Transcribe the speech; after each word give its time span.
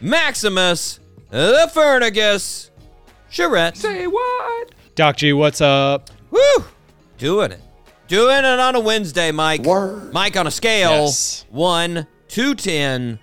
Maximus, 0.00 1.00
the 1.30 1.70
Fernagus, 1.72 2.70
Charette. 3.28 3.76
Say 3.76 4.06
what? 4.06 4.70
Doc 4.94 5.16
G, 5.16 5.32
what's 5.32 5.60
up? 5.60 6.10
Woo! 6.30 6.40
Doing 7.18 7.50
it. 7.52 7.60
Doing 8.08 8.38
it 8.38 8.44
on 8.60 8.74
a 8.76 8.80
Wednesday, 8.80 9.32
Mike. 9.32 9.62
Word. 9.64 10.12
Mike, 10.12 10.36
on 10.36 10.46
a 10.46 10.50
scale, 10.50 11.06
Yes. 11.06 11.44
1 11.50 12.06
to 12.28 12.54
10, 12.54 13.18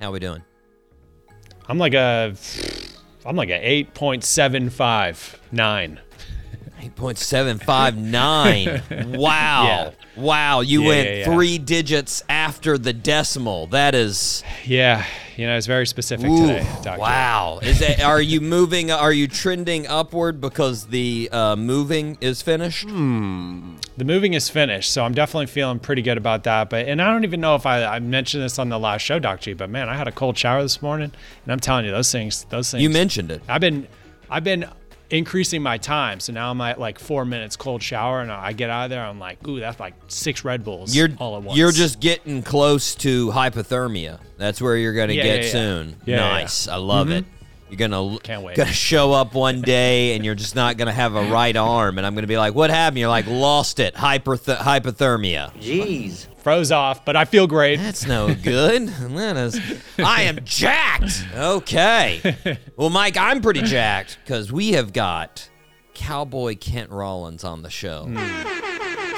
how 0.00 0.12
we 0.12 0.20
doing? 0.20 0.42
I'm 1.68 1.78
like 1.78 1.94
a, 1.94 2.34
I'm 3.24 3.36
like 3.36 3.48
a 3.50 3.68
eight 3.68 3.94
point 3.94 4.24
seven 4.24 4.70
five 4.70 5.40
nine. 5.52 6.00
8.759. 6.80 9.16
wow. 9.18 9.64
Yeah. 9.64 9.90
Wow. 10.20 10.60
You 10.60 10.82
Yeah, 10.82 10.88
went 10.88 11.08
yeah, 11.08 11.14
yeah. 11.16 11.24
three 11.24 11.58
digits 11.58 12.22
after 12.28 12.78
the 12.78 12.92
decimal. 12.92 13.66
That 13.68 13.94
is 13.94 14.42
Yeah, 14.66 15.04
you 15.36 15.46
know 15.46 15.56
it's 15.56 15.66
very 15.66 15.86
specific 15.86 16.26
ooh, 16.26 16.46
today, 16.46 16.66
Doc 16.82 16.96
G. 16.96 17.00
wow. 17.00 17.58
Is 17.62 17.80
it 17.80 18.00
are 18.02 18.20
you 18.20 18.40
moving 18.40 18.90
are 18.90 19.12
you 19.12 19.26
trending 19.28 19.86
upward 19.86 20.40
because 20.40 20.86
the 20.86 21.28
uh, 21.32 21.56
moving 21.56 22.18
is 22.20 22.42
finished? 22.42 22.88
Hmm. 22.88 23.76
The 23.96 24.04
moving 24.04 24.34
is 24.34 24.48
finished, 24.48 24.92
so 24.92 25.04
I'm 25.04 25.12
definitely 25.14 25.46
feeling 25.46 25.78
pretty 25.78 26.02
good 26.02 26.16
about 26.18 26.44
that. 26.44 26.70
But 26.70 26.86
and 26.86 27.00
I 27.02 27.12
don't 27.12 27.24
even 27.24 27.40
know 27.40 27.54
if 27.54 27.66
I, 27.66 27.84
I 27.84 27.98
mentioned 28.00 28.42
this 28.42 28.58
on 28.58 28.68
the 28.68 28.78
last 28.78 29.02
show, 29.02 29.18
Doc 29.18 29.40
G. 29.40 29.52
But 29.52 29.70
man, 29.70 29.88
I 29.88 29.96
had 29.96 30.08
a 30.08 30.12
cold 30.12 30.36
shower 30.38 30.62
this 30.62 30.80
morning, 30.82 31.10
and 31.44 31.52
I'm 31.52 31.60
telling 31.60 31.84
you, 31.84 31.90
those 31.90 32.10
things, 32.10 32.44
those 32.50 32.70
things. 32.70 32.82
You 32.82 32.90
mentioned 32.90 33.30
it. 33.30 33.42
I've 33.48 33.60
been, 33.60 33.86
I've 34.30 34.44
been 34.44 34.66
increasing 35.10 35.62
my 35.62 35.78
time, 35.78 36.20
so 36.20 36.32
now 36.32 36.50
I'm 36.50 36.60
at 36.60 36.78
like 36.80 36.98
four 36.98 37.24
minutes 37.24 37.56
cold 37.56 37.82
shower, 37.82 38.20
and 38.20 38.30
I 38.30 38.52
get 38.52 38.70
out 38.70 38.84
of 38.84 38.90
there, 38.90 39.04
I'm 39.04 39.18
like, 39.18 39.46
ooh, 39.46 39.60
that's 39.60 39.78
like 39.80 39.94
six 40.08 40.44
Red 40.44 40.64
Bulls 40.64 40.94
You're 40.94 41.08
all 41.18 41.36
at 41.36 41.42
once. 41.42 41.58
you're 41.58 41.72
just 41.72 42.00
getting 42.00 42.42
close 42.42 42.94
to 42.96 43.28
hypothermia. 43.30 44.20
That's 44.38 44.60
where 44.60 44.76
you're 44.76 44.94
going 44.94 45.08
to 45.08 45.14
Yeah, 45.14 45.22
get 45.22 45.38
yeah, 45.40 45.44
yeah. 45.46 45.52
soon. 45.52 45.88
Yeah, 46.06 46.16
yeah, 46.16 46.20
nice. 46.28 46.68
I 46.68 46.76
love 46.76 47.08
mm-hmm. 47.08 47.16
it. 47.18 47.24
You're 47.68 47.76
gonna 47.88 48.18
Can't 48.18 48.42
wait. 48.42 48.56
gonna 48.56 48.72
show 48.72 49.12
up 49.12 49.32
one 49.32 49.60
day 49.62 50.16
and 50.16 50.24
you're 50.24 50.34
just 50.34 50.56
not 50.56 50.76
gonna 50.76 50.92
have 50.92 51.14
a 51.14 51.22
right 51.30 51.54
arm, 51.54 51.98
and 51.98 52.06
I'm 52.06 52.16
gonna 52.16 52.26
be 52.26 52.36
like, 52.36 52.52
"What 52.52 52.68
happened?" 52.68 52.98
You're 52.98 53.08
like, 53.08 53.28
"Lost 53.28 53.78
it, 53.78 53.94
hyperth- 53.94 54.56
hypothermia." 54.56 55.52
Jeez. 55.60 56.26
Froze 56.42 56.72
off, 56.72 57.04
but 57.04 57.16
I 57.16 57.24
feel 57.24 57.46
great. 57.46 57.76
That's 57.78 58.06
no 58.06 58.34
good. 58.34 58.88
That 59.20 59.36
is, 59.36 59.60
I 59.98 60.22
am 60.22 60.38
jacked. 60.44 61.24
Okay. 61.34 62.58
Well, 62.76 62.88
Mike, 62.90 63.18
I'm 63.18 63.42
pretty 63.42 63.60
jacked 63.60 64.18
because 64.24 64.50
we 64.50 64.72
have 64.72 64.94
got 64.94 65.50
Cowboy 65.92 66.56
Kent 66.56 66.90
Rollins 66.90 67.44
on 67.44 67.60
the 67.60 67.68
show. 67.68 68.08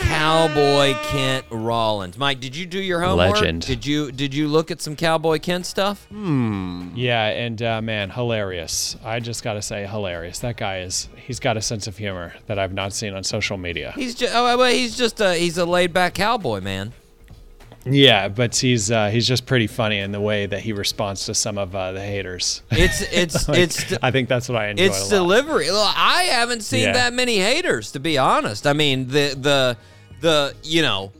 Cowboy 0.01 0.95
Kent 1.05 1.47
Rollins. 1.51 2.19
Mike, 2.19 2.41
did 2.41 2.57
you 2.57 2.67
do 2.67 2.81
your 2.81 3.01
homework? 3.01 3.35
Legend. 3.37 3.63
Did 3.63 3.87
you 3.87 4.11
did 4.11 4.35
you 4.35 4.49
look 4.49 4.71
at 4.71 4.81
some 4.81 4.97
Cowboy 4.97 5.39
Kent 5.39 5.65
stuff? 5.65 6.07
Hmm. 6.07 6.91
Yeah, 6.95 7.27
and 7.29 7.63
uh, 7.63 7.81
man, 7.81 8.11
hilarious. 8.11 8.97
I 9.05 9.21
just 9.21 9.43
got 9.45 9.55
to 9.55 9.63
say, 9.63 9.87
hilarious. 9.87 10.41
That 10.41 10.57
guy 10.57 10.81
is, 10.81 11.09
he's 11.17 11.41
got 11.41 11.57
a 11.57 11.63
sense 11.63 11.87
of 11.87 11.97
humor 11.97 12.35
that 12.47 12.59
I've 12.59 12.73
not 12.75 12.93
seen 12.93 13.15
on 13.15 13.23
social 13.25 13.57
media. 13.57 13.93
He's 13.95 14.15
just 14.15 14.35
oh, 14.35 14.57
well, 14.59 14.73
he's 14.73 14.97
just 14.97 15.21
a 15.21 15.35
he's 15.35 15.57
a 15.59 15.65
laid 15.65 15.93
back 15.93 16.15
cowboy 16.15 16.61
man. 16.61 16.93
Yeah, 17.85 18.29
but 18.29 18.55
he's 18.55 18.91
uh, 18.91 19.09
he's 19.11 19.27
just 19.27 19.45
pretty 19.45 19.67
funny 19.67 19.99
in 19.99 20.13
the 20.13 20.21
way 20.21 20.47
that 20.47 20.61
he 20.61 20.73
responds 20.73 21.27
to 21.27 21.35
some 21.35 21.59
of 21.59 21.75
uh, 21.75 21.93
the 21.93 22.01
haters. 22.01 22.63
It's 22.71 23.01
it's 23.13 23.49
Like, 23.49 23.59
it's 23.59 23.93
I 24.03 24.11
think 24.13 24.29
that's 24.29 24.49
what 24.49 24.57
I 24.59 24.69
enjoy 24.69 24.85
it's 24.85 25.09
delivery. 25.09 25.71
Look, 25.71 25.93
I 25.97 26.25
haven't 26.25 26.61
seen 26.63 26.83
Yeah. 26.85 26.93
that 26.93 27.13
many 27.13 27.39
haters, 27.39 27.93
to 27.93 28.01
be 28.01 28.19
honest. 28.19 28.67
I 28.67 28.73
mean, 28.73 29.09
the 29.09 29.35
the 29.37 29.77
the 30.21 30.55
you 30.63 30.83
know 30.83 31.11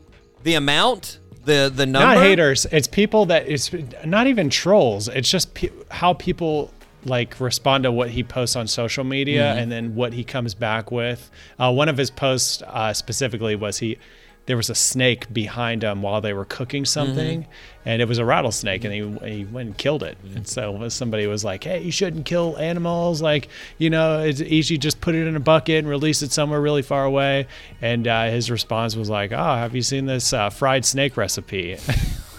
the 0.43 0.53
amount, 0.55 1.19
the 1.43 1.71
the 1.73 1.85
number. 1.85 2.15
Not 2.15 2.23
haters. 2.23 2.65
It's 2.71 2.87
people 2.87 3.25
that 3.25 3.47
it's 3.49 3.69
not 4.05 4.27
even 4.27 4.49
trolls. 4.49 5.09
It's 5.09 5.29
just 5.29 5.53
pe- 5.53 5.69
how 5.91 6.13
people 6.13 6.71
like 7.05 7.37
respond 7.41 7.83
to 7.83 7.91
what 7.91 8.09
he 8.09 8.23
posts 8.23 8.55
on 8.55 8.65
social 8.67 9.03
media 9.03 9.41
Mm-hmm. 9.43 9.59
and 9.59 9.69
then 9.71 9.95
what 9.95 10.13
he 10.13 10.23
comes 10.23 10.53
back 10.53 10.89
with. 10.91 11.29
Uh, 11.59 11.73
one 11.73 11.89
of 11.89 11.97
his 11.97 12.09
posts 12.09 12.61
uh, 12.65 12.93
specifically 12.93 13.57
was 13.57 13.79
he 13.79 13.97
there 14.45 14.57
was 14.57 14.69
a 14.69 14.75
snake 14.75 15.31
behind 15.33 15.83
him 15.83 16.01
while 16.01 16.19
they 16.19 16.33
were 16.33 16.45
cooking 16.45 16.83
something 16.85 17.41
Mm-hmm. 17.43 17.89
and 17.89 18.01
it 18.01 18.07
was 18.09 18.17
a 18.17 18.25
rattlesnake 18.25 18.83
and 18.83 18.93
he, 18.93 19.35
he 19.35 19.45
went 19.45 19.67
and 19.67 19.77
killed 19.77 20.03
it. 20.03 20.17
And 20.35 20.45
so 20.47 20.89
somebody 20.89 21.27
was 21.27 21.43
like 21.45 21.63
hey 21.63 21.81
you 21.81 21.91
shouldn't 21.91 22.25
kill 22.25 22.57
animals. 22.57 23.21
Like 23.21 23.47
you 23.77 23.89
know 23.89 24.19
it's 24.19 24.41
easy 24.41 24.77
just 24.77 24.99
put 25.01 25.15
it 25.15 25.27
in 25.27 25.35
a 25.35 25.39
bucket 25.39 25.79
and 25.79 25.87
release 25.87 26.21
it 26.21 26.31
somewhere 26.31 26.59
really 26.61 26.81
far 26.81 27.05
away. 27.05 27.47
And 27.81 28.07
uh, 28.07 28.25
his 28.31 28.51
response 28.51 28.95
was 28.95 29.09
like 29.09 29.31
oh 29.31 29.55
have 29.55 29.73
you 29.75 29.81
seen 29.81 30.05
this 30.07 30.33
uh, 30.33 30.49
fried 30.49 30.83
snake 30.85 31.15
recipe? 31.17 31.77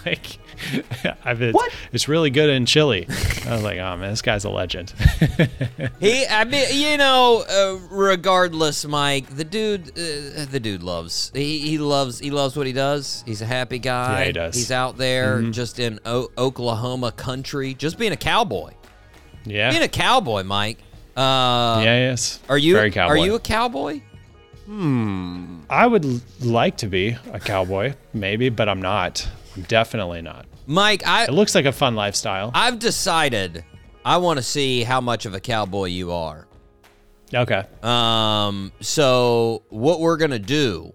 Like 0.05 0.37
it's, 1.25 1.75
it's 1.91 2.07
really 2.07 2.29
good 2.29 2.49
in 2.49 2.65
chili 2.65 3.05
i 3.47 3.51
was 3.53 3.63
like 3.63 3.77
oh 3.79 3.95
man 3.97 4.09
this 4.11 4.21
guy's 4.21 4.43
a 4.45 4.49
legend 4.49 4.93
He, 5.99 6.25
I 6.27 6.43
mean, 6.43 6.65
you 6.73 6.97
know, 6.97 7.43
uh, 7.49 7.79
regardless, 7.89 8.85
Mike, 8.85 9.27
the 9.35 9.43
dude, 9.43 9.89
uh, 9.89 10.45
the 10.45 10.59
dude 10.61 10.83
loves. 10.83 11.31
He, 11.33 11.59
he 11.59 11.77
loves. 11.77 12.19
He 12.19 12.31
loves 12.31 12.55
what 12.57 12.67
he 12.67 12.73
does. 12.73 13.23
He's 13.25 13.41
a 13.41 13.45
happy 13.45 13.79
guy. 13.79 14.19
Yeah, 14.19 14.25
he 14.25 14.31
does. 14.33 14.55
He's 14.55 14.71
out 14.71 14.97
there 14.97 15.41
just 15.41 15.79
in 15.79 15.99
o- 16.05 16.29
Oklahoma 16.37 17.11
country, 17.11 17.73
just 17.73 17.97
being 17.97 18.11
a 18.11 18.17
cowboy. 18.17 18.71
yeah 19.45 19.71
Being 19.71 19.83
a 19.83 19.87
cowboy, 19.87 20.43
Mike. 20.43 20.79
Uh, 21.15 21.81
yeah 21.83 22.09
yes 22.09 22.39
Are 22.49 22.57
you? 22.57 22.75
very 22.75 22.91
cowboy 22.91 23.13
Are 23.13 23.17
you 23.17 23.35
a 23.35 23.39
cowboy? 23.39 24.01
Hmm. 24.65 25.59
I 25.69 25.87
would 25.87 26.21
like 26.43 26.77
to 26.77 26.87
be 26.87 27.17
a 27.31 27.39
cowboy, 27.39 27.93
maybe, 28.13 28.49
but 28.49 28.67
I'm 28.67 28.81
not. 28.81 29.27
I'm 29.55 29.63
definitely 29.63 30.21
not. 30.21 30.45
Mike, 30.67 31.05
I 31.07 31.23
It 31.25 31.33
looks 31.33 31.55
like 31.55 31.65
a 31.65 31.71
fun 31.71 31.95
lifestyle. 31.95 32.51
I've 32.53 32.77
decided 32.79 33.63
I 34.03 34.17
want 34.17 34.37
to 34.37 34.43
see 34.43 34.83
how 34.83 35.01
much 35.01 35.25
of 35.25 35.33
a 35.33 35.39
cowboy 35.39 35.85
you 35.85 36.11
are. 36.11 36.47
Okay. 37.33 37.63
Um, 37.81 38.71
so 38.81 39.63
what 39.69 39.99
we're 39.99 40.17
gonna 40.17 40.37
do 40.39 40.93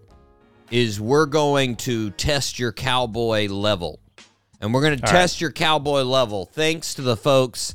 is 0.70 1.00
we're 1.00 1.26
going 1.26 1.74
to 1.76 2.10
test 2.10 2.58
your 2.58 2.72
cowboy 2.72 3.48
level, 3.48 3.98
and 4.60 4.72
we're 4.72 4.82
gonna 4.82 4.96
test 4.96 5.40
your 5.40 5.50
cowboy 5.50 6.02
level 6.02 6.46
thanks 6.46 6.94
to 6.94 7.02
the 7.02 7.16
folks. 7.16 7.74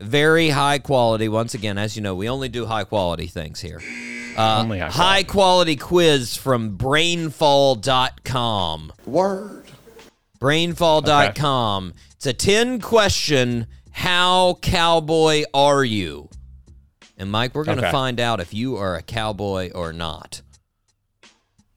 Very 0.00 0.50
high 0.50 0.78
quality. 0.78 1.28
Once 1.28 1.54
again, 1.54 1.78
as 1.78 1.96
you 1.96 2.02
know, 2.02 2.14
we 2.14 2.28
only 2.28 2.48
do 2.50 2.66
high 2.66 2.84
quality 2.84 3.26
things 3.26 3.60
here. 3.60 3.80
Uh, 4.36 4.60
Only 4.62 4.78
high 4.78 4.90
high 4.90 5.22
quality 5.22 5.76
quiz 5.76 6.36
from 6.36 6.76
brainfall.com. 6.76 8.92
Word. 9.06 9.65
Brainfall.com. 10.38 11.94
It's 12.16 12.26
a 12.26 12.32
10 12.32 12.80
question 12.80 13.66
How 13.90 14.58
cowboy 14.62 15.44
are 15.54 15.84
you? 15.84 16.28
And 17.16 17.30
Mike, 17.30 17.54
we're 17.54 17.64
going 17.64 17.78
to 17.78 17.84
Okay. 17.84 17.92
find 17.92 18.20
out 18.20 18.40
if 18.40 18.52
you 18.52 18.76
are 18.76 18.94
a 18.96 19.02
cowboy 19.02 19.70
or 19.74 19.92
not. 19.92 20.42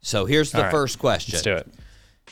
So 0.01 0.25
here's 0.25 0.51
the 0.51 0.63
right. 0.63 0.71
first 0.71 0.99
question. 0.99 1.33
Let's 1.33 1.43
do 1.43 1.53
it. 1.55 1.67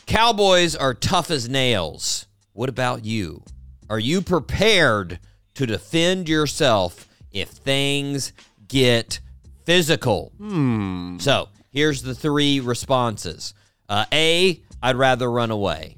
Cowboys 0.06 0.76
are 0.76 0.94
tough 0.94 1.30
as 1.32 1.48
nails. 1.50 2.28
What 2.54 2.70
about 2.70 3.06
you? 3.06 3.44
Are 3.90 4.00
you 4.00 4.22
prepared 4.22 5.20
to 5.56 5.66
defend 5.66 6.28
yourself 6.28 7.08
if 7.32 7.50
things 7.50 8.34
get 8.68 9.20
physical? 9.66 10.32
Hmm. 10.38 11.18
So 11.20 11.50
here's 11.72 12.02
the 12.02 12.16
three 12.16 12.60
responses 12.60 13.54
uh, 13.90 14.06
A, 14.12 14.62
I'd 14.82 14.96
rather 14.96 15.30
run 15.32 15.52
away. 15.52 15.97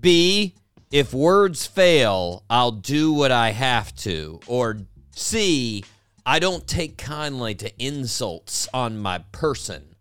B, 0.00 0.54
if 0.90 1.12
words 1.12 1.66
fail, 1.66 2.44
I'll 2.48 2.72
do 2.72 3.12
what 3.12 3.32
I 3.32 3.50
have 3.50 3.94
to. 3.96 4.40
Or 4.46 4.78
C, 5.10 5.84
I 6.24 6.38
don't 6.38 6.66
take 6.66 6.98
kindly 6.98 7.54
to 7.56 7.72
insults 7.82 8.68
on 8.72 8.98
my 8.98 9.18
person. 9.32 9.94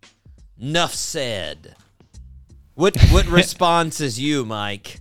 Nuff 0.57 0.93
said. 0.93 1.75
What 2.75 2.99
what 3.11 3.25
response 3.27 4.01
is 4.01 4.19
you, 4.19 4.45
Mike? 4.45 4.99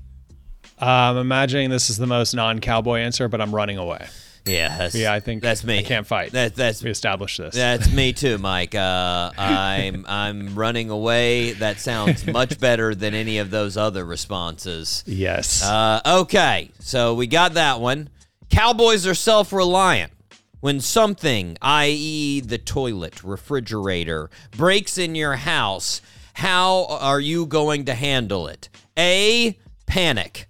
I'm 0.78 1.16
imagining 1.16 1.70
this 1.70 1.88
is 1.88 1.96
the 1.96 2.06
most 2.06 2.34
non-cowboy 2.34 2.98
answer, 2.98 3.28
but 3.28 3.40
I'm 3.40 3.54
running 3.54 3.78
away. 3.78 4.06
Yeah, 4.46 4.76
that's, 4.76 4.94
Yeah, 4.94 5.12
I 5.12 5.20
think 5.20 5.42
that's 5.42 5.64
me. 5.64 5.78
I 5.78 5.82
can't 5.82 6.06
fight. 6.06 6.32
That, 6.32 6.54
that's 6.54 6.82
We 6.82 6.90
established 6.90 7.38
this. 7.38 7.54
that's 7.54 7.90
me 7.92 8.12
too, 8.22 8.36
Mike. 8.38 8.74
Uh, 8.74 9.30
I'm 9.38 10.04
I'm 10.06 10.54
running 10.54 10.90
away. 10.90 11.52
That 11.52 11.80
sounds 11.80 12.26
much 12.26 12.60
better 12.60 12.94
than 12.94 13.14
any 13.14 13.38
of 13.38 13.50
those 13.50 13.76
other 13.76 14.04
responses. 14.04 15.02
yes. 15.06 15.64
Uh, 15.64 16.00
okay, 16.06 16.70
so 16.80 17.14
we 17.14 17.26
got 17.26 17.54
that 17.54 17.80
one. 17.80 18.10
Cowboys 18.50 19.06
are 19.06 19.14
self 19.14 19.52
reliant. 19.52 20.12
When 20.60 20.80
something, 20.80 21.58
i.e., 21.60 22.40
the 22.40 22.56
toilet, 22.56 23.22
refrigerator, 23.22 24.30
breaks 24.50 24.96
in 24.96 25.14
your 25.14 25.36
house, 25.36 26.00
how 26.32 26.86
are 26.88 27.20
you 27.20 27.44
going 27.44 27.84
to 27.84 27.94
handle 27.94 28.48
it? 28.48 28.70
A. 28.98 29.58
Panic. 29.86 30.46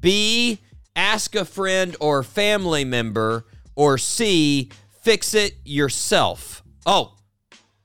B. 0.00 0.60
Ask 0.98 1.36
a 1.36 1.44
friend 1.44 1.96
or 2.00 2.24
family 2.24 2.84
member. 2.84 3.46
Or 3.76 3.96
C. 3.98 4.68
Fix 5.00 5.32
it 5.32 5.54
yourself. 5.64 6.64
Oh. 6.84 7.14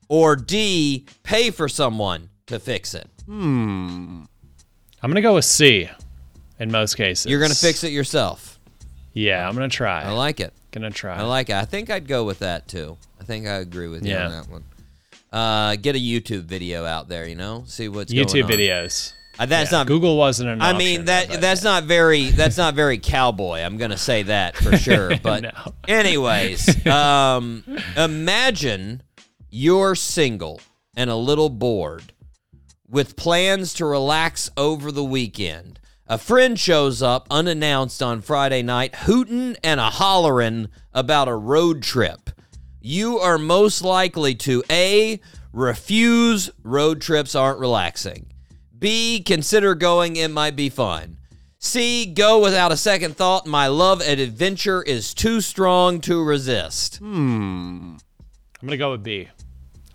Or 0.09 0.35
D. 0.35 1.05
Pay 1.21 1.51
for 1.51 1.69
someone 1.69 2.29
to 2.47 2.59
fix 2.59 2.95
it. 2.95 3.07
Hmm. 3.27 4.23
I'm 5.01 5.09
gonna 5.11 5.21
go 5.21 5.35
with 5.35 5.45
C. 5.45 5.89
In 6.59 6.71
most 6.71 6.95
cases, 6.95 7.25
You're 7.29 7.39
going 7.39 7.51
to 7.51 7.57
fix 7.57 7.83
it 7.83 7.91
yourself. 7.91 8.59
Yeah, 9.13 9.47
I'm 9.47 9.53
gonna 9.53 9.67
try. 9.69 10.03
I 10.03 10.11
like 10.11 10.39
it. 10.39 10.53
gonna 10.71 10.91
try. 10.91 11.15
I 11.15 11.23
like 11.23 11.49
it. 11.49 11.55
I 11.55 11.65
think 11.65 11.89
I'd 11.89 12.07
go 12.07 12.23
with 12.23 12.39
that 12.39 12.67
too. 12.67 12.97
I 13.19 13.23
think 13.23 13.45
I 13.47 13.55
agree 13.55 13.87
with 13.87 14.05
you 14.05 14.15
on 14.15 14.31
that 14.31 14.49
one. 14.49 14.63
Uh, 15.31 15.75
get 15.75 15.95
a 15.95 15.99
YouTube 15.99 16.43
video 16.43 16.85
out 16.85 17.09
there, 17.09 17.27
you 17.27 17.35
know, 17.35 17.63
see 17.67 17.89
what's 17.89 18.13
YouTube 18.13 18.33
going 18.33 18.43
on. 18.45 18.51
videos. 18.51 19.13
Uh, 19.39 19.45
that's 19.47 19.71
Yeah, 19.71 19.79
not 19.79 19.87
Google 19.87 20.17
wasn't 20.17 20.49
an 20.49 20.61
I 20.61 20.67
option, 20.71 20.77
mean 20.77 21.05
that 21.05 21.41
that's 21.41 21.63
not 21.63 21.85
very 21.85 22.29
that's 22.29 22.57
not 22.57 22.75
very 22.75 22.97
cowboy. 22.99 23.59
I'm 23.61 23.77
gonna 23.77 23.97
say 23.97 24.23
that 24.23 24.55
for 24.57 24.77
sure. 24.85 25.17
But 25.17 25.43
No. 25.43 25.73
anyways, 25.87 26.85
um, 26.87 27.63
imagine 27.97 29.01
you're 29.49 29.95
single 29.95 30.61
and 30.95 31.09
a 31.09 31.15
little 31.15 31.49
bored, 31.49 32.13
with 32.87 33.15
plans 33.15 33.73
to 33.75 33.85
relax 33.85 34.49
over 34.55 34.91
the 34.91 35.03
weekend. 35.03 35.79
A 36.05 36.17
friend 36.19 36.59
shows 36.59 37.01
up 37.01 37.25
unannounced 37.31 38.03
on 38.03 38.21
Friday 38.21 38.61
night, 38.61 38.93
hooting 38.93 39.55
and 39.63 39.79
a 39.79 39.89
hollering 39.89 40.67
about 40.93 41.27
a 41.27 41.35
road 41.35 41.81
trip. 41.81 42.29
You 42.81 43.17
are 43.19 43.37
most 43.39 43.81
likely 43.81 44.35
to 44.35 44.63
A. 44.69 45.19
Refuse 45.53 46.49
road 46.63 47.01
trips 47.01 47.33
aren't 47.35 47.59
relaxing. 47.59 48.27
B. 48.83 49.23
Consider 49.23 49.75
going, 49.75 50.17
it 50.17 50.29
might 50.29 50.57
be 50.57 50.67
fun. 50.67 51.15
C. 51.57 52.05
Go 52.05 52.41
without 52.41 52.73
a 52.73 52.75
second 52.75 53.15
thought. 53.15 53.47
My 53.47 53.67
love 53.67 54.01
and 54.01 54.19
adventure 54.19 54.83
is 54.83 55.13
too 55.13 55.39
strong 55.39 56.01
to 56.01 56.21
resist. 56.21 56.97
Hmm. 56.97 57.95
I'm 58.61 58.67
gonna 58.67 58.75
go 58.75 58.91
with 58.91 59.01
B. 59.01 59.29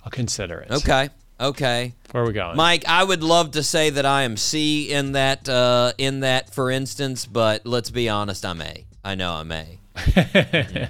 I'll 0.06 0.10
consider 0.10 0.60
it. 0.60 0.70
Okay. 0.70 1.10
Okay. 1.38 1.92
Where 2.12 2.22
are 2.22 2.26
we 2.26 2.32
going? 2.32 2.56
Mike, 2.56 2.84
I 2.88 3.04
would 3.04 3.22
love 3.22 3.50
to 3.50 3.62
say 3.62 3.90
that 3.90 4.06
I 4.06 4.22
am 4.22 4.38
C 4.38 4.90
in 4.90 5.12
that 5.12 5.46
uh, 5.50 5.92
in 5.98 6.20
that 6.20 6.54
for 6.54 6.70
instance, 6.70 7.26
but 7.26 7.66
let's 7.66 7.90
be 7.90 8.08
honest, 8.08 8.46
I'm 8.46 8.62
A. 8.62 8.86
I 9.04 9.16
know 9.16 9.34
I'm 9.34 9.52
A. 9.52 9.78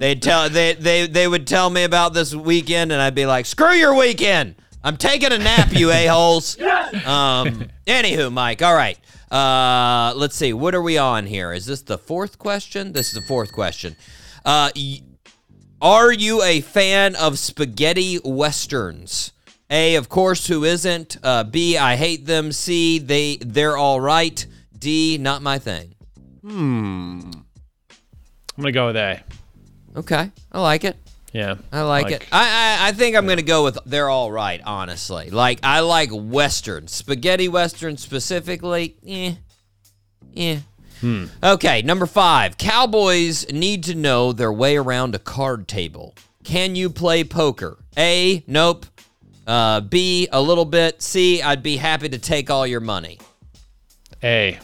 They'd 0.00 0.20
tell 0.20 0.50
they, 0.50 0.74
they 0.74 1.06
they 1.06 1.28
would 1.28 1.46
tell 1.46 1.70
me 1.70 1.84
about 1.84 2.12
this 2.12 2.34
weekend 2.34 2.90
and 2.90 3.00
I'd 3.00 3.14
be 3.14 3.26
like, 3.26 3.46
screw 3.46 3.74
your 3.74 3.94
weekend. 3.94 4.56
I'm 4.82 4.96
taking 4.96 5.32
a 5.32 5.38
nap, 5.38 5.72
you 5.72 5.90
a-holes. 6.00 6.58
Um 6.60 7.66
anywho, 7.86 8.32
Mike, 8.32 8.62
all 8.62 8.74
right. 8.74 8.98
Uh 9.30 10.12
let's 10.16 10.36
see, 10.36 10.52
what 10.52 10.74
are 10.74 10.82
we 10.82 10.98
on 10.98 11.26
here? 11.26 11.52
Is 11.52 11.66
this 11.66 11.82
the 11.82 11.98
fourth 11.98 12.38
question? 12.38 12.92
This 12.92 13.08
is 13.08 13.14
the 13.14 13.26
fourth 13.26 13.52
question. 13.52 13.96
Uh 14.44 14.70
y- 14.74 15.02
are 15.82 16.12
you 16.12 16.42
a 16.42 16.60
fan 16.60 17.16
of 17.16 17.38
spaghetti 17.38 18.18
westerns? 18.24 19.32
A, 19.70 19.94
of 19.94 20.08
course, 20.08 20.46
who 20.48 20.64
isn't? 20.64 21.16
Uh, 21.22 21.44
B, 21.44 21.78
I 21.78 21.94
hate 21.96 22.26
them. 22.26 22.50
C, 22.52 22.98
they 22.98 23.36
they're 23.36 23.76
all 23.78 24.00
right. 24.00 24.44
D, 24.76 25.16
not 25.16 25.42
my 25.42 25.58
thing. 25.58 25.94
Hmm. 26.42 27.20
I'm 27.30 28.62
gonna 28.62 28.72
go 28.72 28.88
with 28.88 28.96
A. 28.96 29.22
Okay, 29.96 30.30
I 30.52 30.60
like 30.60 30.84
it. 30.84 30.96
Yeah. 31.32 31.56
I 31.70 31.82
like, 31.82 32.10
it. 32.10 32.26
I, 32.32 32.78
I 32.82 32.88
I 32.88 32.92
think 32.92 33.16
I'm 33.16 33.26
gonna 33.26 33.42
go 33.42 33.64
with 33.64 33.78
they're 33.86 34.10
all 34.10 34.32
right. 34.32 34.60
Honestly, 34.64 35.30
like 35.30 35.60
I 35.62 35.80
like 35.80 36.10
western 36.12 36.88
spaghetti 36.88 37.48
western 37.48 37.96
specifically. 37.96 38.96
Yeah. 39.02 39.34
eh. 40.36 40.58
Okay, 41.42 41.82
number 41.82 42.06
five. 42.06 42.58
Cowboys 42.58 43.50
need 43.50 43.84
to 43.84 43.94
know 43.94 44.32
their 44.32 44.52
way 44.52 44.76
around 44.76 45.14
a 45.14 45.18
card 45.18 45.66
table. 45.66 46.14
Can 46.44 46.74
you 46.76 46.90
play 46.90 47.24
poker? 47.24 47.78
A. 47.96 48.44
Nope. 48.46 48.86
Uh, 49.46 49.80
B. 49.80 50.28
A 50.30 50.40
little 50.40 50.64
bit. 50.64 51.00
C. 51.00 51.42
I'd 51.42 51.62
be 51.62 51.76
happy 51.76 52.08
to 52.08 52.18
take 52.18 52.50
all 52.50 52.66
your 52.66 52.80
money. 52.80 53.18
A. 54.22 54.58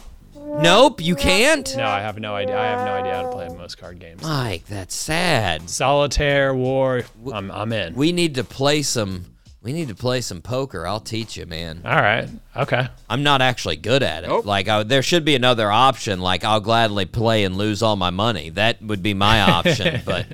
Nope, 0.47 1.01
you 1.01 1.15
can't. 1.15 1.75
No, 1.75 1.85
I 1.85 1.99
have 1.99 2.17
no 2.19 2.33
idea. 2.33 2.57
I 2.57 2.65
have 2.65 2.85
no 2.85 2.93
idea 2.93 3.15
how 3.15 3.21
to 3.23 3.31
play 3.31 3.49
most 3.49 3.77
card 3.77 3.99
games. 3.99 4.23
Mike, 4.23 4.65
that's 4.65 4.95
sad. 4.95 5.69
Solitaire, 5.69 6.55
War. 6.55 7.03
I'm, 7.33 7.51
I'm 7.51 7.73
in. 7.73 7.93
We 7.95 8.11
need 8.11 8.35
to 8.35 8.43
play 8.43 8.81
some. 8.81 9.25
We 9.61 9.73
need 9.73 9.89
to 9.89 9.95
play 9.95 10.21
some 10.21 10.41
poker. 10.41 10.87
I'll 10.87 11.01
teach 11.01 11.35
you, 11.35 11.45
man. 11.45 11.81
All 11.83 11.95
right. 11.95 12.29
Okay. 12.55 12.87
I'm 13.09 13.23
not 13.23 13.41
actually 13.41 13.75
good 13.75 14.01
at 14.01 14.23
it. 14.23 14.45
Like, 14.45 14.69
I, 14.69 14.83
there 14.83 15.01
should 15.03 15.25
be 15.25 15.35
another 15.35 15.69
option. 15.69 16.21
Like, 16.21 16.45
I'll 16.45 16.61
gladly 16.61 17.05
play 17.05 17.43
and 17.43 17.57
lose 17.57 17.83
all 17.83 17.97
my 17.97 18.09
money. 18.11 18.49
That 18.51 18.81
would 18.81 19.03
be 19.03 19.13
my 19.13 19.41
option. 19.41 20.01
but, 20.05 20.27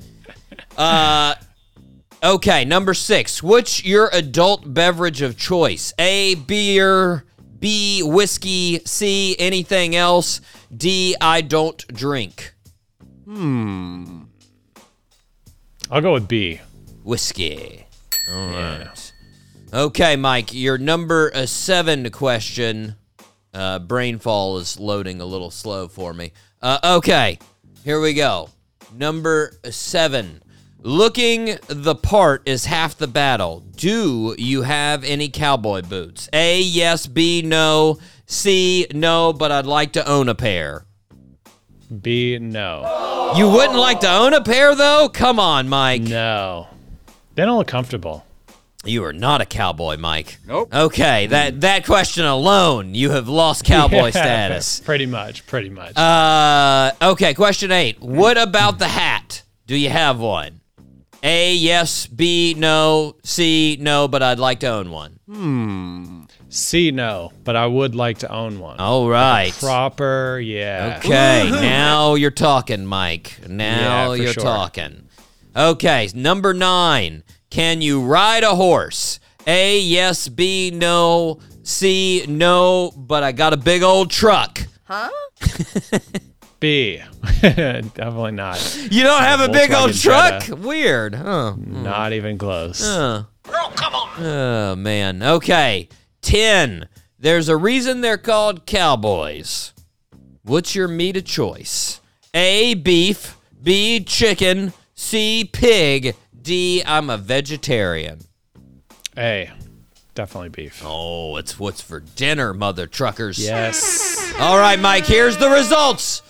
uh, 0.77 1.33
okay, 2.23 2.63
number 2.65 2.93
six. 2.93 3.41
What's 3.41 3.83
your 3.83 4.09
adult 4.13 4.71
beverage 4.71 5.23
of 5.23 5.35
choice? 5.35 5.93
A, 5.97 6.35
beer. 6.35 7.23
B, 7.63 8.03
whiskey. 8.03 8.81
C, 8.83 9.37
anything 9.39 9.95
else. 9.95 10.41
D, 10.75 11.15
I 11.21 11.39
don't 11.39 11.77
drink. 11.87 12.53
Hmm. 13.23 14.23
I'll 15.89 16.01
go 16.01 16.11
with 16.11 16.27
B. 16.27 16.59
Whiskey. 17.05 17.85
All 18.29 18.47
right. 18.49 19.13
Okay, 19.71 20.17
Mike, 20.17 20.53
your 20.53 20.77
number 20.77 21.31
uh, 21.33 21.45
seven 21.45 22.11
question. 22.11 22.95
Uh, 23.53 23.79
Brainfall 23.79 24.59
is 24.59 24.77
loading 24.77 25.21
a 25.21 25.25
little 25.25 25.49
slow 25.49 25.87
for 25.87 26.13
me. 26.13 26.33
Uh, 26.61 26.97
okay, 26.97 27.39
here 27.85 28.01
we 28.01 28.13
go. 28.13 28.49
Number 28.93 29.53
seven. 29.69 30.43
Looking 30.85 31.57
the 31.67 31.95
part 31.95 32.41
is 32.45 32.65
half 32.65 32.97
the 32.97 33.07
battle. 33.07 33.61
Do 33.77 34.35
you 34.37 34.63
have 34.63 35.05
any 35.05 35.29
cowboy 35.29 35.81
boots? 35.81 36.27
A, 36.33 36.59
yes. 36.59 37.07
B, 37.07 37.41
no. 37.41 37.99
C, 38.25 38.87
no, 38.93 39.31
but 39.31 39.49
I'd 39.49 39.65
like 39.65 39.93
to 39.93 40.05
own 40.05 40.27
a 40.27 40.35
pair. 40.35 40.85
B. 42.01 42.37
No. 42.37 43.33
You 43.37 43.49
wouldn't 43.49 43.77
like 43.79 44.01
to 44.01 44.09
own 44.11 44.33
a 44.33 44.41
pair, 44.43 44.75
though? 44.75 45.07
Come 45.07 45.39
on, 45.39 45.69
Mike. 45.69 46.01
No. 46.01 46.67
They 47.35 47.45
don't 47.45 47.57
look 47.57 47.67
comfortable. 47.67 48.25
You 48.83 49.05
are 49.05 49.13
not 49.13 49.39
a 49.39 49.45
cowboy, 49.45 49.95
Mike. 49.95 50.37
Nope. 50.45 50.73
Okay, 50.75 51.27
that 51.27 51.61
that 51.61 51.85
question 51.85 52.25
alone, 52.25 52.93
you 52.93 53.11
have 53.11 53.29
lost 53.29 53.63
cowboy 53.63 54.07
Yeah, 54.07 54.09
status. 54.09 54.81
Pretty 54.81 55.05
much. 55.05 55.47
Pretty 55.47 55.69
much. 55.69 55.95
Uh, 55.97 56.91
okay, 57.01 57.33
question 57.33 57.71
eight. 57.71 58.01
What 58.01 58.37
about 58.37 58.79
the 58.79 58.89
hat? 58.89 59.43
Do 59.67 59.77
you 59.77 59.89
have 59.89 60.19
one? 60.19 60.59
A, 61.23 61.53
yes. 61.53 62.05
B, 62.05 62.53
no. 62.57 63.15
C, 63.23 63.77
no, 63.79 64.07
but 64.09 64.21
I'd 64.21 64.39
like 64.39 64.59
to 64.61 64.67
own 64.67 64.91
one. 64.91 65.19
Hmm. 65.25 66.23
C. 66.49 66.91
No. 66.91 67.31
But 67.43 67.55
I 67.55 67.65
would 67.65 67.95
like 67.95 68.19
to 68.19 68.31
own 68.31 68.59
one. 68.59 68.77
All 68.79 69.07
right. 69.09 69.51
Proper. 69.53 70.39
Yeah. 70.43 70.99
Okay, 70.99 71.49
now 71.49 72.13
you're 72.15 72.29
talking, 72.29 72.85
Mike. 72.85 73.39
Now 73.47 74.11
Yeah, 74.13 74.21
you're 74.23 74.33
sure. 74.33 74.43
talking. 74.43 75.07
Okay, 75.55 76.09
number 76.13 76.53
nine. 76.53 77.23
Can 77.49 77.81
you 77.81 78.03
ride 78.03 78.43
a 78.43 78.55
horse? 78.55 79.19
A, 79.47 79.79
yes. 79.79 80.27
B, 80.27 80.71
no. 80.73 81.39
C, 81.63 82.25
no, 82.27 82.91
but 82.95 83.23
I 83.23 83.31
got 83.31 83.53
a 83.53 83.57
big 83.57 83.81
old 83.81 84.11
truck. 84.11 84.59
B. 86.63 87.01
Definitely 87.41 88.31
not. 88.31 88.87
You 88.89 89.03
don't 89.03 89.21
have 89.21 89.41
a 89.41 89.49
big 89.49 89.73
old 89.73 89.93
truck? 89.93 90.47
Weird, 90.47 91.13
huh? 91.13 91.51
Hmm. 91.51 91.83
Not 91.83 92.13
even 92.13 92.37
close. 92.37 92.79
Huh. 92.81 93.23
Oh, 94.17 94.73
man. 94.77 95.21
Okay. 95.21 95.89
10. 96.21 96.87
There's 97.19 97.49
a 97.49 97.57
reason 97.57 97.99
they're 97.99 98.17
called 98.17 98.65
cowboys. 98.65 99.73
What's 100.43 100.73
your 100.73 100.87
meat 100.87 101.17
of 101.17 101.25
choice? 101.25 101.99
A, 102.33 102.75
beef. 102.75 103.35
B, 103.61 104.01
chicken. 104.01 104.71
C, 104.95 105.43
pig. 105.51 106.15
D, 106.41 106.81
I'm 106.85 107.09
a 107.09 107.17
vegetarian. 107.17 108.21
A. 109.17 109.51
Definitely 110.15 110.49
beef. 110.49 110.81
Oh, 110.85 111.35
it's 111.35 111.59
what's 111.59 111.81
for 111.81 111.99
dinner, 111.99 112.53
mother 112.53 112.87
truckers. 112.87 113.37
Yes. 113.37 114.33
All 114.39 114.57
right, 114.57 114.79
Mike, 114.79 115.05
here's 115.05 115.35
the 115.35 115.49
results. 115.49 116.22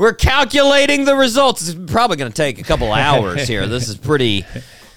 We're 0.00 0.14
calculating 0.14 1.04
the 1.04 1.14
results. 1.14 1.68
It's 1.68 1.92
probably 1.92 2.16
going 2.16 2.32
to 2.32 2.34
take 2.34 2.58
a 2.58 2.62
couple 2.62 2.90
hours 2.90 3.46
here. 3.48 3.66
This 3.66 3.86
is 3.86 3.98
pretty 3.98 4.46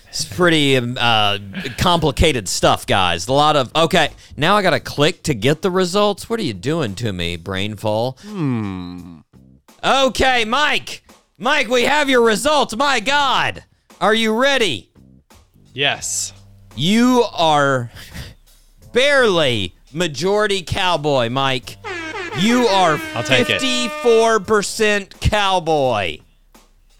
it's 0.08 0.24
pretty 0.24 0.78
um, 0.78 0.98
uh, 0.98 1.40
complicated 1.78 2.48
stuff, 2.48 2.88
guys. 2.88 3.28
A 3.28 3.34
lot 3.34 3.58
of 3.58 3.70
Okay, 3.76 4.12
now 4.38 4.56
I 4.56 4.62
got 4.62 4.70
to 4.70 4.80
click 4.80 5.24
to 5.24 5.34
get 5.34 5.62
the 5.62 5.70
results. 5.70 6.30
What 6.30 6.40
are 6.40 6.44
you 6.44 6.54
doing 6.54 6.96
to 6.96 7.12
me, 7.12 7.38
Brainfall? 7.38 8.18
Hmm. 8.22 9.18
Okay, 9.84 10.46
Mike. 10.46 11.04
Mike, 11.38 11.68
we 11.68 11.84
have 11.84 12.10
your 12.10 12.22
results. 12.22 12.74
My 12.74 13.02
God. 13.02 13.66
Are 14.00 14.14
you 14.14 14.34
ready? 14.34 14.90
Yes. 15.74 16.32
You 16.78 17.26
are 17.34 17.92
barely 18.94 19.76
majority 19.92 20.62
cowboy, 20.62 21.28
Mike. 21.28 21.76
You 22.40 22.66
are 22.68 23.00
I'll 23.16 23.24
take 23.24 23.50
it. 23.50 23.62
54% 23.62 25.20
cowboy. 25.20 26.18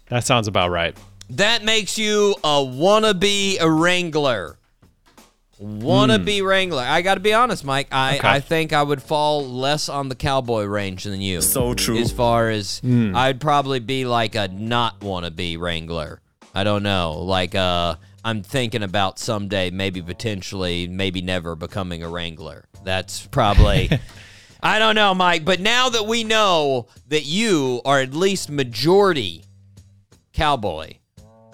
That 0.08 0.24
sounds 0.24 0.46
about 0.48 0.70
right. 0.70 0.96
That 1.30 1.64
makes 1.64 1.98
you 1.98 2.34
a 2.44 2.58
wannabe 2.64 3.58
wrangler. 3.60 4.58
Wannabe 5.60 6.44
wrangler. 6.44 6.82
I 6.82 7.02
got 7.02 7.14
to 7.14 7.20
be 7.20 7.32
honest, 7.32 7.64
Mike. 7.64 7.88
I, 7.90 8.18
Okay. 8.18 8.28
I 8.28 8.40
think 8.40 8.72
I 8.72 8.82
would 8.82 9.02
fall 9.02 9.46
less 9.48 9.88
on 9.88 10.08
the 10.08 10.14
cowboy 10.14 10.64
range 10.64 11.04
than 11.04 11.20
you. 11.20 11.40
So 11.40 11.74
true. 11.74 11.98
As 11.98 12.12
far 12.12 12.50
as 12.50 12.80
I'd 12.84 13.40
probably 13.40 13.80
be 13.80 14.04
like 14.04 14.34
a 14.34 14.48
not 14.48 15.00
wannabe 15.00 15.58
wrangler. 15.58 16.20
I 16.54 16.64
don't 16.64 16.82
know. 16.82 17.20
Like 17.22 17.54
uh, 17.54 17.96
I'm 18.24 18.42
thinking 18.42 18.82
about 18.82 19.18
someday, 19.18 19.70
maybe 19.70 20.02
potentially, 20.02 20.86
maybe 20.86 21.22
never 21.22 21.56
becoming 21.56 22.02
a 22.02 22.08
wrangler. 22.08 22.66
That's 22.84 23.26
probably. 23.26 23.90
I 24.64 24.78
don't 24.78 24.94
know, 24.94 25.14
Mike. 25.14 25.44
But 25.44 25.60
now 25.60 25.90
that 25.90 26.06
we 26.06 26.24
know 26.24 26.88
that 27.08 27.26
you 27.26 27.82
are 27.84 28.00
at 28.00 28.14
least 28.14 28.48
majority 28.48 29.44
cowboy, 30.32 30.94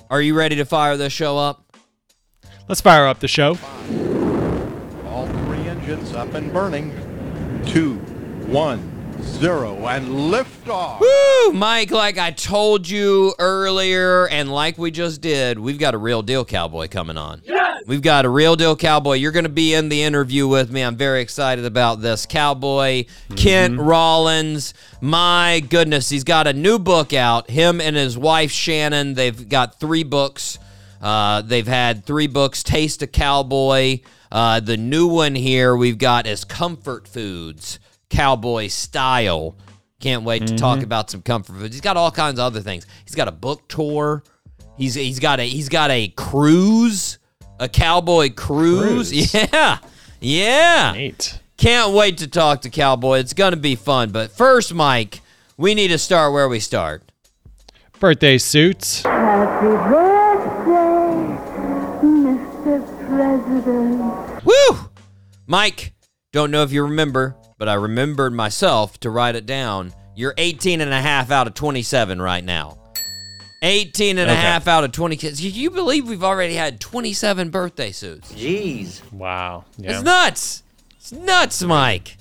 are 0.08 0.22
you 0.22 0.34
ready 0.34 0.54
to 0.54 0.64
fire 0.64 0.96
the 0.96 1.10
show 1.10 1.36
up? 1.36 1.76
Let's 2.68 2.80
fire 2.80 3.08
up 3.08 3.18
the 3.18 3.26
show. 3.26 3.58
All 5.08 5.26
three 5.26 5.66
engines 5.66 6.12
up 6.14 6.34
and 6.34 6.52
burning. 6.52 6.92
Two, 7.66 7.94
one, 8.46 8.78
zero, 9.22 9.86
and 9.86 10.30
lift 10.30 10.68
off. 10.68 11.00
Woo, 11.00 11.52
Mike, 11.52 11.90
like 11.90 12.18
I 12.18 12.30
told 12.30 12.88
you 12.88 13.34
earlier, 13.38 14.28
and 14.28 14.52
like 14.52 14.78
we 14.78 14.90
just 14.90 15.20
did, 15.20 15.58
we've 15.58 15.78
got 15.78 15.94
a 15.94 15.98
real 15.98 16.22
deal 16.22 16.44
cowboy 16.44 16.88
coming 16.88 17.16
on. 17.16 17.42
Yes! 17.44 17.82
We've 17.86 18.02
got 18.02 18.24
a 18.24 18.28
real 18.28 18.56
deal 18.56 18.76
cowboy. 18.76 19.14
You're 19.14 19.32
going 19.32 19.44
to 19.44 19.48
be 19.48 19.74
in 19.74 19.88
the 19.88 20.02
interview 20.02 20.46
with 20.46 20.70
me. 20.70 20.82
I'm 20.82 20.96
very 20.96 21.22
excited 21.22 21.64
about 21.64 22.00
this. 22.00 22.26
Cowboy 22.26 23.06
Kent 23.36 23.78
Rollins. 23.78 24.74
My 25.00 25.60
goodness, 25.68 26.08
he's 26.08 26.24
got 26.24 26.46
a 26.46 26.52
new 26.52 26.78
book 26.78 27.12
out. 27.12 27.50
Him 27.50 27.80
and 27.80 27.96
his 27.96 28.18
wife 28.18 28.50
Shannon, 28.50 29.14
they've 29.14 29.48
got 29.48 29.80
three 29.80 30.02
books. 30.02 30.58
Uh, 31.00 31.40
they've 31.42 31.66
had 31.66 32.04
three 32.04 32.26
books 32.26 32.62
Taste 32.62 33.02
of 33.02 33.12
Cowboy. 33.12 34.00
Uh, 34.30 34.60
the 34.60 34.76
new 34.76 35.08
one 35.08 35.34
here 35.34 35.74
we've 35.74 35.98
got 35.98 36.26
is 36.26 36.44
Comfort 36.44 37.08
Foods, 37.08 37.80
Cowboy 38.10 38.66
Style. 38.66 39.56
Can't 40.00 40.24
wait 40.24 40.46
to 40.46 40.56
talk 40.56 40.76
mm-hmm. 40.76 40.84
about 40.84 41.10
some 41.10 41.22
comfort 41.22 41.54
foods. 41.54 41.74
He's 41.74 41.80
got 41.80 41.96
all 41.96 42.10
kinds 42.10 42.38
of 42.38 42.44
other 42.44 42.60
things. 42.60 42.86
He's 43.04 43.14
got 43.14 43.28
a 43.28 43.32
book 43.32 43.68
tour. 43.68 44.22
He's 44.76 44.94
he's 44.94 45.18
got 45.18 45.40
a 45.40 45.44
he's 45.44 45.68
got 45.68 45.90
a 45.90 46.08
cruise, 46.08 47.18
a 47.58 47.68
cowboy 47.68 48.30
cruise. 48.30 49.10
Cruise. 49.10 49.34
Yeah, 49.34 49.78
yeah. 50.20 50.92
Neat. 50.92 51.38
Can't 51.58 51.92
wait 51.92 52.18
to 52.18 52.26
talk 52.26 52.62
to 52.62 52.70
Cowboy. 52.70 53.18
It's 53.18 53.34
gonna 53.34 53.56
be 53.56 53.74
fun. 53.76 54.10
But 54.10 54.30
first, 54.30 54.72
Mike, 54.72 55.20
we 55.58 55.74
need 55.74 55.88
to 55.88 55.98
start 55.98 56.32
where 56.32 56.48
we 56.48 56.60
start. 56.60 57.02
Birthday 57.98 58.38
suits. 58.38 59.02
Happy 59.02 59.66
birthday, 59.66 60.80
Mr. 62.02 63.06
President. 63.06 64.44
Woo! 64.46 64.90
Mike, 65.46 65.92
don't 66.32 66.50
know 66.50 66.62
if 66.62 66.72
you 66.72 66.84
remember, 66.84 67.36
but 67.60 67.68
I 67.68 67.74
remembered 67.74 68.32
myself 68.32 68.98
to 69.00 69.10
write 69.10 69.36
it 69.36 69.44
down. 69.44 69.92
You're 70.16 70.32
18 70.38 70.80
and 70.80 70.90
a 70.90 71.00
half 71.00 71.30
out 71.30 71.46
of 71.46 71.52
27 71.52 72.20
right 72.20 72.42
now. 72.42 72.78
18 73.62 74.16
and 74.16 74.30
a 74.30 74.34
half 74.34 74.66
out 74.66 74.82
of 74.82 74.92
20 74.92 75.16
kids. 75.16 75.40
Can 75.40 75.50
you 75.52 75.68
believe 75.68 76.08
we've 76.08 76.24
already 76.24 76.54
had 76.54 76.80
27 76.80 77.50
birthday 77.50 77.92
suits? 77.92 78.32
Jeez. 78.32 79.12
Wow. 79.12 79.66
Yeah. 79.76 79.90
It's 79.90 80.02
nuts. 80.02 80.62
It's 80.96 81.12
nuts, 81.12 81.62
Mike. 81.62 82.16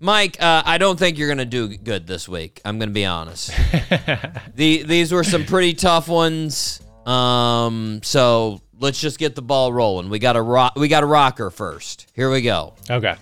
Mike, 0.00 0.36
uh, 0.42 0.62
I 0.66 0.76
don't 0.76 0.98
think 0.98 1.16
you're 1.16 1.28
going 1.28 1.38
to 1.38 1.46
do 1.46 1.68
good 1.78 2.06
this 2.06 2.28
week. 2.28 2.60
I'm 2.62 2.78
going 2.78 2.90
to 2.90 2.94
be 2.94 3.06
honest. 3.06 3.52
the, 4.54 4.82
these 4.82 5.12
were 5.12 5.24
some 5.24 5.46
pretty 5.46 5.72
tough 5.72 6.08
ones. 6.08 6.82
Um, 7.06 8.00
so 8.02 8.60
let's 8.78 9.00
just 9.00 9.18
get 9.18 9.34
the 9.34 9.42
ball 9.42 9.72
rolling. 9.72 10.10
We 10.10 10.18
got 10.18 10.36
a 10.36 10.42
rock. 10.42 10.74
We 10.76 10.88
got 10.88 11.04
a 11.04 11.06
rocker 11.06 11.48
first. 11.48 12.06
Here 12.14 12.30
we 12.30 12.42
go. 12.42 12.74
okay. 12.90 13.14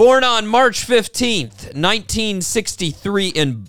Born 0.00 0.24
on 0.24 0.46
March 0.46 0.86
15th, 0.86 1.74
1963 1.74 3.28
in 3.28 3.68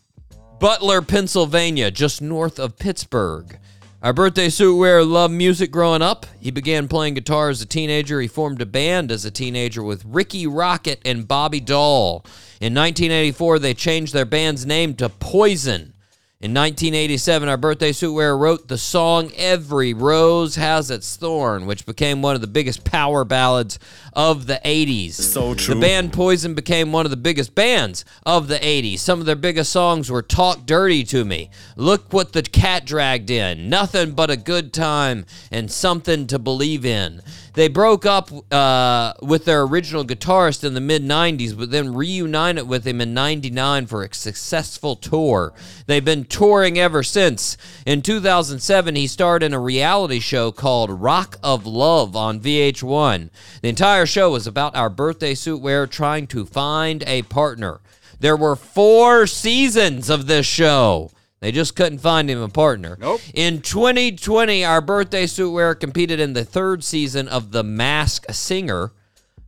Butler, 0.62 1.02
Pennsylvania, 1.02 1.92
just 1.92 2.22
north 2.22 2.58
of 2.58 2.78
Pittsburgh. 2.78 3.60
Our 4.02 4.14
birthday 4.14 4.48
suit 4.48 4.78
wearer 4.78 5.04
loved 5.04 5.34
music 5.34 5.72
growing 5.72 6.02
up. 6.02 6.26
He 6.40 6.50
began 6.50 6.88
playing 6.88 7.16
guitar 7.16 7.50
as 7.50 7.62
a 7.62 7.66
teenager. 7.66 8.22
He 8.22 8.30
formed 8.30 8.62
a 8.62 8.66
band 8.66 9.12
as 9.12 9.26
a 9.26 9.30
teenager 9.30 9.84
with 9.84 10.06
Rikki 10.06 10.48
Rockett 10.48 11.00
and 11.04 11.28
Bobby 11.28 11.60
Dall. 11.60 12.24
In 12.62 12.74
1984, 12.74 13.60
they 13.60 13.74
changed 13.74 14.14
their 14.14 14.24
band's 14.24 14.66
name 14.66 14.94
to 14.94 15.10
Poison. 15.10 15.94
In 16.42 16.56
1987, 16.56 17.48
our 17.50 17.56
birthday 17.56 17.92
suit 17.92 18.14
wearer 18.14 18.36
wrote 18.36 18.68
the 18.68 18.80
song 18.80 19.32
Every 19.38 19.94
Rose 19.94 20.56
Has 20.56 20.90
Its 20.90 21.16
Thorn, 21.16 21.68
which 21.68 21.86
became 21.86 22.24
one 22.24 22.34
of 22.34 22.42
the 22.42 22.48
biggest 22.48 22.84
power 22.84 23.24
ballads 23.24 23.78
of 24.14 24.48
the 24.48 24.60
80s. 24.66 25.12
So 25.12 25.54
true. 25.54 25.76
The 25.76 25.82
band 25.82 26.14
Poison 26.14 26.56
became 26.56 26.92
one 26.92 27.06
of 27.06 27.12
the 27.12 27.16
biggest 27.16 27.54
bands 27.54 28.06
of 28.26 28.48
the 28.48 28.58
80s. 28.58 28.98
Some 28.98 29.20
of 29.20 29.28
their 29.28 29.36
biggest 29.36 29.72
songs 29.72 30.10
were 30.10 30.24
Talk 30.24 30.66
Dirty 30.66 31.04
to 31.04 31.24
Me, 31.24 31.52
Look 31.76 32.12
What 32.12 32.34
the 32.34 32.42
Cat 32.42 32.88
Dragged 32.88 33.30
In, 33.30 33.70
Nothing 33.70 34.14
But 34.14 34.32
a 34.32 34.36
Good 34.36 34.74
Time, 34.74 35.28
and 35.52 35.72
Something 35.72 36.26
to 36.26 36.40
Believe 36.40 36.86
in. 36.86 37.22
They 37.54 37.68
broke 37.68 38.06
up 38.06 38.30
uh, 38.52 39.14
with 39.22 39.44
their 39.44 39.64
original 39.64 40.06
guitarist 40.06 40.64
in 40.64 40.74
the 40.74 40.80
mid 40.80 41.04
90s, 41.04 41.58
but 41.58 41.70
then 41.70 41.94
reunited 41.94 42.68
with 42.68 42.88
him 42.88 43.02
in 43.02 43.14
99 43.14 43.88
for 43.88 44.04
a 44.04 44.14
successful 44.14 44.96
tour. 44.96 45.54
They've 45.86 46.04
been 46.04 46.24
touring 46.24 46.80
ever 46.80 47.04
since. 47.04 47.58
In 47.86 48.02
2007, 48.02 48.96
he 48.96 49.06
starred 49.06 49.44
in 49.44 49.54
a 49.54 49.60
reality 49.60 50.20
show 50.20 50.54
called 50.54 50.90
Rock 50.90 51.38
of 51.44 51.66
Love 51.66 52.16
on 52.16 52.40
VH1. 52.40 53.30
The 53.62 53.70
entire 53.70 54.06
show 54.06 54.32
was 54.32 54.48
about 54.48 54.76
our 54.76 54.90
birthday 54.90 55.34
suit 55.34 55.62
wearer 55.62 55.88
trying 55.88 56.28
to 56.28 56.46
find 56.46 57.04
a 57.06 57.24
partner. 57.24 57.82
There 58.22 58.38
were 58.38 58.56
four 58.56 59.28
seasons 59.28 60.10
of 60.10 60.28
this 60.28 60.46
show. 60.46 61.12
They 61.42 61.52
just 61.52 61.76
couldn't 61.76 61.98
find 62.00 62.30
him 62.30 62.40
a 62.40 62.50
partner. 62.50 62.98
Nope. 63.00 63.20
In 63.34 63.62
2020, 63.62 64.64
our 64.64 64.80
birthday 64.80 65.26
suit 65.26 65.52
wearer 65.52 65.74
competed 65.74 66.20
in 66.20 66.34
the 66.34 66.46
third 66.46 66.84
season 66.84 67.28
of 67.28 67.52
The 67.52 67.64
Mask 67.64 68.26
Singer. 68.32 68.92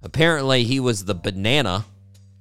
Apparently, 0.01 0.63
he 0.63 0.79
was 0.79 1.05
the 1.05 1.13
banana, 1.13 1.85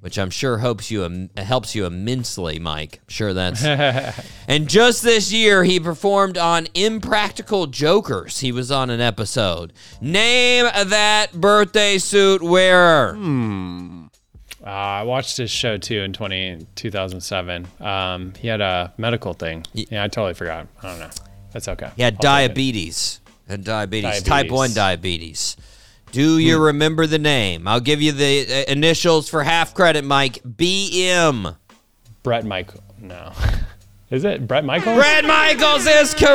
which 0.01 0.19
I'm 0.19 0.31
sure 0.31 0.57
helps 0.57 0.91
you 0.91 1.05
im- 1.05 1.31
helps 1.37 1.75
you 1.75 1.85
immensely, 1.85 2.59
Mike. 2.59 3.01
I'm 3.03 3.09
sure 3.13 3.35
that's. 3.35 3.63
and 4.49 4.69
just 4.69 5.03
this 5.03 5.31
year, 5.31 5.65
he 5.65 5.79
performed 5.79 6.39
on 6.39 6.67
Impractical 6.73 7.67
Jokers. 7.67 8.41
He 8.41 8.53
was 8.53 8.71
on 8.71 8.89
an 8.89 9.03
episode. 9.03 9.75
Name 10.01 10.65
that 10.65 11.33
birthday 11.35 11.99
suit 11.99 12.43
wearer. 12.43 13.13
Hmm. 13.15 14.02
Uh, 14.65 14.69
I 14.71 15.03
watched 15.03 15.37
his 15.37 15.51
show 15.51 15.77
too 15.77 16.03
in 16.03 16.13
20, 16.13 16.67
2007. 16.77 17.67
Um, 17.81 18.33
he 18.39 18.47
had 18.49 18.61
a 18.61 18.93
medical 18.97 19.33
thing. 19.35 19.65
Yeah, 19.73 20.05
I 20.05 20.09
totally 20.09 20.35
forgot. 20.35 20.69
I 20.83 20.87
don't 20.89 20.99
know. 21.01 21.11
That's 21.53 21.69
okay. 21.69 21.91
He 21.97 22.03
had 22.03 22.15
take 22.15 22.21
it. 22.21 22.23
diabetes. 22.23 23.21
Diabetes. 23.63 24.23
Type 24.23 24.49
Hmm. 24.49 24.55
1 24.55 24.73
diabetes. 24.75 25.57
Do 26.13 26.39
you 26.39 26.59
remember 26.63 27.07
the 27.07 27.19
name? 27.19 27.67
I'll 27.67 27.81
give 27.81 28.01
you 28.01 28.13
the 28.13 28.65
uh, 28.69 28.71
initials 28.73 29.29
for 29.29 29.43
half 29.43 29.75
credit, 29.75 30.05
Mike. 30.05 30.43
BM. 30.45 31.57
Bret 32.23 32.45
Michael. 32.45 32.83
No. 33.01 33.33
Is 34.13 34.25
it 34.25 34.47
Bret 34.47 34.63
Michaels? 34.63 34.95
Bret 34.99 35.25
Michaels 35.25 35.87
is 35.87 36.13
correct. 36.13 36.29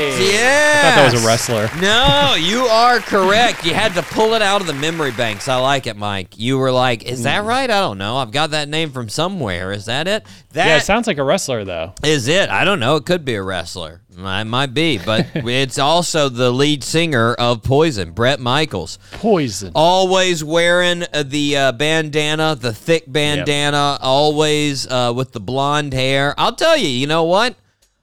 Hey. 0.00 0.32
Yeah. 0.34 0.80
I 0.82 0.88
thought 0.90 0.96
that 0.96 1.12
was 1.12 1.22
a 1.22 1.26
wrestler. 1.26 1.70
No, 1.80 2.34
you 2.34 2.64
are 2.64 2.98
correct. 2.98 3.64
You 3.64 3.74
had 3.74 3.94
to 3.94 4.02
pull 4.02 4.34
it 4.34 4.42
out 4.42 4.60
of 4.60 4.66
the 4.66 4.72
memory 4.74 5.12
banks. 5.12 5.46
I 5.46 5.54
like 5.60 5.86
it, 5.86 5.96
Mike. 5.96 6.36
You 6.36 6.58
were 6.58 6.72
like, 6.72 7.04
"Is 7.04 7.22
that 7.22 7.44
right? 7.44 7.70
I 7.70 7.80
don't 7.80 7.96
know. 7.98 8.16
I've 8.16 8.32
got 8.32 8.50
that 8.50 8.68
name 8.68 8.90
from 8.90 9.08
somewhere. 9.08 9.70
Is 9.70 9.84
that 9.86 10.08
it? 10.08 10.26
That 10.52 10.66
Yeah, 10.66 10.76
it 10.78 10.80
sounds 10.82 11.06
like 11.06 11.18
a 11.18 11.24
wrestler 11.24 11.64
though. 11.64 11.92
is 12.02 12.26
it. 12.26 12.50
I 12.50 12.64
don't 12.64 12.80
know. 12.80 12.96
It 12.96 13.06
could 13.06 13.24
be 13.24 13.36
a 13.36 13.42
wrestler. 13.42 14.01
It 14.16 14.44
might 14.44 14.74
be, 14.74 14.98
but 14.98 15.26
it's 15.34 15.78
also 15.78 16.28
the 16.28 16.50
lead 16.50 16.84
singer 16.84 17.34
of 17.34 17.62
Poison, 17.62 18.12
Bret 18.12 18.40
Michaels. 18.40 18.98
Poison. 19.12 19.72
Always 19.74 20.44
wearing 20.44 21.04
uh, 21.12 21.22
the 21.24 21.56
uh, 21.56 21.72
bandana, 21.72 22.54
the 22.54 22.72
thick 22.72 23.04
bandana, 23.10 23.98
always 24.00 24.86
uh, 24.86 25.12
with 25.14 25.32
the 25.32 25.40
blonde 25.40 25.92
hair. 25.94 26.34
I'll 26.38 26.54
tell 26.54 26.76
you, 26.76 26.88
you 26.88 27.06
know 27.06 27.24
what? 27.24 27.56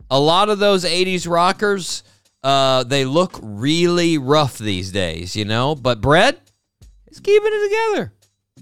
A 0.09 0.19
lot 0.19 0.49
of 0.49 0.57
those 0.59 0.83
80s 0.83 1.29
rockers, 1.29 2.03
uh, 2.43 2.83
they 2.83 3.05
look 3.05 3.39
really 3.41 4.17
rough 4.17 4.57
these 4.57 4.91
days, 4.91 5.35
you 5.35 5.45
know? 5.45 5.75
But 5.75 6.01
Bret 6.01 6.41
is 7.07 7.19
keeping 7.19 7.51
it 7.53 7.69
together. 7.93 8.13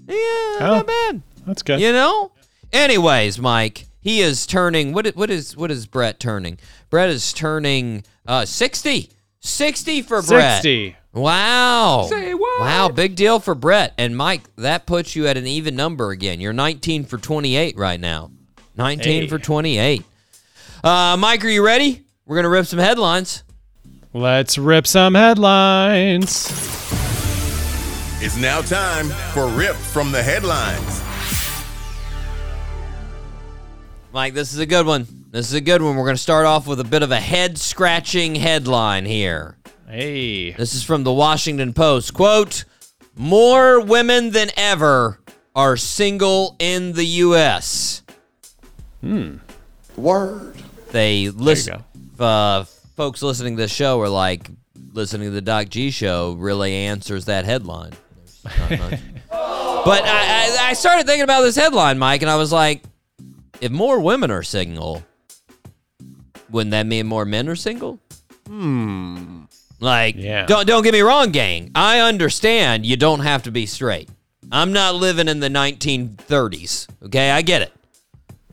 Yeah, 0.06 0.14
Oh. 0.60 0.74
not 0.76 0.86
bad. 0.86 1.22
That's 1.46 1.62
good. 1.62 1.80
You 1.80 1.92
know? 1.92 2.32
Anyways, 2.72 3.38
Mike, 3.38 3.86
He 4.00 4.20
is 4.20 4.46
turning. 4.46 4.92
What? 4.92 5.06
What 5.16 5.30
is? 5.30 5.56
What 5.56 5.70
is 5.70 5.86
Bret 5.86 6.20
turning? 6.20 6.58
Bret 6.90 7.08
is 7.10 7.32
turning 7.32 8.04
uh, 8.26 8.44
60. 8.44 9.10
60 9.40 10.02
for 10.02 10.22
Bret. 10.22 10.62
60. 10.62 10.96
Wow. 11.12 12.08
Wow, 12.60 12.88
big 12.90 13.14
deal 13.16 13.38
for 13.40 13.54
Bret. 13.54 13.94
And 13.98 14.16
Mike, 14.16 14.42
that 14.56 14.86
puts 14.86 15.16
you 15.16 15.26
at 15.26 15.36
an 15.36 15.46
even 15.46 15.74
number 15.74 16.10
again. 16.10 16.40
You're 16.40 16.52
19 16.52 17.04
for 17.04 17.18
28 17.18 17.76
right 17.76 17.98
now. 17.98 18.30
19 18.76 19.22
Hey. 19.22 19.26
for 19.28 19.38
28. 19.38 20.04
Uh, 20.84 21.16
Mike, 21.18 21.44
are 21.44 21.48
you 21.48 21.64
ready? 21.64 22.04
We're 22.26 22.36
going 22.36 22.44
to 22.44 22.50
rip 22.50 22.66
some 22.66 22.78
headlines. 22.78 23.42
Let's 24.12 24.58
rip 24.58 24.86
some 24.86 25.14
headlines. 25.14 26.46
It's 28.20 28.36
now 28.36 28.60
time 28.60 29.08
for 29.32 29.46
Rip 29.48 29.76
from 29.76 30.10
the 30.12 30.22
Headlines. 30.22 31.02
Mike, 34.10 34.32
this 34.32 34.54
is 34.54 34.58
a 34.58 34.66
good 34.66 34.86
one. 34.86 35.06
This 35.30 35.48
is 35.48 35.54
a 35.54 35.60
good 35.60 35.82
one. 35.82 35.94
We're 35.94 36.04
going 36.04 36.16
to 36.16 36.22
start 36.22 36.46
off 36.46 36.66
with 36.66 36.80
a 36.80 36.84
bit 36.84 37.02
of 37.02 37.10
a 37.10 37.20
head 37.20 37.58
scratching 37.58 38.34
headline 38.34 39.04
here. 39.04 39.58
Hey. 39.86 40.52
This 40.52 40.72
is 40.72 40.82
from 40.82 41.04
the 41.04 41.12
Washington 41.12 41.74
Post. 41.74 42.14
Quote 42.14 42.64
More 43.14 43.80
women 43.80 44.30
than 44.30 44.48
ever 44.56 45.20
are 45.54 45.76
single 45.76 46.56
in 46.58 46.92
the 46.92 47.04
U.S. 47.04 48.02
Hmm. 49.02 49.36
Word. 49.94 50.56
They 50.90 51.28
listen. 51.28 51.84
Uh, 52.18 52.64
folks 52.96 53.20
listening 53.20 53.56
to 53.56 53.62
this 53.62 53.74
show 53.74 54.00
are 54.00 54.08
like, 54.08 54.48
listening 54.94 55.28
to 55.28 55.32
the 55.32 55.42
Doc 55.42 55.68
G 55.68 55.90
show 55.90 56.32
really 56.32 56.72
answers 56.72 57.26
that 57.26 57.44
headline. 57.44 57.92
Not 58.42 58.70
much. 58.70 59.00
but 59.30 60.04
I, 60.04 60.06
I, 60.06 60.56
I 60.70 60.72
started 60.72 61.06
thinking 61.06 61.24
about 61.24 61.42
this 61.42 61.56
headline, 61.56 61.98
Mike, 61.98 62.22
and 62.22 62.30
I 62.30 62.36
was 62.36 62.50
like, 62.50 62.82
if 63.60 63.70
more 63.70 64.00
women 64.00 64.30
are 64.30 64.42
single, 64.42 65.04
wouldn't 66.50 66.70
that 66.72 66.86
mean 66.86 67.06
more 67.06 67.24
men 67.24 67.48
are 67.48 67.56
single? 67.56 68.00
Hmm. 68.46 69.44
Like, 69.80 70.16
Yeah. 70.16 70.46
don't 70.46 70.66
don't 70.66 70.82
get 70.82 70.92
me 70.92 71.00
wrong, 71.02 71.30
gang. 71.30 71.70
I 71.74 72.00
understand 72.00 72.84
you 72.86 72.96
don't 72.96 73.20
have 73.20 73.44
to 73.44 73.50
be 73.50 73.66
straight. 73.66 74.08
I'm 74.50 74.72
not 74.72 74.94
living 74.94 75.28
in 75.28 75.40
the 75.40 75.48
1930s. 75.50 76.88
Okay, 77.04 77.30
I 77.30 77.42
get 77.42 77.62
it. 77.62 77.72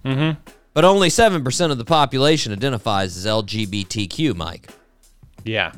Mm-hmm. 0.04 0.40
But 0.74 0.84
only 0.86 1.10
seven 1.10 1.44
percent 1.44 1.72
of 1.72 1.78
the 1.78 1.86
population 1.86 2.52
identifies 2.52 3.16
as 3.18 3.26
LGBTQ, 3.26 4.36
Mike. 4.36 4.70
Yeah. 5.44 5.72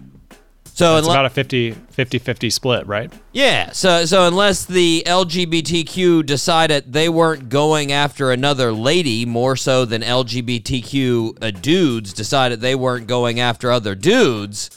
So 0.77 0.97
It's 0.97 1.07
unle- 1.07 1.11
about 1.11 1.25
a 1.25 1.29
50 1.31 1.71
50 1.71 2.19
50 2.19 2.49
split, 2.51 2.85
right? 2.85 3.11
yeah, 3.33 3.71
so 3.71 4.05
so 4.05 4.27
unless 4.27 4.63
the 4.65 5.01
LGBTQ 5.07 6.23
decided 6.23 6.93
they 6.93 7.09
weren't 7.09 7.49
going 7.49 7.91
after 7.91 8.31
another 8.31 8.71
lady 8.71 9.25
more 9.25 9.55
so 9.55 9.85
than 9.85 10.03
LGBTQ 10.03 11.37
uh, 11.41 11.49
dudes 11.49 12.13
decided 12.13 12.61
they 12.61 12.75
weren't 12.75 13.07
going 13.07 13.39
after 13.39 13.71
other 13.71 13.95
dudes, 13.95 14.69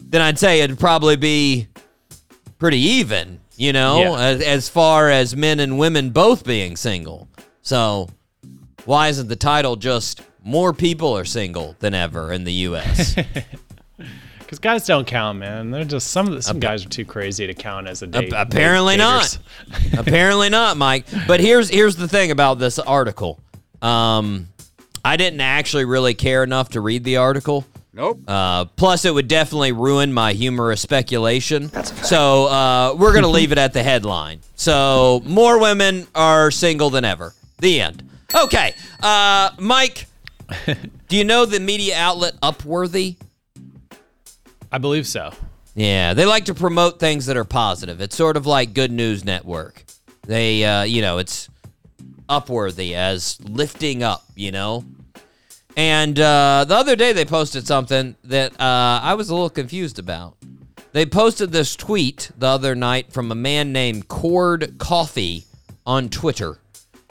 then 0.00 0.22
I'd 0.22 0.38
say 0.38 0.62
it'd 0.62 0.78
probably 0.78 1.16
be 1.16 1.68
pretty 2.58 2.78
even, 2.78 3.40
you 3.58 3.74
know, 3.74 4.00
Yeah. 4.14 4.18
as, 4.28 4.40
as 4.40 4.68
far 4.70 5.10
as 5.10 5.36
men 5.36 5.60
and 5.60 5.78
women 5.78 6.10
both 6.10 6.44
being 6.44 6.76
single. 6.76 7.28
So 7.60 8.08
why 8.86 9.08
isn't 9.08 9.28
the 9.28 9.36
title 9.36 9.76
just 9.76 10.22
more 10.42 10.72
people 10.72 11.14
are 11.18 11.26
single 11.26 11.76
than 11.80 11.92
ever 11.92 12.32
in 12.32 12.44
the 12.44 12.52
U.S.? 12.70 13.16
Because 14.46 14.60
guys 14.60 14.86
don't 14.86 15.08
count, 15.08 15.40
man. 15.40 15.72
They're 15.72 15.82
just 15.82 16.12
some 16.12 16.28
of 16.28 16.34
the, 16.34 16.42
some 16.42 16.60
guys 16.60 16.86
are 16.86 16.88
too 16.88 17.04
crazy 17.04 17.48
to 17.48 17.54
count 17.54 17.88
as 17.88 18.02
a 18.02 18.06
date. 18.06 18.32
Ap- 18.32 18.48
apparently 18.48 18.94
date- 18.94 18.98
not. 18.98 19.38
Apparently 19.98 20.48
not, 20.50 20.76
Mike. 20.76 21.06
But 21.26 21.40
here's 21.40 21.68
here's 21.68 21.96
the 21.96 22.06
thing 22.06 22.30
about 22.30 22.60
this 22.60 22.78
article. 22.78 23.40
Um, 23.82 24.46
I 25.04 25.16
didn't 25.16 25.40
actually 25.40 25.84
really 25.84 26.14
care 26.14 26.44
enough 26.44 26.70
to 26.70 26.80
read 26.80 27.02
the 27.02 27.16
article. 27.16 27.66
Nope. 27.92 28.20
Uh, 28.28 28.66
plus, 28.66 29.04
it 29.04 29.12
would 29.12 29.26
definitely 29.26 29.72
ruin 29.72 30.12
my 30.12 30.32
humorous 30.32 30.80
speculation. 30.80 31.66
That's 31.68 31.90
a 31.90 31.94
fact. 31.94 32.06
So 32.06 32.46
uh, 32.46 32.94
we're 32.96 33.14
gonna 33.14 33.26
leave 33.26 33.50
it 33.50 33.58
at 33.58 33.72
the 33.72 33.82
headline. 33.82 34.40
So 34.54 35.22
more 35.24 35.58
women 35.58 36.06
are 36.14 36.52
single 36.52 36.90
than 36.90 37.04
ever. 37.04 37.34
The 37.58 37.80
end. 37.80 38.08
Okay, 38.32 38.74
uh, 39.00 39.50
Mike. 39.58 40.06
do 41.08 41.16
you 41.16 41.24
know 41.24 41.46
the 41.46 41.58
media 41.58 41.96
outlet 41.96 42.40
Upworthy? 42.40 43.16
I 44.76 44.78
believe 44.78 45.06
so. 45.06 45.32
Yeah, 45.74 46.12
they 46.12 46.26
like 46.26 46.44
to 46.44 46.54
promote 46.54 47.00
things 47.00 47.24
that 47.26 47.36
are 47.38 47.46
positive. 47.46 48.02
It's 48.02 48.14
sort 48.14 48.36
of 48.36 48.44
like 48.44 48.74
Good 48.74 48.92
News 48.92 49.24
Network. 49.24 49.82
They, 50.26 50.66
uh, 50.66 50.82
you 50.82 51.00
know, 51.00 51.16
it's 51.16 51.48
upworthy 52.28 52.92
as 52.92 53.38
lifting 53.40 54.02
up, 54.02 54.26
you 54.34 54.52
know? 54.52 54.84
And 55.78 56.20
uh, 56.20 56.66
the 56.68 56.74
other 56.74 56.94
day 56.94 57.14
they 57.14 57.24
posted 57.24 57.66
something 57.66 58.16
that 58.24 58.52
uh, 58.60 59.00
I 59.02 59.14
was 59.14 59.30
a 59.30 59.34
little 59.34 59.48
confused 59.48 59.98
about. 59.98 60.36
They 60.92 61.06
posted 61.06 61.52
this 61.52 61.74
tweet 61.74 62.30
the 62.36 62.48
other 62.48 62.74
night 62.74 63.14
from 63.14 63.32
a 63.32 63.34
man 63.34 63.72
named 63.72 64.08
Cord 64.08 64.74
Coffee 64.76 65.46
on 65.86 66.10
Twitter. 66.10 66.58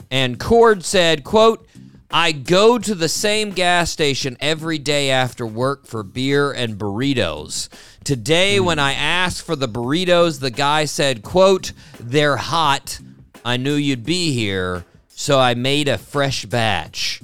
And 0.08 0.38
Cord 0.38 0.84
said, 0.84 1.24
quote, 1.24 1.65
I 2.10 2.32
go 2.32 2.78
to 2.78 2.94
the 2.94 3.08
same 3.08 3.50
gas 3.50 3.90
station 3.90 4.36
every 4.40 4.78
day 4.78 5.10
after 5.10 5.46
work 5.46 5.86
for 5.86 6.02
beer 6.02 6.52
and 6.52 6.78
burritos. 6.78 7.68
Today, 8.04 8.58
hmm. 8.58 8.64
when 8.64 8.78
I 8.78 8.92
asked 8.92 9.42
for 9.42 9.56
the 9.56 9.68
burritos, 9.68 10.40
the 10.40 10.50
guy 10.50 10.84
said, 10.84 11.22
quote, 11.22 11.72
they're 11.98 12.36
hot. 12.36 13.00
I 13.44 13.56
knew 13.56 13.74
you'd 13.74 14.04
be 14.04 14.32
here, 14.32 14.84
so 15.08 15.40
I 15.40 15.54
made 15.54 15.88
a 15.88 15.98
fresh 15.98 16.46
batch. 16.46 17.20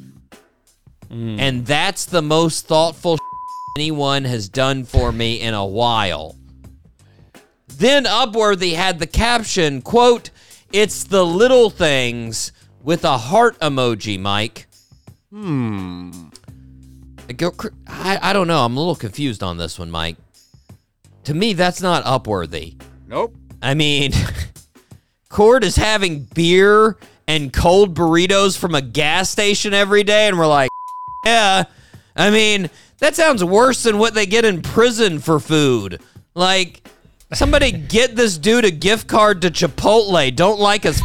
Hmm. 1.09 1.38
And 1.38 1.66
that's 1.66 2.05
the 2.05 2.23
most 2.23 2.66
thoughtful 2.66 3.18
anyone 3.79 4.25
has 4.25 4.49
done 4.49 4.85
for 4.85 5.12
me 5.12 5.40
in 5.40 5.55
a 5.55 5.66
while. 5.66 6.37
Then 7.68 8.05
Upworthy 8.05 8.75
had 8.75 8.99
the 8.99 9.07
caption, 9.07 9.81
quote, 9.81 10.31
It's 10.73 11.05
the 11.05 11.25
little 11.25 11.71
things 11.71 12.53
with 12.83 13.05
a 13.05 13.16
heart 13.16 13.59
emoji, 13.61 14.18
Mike. 14.18 14.66
Hmm. 15.33 16.11
I, 17.87 18.18
I 18.21 18.33
don't 18.35 18.47
know. 18.47 18.64
I'm 18.64 18.77
a 18.77 18.79
little 18.79 18.95
confused 18.95 19.42
on 19.42 19.57
this 19.57 19.79
one, 19.79 19.90
Mike. 19.90 20.16
To 21.25 21.33
me, 21.33 21.55
that's 21.55 21.81
not 21.81 22.05
Upworthy. 22.05 22.79
Nope. 23.09 23.35
I 23.62 23.73
mean, 23.73 24.12
Cord 25.31 25.64
is 25.64 25.77
having 25.77 26.25
beer 26.35 26.99
and 27.27 27.51
cold 27.51 27.95
burritos 27.97 28.59
from 28.59 28.75
a 28.75 28.83
gas 28.83 29.31
station 29.31 29.73
every 29.73 30.03
day, 30.03 30.29
and 30.29 30.38
we're 30.38 30.47
like, 30.47 30.68
yeah. 31.25 31.64
I 32.14 32.31
mean, 32.31 32.68
that 32.99 33.16
sounds 33.16 33.42
worse 33.42 33.85
than 33.85 33.97
what 33.97 34.12
they 34.12 34.27
get 34.27 34.45
in 34.45 34.61
prison 34.61 35.18
for 35.18 35.40
food. 35.40 36.03
Like, 36.35 36.87
somebody 37.33 37.73
get 37.88 38.16
this 38.16 38.37
dude 38.37 38.66
a 38.66 38.71
gift 38.71 39.09
card 39.09 39.40
to 39.42 39.51
Chipotle. 39.51 40.37
Don't 40.37 40.61
like 40.61 40.83
his 40.83 41.01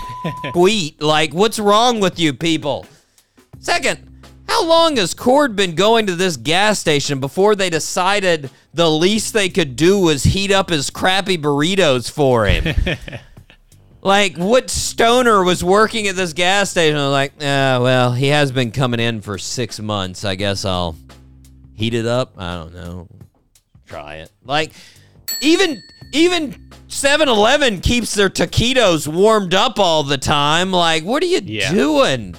tweet. 0.52 1.02
Like, 1.02 1.34
what's 1.34 1.60
wrong 1.60 2.02
with 2.02 2.20
you 2.20 2.34
people? 2.34 2.86
Second, 3.60 4.07
how 4.48 4.66
long 4.66 4.98
has 4.98 5.14
Cord 5.14 5.56
been 5.56 5.76
going 5.76 6.08
to 6.08 6.16
this 6.16 6.38
gas 6.38 6.80
station 6.80 7.20
before 7.20 7.56
they 7.56 7.70
decided 7.70 8.50
the 8.74 8.90
least 8.90 9.34
they 9.34 9.50
could 9.50 9.76
do 9.76 10.00
was 10.00 10.24
heat 10.24 10.52
up 10.52 10.70
his 10.70 10.90
crappy 10.90 11.38
burritos 11.38 12.10
for 12.10 12.46
him? 12.46 12.76
like, 14.02 14.38
what 14.38 14.70
stoner 14.70 15.44
was 15.44 15.64
working 15.64 16.08
at 16.08 16.16
this 16.16 16.34
gas 16.34 16.72
station? 16.72 16.98
I'm 16.98 17.12
like, 17.12 17.34
ah, 17.42 17.80
well, 17.82 18.14
he 18.14 18.28
has 18.28 18.52
been 18.52 18.72
coming 18.72 19.00
in 19.00 19.22
for 19.22 19.38
six 19.38 19.80
months. 19.80 20.24
I 20.24 20.36
guess 20.36 20.64
I'll 20.66 20.96
heat 21.74 21.94
it 21.94 22.06
up. 22.06 22.34
I 22.38 22.56
don't 22.56 22.74
know. 22.74 23.08
Try 23.86 24.16
it. 24.18 24.32
Like, 24.44 24.72
even 25.42 25.82
even 26.14 26.54
7-Eleven 26.88 27.82
keeps 27.82 28.14
their 28.14 28.30
taquitos 28.30 29.08
warmed 29.08 29.54
up 29.54 29.78
all 29.78 30.04
the 30.04 30.18
time. 30.18 30.72
Like, 30.72 31.04
what 31.04 31.22
are 31.22 31.26
you 31.28 31.42
Yeah. 31.44 31.74
doing? 31.74 32.36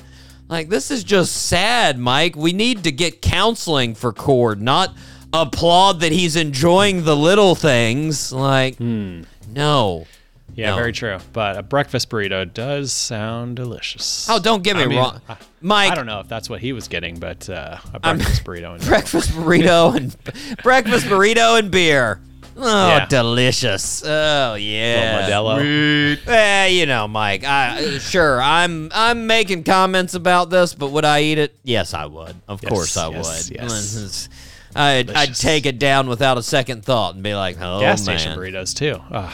Like, 0.48 0.68
this 0.70 0.90
is 0.90 1.04
just 1.04 1.46
sad, 1.46 1.98
Mike. 1.98 2.34
We 2.37 2.52
need 2.52 2.84
to 2.84 2.92
get 2.92 3.20
counseling 3.22 3.94
for 3.94 4.12
Cord, 4.12 4.62
not 4.62 4.94
applaud 5.32 6.00
that 6.00 6.11
he's 6.12 6.37
enjoying 6.37 7.04
the 7.04 7.14
little 7.16 7.54
things. 7.54 8.32
Like, 8.32 8.80
no. 8.80 10.06
Yeah, 10.54 10.70
No. 10.70 10.76
very 10.76 10.92
true. 10.92 11.18
But 11.32 11.56
a 11.58 11.62
breakfast 11.62 12.08
burrito 12.11 12.52
does 12.52 12.92
sound 12.92 13.56
delicious. 13.56 14.26
Oh, 14.30 14.40
don't 14.40 14.62
get 14.64 14.76
me 14.76 14.84
I 14.84 14.87
mean, 14.87 14.98
wrong. 14.98 15.20
I- 15.28 15.37
Mike, 15.61 15.92
I 15.92 15.94
don't 15.94 16.06
know 16.06 16.20
if 16.20 16.28
that's 16.28 16.48
what 16.48 16.61
he 16.61 16.72
was 16.72 16.88
getting, 16.88 17.18
but 17.20 17.48
uh, 17.50 17.76
a 17.94 18.00
breakfast 18.00 18.42
burrito. 18.44 18.74
And 18.74 18.84
breakfast 18.87 19.30
burrito 19.30 19.94
and 19.96 20.16
breakfast 20.62 21.06
burrito 21.06 21.58
and 21.58 21.70
beer. 21.70 22.20
Oh, 22.61 22.88
Yeah. 22.88 23.07
delicious. 23.07 24.03
Oh, 24.05 24.55
yeah. 24.55 25.29
Modelo. 25.29 26.18
Eh, 26.27 26.66
you 26.68 26.87
know, 26.87 27.07
Mike. 27.09 27.44
I 27.44 27.99
sure 27.99 28.40
I'm 28.42 28.90
I'm 28.92 29.27
making 29.27 29.64
comments 29.64 30.14
about 30.14 30.51
this, 30.51 30.75
but 30.75 30.90
would 30.90 31.05
I 31.05 31.21
eat 31.23 31.38
it? 31.38 31.57
Yes, 31.62 31.94
I 31.94 32.07
would. 32.07 32.35
Of 32.49 32.62
Yes, 32.62 32.71
course, 32.71 32.97
I 32.97 33.09
yes, 33.11 33.49
would. 33.51 33.57
yes. 33.57 34.29
I'd, 34.77 35.09
I'd 35.11 35.14
Delicious. 35.14 35.38
take 35.40 35.66
it 35.66 35.79
down 35.79 36.09
without 36.09 36.37
a 36.37 36.42
second 36.42 36.85
thought 36.85 37.14
and 37.14 37.23
be 37.23 37.35
like, 37.35 37.57
oh 37.61 37.81
Gas 37.81 38.03
station 38.03 38.31
man, 38.31 38.38
burritos 38.38 38.75
too. 38.77 39.01
Ugh. 39.11 39.33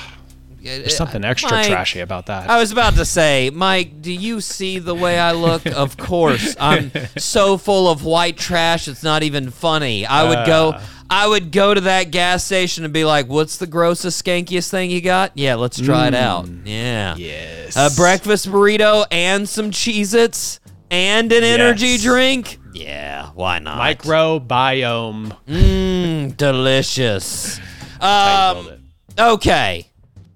There's 0.62 0.96
something 0.96 1.22
extra 1.26 1.50
Mike, 1.50 1.66
trashy 1.66 2.00
about 2.00 2.26
that. 2.26 2.48
I 2.48 2.58
was 2.58 2.72
about 2.72 2.94
to 2.94 3.04
say, 3.04 3.50
Mike, 3.52 4.00
do 4.00 4.10
you 4.10 4.40
see 4.40 4.78
the 4.78 4.94
way 4.94 5.18
I 5.18 5.32
look? 5.32 5.66
of 5.66 5.98
course. 5.98 6.56
I'm 6.58 6.90
so 7.18 7.58
full 7.58 7.90
of 7.90 8.02
white 8.04 8.38
trash, 8.38 8.88
it's 8.88 9.02
not 9.02 9.22
even 9.22 9.50
funny. 9.50 10.06
I 10.06 10.26
would 10.26 10.46
go 10.46 10.68
Uh. 10.76 10.80
I 11.10 11.26
would 11.28 11.52
go 11.52 11.74
to 11.74 11.80
that 11.82 12.10
gas 12.10 12.44
station 12.44 12.84
and 12.84 12.92
be 12.92 13.04
like, 13.04 13.28
"What's 13.28 13.56
the 13.58 13.66
grossest, 13.66 14.24
skankiest 14.24 14.70
thing 14.70 14.90
you 14.90 15.00
got? 15.00 15.32
Yeah, 15.34 15.54
let's 15.56 15.80
try 15.80 16.08
it 16.08 16.14
out." 16.14 16.48
Yeah. 16.64 17.14
yes. 17.16 17.76
A 17.76 17.94
breakfast 17.96 18.48
burrito 18.48 19.06
and 19.10 19.48
some 19.48 19.70
Cheez-Its 19.70 20.60
and 20.90 21.32
an 21.32 21.44
energy 21.44 21.98
drink? 21.98 22.58
Yeah, 22.72 23.30
why 23.34 23.58
not? 23.58 23.78
Microbiome. 23.98 25.36
Mm, 25.46 26.36
delicious. 26.36 27.60
Um, 28.00 28.68
okay. 29.18 29.86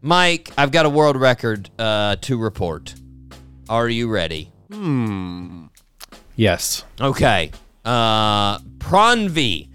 Mike, 0.01 0.51
I've 0.57 0.71
got 0.73 0.87
a 0.87 0.89
world 0.89 1.17
record 1.17 1.69
uh, 1.79 2.17
to 2.23 2.39
report. 2.39 2.95
Are 3.69 3.89
you 3.91 4.09
ready? 4.09 4.51
Hmm. 4.73 5.67
Yes. 6.35 6.85
Okay. 6.99 7.51
Uh, 7.85 8.59
Pranvi. 8.79 9.69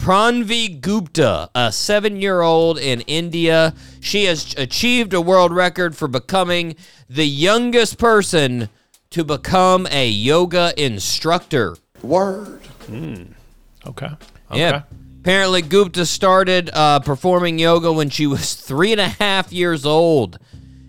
Pranvi 0.00 0.80
Gupta, 0.80 1.50
a 1.54 1.70
seven 1.70 2.22
year 2.22 2.40
old 2.40 2.78
in 2.78 3.02
India. 3.02 3.74
She 4.00 4.24
has 4.24 4.54
achieved 4.56 5.12
a 5.12 5.20
world 5.20 5.52
record 5.52 5.94
for 5.94 6.08
becoming 6.08 6.74
the 7.10 7.26
youngest 7.26 7.98
person 7.98 8.70
to 9.10 9.24
become 9.24 9.86
a 9.90 10.08
yoga 10.08 10.72
instructor. 10.82 11.76
Word. 12.00 12.62
Okay. 12.88 13.26
Okay. 13.86 14.08
Yeah. 14.52 14.82
Apparently, 15.20 15.60
Gupta 15.60 16.06
started 16.06 16.70
uh, 16.72 17.00
performing 17.00 17.58
yoga 17.58 17.92
when 17.92 18.08
she 18.08 18.26
was 18.26 18.54
three 18.68 18.92
and 18.92 19.02
a 19.02 19.08
half 19.08 19.52
years 19.52 19.84
old. 19.84 20.38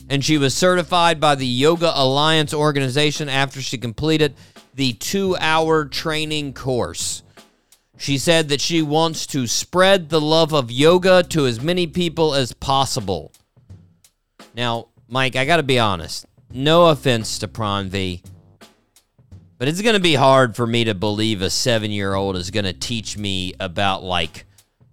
And 0.10 0.24
she 0.24 0.38
was 0.38 0.54
certified 0.54 1.19
by 1.19 1.36
the 1.36 1.45
Yoga 1.45 1.91
Alliance 1.93 2.54
organization 2.54 3.28
after 3.28 3.62
she 3.62 3.78
completed 3.78 4.36
the 4.74 4.93
two 4.93 5.36
hour 5.38 5.84
training 5.84 6.54
course. 6.54 7.24
She 8.02 8.18
said 8.18 8.50
that 8.50 8.62
she 8.62 8.82
wants 8.82 9.28
to 9.28 9.46
spread 9.46 10.10
the 10.10 10.20
love 10.20 10.54
of 10.54 10.72
yoga 10.72 11.22
to 11.22 11.46
as 11.46 11.62
many 11.62 11.86
people 11.86 12.34
as 12.34 12.52
possible. 12.52 13.32
Now, 14.56 14.88
Mike, 15.08 15.36
I 15.36 15.46
got 15.46 15.58
to 15.58 15.64
be 15.64 15.78
honest. 15.78 16.26
No 16.52 16.88
offense 16.88 17.38
to 17.38 17.48
Pranvi, 17.48 18.24
but 19.60 19.68
it's 19.68 19.84
going 19.84 19.94
to 19.94 20.02
be 20.02 20.16
hard 20.16 20.56
for 20.56 20.66
me 20.66 20.84
to 20.86 20.96
believe 20.96 21.44
a 21.44 21.52
seven 21.52 21.92
year 21.92 22.16
old 22.16 22.38
is 22.38 22.50
going 22.50 22.66
to 22.66 22.74
teach 22.74 23.20
me 23.20 23.54
about 23.60 24.02
like 24.02 24.46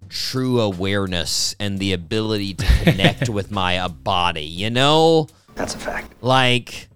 true 0.07 0.61
awareness 0.61 1.55
and 1.59 1.79
the 1.79 1.93
ability 1.93 2.53
to 2.53 2.65
connect 2.83 3.27
with 3.27 3.49
my 3.49 3.87
body, 3.87 4.45
you 4.45 4.69
know? 4.69 5.27
That's 5.55 5.73
a 5.73 5.79
fact. 5.79 6.13
Like 6.21 6.88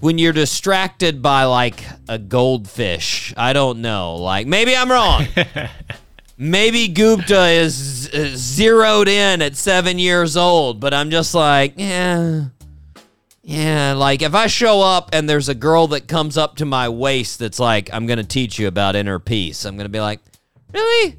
when 0.00 0.18
you're 0.18 0.32
distracted 0.32 1.22
by 1.22 1.44
like 1.44 1.82
a 2.08 2.18
goldfish. 2.18 3.32
I 3.36 3.52
don't 3.52 3.80
know. 3.80 4.16
Like 4.16 4.46
maybe 4.46 4.76
I'm 4.76 4.90
wrong. 4.90 5.26
maybe 6.38 6.88
Gupta 6.88 7.46
is 7.48 7.74
z- 7.74 8.36
zeroed 8.36 9.08
in 9.08 9.42
at 9.42 9.56
seven 9.56 9.98
years 9.98 10.36
old, 10.36 10.80
but 10.80 10.92
I'm 10.94 11.10
just 11.10 11.34
like, 11.34 11.74
yeah. 11.76 12.46
Yeah, 13.42 13.92
like 13.92 14.22
if 14.22 14.34
I 14.34 14.48
show 14.48 14.80
up 14.80 15.10
and 15.12 15.28
there's 15.30 15.48
a 15.48 15.54
girl 15.54 15.86
that 15.88 16.08
comes 16.08 16.36
up 16.36 16.56
to 16.56 16.64
my 16.64 16.88
waist 16.88 17.38
that's 17.38 17.60
like, 17.60 17.88
I'm 17.92 18.06
going 18.06 18.18
to 18.18 18.24
teach 18.24 18.58
you 18.58 18.66
about 18.66 18.96
inner 18.96 19.20
peace, 19.20 19.64
I'm 19.64 19.76
going 19.76 19.84
to 19.84 19.88
be 19.88 20.00
like, 20.00 20.18
really? 20.72 21.16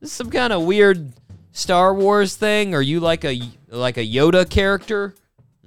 This 0.00 0.10
is 0.10 0.12
some 0.12 0.30
kind 0.30 0.52
of 0.52 0.62
weird 0.62 1.12
Star 1.50 1.94
Wars 1.94 2.36
thing? 2.36 2.74
Are 2.74 2.82
you 2.82 3.00
like 3.00 3.24
a 3.24 3.40
like 3.68 3.96
a 3.96 4.06
Yoda 4.06 4.48
character? 4.48 5.14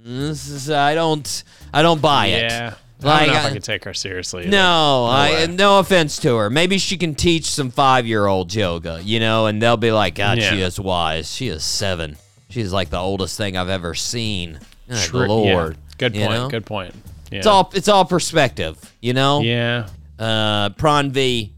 This 0.02 0.48
is 0.48 0.70
I 0.70 0.94
don't 0.94 1.44
I 1.72 1.82
don't 1.82 2.00
buy 2.00 2.26
it. 2.26 2.50
Yeah. 2.50 2.74
I 3.02 3.24
don't 3.24 3.28
know 3.28 3.32
if 3.40 3.44
I- 3.44 3.48
I 3.48 3.52
could 3.52 3.64
take 3.64 3.84
her 3.84 3.94
seriously. 3.94 4.42
either. 4.42 4.50
No, 4.50 5.06
I 5.06 5.46
no 5.46 5.78
offense 5.78 6.18
to 6.18 6.36
her. 6.36 6.50
Maybe 6.50 6.78
she 6.78 6.96
can 6.96 7.14
teach 7.14 7.46
some 7.46 7.70
five 7.70 8.06
year 8.06 8.26
old 8.26 8.54
yoga, 8.54 9.00
you 9.02 9.20
know, 9.20 9.46
and 9.46 9.60
they'll 9.62 9.76
be 9.76 9.92
like, 9.92 10.14
God, 10.14 10.42
she 10.42 10.60
is 10.60 10.78
wise. 10.78 11.32
She 11.32 11.48
is 11.48 11.64
seven. 11.64 12.16
She's 12.50 12.72
like 12.72 12.90
the 12.90 12.98
oldest 12.98 13.36
thing 13.36 13.56
I've 13.56 13.68
ever 13.68 13.94
seen. 13.94 14.58
True- 15.04 15.26
Lord. 15.28 15.74
Yeah. 15.76 15.94
Good 15.98 16.16
you 16.16 16.22
point. 16.26 16.32
know? 16.34 16.48
Good 16.48 16.66
point. 16.66 16.94
Yeah. 17.30 17.38
It's 17.38 17.46
all 17.46 17.70
it's 17.74 17.88
all 17.88 18.04
perspective, 18.04 18.76
you 19.00 19.12
know? 19.12 19.40
Yeah. 19.40 19.86
Uh 20.18 20.70
V, 20.78 21.52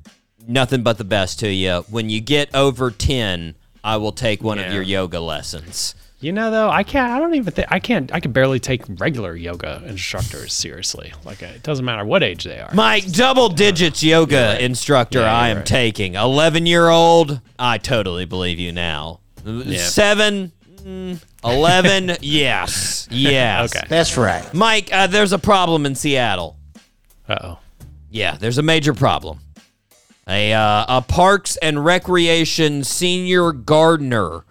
nothing 0.47 0.83
but 0.83 0.99
the 0.99 1.05
best 1.05 1.41
to 1.41 1.49
you. 1.49 1.85
When 1.91 2.11
you 2.11 2.21
get 2.21 2.55
over 2.55 2.91
ten, 2.91 3.55
I 3.83 3.97
will 3.97 4.13
take 4.13 4.43
one 4.43 4.59
of 4.59 4.73
your 4.73 4.83
yoga 4.83 5.19
lessons. 5.21 5.95
You 6.23 6.31
know, 6.31 6.53
though, 6.53 6.71
I 6.71 6.85
can't. 6.85 7.11
I 7.13 7.19
don't 7.19 7.35
even 7.35 7.53
think 7.53 7.67
I 7.71 7.81
can't. 7.81 8.15
I 8.15 8.21
can 8.21 8.31
barely 8.31 8.61
take 8.61 8.83
regular 8.89 9.35
yoga 9.35 9.83
instructors 9.85 10.53
seriously. 10.55 11.13
Like, 11.25 11.43
it 11.43 11.65
doesn't 11.65 11.85
matter 11.85 12.05
what 12.05 12.23
age 12.23 12.45
they 12.45 12.61
are. 12.61 12.73
Mike, 12.73 13.11
double 13.11 13.49
digits 13.49 14.05
yoga 14.05 14.65
instructor 14.65 15.19
Yeah, 15.19 15.35
I 15.35 15.49
am 15.49 15.57
right. 15.59 15.67
taking. 15.67 16.15
11 16.15 16.65
year 16.67 16.89
old, 16.89 17.41
I 17.59 17.79
totally 17.79 18.25
believe 18.25 18.61
you 18.61 18.71
now. 18.71 19.19
Seven, 19.77 20.53
mm, 20.77 21.21
11, 21.45 22.19
yes. 22.21 23.09
Yes. 23.11 23.75
Okay. 23.75 23.85
That's 23.89 24.17
right. 24.17 24.55
Mike, 24.55 24.91
uh, 24.93 25.09
there's 25.09 25.33
a 25.33 25.41
problem 25.41 25.85
in 25.87 25.97
Seattle. 25.97 26.57
Uh 27.29 27.37
oh. 27.43 27.59
Yeah, 28.11 28.37
there's 28.37 28.59
a 28.59 28.63
major 28.63 28.95
problem. 28.95 29.41
A, 30.29 30.53
uh, 30.53 30.85
a 30.99 31.03
Parks 31.03 31.57
and 31.57 31.85
Recreation 31.85 32.85
senior 32.85 33.51
gardener 33.51 34.45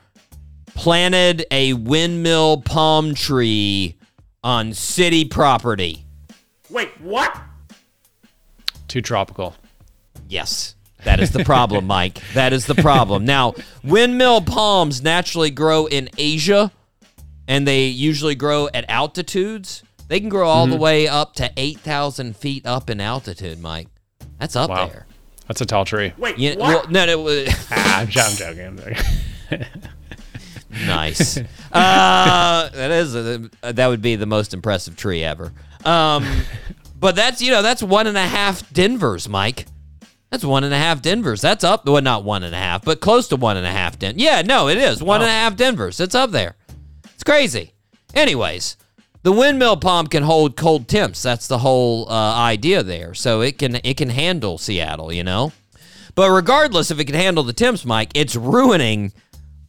planted 0.76 1.46
a 1.52 1.74
windmill 1.74 2.62
palm 2.62 3.14
tree 3.16 3.98
on 4.44 4.74
city 4.74 5.26
property. 5.26 6.06
Wait, 6.70 6.90
what? 7.02 7.36
Too 8.88 9.02
tropical. 9.02 9.56
Yes. 10.28 10.76
That 11.04 11.20
is 11.20 11.32
the 11.32 11.44
problem, 11.44 11.86
Mike. 11.88 12.20
That 12.34 12.54
is 12.54 12.66
the 12.66 12.76
problem. 12.76 13.26
Now, 13.26 13.54
windmill 13.84 14.42
palms 14.42 15.02
naturally 15.02 15.50
grow 15.50 15.86
in 15.88 16.10
Asia, 16.18 16.72
and 17.48 17.68
they 17.68 17.86
usually 17.88 18.36
grow 18.36 18.70
at 18.74 18.86
altitudes. 18.90 19.84
They 20.08 20.20
can 20.20 20.30
grow 20.30 20.48
all 20.48 20.68
the 20.68 20.76
way 20.78 21.08
up 21.08 21.34
to 21.36 21.52
8,000 21.56 22.36
feet 22.36 22.66
up 22.66 22.90
in 22.90 23.00
altitude, 23.02 23.60
Mike. 23.62 23.88
That's 24.40 24.56
up 24.56 24.70
Wow. 24.70 24.88
there. 24.88 25.06
That's 25.48 25.62
a 25.62 25.66
tall 25.66 25.86
tree. 25.86 26.14
Wait. 26.18 26.38
You, 26.38 26.56
well, 26.60 26.86
no, 26.90 27.06
no, 27.06 27.28
uh, 27.28 27.46
Ah, 27.72 28.00
I'm, 28.02 28.08
jo- 28.08 28.22
I'm 28.22 28.36
joking. 28.36 28.66
I'm 28.68 28.78
joking. 29.50 29.68
Nice. 30.86 31.40
Uh, 31.74 32.68
that 32.68 32.92
is 32.92 33.16
a, 33.16 33.50
that 33.62 33.88
would 33.88 34.02
be 34.02 34.18
the 34.18 34.26
most 34.26 34.54
impressive 34.54 34.98
tree 34.98 35.24
ever. 35.24 35.54
Um, 35.86 36.26
but 37.00 37.16
that's 37.16 37.42
you 37.42 37.50
know 37.50 37.62
that's 37.62 37.82
one 37.82 38.08
and 38.08 38.18
a 38.18 38.28
half 38.28 38.70
Denvers, 38.74 39.30
Mike. 39.30 39.68
That's 40.32 40.44
one 40.44 40.66
and 40.66 40.74
a 40.74 40.78
half 40.78 41.02
Denvers. 41.02 41.40
That's 41.40 41.64
up. 41.64 41.86
Well, 41.86 42.02
not 42.02 42.26
one 42.26 42.44
and 42.44 42.54
a 42.54 42.58
half, 42.58 42.84
but 42.84 43.00
close 43.00 43.30
to 43.30 43.38
one 43.38 43.56
and 43.56 43.66
a 43.66 43.72
half. 43.72 43.98
Den- 43.98 44.20
yeah, 44.20 44.42
no, 44.42 44.68
it 44.68 44.78
is 44.78 45.02
one 45.02 45.22
and 45.22 45.30
a 45.30 45.34
half 45.34 45.56
Denvers. 45.56 46.02
It's 46.02 46.14
up 46.14 46.32
there. 46.32 46.58
It's 47.14 47.24
crazy. 47.24 47.72
Anyways, 48.14 48.76
the 49.24 49.32
windmill 49.32 49.78
palm 49.78 50.08
can 50.08 50.24
hold 50.24 50.56
cold 50.58 50.88
temps. 50.88 51.22
That's 51.22 51.48
the 51.48 51.60
whole 51.60 52.10
uh, 52.10 52.36
idea 52.36 52.84
there. 52.84 53.14
So 53.14 53.42
it 53.42 53.60
can 53.60 53.76
it 53.84 53.96
can 53.96 54.10
handle 54.10 54.58
Seattle, 54.58 55.14
you 55.14 55.24
know. 55.24 55.54
But 56.16 56.32
regardless 56.32 56.92
if 56.92 57.00
it 57.00 57.06
can 57.06 57.16
handle 57.16 57.44
the 57.44 57.54
temps, 57.54 57.86
Mike, 57.86 58.12
it's 58.16 58.36
ruining 58.36 59.14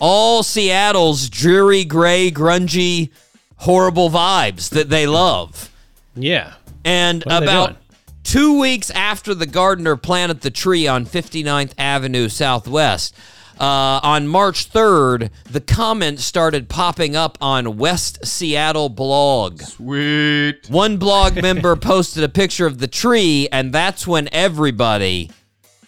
all 0.02 0.42
Seattle's 0.42 1.28
dreary, 1.30 1.84
gray, 1.84 2.28
grungy, 2.28 3.10
horrible 3.58 4.10
vibes 4.10 4.68
that 4.70 4.88
they 4.90 5.06
love. 5.06 5.70
yeah. 6.16 6.54
And 6.84 7.22
What 7.22 7.34
are 7.34 7.40
they 7.40 7.46
about 7.46 7.76
two 8.24 8.58
weeks 8.58 8.90
after 8.90 9.32
the 9.32 9.46
gardener 9.46 9.96
planted 9.96 10.40
the 10.40 10.50
tree 10.50 10.88
on 10.88 11.06
59th 11.06 11.72
Avenue 11.78 12.28
Southwest, 12.28 13.14
uh, 13.60 14.00
on 14.02 14.26
March 14.26 14.72
3rd, 14.72 15.30
the 15.48 15.60
comments 15.60 16.24
started 16.24 16.68
popping 16.68 17.14
up 17.14 17.38
on 17.40 17.76
West 17.76 18.26
Seattle 18.26 18.88
blog. 18.88 19.62
Sweet. 19.62 20.68
One 20.68 20.96
blog 20.96 21.36
member 21.42 21.76
posted 21.76 22.24
a 22.24 22.28
picture 22.28 22.66
of 22.66 22.78
the 22.78 22.88
tree, 22.88 23.48
and 23.52 23.72
that's 23.72 24.04
when 24.04 24.28
everybody 24.32 25.30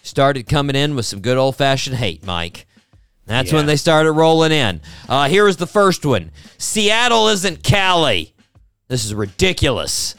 started 0.03 0.47
coming 0.47 0.77
in 0.77 0.95
with 0.95 1.05
some 1.05 1.19
good 1.19 1.37
old 1.37 1.57
fashioned 1.57 1.97
hate, 1.97 2.25
Mike. 2.25 2.65
That's 3.25 3.51
when 3.51 3.65
they 3.65 3.75
started 3.75 4.11
rolling 4.11 4.51
in. 4.51 4.81
Uh, 5.09 5.27
here 5.27 5.47
is 5.47 5.57
the 5.57 5.67
first 5.67 6.05
one 6.05 6.31
Seattle 6.57 7.27
isn't 7.29 7.63
Cali. 7.63 8.33
This 8.87 9.03
is 9.03 9.13
ridiculous. 9.13 10.15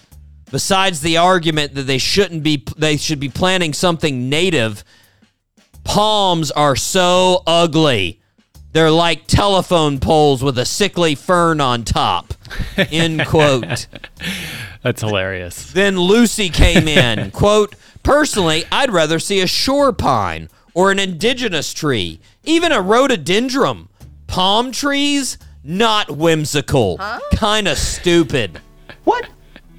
Besides 0.50 1.00
the 1.00 1.16
argument 1.16 1.74
that 1.74 1.82
they 1.82 1.98
shouldn't 1.98 2.42
be, 2.42 2.64
they 2.76 2.96
should 2.96 3.20
be 3.20 3.28
planting 3.28 3.72
something 3.72 4.28
native. 4.28 4.84
Palms 5.84 6.50
are 6.50 6.76
so 6.76 7.42
ugly. 7.46 8.20
They're 8.72 8.90
like 8.90 9.26
telephone 9.26 9.98
poles 10.00 10.42
with 10.42 10.58
a 10.58 10.64
sickly 10.64 11.14
fern 11.14 11.60
on 11.60 11.84
top. 11.84 12.34
End 12.76 13.24
quote. 13.26 13.86
That's 14.82 15.00
hilarious. 15.00 15.72
Then 15.72 15.98
Lucy 15.98 16.48
came 16.48 16.86
in. 16.86 17.30
Quote, 17.32 17.74
personally, 18.02 18.64
I'd 18.70 18.90
rather 18.92 19.18
see 19.18 19.40
a 19.40 19.46
shore 19.46 19.92
pine 19.92 20.48
or 20.74 20.92
an 20.92 20.98
indigenous 20.98 21.72
tree, 21.72 22.20
even 22.46 22.72
a 22.72 22.80
rhododendron. 22.80 23.88
Palm 24.26 24.72
trees? 24.72 25.38
not 25.66 26.10
whimsical, 26.10 26.96
kind 27.34 27.66
of 27.66 27.76
stupid. 27.76 28.60
What? 29.04 29.28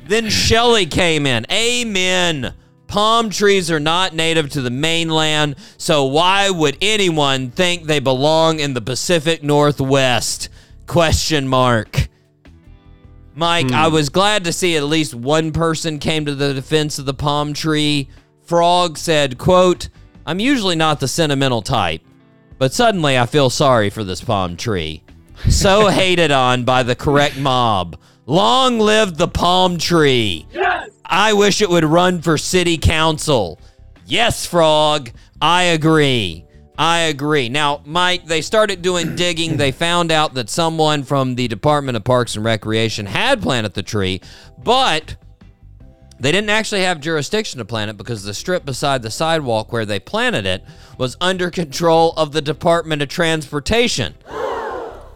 Then 0.07 0.29
Shelley 0.29 0.85
came 0.85 1.25
in. 1.25 1.45
Amen. 1.51 2.53
Palm 2.87 3.29
trees 3.29 3.71
are 3.71 3.79
not 3.79 4.13
native 4.13 4.49
to 4.51 4.61
the 4.61 4.69
mainland, 4.69 5.55
so 5.77 6.05
why 6.05 6.49
would 6.49 6.77
anyone 6.81 7.51
think 7.51 7.83
they 7.83 7.99
belong 7.99 8.59
in 8.59 8.73
the 8.73 8.81
Pacific 8.81 9.43
Northwest? 9.43 10.49
Question 10.87 11.47
mark. 11.47 12.07
Mike, 13.35 13.71
I 13.71 13.87
hmm. 13.87 13.93
was 13.93 14.09
glad 14.09 14.45
to 14.45 14.53
see 14.53 14.77
at 14.77 14.83
least 14.83 15.13
one 15.13 15.51
person 15.51 15.99
came 15.99 16.25
to 16.25 16.35
the 16.35 16.53
defense 16.53 16.97
of 16.97 17.05
the 17.05 17.13
palm 17.13 17.53
tree. 17.53 18.09
Frog 18.43 18.97
said, 18.97 19.37
quote, 19.37 19.89
I'm 20.25 20.39
usually 20.39 20.75
not 20.75 20.99
the 20.99 21.07
sentimental 21.07 21.61
type, 21.61 22.01
but 22.57 22.73
suddenly 22.73 23.17
I 23.17 23.25
feel 23.25 23.49
sorry 23.49 23.89
for 23.89 24.03
this 24.03 24.21
palm 24.21 24.57
tree. 24.57 25.03
So 25.49 25.87
hated 25.89 26.31
on 26.31 26.63
by 26.63 26.83
the 26.83 26.95
correct 26.95 27.37
mob. 27.37 27.97
Long 28.25 28.79
live 28.79 29.17
the 29.17 29.27
palm 29.27 29.77
tree. 29.77 30.45
Yes! 30.51 30.89
I 31.05 31.33
wish 31.33 31.61
it 31.61 31.69
would 31.69 31.85
run 31.85 32.21
for 32.21 32.37
city 32.37 32.77
council. 32.77 33.59
Yes, 34.05 34.45
Frog. 34.45 35.11
I 35.41 35.63
agree. 35.63 36.45
I 36.77 36.99
agree. 36.99 37.49
Now, 37.49 37.81
Mike, 37.85 38.25
they 38.25 38.41
started 38.41 38.81
doing 38.81 39.15
digging. 39.15 39.57
They 39.57 39.71
found 39.71 40.11
out 40.11 40.33
that 40.35 40.49
someone 40.49 41.03
from 41.03 41.35
the 41.35 41.47
Department 41.47 41.95
of 41.95 42.03
Parks 42.03 42.35
and 42.35 42.45
Recreation 42.45 43.05
had 43.05 43.41
planted 43.41 43.73
the 43.73 43.83
tree, 43.83 44.21
but 44.63 45.15
they 46.19 46.31
didn't 46.31 46.49
actually 46.49 46.81
have 46.81 46.99
jurisdiction 46.99 47.59
to 47.59 47.65
plant 47.65 47.91
it 47.91 47.97
because 47.97 48.23
the 48.23 48.33
strip 48.33 48.65
beside 48.65 49.01
the 49.01 49.11
sidewalk 49.11 49.71
where 49.71 49.85
they 49.85 49.99
planted 49.99 50.45
it 50.45 50.63
was 50.97 51.15
under 51.21 51.51
control 51.51 52.13
of 52.13 52.31
the 52.31 52.41
Department 52.41 53.01
of 53.01 53.09
Transportation. 53.09 54.15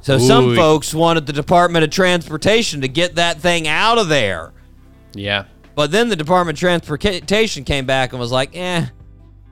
So 0.01 0.17
some 0.17 0.55
folks 0.55 0.93
wanted 0.95 1.27
the 1.27 1.33
Department 1.33 1.83
of 1.83 1.91
Transportation 1.91 2.81
to 2.81 2.87
get 2.87 3.15
that 3.15 3.39
thing 3.39 3.67
out 3.67 3.99
of 3.99 4.09
there. 4.09 4.51
Yeah. 5.13 5.45
But 5.75 5.91
then 5.91 6.09
the 6.09 6.15
Department 6.15 6.57
of 6.57 6.59
Transportation 6.59 7.63
came 7.63 7.85
back 7.85 8.11
and 8.11 8.19
was 8.19 8.31
like, 8.31 8.55
eh, 8.55 8.87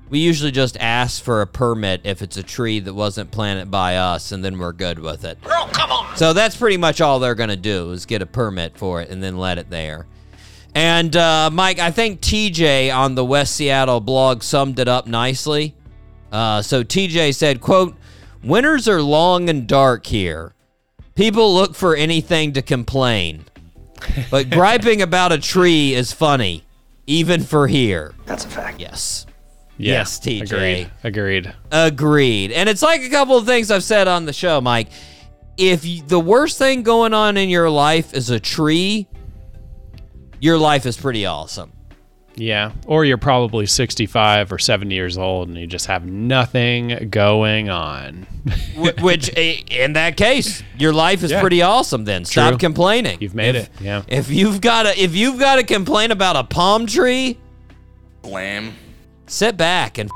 we 0.10 0.20
usually 0.20 0.52
just 0.52 0.76
ask 0.78 1.24
for 1.24 1.42
a 1.42 1.48
permit 1.48 2.02
if 2.04 2.22
it's 2.22 2.36
a 2.36 2.44
tree 2.44 2.80
that 2.80 2.94
wasn't 2.94 3.30
planted 3.30 3.70
by 3.70 3.98
us, 3.98 4.32
and 4.32 4.44
then 4.44 4.58
we're 4.58 4.74
good 4.74 4.98
with 4.98 5.24
it. 5.24 5.40
Girl, 5.44 5.70
come 5.72 5.92
on. 5.92 6.18
So 6.18 6.34
that's 6.34 6.56
pretty 6.56 6.78
much 6.78 7.00
all 7.00 7.20
they're 7.20 7.36
going 7.36 7.50
to 7.50 7.56
do 7.56 7.92
is 7.92 8.08
get 8.08 8.22
a 8.22 8.26
permit 8.26 8.78
for 8.78 9.02
it 9.02 9.10
and 9.10 9.22
then 9.22 9.38
let 9.38 9.60
it 9.60 9.70
there. 9.70 10.08
And 10.80 11.13
uh, 11.13 11.50
Mike, 11.52 11.80
I 11.80 11.92
think 11.92 12.22
TJ 12.22 12.96
on 12.96 13.15
the 13.15 13.26
West 13.26 13.54
Seattle 13.58 14.00
blog 14.00 14.44
summed 14.44 14.80
it 14.80 14.88
up 14.88 15.08
nicely. 15.08 15.76
Uh, 16.32 16.62
so 16.62 16.86
TJ 16.86 17.36
said, 17.36 17.60
"quote 17.60 17.98
Winters 18.46 18.88
are 18.88 19.02
long 19.02 19.50
and 19.50 19.68
dark 19.68 20.06
here. 20.06 20.54
People 21.15 21.54
look 21.54 21.76
for 21.76 21.98
anything 21.98 22.54
to 22.54 22.62
complain, 22.62 23.44
but 24.32 24.50
griping 24.52 25.02
about 25.02 25.34
a 25.34 25.38
tree 25.38 25.94
is 25.94 26.13
funny, 26.13 26.63
even 27.08 27.44
for 27.44 27.68
here." 27.68 28.15
That's 28.26 28.46
a 28.46 28.50
fact. 28.50 28.80
Yes. 28.80 29.26
Yeah. 29.78 29.96
Yes, 29.96 30.18
TJ. 30.22 30.44
Agreed. 30.44 30.92
Agreed. 31.04 31.54
Agreed. 31.72 32.52
And 32.54 32.70
it's 32.70 32.82
like 32.82 33.02
a 33.02 33.10
couple 33.10 33.36
of 33.36 33.46
things 33.46 33.70
I've 33.70 33.84
said 33.84 34.08
on 34.08 34.24
the 34.24 34.32
show, 34.32 34.62
Mike. 34.62 34.88
If 35.58 35.84
you, 35.84 36.04
the 36.04 36.22
worst 36.22 36.58
thing 36.58 36.84
going 36.84 37.13
on 37.13 37.36
in 37.36 37.50
your 37.50 37.70
life 37.70 38.13
is 38.13 38.30
a 38.30 38.39
tree, 38.39 39.10
your 40.39 40.58
life 40.58 40.86
is 40.86 40.97
pretty 40.97 41.25
awesome. 41.25 41.71
Yeah. 42.36 42.71
Or 42.86 43.04
you're 43.04 43.17
probably 43.17 43.65
65 43.65 44.54
or 44.54 44.60
70 44.60 44.95
years 44.95 45.17
old 45.17 45.49
and 45.49 45.58
you 45.58 45.67
just 45.67 45.88
have 45.88 46.06
nothing 46.06 47.10
going 47.10 47.69
on. 47.69 48.28
Which, 49.02 49.30
eh, 49.36 49.58
in 49.69 49.93
that 49.93 50.15
case, 50.15 50.63
your 50.78 50.93
life 50.93 51.21
is 51.23 51.32
Yeah. 51.32 51.41
pretty 51.41 51.62
awesome. 51.62 52.06
Then 52.06 52.23
stop 52.23 52.52
True. 52.52 52.58
complaining. 52.58 53.17
You've 53.19 53.36
made 53.36 53.56
If- 53.56 53.65
it. 53.65 53.71
Yeah. 53.82 54.04
If 54.08 54.30
you've 54.32 54.62
got 54.62 54.84
to, 54.84 54.97
if 55.02 55.15
you've 55.15 55.38
got 55.39 55.56
to 55.56 55.63
complain 55.63 56.12
about 56.12 56.38
a 56.38 56.43
palm 56.45 56.86
tree, 56.88 57.38
Slam. 58.23 58.73
sit 59.28 59.58
back 59.58 59.97
and 59.97 60.10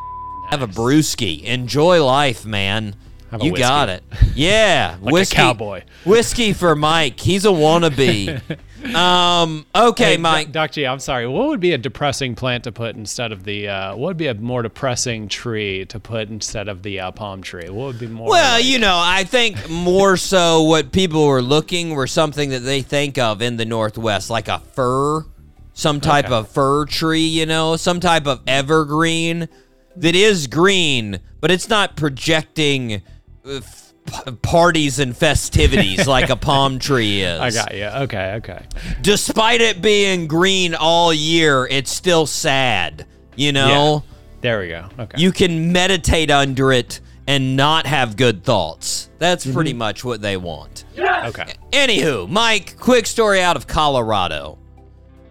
have 0.50 0.62
a 0.62 0.68
brewski. 0.68 1.44
Enjoy 1.44 2.04
life, 2.06 2.46
man. 2.46 2.96
Have 3.32 3.44
you 3.44 3.52
whiskey. 3.52 3.64
got 3.64 3.90
it. 3.90 4.04
Yeah, 4.36 4.96
Like 5.02 5.12
a 5.12 5.14
whiskey. 5.14 5.36
cowboy. 5.36 5.84
Whiskey 6.06 6.54
for 6.54 6.76
Mike. 6.76 7.20
He's 7.20 7.44
a 7.46 7.50
wannabe. 7.50 8.40
um. 8.96 9.66
Okay, 9.76 10.12
Hey, 10.12 10.18
Mike. 10.18 10.52
Doc 10.52 10.72
G, 10.72 10.86
I'm 10.86 11.00
sorry. 11.00 11.28
What 11.28 11.48
would 11.48 11.60
be 11.60 11.72
a 11.74 11.78
depressing 11.78 12.36
plant 12.36 12.64
to 12.66 12.72
put 12.72 12.96
instead 12.96 13.32
of 13.32 13.44
the? 13.44 13.68
Uh, 13.70 13.96
what 13.96 14.08
would 14.08 14.18
be 14.18 14.28
a 14.28 14.34
more 14.34 14.62
depressing 14.62 15.28
tree 15.28 15.86
to 15.86 16.00
put 16.00 16.30
instead 16.30 16.68
of 16.68 16.84
the 16.84 17.00
uh, 17.00 17.12
palm 17.12 17.42
tree? 17.42 17.70
What 17.70 17.86
would 17.88 18.00
be 18.00 18.08
more? 18.08 18.30
Well, 18.30 18.56
like- 18.58 18.66
you 18.66 18.80
know, 18.80 19.00
I 19.02 19.24
think 19.24 19.70
more 19.70 20.18
so 20.18 20.64
what 20.64 20.92
people 20.92 21.26
were 21.28 21.42
looking 21.42 21.92
were 21.92 22.08
something 22.08 22.50
that 22.52 22.60
they 22.60 22.82
think 22.82 23.18
of 23.18 23.42
in 23.42 23.58
the 23.58 23.66
Northwest, 23.66 24.30
like 24.30 24.48
a 24.48 24.60
fir, 24.60 25.26
some 25.74 26.00
type 26.02 26.26
Okay. 26.26 26.34
of 26.36 26.50
fir 26.50 26.86
tree, 26.86 27.26
you 27.26 27.46
know, 27.46 27.76
some 27.78 28.00
type 28.00 28.28
of 28.28 28.42
evergreen 28.48 29.48
that 29.96 30.16
is 30.16 30.48
green, 30.48 31.20
but 31.40 31.52
it's 31.52 31.70
not 31.70 31.96
projecting 31.96 33.02
uh, 33.48 33.60
p- 34.06 34.32
parties 34.42 35.00
and 35.00 35.16
festivities 35.16 36.08
like 36.08 36.30
a 36.30 36.36
palm 36.36 36.80
tree 36.80 37.22
is. 37.22 37.40
I 37.40 37.52
got 37.52 37.76
you. 37.76 37.86
Okay, 37.86 38.34
okay. 38.36 38.66
Despite 39.02 39.62
it 39.62 39.82
being 39.82 40.28
green 40.28 40.76
all 40.76 41.14
year, 41.14 41.68
it's 41.70 41.92
still 41.92 42.26
sad, 42.26 43.06
you 43.36 43.52
know? 43.52 44.04
There 44.42 44.60
we 44.60 44.68
go. 44.70 44.88
Okay. 45.00 45.22
You 45.22 45.32
can 45.32 45.72
meditate 45.72 46.30
under 46.30 46.72
it 46.74 47.00
and 47.28 47.56
not 47.56 47.86
have 47.86 48.18
good 48.18 48.44
thoughts. 48.44 49.10
That's 49.20 49.46
Mm-hmm. 49.46 49.54
pretty 49.56 49.74
much 49.74 50.04
what 50.04 50.22
they 50.22 50.36
want. 50.38 50.84
okay. 50.98 51.54
Anywho, 51.72 52.28
Mike, 52.30 52.78
quick 52.78 53.08
story 53.08 53.42
out 53.42 53.56
of 53.56 53.66
Colorado. 53.68 54.58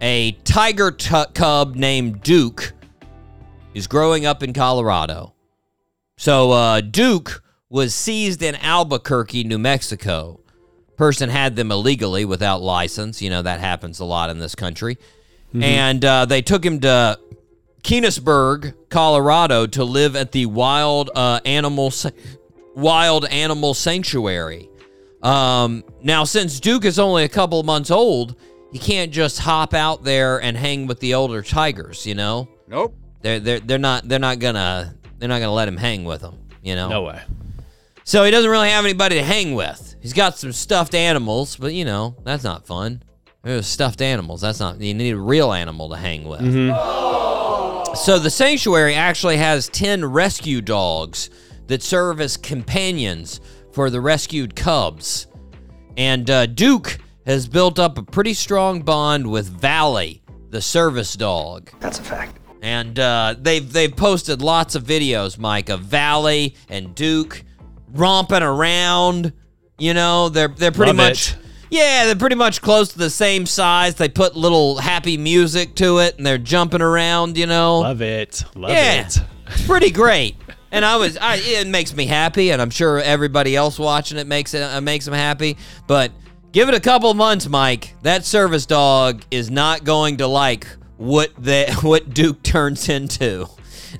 A 0.00 0.32
tiger 0.44 0.90
tu 0.90 1.24
cub 1.34 1.76
named 1.76 2.22
Duke 2.22 2.72
is 3.74 3.86
growing 3.86 4.24
up 4.26 4.42
in 4.42 4.52
Colorado. 4.54 5.34
So, 6.16 6.50
uh, 6.52 6.80
Duke 6.80 7.41
was 7.72 7.94
seized 7.94 8.42
in 8.42 8.54
Albuquerque, 8.56 9.44
New 9.44 9.58
Mexico. 9.58 10.40
Person 10.98 11.30
had 11.30 11.56
them 11.56 11.72
illegally 11.72 12.26
without 12.26 12.60
license. 12.60 13.22
You 13.22 13.30
know, 13.30 13.40
that 13.40 13.60
happens 13.60 13.98
a 13.98 14.04
lot 14.04 14.28
in 14.28 14.38
this 14.38 14.54
country. 14.54 14.98
And 15.58 16.04
uh, 16.04 16.26
they 16.26 16.40
took 16.42 16.64
him 16.64 16.80
to 16.80 17.18
Keenesburg, 17.82 18.74
Colorado, 18.90 19.66
to 19.66 19.84
live 19.84 20.16
at 20.16 20.32
the 20.32 20.46
wild 20.46 21.10
uh, 21.14 21.40
animal 21.44 21.90
sa- 21.90 22.10
wild 22.74 23.24
animal 23.26 23.74
sanctuary. 23.74 24.68
Um, 25.22 25.82
now, 26.02 26.24
since 26.24 26.60
Duke 26.60 26.84
is 26.84 26.98
only 26.98 27.24
a 27.24 27.28
couple 27.28 27.58
of 27.60 27.66
months 27.66 27.90
old, 27.90 28.36
he 28.72 28.78
can't 28.78 29.12
just 29.12 29.38
hop 29.40 29.74
out 29.74 30.04
there 30.04 30.40
and 30.40 30.56
hang 30.56 30.86
with 30.86 31.00
the 31.00 31.14
older 31.14 31.42
tigers. 31.42 32.06
You 32.06 32.14
know, 32.14 32.48
Nope. 32.68 32.94
they're 33.20 33.40
they're 33.40 33.60
they're 33.60 33.78
not 33.78 34.08
they're 34.08 34.18
not 34.18 34.38
gonna 34.38 34.94
they're 35.18 35.28
not 35.28 35.40
gonna 35.40 35.52
let 35.52 35.68
him 35.68 35.76
hang 35.76 36.04
with 36.04 36.20
them. 36.22 36.38
You 36.62 36.76
know, 36.76 36.88
No 36.88 37.02
way. 37.02 37.20
So 38.04 38.24
he 38.24 38.30
doesn't 38.30 38.50
really 38.50 38.70
have 38.70 38.84
anybody 38.84 39.16
to 39.16 39.22
hang 39.24 39.54
with. 39.54 39.96
He's 40.00 40.12
got 40.12 40.38
some 40.38 40.52
stuffed 40.52 40.94
animals, 40.94 41.56
but 41.56 41.72
you 41.74 41.84
know 41.84 42.16
that's 42.24 42.44
not 42.44 42.66
fun. 42.66 43.02
There's 43.42 43.66
stuffed 43.66 44.00
animals. 44.02 44.40
That's 44.40 44.60
not. 44.60 44.80
You 44.80 44.94
need 44.94 45.10
a 45.12 45.18
real 45.18 45.52
animal 45.52 45.88
to 45.90 45.96
hang 45.96 46.24
with. 46.24 46.40
So 47.96 48.18
the 48.18 48.30
sanctuary 48.30 48.94
actually 48.94 49.36
has 49.36 49.68
ten 49.68 50.04
rescue 50.04 50.60
dogs 50.60 51.30
that 51.66 51.82
serve 51.82 52.20
as 52.20 52.36
companions 52.36 53.40
for 53.72 53.90
the 53.90 54.00
rescued 54.00 54.54
cubs, 54.56 55.26
and 55.96 56.28
uh, 56.30 56.46
Duke 56.46 56.98
has 57.26 57.46
built 57.48 57.78
up 57.78 57.98
a 57.98 58.02
pretty 58.02 58.34
strong 58.34 58.82
bond 58.82 59.30
with 59.30 59.46
Valley, 59.48 60.22
the 60.50 60.60
service 60.60 61.14
dog. 61.14 61.70
That's 61.80 61.98
a 61.98 62.02
fact. 62.02 62.38
And 62.62 62.98
uh, 62.98 63.34
they've 63.38 63.70
they've 63.72 63.94
posted 63.94 64.40
lots 64.40 64.74
of 64.74 64.84
videos, 64.84 65.38
Mike, 65.38 65.68
of 65.68 65.80
Valley 65.80 66.54
and 66.68 66.94
Duke 66.94 67.44
romping 67.92 68.42
around. 68.42 69.32
You 69.78 69.94
know, 69.94 70.28
they're 70.28 70.48
they're 70.48 70.72
pretty 70.72 70.90
Love 70.92 70.96
much 70.96 71.32
it. 71.32 71.38
yeah, 71.70 72.06
they're 72.06 72.14
pretty 72.16 72.36
much 72.36 72.60
close 72.62 72.90
to 72.92 72.98
the 72.98 73.10
same 73.10 73.46
size. 73.46 73.94
They 73.96 74.08
put 74.08 74.36
little 74.36 74.78
happy 74.78 75.16
music 75.16 75.74
to 75.76 75.98
it, 75.98 76.16
and 76.16 76.26
they're 76.26 76.38
jumping 76.38 76.82
around. 76.82 77.36
You 77.36 77.46
know, 77.46 77.80
Love 77.80 78.02
it. 78.02 78.44
Love 78.54 78.70
yeah, 78.70 79.00
it. 79.00 79.18
it's 79.48 79.66
pretty 79.66 79.90
great. 79.90 80.36
And 80.70 80.84
I 80.86 80.96
was, 80.96 81.18
I, 81.18 81.36
it 81.36 81.66
makes 81.66 81.94
me 81.94 82.06
happy, 82.06 82.50
and 82.50 82.62
I'm 82.62 82.70
sure 82.70 82.98
everybody 82.98 83.54
else 83.56 83.78
watching 83.78 84.16
it 84.18 84.26
makes 84.26 84.54
it 84.54 84.62
uh, 84.62 84.80
makes 84.80 85.04
them 85.04 85.12
happy. 85.14 85.58
But 85.86 86.12
give 86.52 86.68
it 86.68 86.74
a 86.74 86.80
couple 86.80 87.12
months, 87.14 87.46
Mike. 87.48 87.94
That 88.02 88.24
service 88.24 88.64
dog 88.66 89.22
is 89.30 89.50
not 89.50 89.84
going 89.84 90.18
to 90.18 90.26
like 90.26 90.66
what 90.96 91.30
the 91.36 91.70
what 91.82 92.14
Duke 92.14 92.42
turns 92.42 92.88
into. 92.88 93.48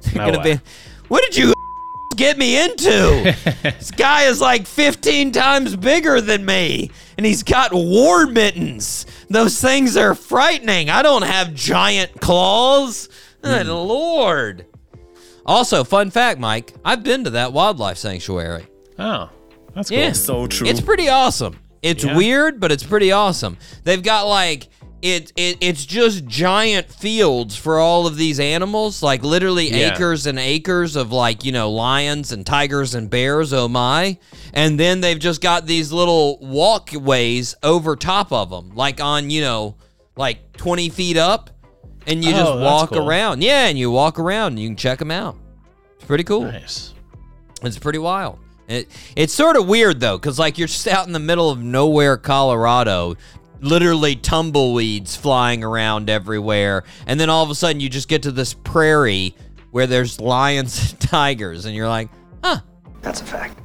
They're 0.02 0.14
No 0.14 0.30
gonna 0.32 0.38
way. 0.38 0.54
be, 0.56 0.60
what 1.08 1.22
did 1.24 1.36
you 1.36 1.52
get 2.16 2.38
me 2.38 2.62
into? 2.62 3.34
this 3.62 3.90
guy 3.90 4.24
is 4.24 4.40
like 4.40 4.66
15 4.66 5.32
times 5.32 5.76
bigger 5.76 6.20
than 6.20 6.44
me, 6.44 6.90
and 7.16 7.26
he's 7.26 7.42
got 7.42 7.72
war 7.72 8.26
mittens. 8.26 9.06
Those 9.28 9.60
things 9.60 9.96
are 9.96 10.14
frightening. 10.14 10.90
I 10.90 11.02
don't 11.02 11.22
have 11.22 11.54
giant 11.54 12.20
claws. 12.20 13.08
Good 13.42 13.66
mm. 13.66 13.88
lord. 13.88 14.66
Also, 15.44 15.82
fun 15.84 16.10
fact, 16.10 16.38
Mike, 16.38 16.72
I've 16.84 17.02
been 17.02 17.24
to 17.24 17.30
that 17.30 17.52
wildlife 17.52 17.98
sanctuary. 17.98 18.66
Oh, 18.98 19.30
that's 19.74 19.90
cool. 19.90 19.98
Yeah. 19.98 20.12
So 20.12 20.46
true. 20.46 20.68
It's 20.68 20.80
pretty 20.80 21.08
awesome. 21.08 21.58
It's 21.82 22.04
Yeah. 22.04 22.16
weird, 22.16 22.60
but 22.60 22.70
it's 22.70 22.84
pretty 22.84 23.10
awesome. 23.10 23.56
They've 23.82 24.02
got 24.02 24.28
like 24.28 24.68
it, 25.02 25.32
it 25.36 25.58
it's 25.60 25.84
just 25.84 26.24
giant 26.26 26.88
fields 26.90 27.56
for 27.56 27.78
all 27.78 28.06
of 28.06 28.16
these 28.16 28.38
animals, 28.40 29.02
like 29.02 29.22
literally 29.22 29.68
Yeah. 29.70 29.92
acres 29.94 30.26
and 30.26 30.38
acres 30.38 30.94
of 30.96 31.10
like, 31.12 31.44
you 31.44 31.52
know, 31.52 31.70
lions 31.70 32.32
and 32.32 32.46
tigers 32.46 32.94
and 32.94 33.10
bears, 33.10 33.52
oh 33.52 33.68
my. 33.68 34.16
And 34.54 34.78
then 34.78 35.00
they've 35.00 35.18
just 35.18 35.40
got 35.40 35.66
these 35.66 35.92
little 35.92 36.38
walkways 36.40 37.54
over 37.62 37.96
top 37.96 38.32
of 38.32 38.50
them, 38.50 38.70
like 38.74 39.00
on, 39.00 39.30
you 39.30 39.40
know, 39.40 39.76
like 40.16 40.52
20 40.56 40.88
feet 40.90 41.16
up. 41.16 41.50
And 42.06 42.24
you 42.24 42.32
Oh, 42.32 42.36
just 42.36 42.58
walk 42.58 42.88
cool. 42.90 43.08
around. 43.08 43.42
Yeah, 43.44 43.66
and 43.68 43.78
you 43.78 43.90
walk 43.90 44.18
around 44.18 44.48
and 44.54 44.58
you 44.58 44.68
can 44.68 44.76
check 44.76 44.98
them 44.98 45.12
out. 45.12 45.36
It's 45.96 46.04
pretty 46.04 46.24
cool. 46.24 46.42
Nice. 46.42 46.94
It's 47.62 47.78
pretty 47.78 48.00
wild. 48.00 48.38
It, 48.66 48.88
it's 49.14 49.32
sort 49.32 49.56
of 49.56 49.68
weird 49.68 50.00
though, 50.00 50.18
because 50.18 50.36
like 50.38 50.58
you're 50.58 50.66
just 50.68 50.86
out 50.88 51.06
in 51.06 51.12
the 51.12 51.18
middle 51.20 51.48
of 51.50 51.60
nowhere, 51.62 52.16
Colorado, 52.16 53.14
literally 53.62 54.16
tumbleweeds 54.16 55.16
flying 55.16 55.64
around 55.64 56.10
everywhere, 56.10 56.84
and 57.06 57.18
then 57.18 57.30
all 57.30 57.42
of 57.44 57.50
a 57.50 57.54
sudden 57.54 57.80
you 57.80 57.88
just 57.88 58.08
get 58.08 58.22
to 58.24 58.30
this 58.32 58.52
prairie 58.54 59.34
where 59.70 59.86
there's 59.86 60.20
lions 60.20 60.90
and 60.92 61.00
tigers, 61.00 61.64
and 61.64 61.74
you're 61.74 61.88
like, 61.88 62.08
huh, 62.44 62.58
That's 63.00 63.20
a 63.20 63.24
fact. 63.24 63.58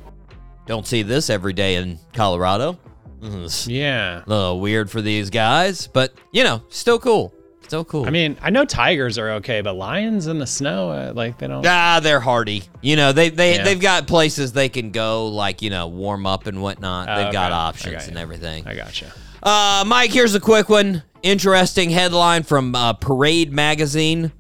don't 0.66 0.88
see 0.88 1.02
this 1.04 1.30
every 1.30 1.54
day 1.54 1.76
in 1.76 2.00
Colorado. 2.14 2.78
It's 3.22 3.68
Yeah. 3.68 4.24
a 4.26 4.30
little 4.30 4.60
weird 4.60 4.90
for 4.92 5.02
these 5.02 5.30
guys, 5.30 5.88
but 5.88 6.14
you 6.32 6.44
know, 6.44 6.62
still 6.70 7.00
cool. 7.00 7.34
Still 7.64 7.84
cool. 7.84 8.06
I 8.06 8.12
mean, 8.12 8.38
I 8.42 8.50
know 8.50 8.64
tigers 8.64 9.18
are 9.18 9.32
okay, 9.32 9.60
but 9.60 9.74
lions 9.74 10.28
in 10.28 10.40
the 10.40 10.48
snow, 10.48 10.90
uh, 10.92 11.12
like 11.14 11.38
they 11.38 11.48
don't. 11.48 11.66
Ah, 11.68 12.00
they're 12.02 12.22
hardy. 12.22 12.64
You 12.82 12.96
know, 12.96 13.12
they 13.12 13.28
they 13.30 13.56
Yeah. 13.56 13.64
they've 13.66 13.80
got 13.82 14.08
places 14.08 14.54
they 14.54 14.70
can 14.70 14.92
go, 14.92 15.28
like 15.28 15.62
you 15.62 15.70
know, 15.70 15.88
warm 15.88 16.26
up 16.26 16.48
and 16.48 16.62
whatnot. 16.62 17.10
Oh, 17.10 17.16
they've 17.24 17.34
got 17.34 17.52
okay. 17.52 17.56
I 17.56 17.68
options 17.68 17.94
got 17.96 18.08
and 18.08 18.16
you. 18.16 18.22
everything. 18.22 18.66
I 18.68 18.74
gotcha. 18.76 19.12
Uh, 19.48 19.86
Mike, 19.88 20.12
here's 20.12 20.36
a 20.36 20.42
quick 20.42 20.68
one. 20.68 21.04
Interesting 21.24 21.90
headline 21.90 22.44
from 22.44 22.76
uh, 22.76 22.92
Parade 22.92 23.54
magazine. 23.54 24.34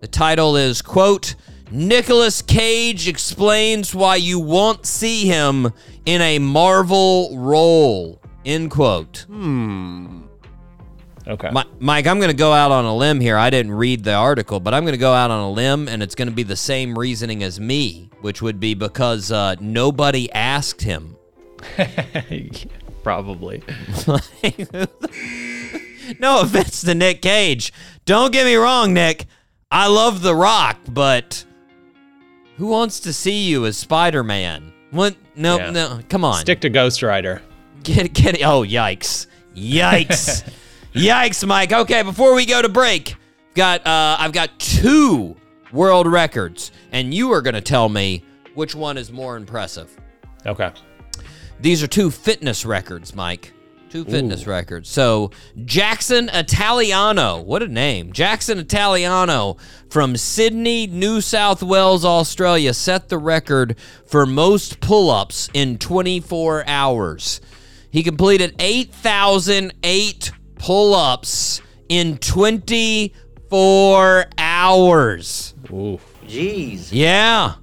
The 0.00 0.06
title 0.06 0.56
is 0.56 0.80
quote 0.80 1.34
Nicolas 1.70 2.40
Cage 2.40 3.08
explains 3.08 3.94
why 3.94 4.16
you 4.16 4.38
won't 4.38 4.86
see 4.86 5.26
him 5.26 5.70
in 6.06 6.22
a 6.22 6.38
Marvel 6.38 7.36
role. 7.36 8.22
End 8.46 8.70
quote. 8.70 9.26
Hmm. 9.28 10.22
Okay. 11.26 11.50
Mi- 11.50 11.64
Mike, 11.78 12.06
I'm 12.06 12.16
going 12.16 12.30
to 12.30 12.34
go 12.36 12.54
out 12.54 12.70
on 12.70 12.86
a 12.86 12.96
limb 12.96 13.20
here. 13.20 13.36
I 13.36 13.50
didn't 13.50 13.72
read 13.72 14.02
the 14.02 14.14
article, 14.14 14.60
but 14.60 14.72
I'm 14.72 14.84
going 14.84 14.94
to 14.94 14.98
go 14.98 15.12
out 15.12 15.30
on 15.30 15.40
a 15.40 15.50
limb, 15.50 15.88
and 15.88 16.02
it's 16.02 16.14
going 16.14 16.28
to 16.28 16.34
be 16.34 16.42
the 16.42 16.56
same 16.56 16.98
reasoning 16.98 17.42
as 17.42 17.60
me, 17.60 18.08
which 18.22 18.40
would 18.40 18.58
be 18.58 18.72
because 18.72 19.30
uh, 19.30 19.56
nobody 19.60 20.32
asked 20.32 20.80
him. 20.80 21.18
Probably. 23.08 23.62
no 26.20 26.42
offense 26.42 26.82
to 26.82 26.94
Nick 26.94 27.22
Cage. 27.22 27.72
Don't 28.04 28.34
get 28.34 28.44
me 28.44 28.54
wrong, 28.56 28.92
Nick. 28.92 29.24
I 29.70 29.86
love 29.86 30.20
The 30.20 30.34
Rock, 30.34 30.76
but 30.90 31.42
who 32.58 32.66
wants 32.66 33.00
to 33.00 33.14
see 33.14 33.48
you 33.48 33.64
as 33.64 33.78
Spider 33.78 34.22
Man? 34.22 34.74
What? 34.90 35.16
No, 35.34 35.56
Yeah. 35.56 35.70
no. 35.70 36.00
Come 36.10 36.22
on. 36.22 36.40
Stick 36.40 36.60
to 36.60 36.68
Ghost 36.68 37.02
Rider. 37.02 37.40
Get 37.82 38.12
get 38.12 38.34
it. 38.34 38.42
Oh, 38.44 38.62
yikes. 38.62 39.26
Yikes. 39.56 40.46
yikes, 40.92 41.48
Mike. 41.48 41.72
Okay, 41.72 42.02
before 42.02 42.34
we 42.34 42.44
go 42.44 42.60
to 42.60 42.68
break, 42.68 43.16
got 43.54 43.86
uh 43.86 44.16
I've 44.18 44.32
got 44.32 44.58
two 44.58 45.34
world 45.72 46.06
records, 46.06 46.72
and 46.92 47.14
you 47.14 47.32
are 47.32 47.40
gonna 47.40 47.62
tell 47.62 47.88
me 47.88 48.22
which 48.52 48.74
one 48.74 48.98
is 48.98 49.10
more 49.10 49.38
impressive. 49.38 49.96
Okay. 50.44 50.70
These 51.60 51.82
are 51.82 51.88
two 51.88 52.10
fitness 52.10 52.64
records, 52.64 53.14
Mike. 53.14 53.52
Two 53.90 54.04
fitness 54.04 54.46
records. 54.46 54.88
So 54.90 55.30
Jackson 55.64 56.28
Italiano, 56.28 57.40
what 57.40 57.62
a 57.62 57.68
name. 57.68 58.12
Jackson 58.12 58.58
Italiano 58.58 59.56
from 59.88 60.14
Sydney, 60.14 60.86
New 60.86 61.22
South 61.22 61.62
Wales, 61.62 62.04
Australia, 62.04 62.74
set 62.74 63.08
the 63.08 63.16
record 63.16 63.76
for 64.04 64.26
most 64.26 64.80
pull 64.80 65.08
ups 65.08 65.48
in 65.54 65.78
24 65.78 66.64
hours. 66.66 67.40
He 67.90 68.02
completed 68.02 68.54
8,008 68.58 70.32
pull 70.56 70.94
ups 70.94 71.62
in 71.88 72.18
24 72.18 74.26
hours. 74.36 75.54
Ooh. 75.70 75.98
Jeez. 76.26 76.90
Yeah. 76.92 77.54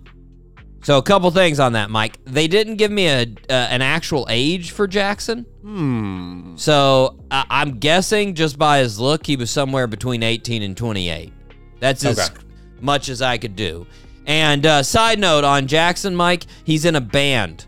So 0.85 0.99
a 0.99 1.01
couple 1.01 1.31
things 1.31 1.59
on 1.59 1.73
that, 1.73 1.89
Mike. 1.89 2.19
They 2.25 2.47
didn't 2.47 2.75
give 2.75 2.91
me 2.91 3.07
a 3.07 3.21
uh, 3.23 3.53
an 3.53 3.81
actual 3.81 4.27
age 4.29 4.69
for 4.69 4.85
Jackson. 4.87 5.47
Hmm. 5.63 6.55
So 6.57 7.17
I 7.31 7.43
I'm 7.49 7.79
guessing 7.79 8.35
just 8.35 8.59
by 8.59 8.77
his 8.79 8.99
look, 8.99 9.25
he 9.25 9.35
was 9.35 9.49
somewhere 9.49 9.87
between 9.87 10.21
18 10.21 10.61
and 10.61 10.77
28. 10.77 11.33
That's 11.79 12.05
as 12.05 12.19
Okay. 12.19 12.39
much 12.81 13.09
as 13.09 13.23
I 13.23 13.39
could 13.39 13.55
do. 13.55 13.87
And 14.27 14.63
uh, 14.63 14.83
side 14.83 15.17
note 15.17 15.43
on 15.43 15.65
Jackson, 15.65 16.15
Mike, 16.15 16.45
he's 16.63 16.85
in 16.85 16.95
a 16.95 17.01
band 17.01 17.65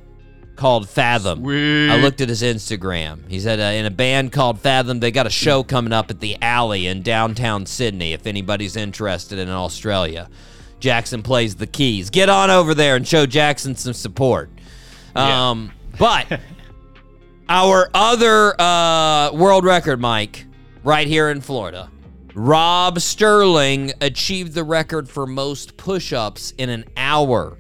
called 0.56 0.88
Fathom. 0.88 1.44
I 1.48 1.98
looked 1.98 2.22
at 2.22 2.30
his 2.30 2.44
Instagram. 2.44 3.28
He's 3.28 3.48
at 3.48 3.60
a, 3.60 3.78
in 3.78 3.86
a 3.88 3.92
band 3.92 4.32
called 4.32 4.60
Fathom. 4.60 5.00
They 5.00 5.10
got 5.12 5.26
a 5.26 5.32
show 5.32 5.64
coming 5.64 5.92
up 5.94 6.12
at 6.12 6.20
the 6.20 6.38
Alley 6.42 6.86
in 6.88 7.02
downtown 7.02 7.66
Sydney. 7.66 8.14
If 8.14 8.28
anybody's 8.28 8.76
interested 8.76 9.38
in 9.40 9.50
Australia, 9.50 10.30
Jackson 10.80 11.24
plays 11.24 11.56
the 11.56 11.68
keys. 11.68 12.10
Get 12.10 12.30
on 12.30 12.50
over 12.50 12.74
there 12.74 12.96
and 12.96 13.08
show 13.08 13.26
Jackson 13.26 13.76
some 13.76 13.94
support. 13.94 14.50
Yeah. 15.16 15.50
Um, 15.50 15.72
but 15.98 16.40
our 17.50 17.90
other 17.94 18.60
uh, 18.62 19.32
world 19.34 19.66
record, 19.66 20.00
Mike, 20.00 20.46
right 20.84 21.08
here 21.08 21.30
in 21.30 21.42
Florida. 21.42 21.90
Rob 22.36 23.00
Sterling 23.00 23.92
achieved 24.00 24.54
the 24.54 24.64
record 24.64 25.10
for 25.10 25.26
most 25.26 25.76
push 25.78 26.14
ups 26.14 26.54
in 26.58 26.70
an 26.70 26.86
hour. 26.96 27.58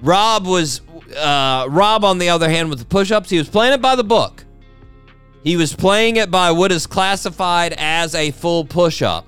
Rob 0.00 0.46
was, 0.46 0.80
uh, 1.16 1.66
Rob, 1.68 2.04
on 2.04 2.18
the 2.18 2.28
other 2.30 2.48
hand, 2.48 2.70
with 2.70 2.78
the 2.78 2.84
push 2.84 3.10
ups, 3.10 3.28
he 3.28 3.38
was 3.38 3.48
playing 3.48 3.74
it 3.74 3.82
by 3.82 3.96
the 3.96 4.04
book. 4.04 4.44
He 5.42 5.56
was 5.56 5.74
playing 5.74 6.16
it 6.16 6.30
by 6.30 6.50
what 6.52 6.72
is 6.72 6.86
classified 6.86 7.74
as 7.76 8.14
a 8.14 8.30
full 8.30 8.64
push 8.64 9.02
up 9.02 9.27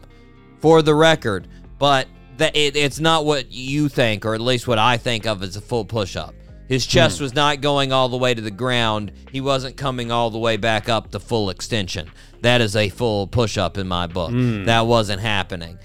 for 0.61 0.83
the 0.83 0.95
record, 0.95 1.49
but 1.79 2.07
that 2.37 2.57
it, 2.57 2.77
it's 2.77 3.01
not 3.01 3.25
what 3.25 3.51
you 3.53 3.89
think, 3.89 4.25
or 4.25 4.35
at 4.35 4.41
least 4.41 4.67
what 4.67 4.79
I 4.79 4.97
think 4.97 5.27
of 5.27 5.43
as 5.43 5.57
a 5.57 5.61
full 5.61 5.85
push 5.85 6.17
up. 6.17 6.35
His 6.69 6.87
chest 6.87 7.19
hmm. 7.19 7.25
was 7.25 7.35
not 7.35 7.61
going 7.61 7.93
all 7.93 8.09
the 8.09 8.17
way 8.17 8.33
to 8.33 8.41
the 8.41 8.51
ground. 8.51 9.11
He 9.33 9.41
wasn't 9.41 9.77
coming 9.77 10.13
all 10.13 10.31
the 10.31 10.39
way 10.39 10.57
back 10.57 10.89
up 10.89 11.11
the 11.11 11.19
full 11.19 11.51
extension. 11.51 12.09
That 12.43 12.61
is 12.61 12.77
a 12.77 12.89
full 12.89 13.27
push 13.27 13.59
up 13.59 13.77
in 13.77 13.89
my 13.89 14.07
book. 14.07 14.31
Hmm. 14.31 14.65
That 14.65 14.87
wasn't 14.87 15.21
happening. 15.21 15.79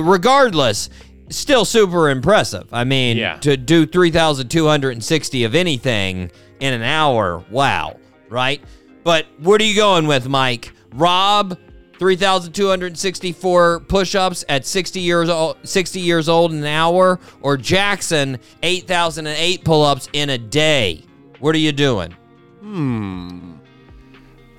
Regardless, 0.00 0.88
still 1.30 1.64
super 1.64 2.08
impressive. 2.08 2.68
I 2.72 2.84
mean, 2.84 3.16
Yeah. 3.16 3.38
to 3.38 3.56
do 3.56 3.86
3,260 3.86 5.44
of 5.44 5.54
anything 5.54 6.30
in 6.60 6.74
an 6.74 6.82
hour, 6.82 7.44
wow, 7.50 7.96
right? 8.28 8.62
But 9.02 9.26
what 9.38 9.60
are 9.60 9.64
you 9.64 9.74
going 9.74 10.06
with, 10.06 10.28
Mike? 10.28 10.72
Rob, 10.94 11.58
3,264 12.00 13.80
push-ups 13.80 14.44
at 14.48 14.64
60 14.66 15.00
years 15.00 15.28
old, 15.28 15.56
60 15.62 16.00
years 16.00 16.28
old 16.28 16.50
in 16.52 16.58
an 16.58 16.64
hour, 16.66 17.20
or 17.42 17.56
Jackson, 17.56 18.38
8,008 18.62 19.64
pull-ups 19.64 20.08
in 20.12 20.30
a 20.30 20.38
day. 20.38 21.04
What 21.40 21.54
are 21.54 21.58
you 21.58 21.72
doing? 21.72 22.12
Hmm, 22.60 23.52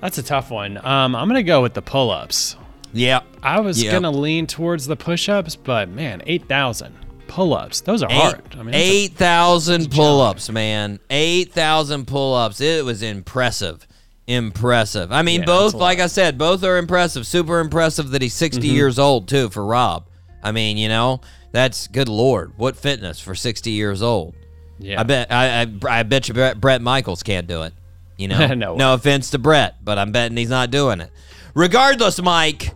that's 0.00 0.18
a 0.18 0.22
tough 0.22 0.50
one. 0.50 0.78
Um, 0.84 1.14
I'm 1.14 1.28
gonna 1.28 1.42
go 1.42 1.62
with 1.62 1.74
the 1.74 1.82
pull-ups. 1.82 2.56
Yeah, 2.92 3.20
I 3.42 3.60
was 3.60 3.82
Yeah. 3.82 3.92
gonna 3.92 4.10
lean 4.10 4.46
towards 4.46 4.86
the 4.86 4.96
push-ups, 4.96 5.56
but 5.56 5.88
man, 5.88 6.22
eight 6.26 6.48
thousand 6.48 6.94
pull-ups. 7.28 7.80
Those 7.82 8.02
are 8.02 8.10
hard. 8.10 8.42
I 8.58 8.62
mean, 8.62 8.74
eight 8.74 9.14
thousand 9.14 9.90
pull-ups, 9.90 10.50
man. 10.50 10.98
Eight 11.10 11.52
thousand 11.52 12.06
pull-ups. 12.06 12.60
It 12.60 12.84
was 12.84 13.02
impressive. 13.02 13.86
Impressive. 14.26 15.10
I 15.10 15.22
mean, 15.22 15.40
Yeah, 15.40 15.46
both, 15.46 15.74
like. 15.74 15.98
I 15.98 16.06
said, 16.06 16.38
both 16.38 16.62
are 16.64 16.78
impressive. 16.78 17.26
Super 17.26 17.58
impressive 17.58 18.10
that 18.10 18.22
he's 18.22 18.34
60 18.34 18.66
years 18.68 18.98
old 18.98 19.28
too 19.28 19.48
for 19.48 19.64
Rob. 19.64 20.06
I 20.42 20.52
mean, 20.52 20.76
you 20.76 20.88
know, 20.88 21.20
that's 21.50 21.86
good 21.88 22.08
lord. 22.08 22.52
What 22.56 22.76
fitness 22.76 23.20
for 23.20 23.34
60 23.34 23.70
years 23.70 24.02
old. 24.02 24.34
Yeah. 24.78 25.00
I 25.00 25.04
bet 25.04 25.30
I, 25.30 25.62
I, 25.62 25.98
I 26.00 26.02
bet 26.02 26.28
you 26.28 26.34
Bret, 26.34 26.60
Bret 26.60 26.82
Michaels 26.82 27.22
can't 27.22 27.46
do 27.46 27.62
it. 27.62 27.72
You 28.16 28.28
know, 28.28 28.46
No 28.54 28.74
no 28.76 28.94
offense 28.94 29.30
to 29.30 29.38
Bret, 29.38 29.84
but 29.84 29.98
I'm 29.98 30.12
betting 30.12 30.36
he's 30.36 30.50
not 30.50 30.70
doing 30.70 31.00
it. 31.00 31.10
Regardless, 31.54 32.20
Mike, 32.22 32.74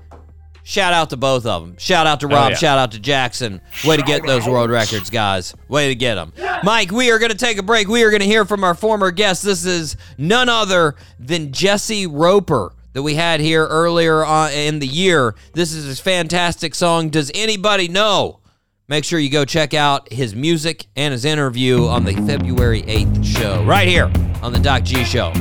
shout 0.67 0.93
out 0.93 1.11
to 1.11 1.17
both 1.17 1.47
of 1.47 1.63
them. 1.63 1.77
Shout 1.79 2.07
out 2.07 2.21
to 2.21 2.27
oh, 2.27 2.31
Rob. 2.31 2.47
Oh, 2.47 2.49
yeah. 2.51 2.57
Shout 2.57 2.79
out 2.79 2.93
to 2.93 2.99
Jackson. 2.99 3.61
Way 3.85 3.97
to 3.97 4.03
get 4.03 4.27
those 4.27 4.47
world 4.47 4.69
records, 4.69 5.09
guys. 5.09 5.55
Way 5.69 5.89
to 5.89 5.95
get 5.95 6.17
them. 6.17 6.33
Mike, 6.65 6.91
we 6.91 7.11
are 7.11 7.19
going 7.19 7.31
to 7.31 7.39
take 7.39 7.59
a 7.59 7.63
break. 7.63 7.89
We 7.89 8.03
are 8.03 8.11
going 8.11 8.21
to 8.21 8.27
hear 8.27 8.45
from 8.45 8.65
our 8.65 8.75
former 8.75 9.13
guest. 9.13 9.45
This 9.45 9.65
is 9.65 9.97
none 10.19 10.49
other 10.49 10.97
than 11.19 11.53
Jesse 11.53 12.07
Roper 12.07 12.73
that 12.93 13.03
we 13.03 13.15
had 13.15 13.41
here 13.41 13.65
earlier 13.65 14.25
on 14.25 14.53
in 14.53 14.81
the 14.81 14.87
year. 14.87 15.35
This 15.53 15.73
is 15.73 15.85
his 15.85 16.01
fantastic 16.01 16.75
song. 16.75 17.11
Does 17.11 17.31
anybody 17.35 17.89
know? 17.89 18.41
Make 18.89 19.05
sure 19.05 19.19
you 19.19 19.31
go 19.31 19.45
check 19.45 19.75
out 19.75 20.13
his 20.13 20.35
music 20.35 20.87
and 20.95 21.13
his 21.13 21.25
interview 21.25 21.87
on 21.87 22.05
the 22.05 22.13
February 22.13 22.83
8th 22.83 23.25
show, 23.25 23.65
right 23.65 23.89
here 23.89 24.13
on 24.43 24.53
the 24.53 24.61
Doc 24.61 24.85
G 24.85 25.03
Show. 25.03 25.33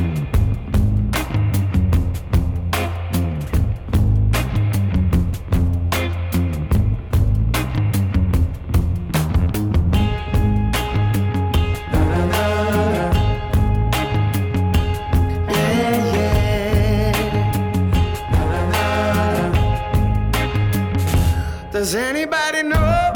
Does 21.86 21.94
anybody 21.94 22.64
know 22.64 23.14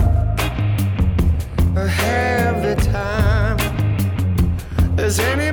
have 1.74 2.62
the 2.62 2.76
time? 2.76 3.58
Does 4.96 5.18
anybody 5.18 5.49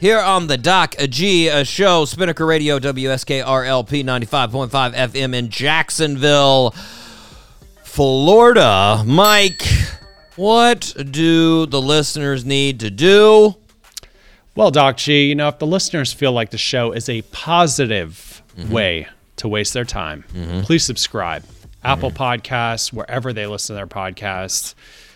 here 0.00 0.18
on 0.18 0.46
the 0.46 0.56
Doc 0.56 0.94
G 1.10 1.48
a 1.48 1.64
show, 1.64 2.04
Spinnaker 2.04 2.46
Radio, 2.46 2.78
WSKRLP 2.78 4.02
95.5 4.04 4.94
FM 4.94 5.34
in 5.34 5.48
Jacksonville, 5.50 6.74
Florida. 7.82 9.02
Mike, 9.06 9.62
what 10.36 10.94
do 11.10 11.66
the 11.66 11.80
listeners 11.80 12.44
need 12.44 12.80
to 12.80 12.90
do? 12.90 13.54
Well, 14.56 14.70
Doc 14.70 14.96
G, 14.96 15.26
you 15.28 15.34
know, 15.34 15.48
if 15.48 15.58
the 15.58 15.66
listeners 15.66 16.12
feel 16.12 16.32
like 16.32 16.50
the 16.50 16.58
show 16.58 16.92
is 16.92 17.08
a 17.08 17.22
positive 17.22 18.26
Mm-hmm. 18.56 18.72
way 18.72 19.06
to 19.36 19.46
waste 19.48 19.72
their 19.74 19.84
time, 19.84 20.24
please 20.64 20.84
subscribe. 20.84 21.44
Apple 21.84 22.10
Podcasts, 22.10 22.92
wherever 22.92 23.32
they 23.32 23.46
listen 23.46 23.74
to 23.74 23.76
their 23.76 23.86
podcasts. 23.86 24.74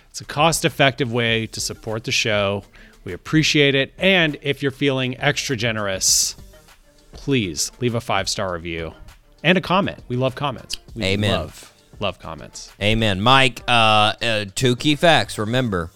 It's 0.09 0.21
a 0.21 0.25
cost 0.25 0.65
effective 0.65 1.13
way 1.13 1.49
to 1.49 1.61
support 1.61 2.05
the 2.05 2.13
show. 2.13 2.63
We 3.05 3.13
appreciate 3.13 3.75
it. 3.75 3.93
And 3.99 4.37
if 4.43 4.63
you're 4.63 4.71
feeling 4.73 5.19
extra 5.19 5.57
generous, 5.57 6.37
please 7.13 7.71
leave 7.81 7.95
a 7.95 8.01
five 8.01 8.29
star 8.29 8.53
review 8.53 8.93
and 9.43 9.59
a 9.59 9.61
comment. 9.61 10.01
We 10.09 10.17
love 10.17 10.35
comments. 10.35 10.79
We 10.95 11.05
Amen. 11.05 11.31
love, 11.33 11.73
love 12.01 12.19
comments. 12.19 12.73
Amen. 12.81 13.21
Mike, 13.21 13.63
uh, 13.69 14.15
uh, 14.23 14.45
two 14.55 14.77
key 14.77 14.97
facts. 14.97 15.39
Remember, 15.39 15.91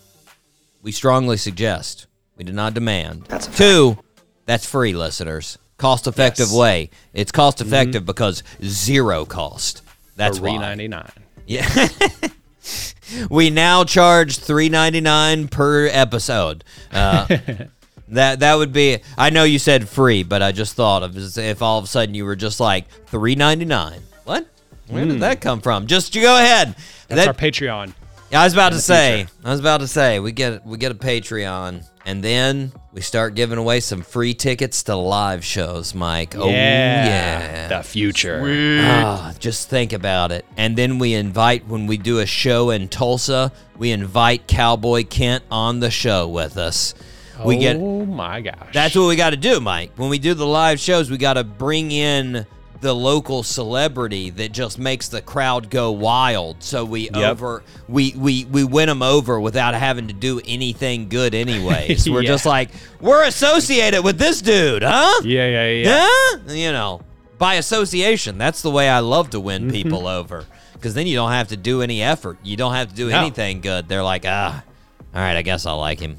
we 0.82 0.92
strongly 0.92 1.36
suggest, 1.36 2.06
we 2.36 2.44
do 2.44 2.52
not 2.52 2.74
demand. 2.74 3.24
That's 3.24 3.48
a. 3.48 3.52
Two, 3.52 3.98
that's 4.44 4.66
free, 4.66 4.92
listeners. 4.92 5.58
Cost 5.78 6.06
effective 6.06 6.48
Yes. 6.48 6.56
way. 6.56 6.90
It's 7.14 7.30
cost 7.32 7.60
effective 7.60 8.04
because 8.04 8.42
zero 8.64 9.24
cost. 9.24 9.82
That's 10.16 10.38
three 10.38 10.52
why. 10.52 10.58
ninety 10.58 10.88
nine. 10.88 11.10
Yeah. 11.46 11.88
we 13.30 13.50
now 13.50 13.84
charge 13.84 14.38
three 14.38 14.68
ninety 14.68 15.00
nine 15.00 15.48
per 15.48 15.86
episode. 15.86 16.64
Uh, 16.92 17.26
that 18.08 18.40
that 18.40 18.54
would 18.56 18.72
be. 18.72 18.98
I 19.16 19.30
know 19.30 19.44
you 19.44 19.58
said 19.58 19.88
free, 19.88 20.22
but 20.22 20.42
I 20.42 20.52
just 20.52 20.74
thought 20.74 21.02
of 21.02 21.16
if 21.38 21.62
all 21.62 21.78
of 21.78 21.84
a 21.84 21.88
sudden 21.88 22.14
you 22.14 22.24
were 22.24 22.36
just 22.36 22.60
like 22.60 22.88
three 23.06 23.34
ninety 23.34 23.64
nine. 23.64 24.00
What? 24.24 24.46
Where 24.88 25.04
did 25.04 25.20
that 25.20 25.40
come 25.40 25.60
from? 25.60 25.86
Just 25.86 26.14
you 26.14 26.22
go 26.22 26.36
ahead. 26.36 26.74
That's 27.08 27.20
That- 27.24 27.28
our 27.28 27.34
Patreon. 27.34 27.92
I 28.30 28.44
was 28.44 28.52
about 28.52 28.72
to 28.72 28.78
say. 28.78 29.24
future. 29.24 29.32
I 29.42 29.50
was 29.50 29.60
about 29.60 29.80
to 29.80 29.88
say 29.88 30.20
we 30.20 30.32
get 30.32 30.64
we 30.66 30.76
get 30.76 30.92
a 30.92 30.94
Patreon, 30.94 31.82
and 32.08 32.24
then 32.24 32.72
we 32.94 33.02
start 33.02 33.34
giving 33.34 33.58
away 33.58 33.80
some 33.80 34.00
free 34.00 34.32
tickets 34.32 34.82
to 34.84 34.96
live 34.96 35.44
shows, 35.44 35.94
Mike. 35.94 36.34
Oh 36.34 36.48
yeah, 36.48 37.68
The 37.68 37.82
future. 37.82 38.40
Ah, 38.82 39.34
just 39.38 39.68
think 39.68 39.92
about 39.92 40.32
it. 40.32 40.46
And 40.56 40.74
then 40.74 40.98
we 40.98 41.12
invite 41.12 41.66
when 41.66 41.86
we 41.86 41.98
do 41.98 42.20
a 42.20 42.24
show 42.26 42.70
in 42.70 42.88
Tulsa, 42.88 43.52
we 43.76 43.90
invite 43.90 44.46
Cowboy 44.48 45.04
Kent 45.04 45.44
on 45.50 45.80
the 45.80 45.90
show 45.90 46.26
with 46.26 46.56
us. 46.56 46.94
We 47.44 47.58
get 47.58 47.76
Oh 47.76 48.06
my 48.06 48.40
gosh. 48.40 48.72
that's 48.72 48.96
what 48.96 49.06
we 49.06 49.14
got 49.14 49.30
to 49.30 49.36
do, 49.36 49.60
Mike. 49.60 49.92
When 49.96 50.08
we 50.08 50.18
do 50.18 50.32
the 50.32 50.46
live 50.46 50.80
shows, 50.80 51.10
we 51.10 51.18
got 51.18 51.34
to 51.34 51.44
bring 51.44 51.90
in 51.90 52.46
the 52.80 52.94
local 52.94 53.42
celebrity 53.42 54.30
that 54.30 54.52
just 54.52 54.78
makes 54.78 55.08
the 55.08 55.20
crowd 55.20 55.68
go 55.68 55.90
wild. 55.90 56.62
So 56.62 56.84
we 56.84 57.10
over 57.10 57.62
we 57.88 58.14
we 58.16 58.44
we 58.44 58.62
win 58.64 58.88
them 58.88 59.02
over 59.02 59.40
without 59.40 59.74
having 59.74 60.06
to 60.08 60.12
do 60.14 60.40
anything 60.46 61.08
good 61.08 61.34
anyways. 61.34 62.08
We're 62.10 62.22
just 62.22 62.46
like 62.46 62.70
we're 63.00 63.24
associated 63.24 64.02
with 64.04 64.18
this 64.18 64.40
dude, 64.42 64.82
huh? 64.84 65.20
Yeah, 65.24 65.46
yeah, 65.48 65.68
yeah. 65.70 66.08
Yeah, 66.46 66.52
you 66.54 66.72
know, 66.72 67.00
by 67.36 67.54
association. 67.54 68.38
That's 68.38 68.62
the 68.62 68.70
way 68.70 68.88
I 68.88 69.00
love 69.00 69.30
to 69.30 69.38
Mm-hmm. 69.38 69.46
win 69.46 69.70
people 69.72 70.06
over. 70.06 70.44
Because 70.74 70.94
then 70.94 71.08
you 71.08 71.16
don't 71.16 71.32
have 71.32 71.48
to 71.48 71.56
do 71.56 71.82
any 71.82 72.00
effort. 72.02 72.38
You 72.44 72.56
don't 72.56 72.74
have 72.74 72.90
to 72.90 72.94
do 72.94 73.10
No. 73.10 73.18
anything 73.18 73.60
good. 73.60 73.88
They're 73.88 74.04
like, 74.04 74.22
ah, 74.24 74.62
all 75.12 75.20
right, 75.20 75.36
I 75.36 75.42
guess 75.42 75.66
I 75.66 75.72
like 75.72 75.98
him. 75.98 76.18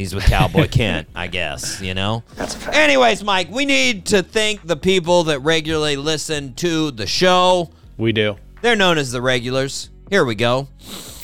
He's 0.00 0.14
with 0.14 0.24
Cowboy 0.24 0.66
Kent, 0.70 1.08
I 1.14 1.26
guess, 1.26 1.82
you 1.82 1.92
know? 1.92 2.24
That's 2.36 2.54
a 2.54 2.58
fact. 2.58 2.74
Anyways, 2.74 3.22
Mike, 3.22 3.50
we 3.50 3.66
need 3.66 4.06
to 4.06 4.22
thank 4.22 4.66
the 4.66 4.74
people 4.74 5.24
that 5.24 5.40
regularly 5.40 5.96
listen 5.96 6.54
to 6.54 6.90
the 6.90 7.06
show. 7.06 7.70
We 7.98 8.12
do. 8.12 8.38
They're 8.62 8.76
known 8.76 8.96
as 8.96 9.12
the 9.12 9.20
regulars. 9.20 9.90
Here 10.08 10.24
we 10.24 10.36
go. 10.36 10.68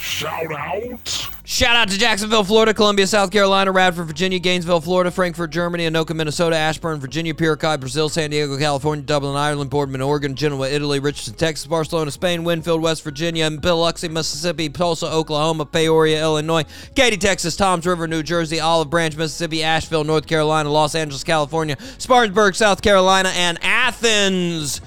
Shout 0.07 0.53
out. 0.53 1.29
Shout 1.43 1.75
out 1.75 1.89
to 1.89 1.99
Jacksonville, 1.99 2.45
Florida, 2.45 2.73
Columbia, 2.73 3.09
South 3.09 3.33
Carolina, 3.33 3.73
Radford, 3.73 4.07
Virginia, 4.07 4.39
Gainesville, 4.39 4.81
Florida, 4.81 5.11
Frankfurt, 5.11 5.51
Germany, 5.51 5.85
Anoka, 5.85 6.15
Minnesota, 6.15 6.55
Ashburn, 6.57 7.01
Virginia, 7.01 7.35
Piracaia, 7.35 7.79
Brazil, 7.79 8.09
San 8.09 8.31
Diego, 8.31 8.57
California, 8.57 9.05
Dublin, 9.05 9.35
Ireland, 9.37 9.69
Boardman, 9.69 10.01
Oregon, 10.01 10.37
Genoa, 10.37 10.69
Italy, 10.69 11.01
Richardson, 11.01 11.35
Texas, 11.35 11.67
Barcelona, 11.67 12.13
Spain, 12.13 12.45
Winfield, 12.45 12.81
West 12.81 13.03
Virginia, 13.03 13.47
and 13.47 13.61
Biloxi, 13.61 14.09
Mississippi, 14.09 14.69
Tulsa, 14.69 15.07
Oklahoma, 15.07 15.67
Peoria, 15.67 16.23
Illinois, 16.23 16.65
Katy, 16.95 17.17
Texas, 17.17 17.57
Toms 17.57 17.85
River, 17.85 18.07
New 18.07 18.23
Jersey, 18.23 18.61
Olive 18.61 18.89
Branch, 18.89 19.17
Mississippi, 19.17 19.65
Asheville, 19.65 20.05
North 20.05 20.29
Carolina, 20.29 20.71
Los 20.71 20.95
Angeles, 20.95 21.25
California, 21.25 21.77
Spartanburg, 21.99 22.55
South 22.55 22.81
Carolina, 22.81 23.31
and 23.35 23.59
Athens, 23.61 24.81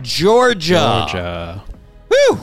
Georgia. 0.00 1.06
Georgia. 1.10 1.62
Whew! 2.08 2.38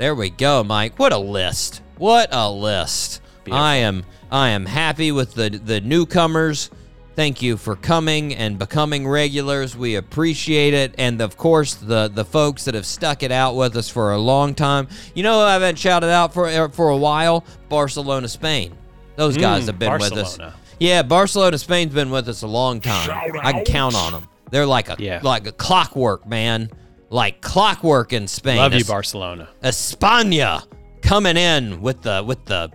There 0.00 0.14
we 0.14 0.30
go, 0.30 0.64
Mike. 0.64 0.98
What 0.98 1.12
a 1.12 1.18
list. 1.18 1.82
What 1.98 2.30
a 2.32 2.50
list. 2.50 3.20
I 3.52 3.76
am 3.76 4.06
I 4.32 4.48
am 4.48 4.64
happy 4.64 5.12
with 5.12 5.34
the 5.34 5.50
the 5.50 5.82
newcomers. 5.82 6.70
Thank 7.16 7.42
you 7.42 7.58
for 7.58 7.76
coming 7.76 8.34
and 8.34 8.58
becoming 8.58 9.06
regulars. 9.06 9.76
We 9.76 9.96
appreciate 9.96 10.72
it. 10.72 10.94
And 10.96 11.20
of 11.20 11.36
course, 11.36 11.74
the 11.74 12.08
the 12.08 12.24
folks 12.24 12.64
that 12.64 12.72
have 12.72 12.86
stuck 12.86 13.22
it 13.22 13.30
out 13.30 13.56
with 13.56 13.76
us 13.76 13.90
for 13.90 14.12
a 14.12 14.18
long 14.18 14.54
time. 14.54 14.88
You 15.14 15.22
know 15.22 15.34
who 15.34 15.44
I 15.44 15.52
haven't 15.52 15.78
shouted 15.78 16.08
out 16.08 16.32
for 16.32 16.46
er, 16.46 16.70
for 16.70 16.88
a 16.88 16.96
while? 16.96 17.44
Barcelona, 17.68 18.28
Spain. 18.28 18.72
Those 19.16 19.36
guys 19.36 19.66
have 19.66 19.78
been 19.78 19.92
with 20.00 20.12
us. 20.14 20.38
Yeah, 20.78 21.02
Barcelona, 21.02 21.58
Spain's 21.58 21.92
been 21.92 22.10
with 22.10 22.26
us 22.26 22.40
a 22.40 22.46
long 22.46 22.80
time. 22.80 23.10
I 23.42 23.52
can 23.52 23.64
count 23.66 23.94
on 23.94 24.12
them. 24.12 24.28
They're 24.50 24.64
like 24.64 24.88
a 24.88 24.96
Yeah. 24.98 25.20
like 25.22 25.46
a 25.46 25.52
clockwork, 25.52 26.26
man. 26.26 26.70
Like 27.10 27.40
clockwork 27.40 28.12
in 28.12 28.28
Spain. 28.28 28.56
Love 28.58 28.72
you, 28.72 28.80
Es- 28.80 28.88
Barcelona. 28.88 29.48
España 29.62 30.62
coming 31.02 31.36
in 31.36 31.80
with 31.82 32.02
the 32.02 32.22
with 32.24 32.44
the 32.46 32.70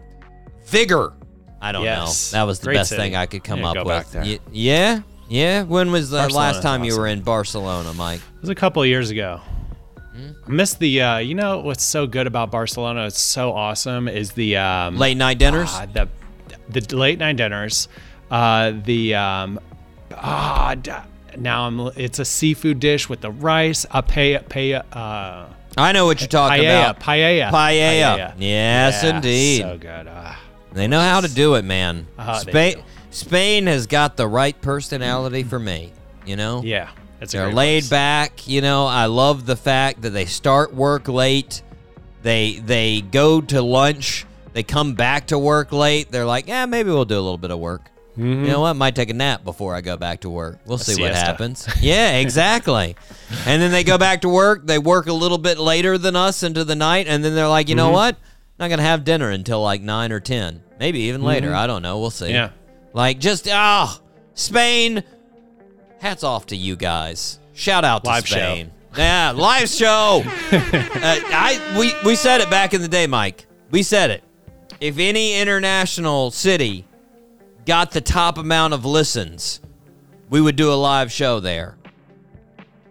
vigor. 0.66 1.14
I 1.62 1.72
don't 1.72 1.84
Yes. 1.84 2.32
know. 2.34 2.40
That 2.40 2.44
was 2.44 2.60
the 2.60 2.66
Great 2.66 2.76
best 2.76 2.90
city. 2.90 3.02
thing 3.02 3.16
I 3.16 3.26
could 3.28 3.44
come 3.44 3.60
Yeah, 3.62 3.68
up 3.70 3.74
go 3.76 3.80
with. 3.84 3.88
back 3.88 4.10
there. 4.12 4.24
Y- 4.24 4.40
yeah, 4.52 5.00
yeah. 5.30 5.64
When 5.64 5.92
was 5.92 6.10
the 6.10 6.18
last 6.18 6.34
Barcelona's 6.34 6.60
time 6.62 6.84
you 6.84 6.98
were 6.98 7.08
in 7.08 7.22
Barcelona, 7.22 7.94
Mike? 7.94 8.20
It 8.20 8.42
was 8.42 8.50
a 8.50 8.56
couple 8.56 8.82
of 8.82 8.88
years 8.90 9.10
ago. 9.10 9.40
I 10.48 10.50
missed 10.50 10.80
the. 10.80 11.02
Uh, 11.02 11.18
you 11.18 11.34
know 11.34 11.60
what's 11.60 11.84
so 11.84 12.06
good 12.08 12.28
about 12.28 12.52
Barcelona? 12.52 13.06
It's 13.08 13.20
so 13.20 13.52
awesome. 13.54 14.08
Is 14.08 14.32
the 14.34 14.58
um, 14.58 14.98
Late 14.98 15.18
night 15.18 15.38
dinners. 15.40 15.70
ah, 15.72 15.86
the 15.92 16.08
the 16.70 16.96
late 16.96 17.20
night 17.20 17.38
dinners. 17.38 17.88
Uh, 18.30 18.72
the 18.84 19.16
um, 19.16 19.60
ah, 20.16 20.76
d- 20.82 20.92
now 21.38 21.68
I'm. 21.68 21.80
It's 21.96 22.20
a 22.20 22.26
seafood 22.26 22.80
dish 22.80 23.10
with 23.10 23.22
the 23.22 23.32
rice. 23.32 23.86
A 23.92 24.02
pay 24.04 24.38
pay. 24.40 24.74
Uh, 24.74 25.46
I 25.78 25.92
know 25.92 26.06
what 26.06 26.22
you're 26.22 26.28
talking 26.28 26.64
paella, 26.64 26.92
about. 26.92 27.00
paella, 27.02 27.50
Paella. 27.50 27.52
Paella. 27.52 28.34
Yes, 28.38 29.04
Yeah, 29.04 29.16
indeed. 29.16 29.62
So 29.62 29.78
good. 29.78 30.08
Ah. 30.10 30.40
They 30.74 30.88
know 30.88 31.00
how 31.02 31.22
to 31.22 31.28
do 31.34 31.56
it, 31.56 31.64
man. 31.66 32.08
Uh, 32.18 32.40
Spain. 32.40 32.84
Spain 33.12 33.68
has 33.68 33.88
got 33.88 34.18
the 34.18 34.28
right 34.28 34.60
personality 34.62 35.44
for 35.44 35.60
me. 35.60 35.92
You 36.26 36.36
know. 36.36 36.62
yeah, 36.64 36.90
it's 37.22 37.34
They're 37.34 37.52
laid 37.54 37.82
place. 37.82 37.90
back, 37.90 38.48
you 38.48 38.62
know. 38.62 38.88
I 38.88 39.06
love 39.06 39.46
the 39.46 39.56
fact 39.56 40.02
that 40.02 40.10
they 40.10 40.26
start 40.26 40.74
work 40.74 41.08
late. 41.08 41.62
They 42.24 42.60
they 42.60 43.02
go 43.02 43.42
to 43.42 43.62
lunch. 43.62 44.26
They 44.54 44.64
come 44.64 44.94
back 44.96 45.28
to 45.28 45.38
work 45.38 45.72
late. 45.72 46.12
They're 46.12 46.26
like, 46.26 46.48
yeah, 46.48 46.66
maybe 46.66 46.90
we'll 46.90 47.06
do 47.06 47.16
a 47.16 47.22
little 47.22 47.38
bit 47.38 47.52
of 47.52 47.60
work. 47.60 47.90
You 48.18 48.36
know 48.36 48.62
what? 48.62 48.76
Might 48.76 48.96
take 48.96 49.10
a 49.10 49.14
nap 49.14 49.44
before 49.44 49.76
I 49.76 49.82
go 49.82 49.98
back 49.98 50.22
to 50.22 50.30
work. 50.30 50.60
We'll 50.66 50.78
see 50.78 51.02
what 51.02 51.14
happens. 51.14 51.68
Yeah, 51.82 52.18
exactly. 52.18 52.96
and 53.46 53.62
then 53.62 53.72
they 53.72 53.84
go 53.84 53.98
back 53.98 54.22
to 54.22 54.30
work. 54.30 54.66
They 54.66 54.80
work 54.80 55.08
a 55.08 55.14
little 55.14 55.38
bit 55.38 55.58
later 55.58 55.98
than 55.98 56.16
us 56.16 56.44
into 56.44 56.64
the 56.64 56.76
night, 56.76 57.08
and 57.08 57.24
then 57.24 57.36
they're 57.36 57.48
like, 57.48 57.68
you 57.68 57.76
know 57.76 57.90
what? 57.90 58.18
Not 58.58 58.70
gonna 58.70 58.84
have 58.84 59.04
dinner 59.04 59.30
until 59.32 59.62
like 59.62 59.82
nine 59.82 60.12
or 60.12 60.22
ten, 60.22 60.64
maybe 60.80 61.00
even 61.02 61.24
later. 61.24 61.54
I 61.54 61.68
don't 61.68 61.82
know. 61.82 62.00
We'll 62.00 62.10
see. 62.10 62.32
Yeah. 62.32 62.52
Like 62.94 63.20
just 63.20 63.50
ah, 63.50 64.00
Spain. 64.34 65.04
Hats 66.00 66.24
off 66.24 66.48
to 66.48 66.56
you 66.56 66.76
guys. 66.76 67.40
Shout 67.54 67.84
out 67.84 68.04
to 68.04 68.10
Live 68.10 68.28
show. 68.28 68.36
Spain. 68.36 68.72
Yeah, 68.98 69.32
live 69.32 69.68
show. 69.68 70.24
uh, 70.52 70.62
I 70.62 71.76
we 71.78 71.94
we 72.06 72.16
said 72.16 72.42
it 72.42 72.50
back 72.50 72.74
in 72.74 72.82
the 72.82 72.88
day, 72.88 73.08
Mike. 73.08 73.46
We 73.72 73.84
said 73.84 74.10
it. 74.10 74.24
If 74.80 75.00
any 75.00 75.40
international 75.40 76.32
city 76.32 76.86
got 77.66 77.92
the 77.92 78.02
top 78.02 78.38
amount 78.38 78.74
of 78.74 78.86
listens, 78.86 79.60
we 80.30 80.42
would 80.42 80.56
do 80.56 80.72
a 80.72 80.76
live 80.76 81.12
show 81.12 81.40
there. 81.40 81.78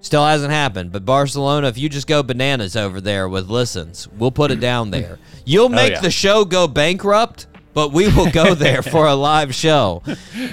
Still 0.00 0.26
hasn't 0.26 0.52
happened, 0.52 0.92
but 0.92 1.06
Barcelona, 1.06 1.68
if 1.68 1.78
you 1.78 1.88
just 1.88 2.06
go 2.06 2.22
bananas 2.22 2.76
over 2.76 3.00
there 3.00 3.26
with 3.28 3.48
listens, 3.48 4.06
we'll 4.08 4.30
put 4.30 4.50
it 4.50 4.60
down 4.60 4.90
there. 4.90 5.18
You'll 5.46 5.66
oh, 5.66 5.68
make 5.70 5.92
yeah. 5.92 6.00
the 6.00 6.10
show 6.10 6.44
go 6.44 6.68
bankrupt, 6.68 7.46
but 7.72 7.90
we 7.90 8.08
will 8.14 8.30
go 8.30 8.54
there 8.54 8.82
for 8.82 9.06
a 9.06 9.14
live 9.14 9.54
show. 9.54 10.02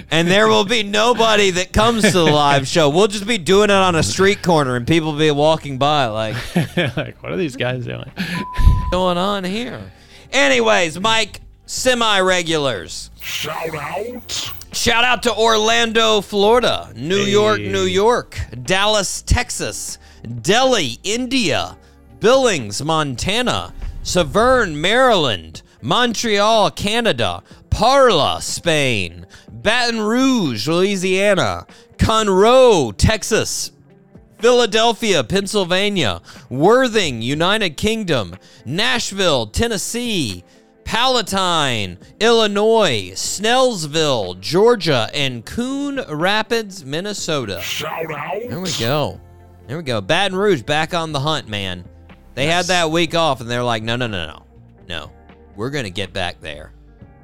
And 0.09 0.27
there 0.27 0.47
will 0.47 0.63
be 0.63 0.83
nobody 0.83 1.51
that 1.51 1.73
comes 1.73 2.03
to 2.03 2.11
the 2.11 2.23
live 2.23 2.65
show. 2.65 2.89
We'll 2.89 3.07
just 3.07 3.27
be 3.27 3.37
doing 3.37 3.69
it 3.69 3.71
on 3.71 3.95
a 3.95 4.03
street 4.03 4.41
corner 4.41 4.77
and 4.77 4.87
people 4.87 5.11
will 5.11 5.19
be 5.19 5.31
walking 5.31 5.77
by 5.77 6.05
like, 6.05 6.55
like, 6.95 7.21
what 7.21 7.33
are 7.33 7.37
these 7.37 7.57
guys 7.57 7.85
doing? 7.85 8.09
going 8.91 9.17
on 9.17 9.43
here? 9.43 9.91
Anyways, 10.31 10.97
Mike, 10.99 11.41
semi 11.71 12.19
regulars. 12.19 13.09
Shout 13.21 13.73
out. 13.73 14.51
Shout 14.73 15.05
out 15.05 15.23
to 15.23 15.33
Orlando, 15.33 16.19
Florida, 16.19 16.91
New 16.97 17.15
York, 17.15 17.61
New 17.61 17.85
York, 17.85 18.37
Dallas, 18.63 19.21
Texas, 19.21 19.97
Delhi, 20.41 20.97
India, 21.03 21.77
Billings, 22.19 22.83
Montana, 22.83 23.73
Severn, 24.03 24.81
Maryland, 24.81 25.61
Montreal, 25.81 26.71
Canada, 26.71 27.41
Parla, 27.69 28.41
Spain, 28.41 29.25
Baton 29.49 30.01
Rouge, 30.01 30.67
Louisiana, 30.67 31.65
Conroe, 31.97 32.93
Texas, 32.97 33.71
Philadelphia, 34.39 35.23
Pennsylvania, 35.23 36.21
Worthing, 36.49 37.21
United 37.21 37.77
Kingdom, 37.77 38.35
Nashville, 38.65 39.47
Tennessee, 39.47 40.43
Palatine, 40.91 41.97
Illinois, 42.19 43.11
Snellville, 43.11 44.37
Georgia, 44.41 45.09
and 45.13 45.45
Coon 45.45 46.01
Rapids, 46.09 46.83
Minnesota. 46.83 47.61
Shout 47.61 48.11
out. 48.11 48.41
There 48.49 48.59
we 48.59 48.73
go. 48.77 49.21
There 49.67 49.77
we 49.77 49.83
go. 49.83 50.01
Baton 50.01 50.37
Rouge 50.37 50.63
back 50.63 50.93
on 50.93 51.13
the 51.13 51.19
hunt, 51.21 51.47
man. 51.47 51.85
They 52.33 52.45
had 52.45 52.65
that 52.65 52.91
week 52.91 53.15
off 53.15 53.39
and 53.39 53.49
they're 53.49 53.63
like, 53.63 53.83
no, 53.83 53.95
no, 53.95 54.07
no, 54.07 54.27
no. 54.27 54.45
No. 54.89 55.11
We're 55.55 55.69
going 55.69 55.85
to 55.85 55.91
get 55.91 56.11
back 56.11 56.41
there. 56.41 56.73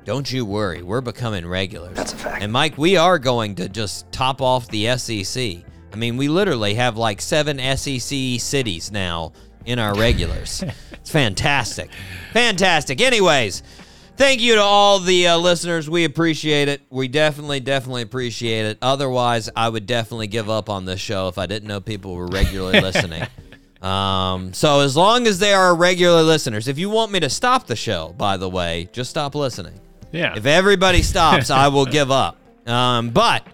Don't 0.06 0.32
you 0.32 0.46
worry. 0.46 0.82
We're 0.82 1.02
becoming 1.02 1.46
regulars. 1.46 1.98
That's 1.98 2.14
a 2.14 2.18
fact. 2.18 2.42
And 2.42 2.54
Mike, 2.54 2.78
we 2.78 2.96
are 2.96 3.20
going 3.20 3.56
to 3.56 3.68
just 3.68 4.10
top 4.14 4.42
off 4.42 4.70
the 4.70 4.96
SEC. 4.96 5.58
I 5.92 5.96
mean, 5.98 6.16
we 6.16 6.30
literally 6.30 6.76
have 6.76 6.96
like 6.96 7.20
seven 7.20 7.60
SEC 7.76 8.40
cities 8.40 8.94
now 8.94 9.34
in 9.66 9.78
our 9.78 9.94
regulars. 9.94 10.64
it's 11.08 11.14
fantastic. 11.14 11.90
Fantastic. 12.34 13.00
Anyways, 13.00 13.64
thank 14.18 14.42
you 14.42 14.56
to 14.56 14.62
all 14.62 15.00
the 15.00 15.28
uh, 15.28 15.38
listeners. 15.38 15.90
We 15.90 16.04
appreciate 16.04 16.68
it. 16.68 16.82
We 16.90 17.08
definitely, 17.08 17.62
definitely 17.62 18.02
appreciate 18.02 18.66
it. 18.66 18.78
Otherwise, 18.82 19.50
I 19.56 19.70
would 19.70 19.86
definitely 19.86 20.28
give 20.28 20.50
up 20.50 20.70
on 20.70 20.84
this 20.84 21.00
show 21.00 21.30
if 21.30 21.38
I 21.38 21.46
didn't 21.46 21.70
know 21.70 21.80
people 21.80 22.14
were 22.14 22.28
regularly 22.28 22.82
listening. 22.82 23.24
Um, 23.82 24.52
so 24.52 24.82
as 24.82 24.98
long 24.98 25.28
as 25.28 25.40
they 25.40 25.54
are 25.54 25.74
regular 25.74 26.24
listeners, 26.24 26.68
if 26.68 26.78
you 26.78 26.90
want 26.90 27.14
me 27.14 27.22
to 27.22 27.30
stop 27.30 27.68
the 27.68 27.78
show, 27.78 28.14
by 28.18 28.36
the 28.36 28.50
way, 28.50 28.90
just 28.92 29.10
stop 29.10 29.34
listening. 29.34 29.80
Yeah. 30.12 30.36
If 30.36 30.46
everybody 30.46 31.04
stops, 31.04 31.50
I 31.50 31.70
will 31.70 31.86
give 31.86 32.12
up. 32.12 32.38
Um, 32.68 33.12
but 33.12 33.48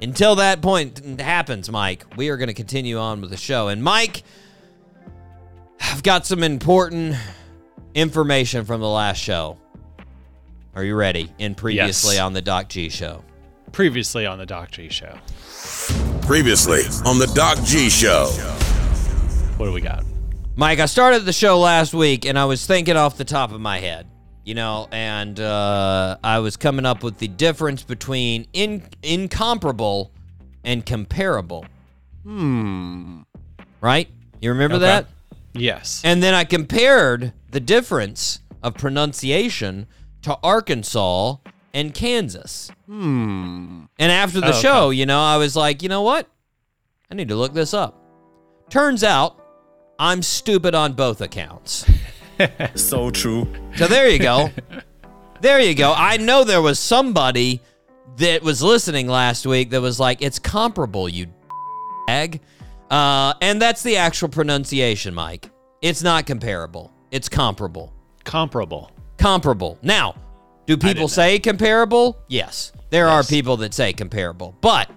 until 0.00 0.36
that 0.36 0.62
point 0.62 1.18
happens, 1.20 1.68
Mike, 1.68 2.06
we 2.16 2.28
are 2.28 2.36
going 2.36 2.46
to 2.46 2.54
continue 2.54 2.96
on 2.96 3.20
with 3.20 3.30
the 3.30 3.36
show. 3.36 3.66
And 3.66 3.82
Mike, 3.82 4.22
I've 5.82 6.02
got 6.02 6.26
some 6.26 6.42
important 6.42 7.16
information 7.94 8.64
from 8.64 8.80
the 8.80 8.88
last 8.88 9.18
show. 9.18 9.58
Are 10.74 10.84
you 10.84 10.94
ready? 10.94 11.30
In 11.38 11.54
previously 11.54 12.14
Yes. 12.14 12.22
on 12.22 12.32
the 12.32 12.40
Doc 12.40 12.68
G 12.68 12.88
show. 12.88 13.22
Previously 13.72 14.26
on 14.26 14.38
the 14.38 14.46
Doc 14.46 14.70
G 14.70 14.88
show. 14.88 15.18
Previously 16.22 16.82
on 17.04 17.18
the 17.18 17.26
Doc 17.34 17.58
G 17.64 17.90
Show. 17.90 18.26
What 19.56 19.66
do 19.66 19.72
we 19.72 19.80
got? 19.80 20.04
Mike, 20.56 20.78
I 20.78 20.86
started 20.86 21.24
the 21.24 21.32
show 21.32 21.58
last 21.58 21.92
week 21.94 22.24
and 22.24 22.38
I 22.38 22.44
was 22.44 22.64
thinking 22.66 22.96
off 22.96 23.16
the 23.16 23.24
top 23.24 23.52
of 23.52 23.60
my 23.60 23.78
head, 23.78 24.06
you 24.44 24.54
know, 24.54 24.88
and 24.92 25.38
uh, 25.40 26.16
I 26.22 26.38
was 26.38 26.56
coming 26.56 26.86
up 26.86 27.02
with 27.02 27.18
the 27.18 27.28
difference 27.28 27.82
between 27.82 28.46
in- 28.52 28.82
incomparable 29.02 30.12
and 30.64 30.84
comparable. 30.86 31.64
Hmm. 32.22 33.22
Right? 33.80 34.08
You 34.40 34.50
remember 34.50 34.76
Okay. 34.76 34.84
that? 34.86 35.06
Yes. 35.54 36.00
And 36.04 36.22
then 36.22 36.34
I 36.34 36.44
compared 36.44 37.32
the 37.50 37.60
difference 37.60 38.40
of 38.62 38.74
pronunciation 38.74 39.86
to 40.22 40.38
Arkansas 40.42 41.36
and 41.74 41.92
Kansas. 41.94 42.70
Hmm. 42.86 43.84
And 43.98 44.12
after 44.12 44.40
the 44.40 44.46
Oh, 44.46 44.50
okay. 44.50 44.60
show, 44.60 44.90
you 44.90 45.06
know, 45.06 45.20
I 45.20 45.36
was 45.36 45.56
like, 45.56 45.82
you 45.82 45.88
know 45.88 46.02
what? 46.02 46.28
I 47.10 47.14
need 47.14 47.28
to 47.28 47.36
look 47.36 47.52
this 47.54 47.74
up. 47.74 47.98
Turns 48.70 49.04
out 49.04 49.38
I'm 49.98 50.22
stupid 50.22 50.74
on 50.74 50.92
both 50.94 51.20
accounts. 51.20 51.84
So 52.74 53.10
true. 53.10 53.46
So 53.76 53.86
there 53.86 54.08
you 54.08 54.18
go. 54.18 54.50
there 55.42 55.60
you 55.60 55.76
go. 55.76 55.94
I 55.96 56.16
know 56.16 56.42
there 56.42 56.62
was 56.62 56.80
somebody 56.80 57.60
that 58.16 58.42
was 58.42 58.60
listening 58.62 59.06
last 59.06 59.46
week 59.46 59.70
that 59.70 59.80
was 59.80 60.00
like, 60.00 60.22
it's 60.22 60.40
comparable, 60.40 61.08
you 61.08 61.28
egg. 62.08 62.40
Uh, 62.92 63.32
and 63.40 63.60
that's 63.60 63.82
the 63.82 63.96
actual 63.96 64.28
pronunciation, 64.28 65.14
Mike. 65.14 65.50
It's 65.80 66.02
not 66.02 66.26
comparable. 66.26 66.92
It's 67.10 67.26
comparable. 67.26 67.94
Comparable. 68.24 68.90
Comparable. 69.16 69.78
Now, 69.80 70.14
do 70.66 70.76
people 70.76 71.08
say 71.08 71.38
comparable? 71.38 72.18
Yes. 72.28 72.70
There 72.90 73.08
are 73.08 73.24
people 73.24 73.56
that 73.58 73.72
say 73.72 73.94
comparable, 73.94 74.54
but 74.60 74.90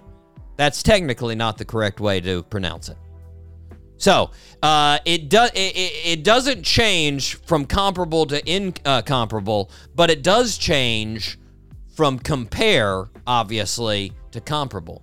that's 0.56 0.82
technically 0.82 1.34
not 1.34 1.56
the 1.56 1.64
correct 1.64 1.98
way 1.98 2.20
to 2.20 2.42
pronounce 2.42 2.90
it. 2.90 2.98
So 3.96 4.30
uh, 4.62 4.98
it 5.06 5.30
does 5.30 5.50
it, 5.54 5.74
it, 5.74 5.92
it 6.18 6.24
doesn't 6.24 6.64
change 6.64 7.36
from 7.46 7.64
comparable 7.64 8.26
to 8.26 8.42
incomparable, 8.46 9.70
but 9.94 10.10
it 10.10 10.22
does 10.22 10.58
change 10.58 11.38
from 11.94 12.18
compare, 12.18 13.06
obviously, 13.26 14.12
to 14.32 14.42
comparable. 14.42 15.02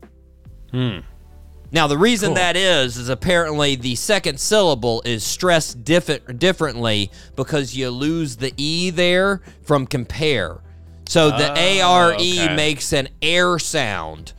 Now 1.73 1.87
the 1.87 1.97
reason 1.97 2.29
Cool. 2.29 2.35
that 2.35 2.55
is 2.55 2.97
is 2.97 3.09
apparently 3.09 3.75
the 3.75 3.95
second 3.95 4.39
syllable 4.39 5.01
is 5.05 5.23
stressed 5.23 5.83
diff- 5.83 6.37
differently 6.37 7.11
because 7.35 7.75
you 7.75 7.89
lose 7.89 8.37
the 8.37 8.53
e 8.55 8.91
there 8.91 9.41
from 9.63 9.87
compare. 9.87 10.61
So 11.07 11.31
the 11.31 11.51
oh, 11.51 11.55
a 11.55 11.81
r 11.81 12.15
e 12.17 12.43
okay. 12.43 12.55
makes 12.55 12.93
an 12.93 13.09
air 13.21 13.57
sound. 13.57 14.33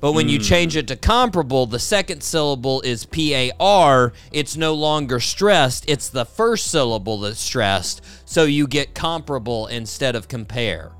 But 0.00 0.12
when 0.12 0.28
you 0.28 0.38
hmm. 0.38 0.44
change 0.44 0.76
it 0.76 0.88
to 0.88 0.96
comparable, 0.96 1.66
the 1.66 1.78
second 1.78 2.22
syllable 2.22 2.80
is 2.82 3.04
P 3.04 3.34
A 3.34 3.52
R. 3.60 4.12
It's 4.32 4.56
no 4.56 4.72
longer 4.72 5.20
stressed. 5.20 5.84
It's 5.88 6.08
the 6.08 6.24
first 6.24 6.68
syllable 6.68 7.18
that's 7.18 7.40
stressed. 7.40 8.02
So 8.24 8.44
you 8.44 8.66
get 8.66 8.94
comparable 8.94 9.66
instead 9.66 10.16
of 10.16 10.28
compare. 10.28 10.92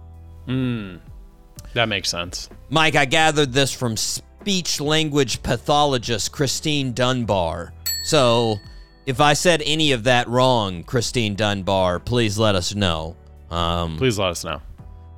Hmm. 0.46 0.96
That 1.74 1.88
makes 1.88 2.08
sense. 2.08 2.50
Mike, 2.70 2.96
I 2.96 3.04
gathered 3.04 3.52
this 3.52 3.72
from 3.72 3.96
speech 4.40 4.80
language 4.80 5.42
pathologist 5.42 6.32
Christine 6.32 6.92
Dunbar. 6.92 7.72
So 8.04 8.56
if 9.06 9.20
I 9.20 9.32
said 9.32 9.62
any 9.64 9.92
of 9.92 10.04
that 10.04 10.28
wrong, 10.28 10.84
Christine 10.84 11.34
Dunbar, 11.34 12.00
please 12.00 12.38
let 12.38 12.54
us 12.54 12.74
know. 12.74 13.16
Um, 13.50 13.96
Please 13.96 14.18
let 14.18 14.28
us 14.28 14.44
know. 14.44 14.60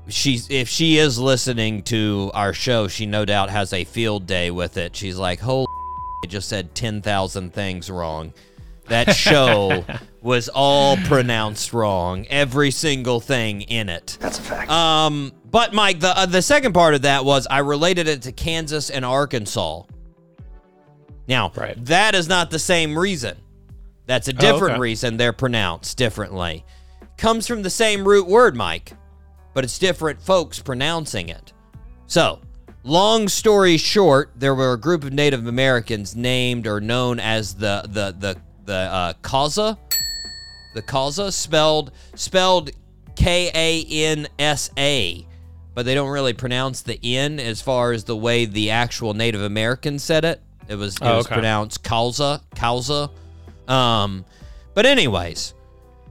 she's 0.08 0.48
if 0.50 0.68
she 0.68 0.98
is 0.98 1.18
listening 1.18 1.82
to 1.84 2.30
our 2.32 2.52
show, 2.52 2.86
she 2.88 3.04
no 3.06 3.24
doubt 3.24 3.50
has 3.50 3.72
a 3.72 3.84
field 3.84 4.26
day 4.26 4.50
with 4.52 4.76
it. 4.76 4.94
She's 4.94 5.16
like, 5.16 5.40
"Holy, 5.40 5.66
I 6.24 6.28
just 6.28 6.48
said 6.48 6.72
ten 6.76 7.02
thousand 7.02 7.52
things 7.52 7.90
wrong." 7.90 8.32
That 8.86 9.14
show 9.14 9.84
was 10.22 10.48
all 10.48 10.96
pronounced 10.98 11.72
wrong, 11.72 12.24
every 12.30 12.70
single 12.70 13.18
thing 13.20 13.62
in 13.62 13.88
it. 13.88 14.16
That's 14.20 14.38
a 14.38 14.42
fact. 14.42 14.70
Um, 14.70 15.32
but 15.50 15.72
Mike, 15.72 16.00
the 16.00 16.16
uh, 16.18 16.26
the 16.26 16.42
second 16.42 16.72
part 16.72 16.94
of 16.94 17.02
that 17.02 17.24
was 17.24 17.46
I 17.48 17.58
related 17.58 18.08
it 18.08 18.22
to 18.22 18.32
Kansas 18.32 18.90
and 18.90 19.04
Arkansas. 19.04 19.82
Now, 21.28 21.52
Right. 21.54 21.82
that 21.86 22.14
is 22.14 22.28
not 22.28 22.50
the 22.50 22.58
same 22.58 22.98
reason. 22.98 23.36
That's 24.06 24.26
a 24.26 24.32
different 24.32 24.72
okay. 24.72 24.80
reason 24.80 25.16
they're 25.16 25.32
pronounced 25.32 25.96
differently. 25.96 26.64
Comes 27.16 27.46
from 27.46 27.62
the 27.62 27.70
same 27.70 28.06
root 28.06 28.26
word, 28.26 28.56
Mike, 28.56 28.92
but 29.54 29.62
it's 29.62 29.78
different 29.78 30.20
folks 30.20 30.58
pronouncing 30.58 31.28
it. 31.28 31.52
So, 32.08 32.40
long 32.82 33.28
story 33.28 33.76
short, 33.76 34.32
there 34.36 34.54
were 34.56 34.72
a 34.72 34.76
group 34.80 35.04
of 35.04 35.12
Native 35.12 35.46
Americans 35.46 36.16
named 36.16 36.66
or 36.66 36.80
known 36.80 37.20
as 37.20 37.54
the 37.54 37.82
the 37.86 38.14
the 38.18 38.36
the 38.64 38.74
uh, 38.74 39.12
Causa, 39.22 39.78
the 40.74 40.82
Causa 40.82 41.30
spelled 41.30 41.92
spelled 42.16 42.70
K 43.14 43.50
A 43.54 43.84
N 43.84 44.26
S 44.38 44.70
A, 44.76 45.24
but 45.80 45.86
they 45.86 45.94
don't 45.94 46.10
really 46.10 46.34
pronounce 46.34 46.82
the 46.82 47.00
N 47.02 47.40
as 47.40 47.62
far 47.62 47.92
as 47.92 48.04
the 48.04 48.14
way 48.14 48.44
the 48.44 48.68
actual 48.68 49.14
Native 49.14 49.40
Americans 49.40 50.02
said 50.02 50.26
it. 50.26 50.42
It 50.68 50.74
was 50.74 50.96
it 50.96 51.02
Oh, 51.02 51.16
was 51.16 51.24
okay. 51.24 51.36
pronounced 51.36 51.82
Causa, 51.82 52.42
Causa. 52.54 53.08
Um, 53.66 54.26
but 54.74 54.84
anyways, 54.84 55.54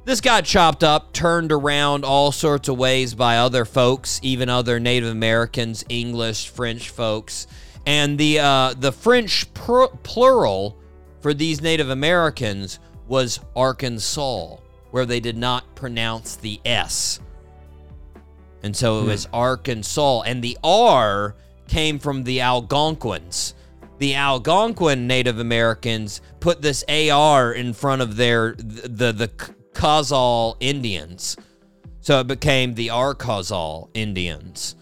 this 0.05 0.22
got 0.22 0.43
chopped 0.45 0.84
up, 0.84 1.13
turned 1.13 1.51
around 1.51 2.03
all 2.03 2.32
sorts 2.32 2.67
of 2.67 2.80
ways 2.80 3.13
by 3.13 3.38
other 3.38 3.63
folks, 3.63 4.20
even 4.24 4.49
other 4.49 4.80
Native 4.80 5.09
Americans, 5.09 5.86
English, 5.88 6.49
French 6.49 6.89
folks, 6.89 7.45
and 7.86 8.17
the 8.17 8.39
uh, 8.39 8.74
the 8.76 8.91
French 8.91 9.53
pr- 9.53 9.86
plural 10.01 10.80
for 11.20 11.32
these 11.32 11.61
Native 11.61 11.91
Americans 11.91 12.80
was 13.07 13.39
Arkansas, 13.55 14.55
where 14.89 15.05
they 15.05 15.20
did 15.20 15.38
not 15.38 15.76
pronounce 15.76 16.38
the 16.38 16.59
S. 16.65 17.20
And 18.64 18.76
so 18.76 18.99
it 18.99 19.05
was 19.05 19.26
hmm. 19.26 19.36
Arkansas. 19.36 20.22
And 20.22 20.43
the 20.43 20.57
R 20.64 21.36
came 21.68 21.99
from 21.99 22.24
the 22.24 22.41
Algonquins. 22.41 23.53
The 23.99 24.16
Algonquin 24.16 25.07
Native 25.07 25.39
Americans 25.39 26.22
put 26.39 26.62
this 26.62 26.84
AR 26.88 27.53
in 27.53 27.74
front 27.74 28.01
of 28.01 28.16
their 28.16 28.55
the 28.57 28.88
the, 28.88 29.12
the 29.12 29.28
Khazal 29.74 30.55
Indians. 30.60 31.38
So 32.01 32.20
it 32.22 32.28
became 32.28 32.74
the 32.74 32.89
Arkansas 32.89 33.86
Indians. 33.93 34.76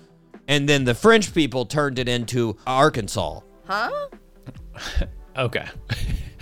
And 0.47 0.69
then 0.69 0.85
the 0.85 0.95
French 0.95 1.33
people 1.33 1.65
turned 1.65 1.99
it 1.99 2.07
into 2.07 2.57
Arkansas. 2.65 3.41
Huh? 3.65 3.91
okay. 5.37 5.67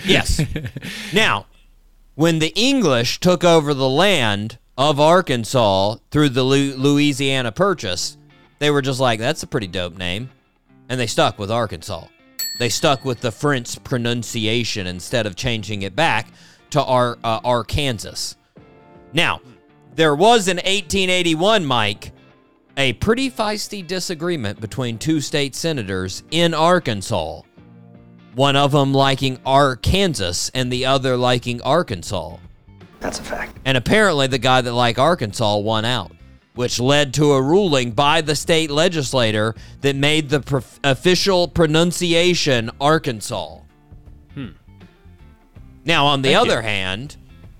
Yes. 0.05 0.41
now, 1.13 1.47
when 2.13 2.39
the 2.39 2.53
English 2.55 3.19
took 3.19 3.43
over 3.43 3.73
the 3.73 3.89
land 3.89 4.59
of 4.77 4.99
Arkansas 4.99 5.95
through 6.11 6.29
the 6.29 6.43
Louisiana 6.43 7.51
Purchase, 7.51 8.17
they 8.59 8.69
were 8.69 8.81
just 8.81 8.99
like, 8.99 9.19
that's 9.19 9.43
a 9.43 9.47
pretty 9.47 9.67
dope 9.67 9.97
name. 9.97 10.29
And 10.89 10.99
they 10.99 11.07
stuck 11.07 11.39
with 11.39 11.51
Arkansas. 11.51 12.05
They 12.59 12.69
stuck 12.69 13.03
with 13.03 13.21
the 13.21 13.31
French 13.31 13.83
pronunciation 13.83 14.87
instead 14.87 15.25
of 15.25 15.35
changing 15.35 15.81
it 15.81 15.95
back 15.95 16.27
to 16.71 16.83
Ar- 16.83 17.17
uh, 17.23 17.39
Arkansas. 17.43 18.35
Now, 19.13 19.41
there 19.95 20.15
was 20.15 20.47
in 20.47 20.57
1881, 20.57 21.65
Mike, 21.65 22.11
a 22.77 22.93
pretty 22.93 23.31
feisty 23.31 23.85
disagreement 23.85 24.59
between 24.59 24.97
two 24.97 25.21
state 25.21 25.55
senators 25.55 26.23
in 26.31 26.53
Arkansas 26.53 27.41
one 28.35 28.57
of 28.57 28.73
them 28.73 28.93
liking 28.93 29.39
Arkansas 29.45 30.49
and 30.53 30.71
the 30.71 30.85
other 30.85 31.15
liking 31.15 31.61
Arkansas. 31.61 32.37
That's 33.05 33.19
a 33.19 33.23
fact. 33.23 33.55
And 33.65 33.77
apparently, 33.77 34.25
the 34.25 34.39
guy 34.39 34.61
that 34.61 34.73
liked 34.73 34.97
Arkansas 34.97 35.57
won 35.59 35.85
out, 35.85 36.11
which 36.55 36.79
led 36.79 37.13
to 37.13 37.33
a 37.33 37.41
ruling 37.41 37.91
by 37.91 38.21
the 38.21 38.35
state 38.35 38.71
legislator 38.71 39.53
that 39.81 39.95
made 39.95 40.29
the 40.29 40.39
prof- 40.39 40.79
official 40.83 41.47
pronunciation 41.47 42.71
Arkansas. 42.81 43.59
Hmm. 44.33 44.47
Now, 45.85 46.07
on 46.07 46.23
the 46.23 46.33
Thank 46.33 46.47
you. 46.47 46.51
other 46.51 46.61
hand, 46.63 47.17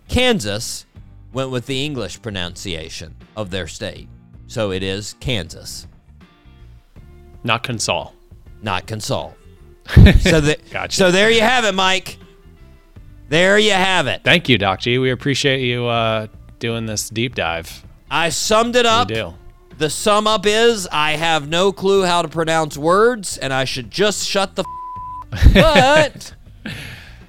Kansas 0.08 0.88
went 1.32 1.52
with 1.52 1.68
the 1.68 1.86
English 1.86 2.24
pronunciation 2.24 3.16
of 3.38 3.52
their 3.52 3.68
state. 3.68 4.08
So 4.48 4.72
it 4.72 4.82
is 4.82 5.14
Kansas, 5.20 5.86
Not 7.44 7.64
Consol. 7.64 8.14
not 8.64 8.88
Consol. 8.88 9.36
so, 10.22 10.42
the, 10.42 10.58
Gotcha. 10.72 10.98
so 10.98 11.12
there 11.12 11.30
you 11.30 11.42
have 11.42 11.66
it, 11.66 11.76
Mike. 11.76 12.18
There 13.30 13.58
you 13.58 13.72
have 13.72 14.08
it. 14.08 14.22
Thank 14.24 14.50
you, 14.50 14.58
Doc 14.58 14.82
G. 14.82 14.98
We 14.98 15.10
appreciate 15.12 15.62
you 15.62 15.86
uh, 15.88 16.28
doing 16.60 16.86
this 16.86 17.10
deep 17.10 17.36
dive. 17.36 17.84
I 18.10 18.30
summed 18.30 18.76
it 18.76 18.86
up. 18.86 19.10
We 19.10 19.16
do. 19.16 19.34
The 19.78 19.90
sum 19.90 20.26
up 20.28 20.46
is 20.46 20.88
I 20.92 21.14
have 21.14 21.50
no 21.50 21.72
clue 21.74 22.04
how 22.06 22.22
to 22.22 22.28
pronounce 22.30 22.78
words, 22.78 23.38
and 23.38 23.52
I 23.52 23.66
should 23.66 23.92
just 23.92 24.28
shut 24.28 24.56
the. 24.56 24.64
F- 25.34 25.54
but 25.54 26.34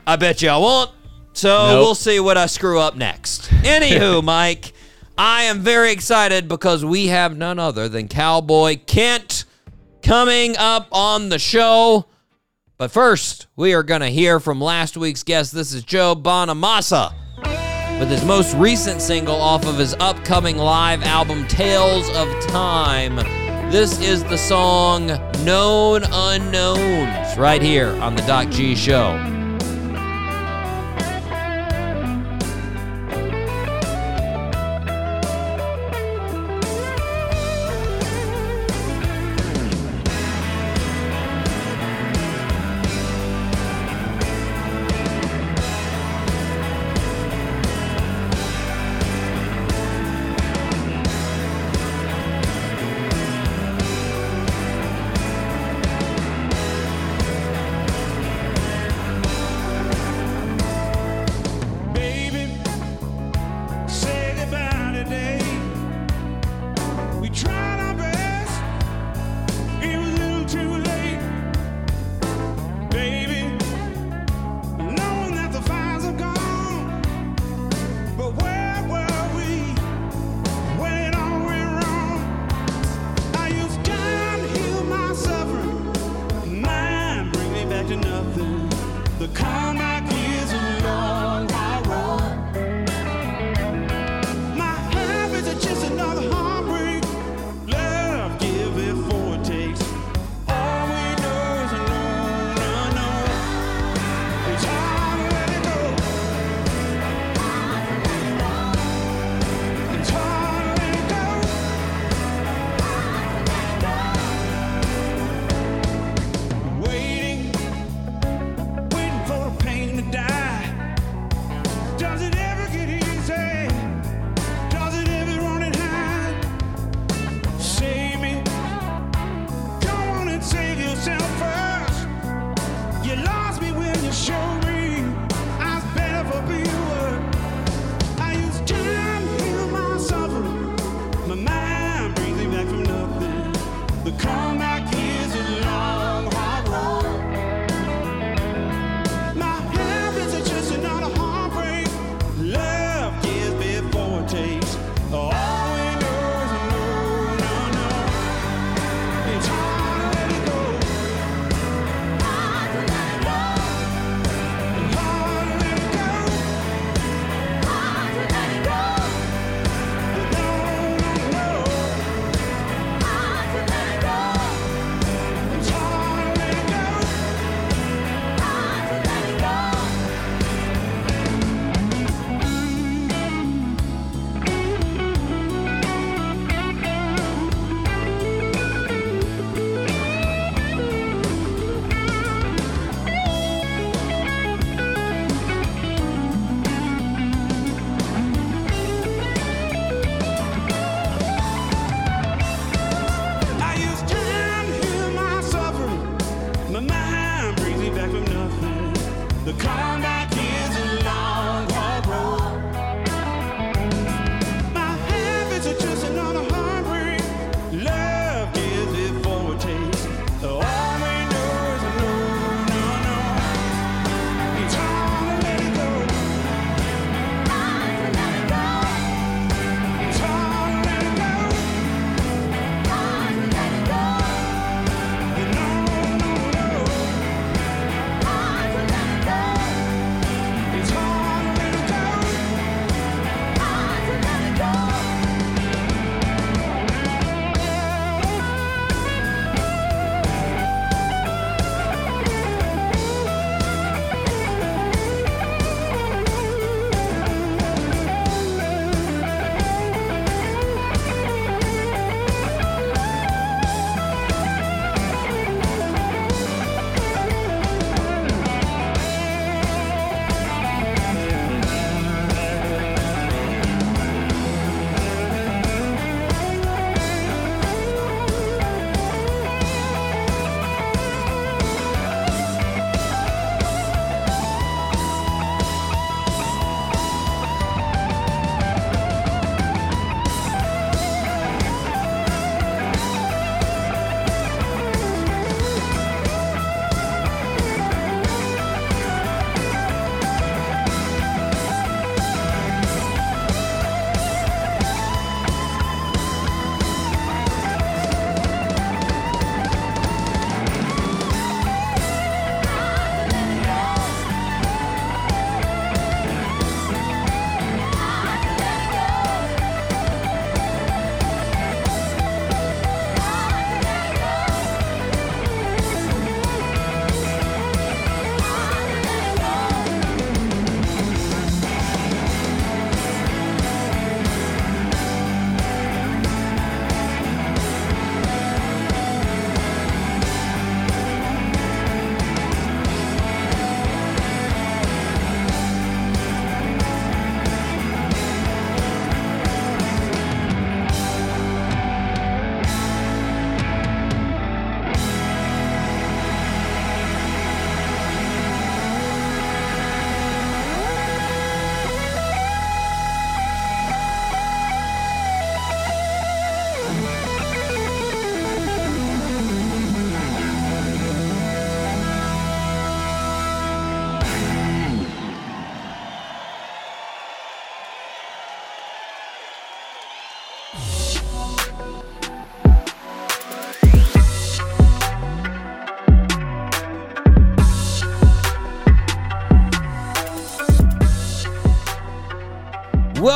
I 0.07 0.17
bet 0.17 0.43
you 0.43 0.51
I 0.51 0.57
won't. 0.59 0.91
So 1.33 1.49
Nope. 1.49 1.81
we'll 1.81 1.95
see 1.95 2.21
what 2.21 2.37
I 2.39 2.47
screw 2.47 2.79
up 2.79 2.95
next. 2.97 3.49
Anywho, 3.63 4.23
Mike, 4.25 4.73
I 5.19 5.45
am 5.45 5.61
very 5.61 5.91
excited 5.93 6.47
because 6.47 6.85
we 6.85 7.09
have 7.09 7.37
none 7.37 7.59
other 7.59 7.89
than 7.89 8.07
Cowboy 8.09 8.79
Kent 8.87 9.45
coming 10.03 10.57
up 10.57 10.89
on 10.93 11.29
the 11.31 11.39
show. 11.39 12.07
But 12.79 12.91
first, 12.91 13.47
we 13.57 13.72
are 13.72 13.83
going 13.83 14.03
to 14.03 14.09
hear 14.09 14.39
from 14.39 14.61
last 14.61 14.99
week's 14.99 15.22
guest. 15.22 15.53
This 15.53 15.72
is 15.72 15.83
Joe 15.83 16.14
Bonamassa 16.14 17.11
with 17.99 18.11
his 18.11 18.22
most 18.22 18.55
recent 18.57 19.01
single 19.01 19.37
off 19.37 19.64
of 19.64 19.79
his 19.79 19.95
upcoming 19.95 20.59
live 20.59 21.03
album, 21.03 21.47
Tales 21.49 22.07
of 22.11 22.29
Time. 22.49 23.16
This 23.70 23.99
is 24.03 24.24
the 24.24 24.37
song 24.37 25.07
Known 25.43 26.03
Unknowns, 26.12 27.39
right 27.39 27.62
here 27.62 27.93
on 28.03 28.14
The 28.14 28.22
Doc 28.22 28.51
G 28.51 28.74
Show. 28.77 29.46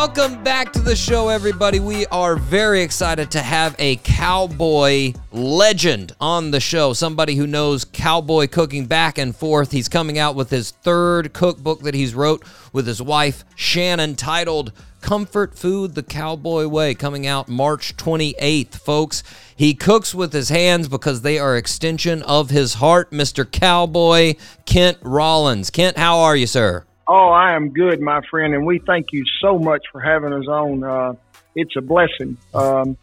Welcome 0.01 0.43
back 0.43 0.73
to 0.73 0.81
the 0.81 0.97
show, 0.97 1.29
everybody. 1.29 1.79
We 1.79 2.07
are 2.07 2.35
very 2.35 2.81
excited 2.81 3.31
to 3.33 3.43
have 3.43 3.77
a 3.79 3.97
cowboy 3.97 5.13
legend 5.31 6.13
on 6.19 6.53
the 6.53 6.59
show. 6.59 6.95
Somebody 6.95 7.35
who 7.35 7.47
knows 7.47 7.85
cowboy 7.85 8.47
cooking 8.47 8.87
back 8.87 9.19
and 9.19 9.37
forth. 9.37 9.73
He's 9.73 9.91
coming 9.91 10.19
out 10.19 10.35
with 10.35 10.49
his 10.49 10.71
third 10.71 11.35
cookbook 11.35 11.83
that 11.83 11.93
he's 11.93 12.15
wrote 12.15 12.43
with 12.73 12.87
his 12.87 13.03
wife 13.03 13.45
Shannon, 13.55 14.17
titled 14.17 14.73
"Comfort 15.03 15.59
Food: 15.59 15.95
The 15.95 16.03
Cowboy 16.03 16.67
Way," 16.67 16.95
coming 16.95 17.27
out 17.27 17.51
March 17.51 17.95
28th, 17.99 18.77
folks. 18.77 19.23
He 19.55 19.75
cooks 19.75 20.15
with 20.15 20.33
his 20.33 20.49
hands 20.49 20.89
because 20.89 21.21
they 21.21 21.39
are 21.39 21.59
extension 21.59 22.23
of 22.23 22.49
his 22.49 22.73
heart. 22.73 23.11
Mr. 23.11 23.45
Cowboy 23.49 24.37
Kent 24.65 24.97
Rollins. 25.03 25.69
Kent, 25.69 25.99
how 25.99 26.21
are 26.21 26.37
you, 26.37 26.47
sir? 26.47 26.87
Oh, 27.13 27.31
I 27.31 27.57
am 27.57 27.71
good, 27.71 28.01
my 28.01 28.21
friend, 28.31 28.55
and 28.55 28.65
we 28.65 28.79
thank 28.79 29.09
you 29.11 29.25
so 29.43 29.59
much 29.59 29.83
for 29.91 30.01
having 30.01 30.33
us 30.33 30.47
on. 30.47 30.85
Uh, 30.85 31.15
it's 31.57 31.75
a 31.77 31.81
blessing. 31.81 32.39
Um, 32.55 32.97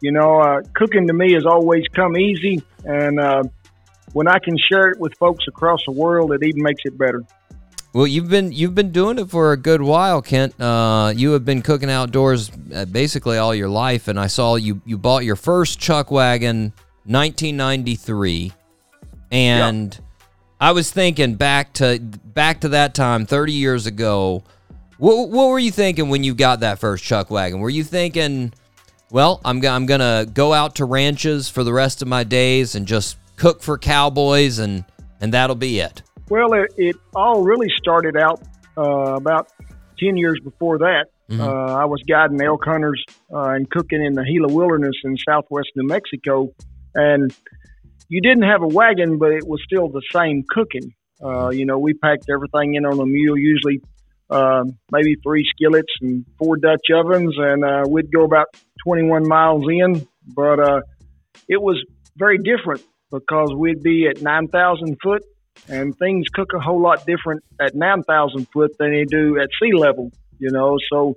you 0.00 0.10
know, 0.10 0.40
uh, 0.40 0.62
cooking 0.74 1.06
to 1.06 1.12
me 1.12 1.34
has 1.34 1.46
always 1.46 1.84
come 1.94 2.16
easy, 2.16 2.60
and 2.84 3.20
uh, 3.20 3.44
when 4.14 4.26
I 4.26 4.40
can 4.40 4.56
share 4.58 4.88
it 4.88 4.98
with 4.98 5.14
folks 5.14 5.46
across 5.46 5.78
the 5.86 5.92
world, 5.92 6.32
it 6.32 6.42
even 6.42 6.60
makes 6.60 6.82
it 6.84 6.98
better. 6.98 7.22
Well, 7.92 8.08
you've 8.08 8.28
been 8.28 8.50
you've 8.50 8.74
been 8.74 8.90
doing 8.90 9.20
it 9.20 9.30
for 9.30 9.52
a 9.52 9.56
good 9.56 9.80
while, 9.80 10.22
Kent. 10.22 10.60
Uh, 10.60 11.12
you 11.14 11.30
have 11.30 11.44
been 11.44 11.62
cooking 11.62 11.88
outdoors 11.88 12.50
uh, 12.74 12.84
basically 12.86 13.38
all 13.38 13.54
your 13.54 13.68
life, 13.68 14.08
and 14.08 14.18
I 14.18 14.26
saw 14.26 14.56
you 14.56 14.82
you 14.84 14.98
bought 14.98 15.22
your 15.22 15.36
first 15.36 15.78
chuck 15.78 16.10
wagon 16.10 16.72
1993, 17.04 18.52
and 19.30 20.00
I 20.62 20.70
was 20.70 20.92
thinking 20.92 21.34
back 21.34 21.72
to 21.74 21.98
back 21.98 22.60
to 22.60 22.68
that 22.68 22.94
time 22.94 23.26
30 23.26 23.52
years 23.52 23.86
ago. 23.86 24.44
What, 24.96 25.28
what 25.28 25.48
were 25.48 25.58
you 25.58 25.72
thinking 25.72 26.08
when 26.08 26.22
you 26.22 26.36
got 26.36 26.60
that 26.60 26.78
first 26.78 27.02
chuck 27.02 27.32
wagon? 27.32 27.58
Were 27.58 27.68
you 27.68 27.82
thinking, 27.82 28.54
well, 29.10 29.40
I'm 29.44 29.64
I'm 29.66 29.86
gonna 29.86 30.24
go 30.32 30.52
out 30.52 30.76
to 30.76 30.84
ranches 30.84 31.48
for 31.48 31.64
the 31.64 31.72
rest 31.72 32.00
of 32.00 32.06
my 32.06 32.22
days 32.22 32.76
and 32.76 32.86
just 32.86 33.16
cook 33.34 33.60
for 33.60 33.76
cowboys, 33.76 34.60
and 34.60 34.84
and 35.20 35.34
that'll 35.34 35.56
be 35.56 35.80
it. 35.80 36.02
Well, 36.28 36.52
it, 36.52 36.72
it 36.76 36.96
all 37.12 37.42
really 37.42 37.68
started 37.76 38.16
out 38.16 38.40
uh, 38.78 39.16
about 39.16 39.48
10 39.98 40.16
years 40.16 40.38
before 40.44 40.78
that. 40.78 41.06
Mhm. 41.28 41.40
Uh, 41.40 41.74
I 41.74 41.86
was 41.86 42.04
guiding 42.04 42.40
elk 42.40 42.64
hunters 42.64 43.04
uh, 43.34 43.48
and 43.48 43.68
cooking 43.68 44.00
in 44.00 44.14
the 44.14 44.22
Gila 44.22 44.52
Wilderness 44.52 44.94
in 45.02 45.16
southwest 45.16 45.70
New 45.74 45.88
Mexico. 45.88 46.54
And 46.94 47.34
you 48.12 48.20
didn't 48.20 48.42
have 48.42 48.60
a 48.60 48.66
wagon, 48.66 49.16
but 49.16 49.32
it 49.32 49.48
was 49.48 49.62
still 49.64 49.88
the 49.88 50.02
same 50.14 50.44
cooking. 50.46 50.92
Uh, 51.24 51.48
you 51.48 51.64
know, 51.64 51.78
we 51.78 51.94
packed 51.94 52.26
everything 52.30 52.74
in 52.74 52.84
on 52.84 53.00
a 53.00 53.06
mule, 53.06 53.38
usually 53.38 53.80
um, 54.28 54.76
maybe 54.90 55.16
three 55.22 55.48
skillets 55.48 55.94
and 56.02 56.26
four 56.38 56.58
Dutch 56.58 56.90
ovens, 56.94 57.34
and 57.38 57.64
uh, 57.64 57.84
we'd 57.88 58.12
go 58.12 58.24
about 58.24 58.48
21 58.84 59.26
miles 59.26 59.64
in. 59.66 60.06
But 60.26 60.60
uh, 60.60 60.80
it 61.48 61.62
was 61.62 61.82
very 62.14 62.36
different 62.36 62.82
because 63.10 63.54
we'd 63.56 63.82
be 63.82 64.06
at 64.06 64.20
9,000 64.20 64.98
foot, 65.02 65.22
and 65.68 65.96
things 65.98 66.26
cook 66.34 66.52
a 66.54 66.60
whole 66.60 66.82
lot 66.82 67.06
different 67.06 67.42
at 67.62 67.74
9,000 67.74 68.46
foot 68.52 68.76
than 68.78 68.90
they 68.90 69.04
do 69.04 69.40
at 69.40 69.48
sea 69.58 69.72
level, 69.72 70.12
you 70.38 70.50
know. 70.50 70.76
So 70.92 71.16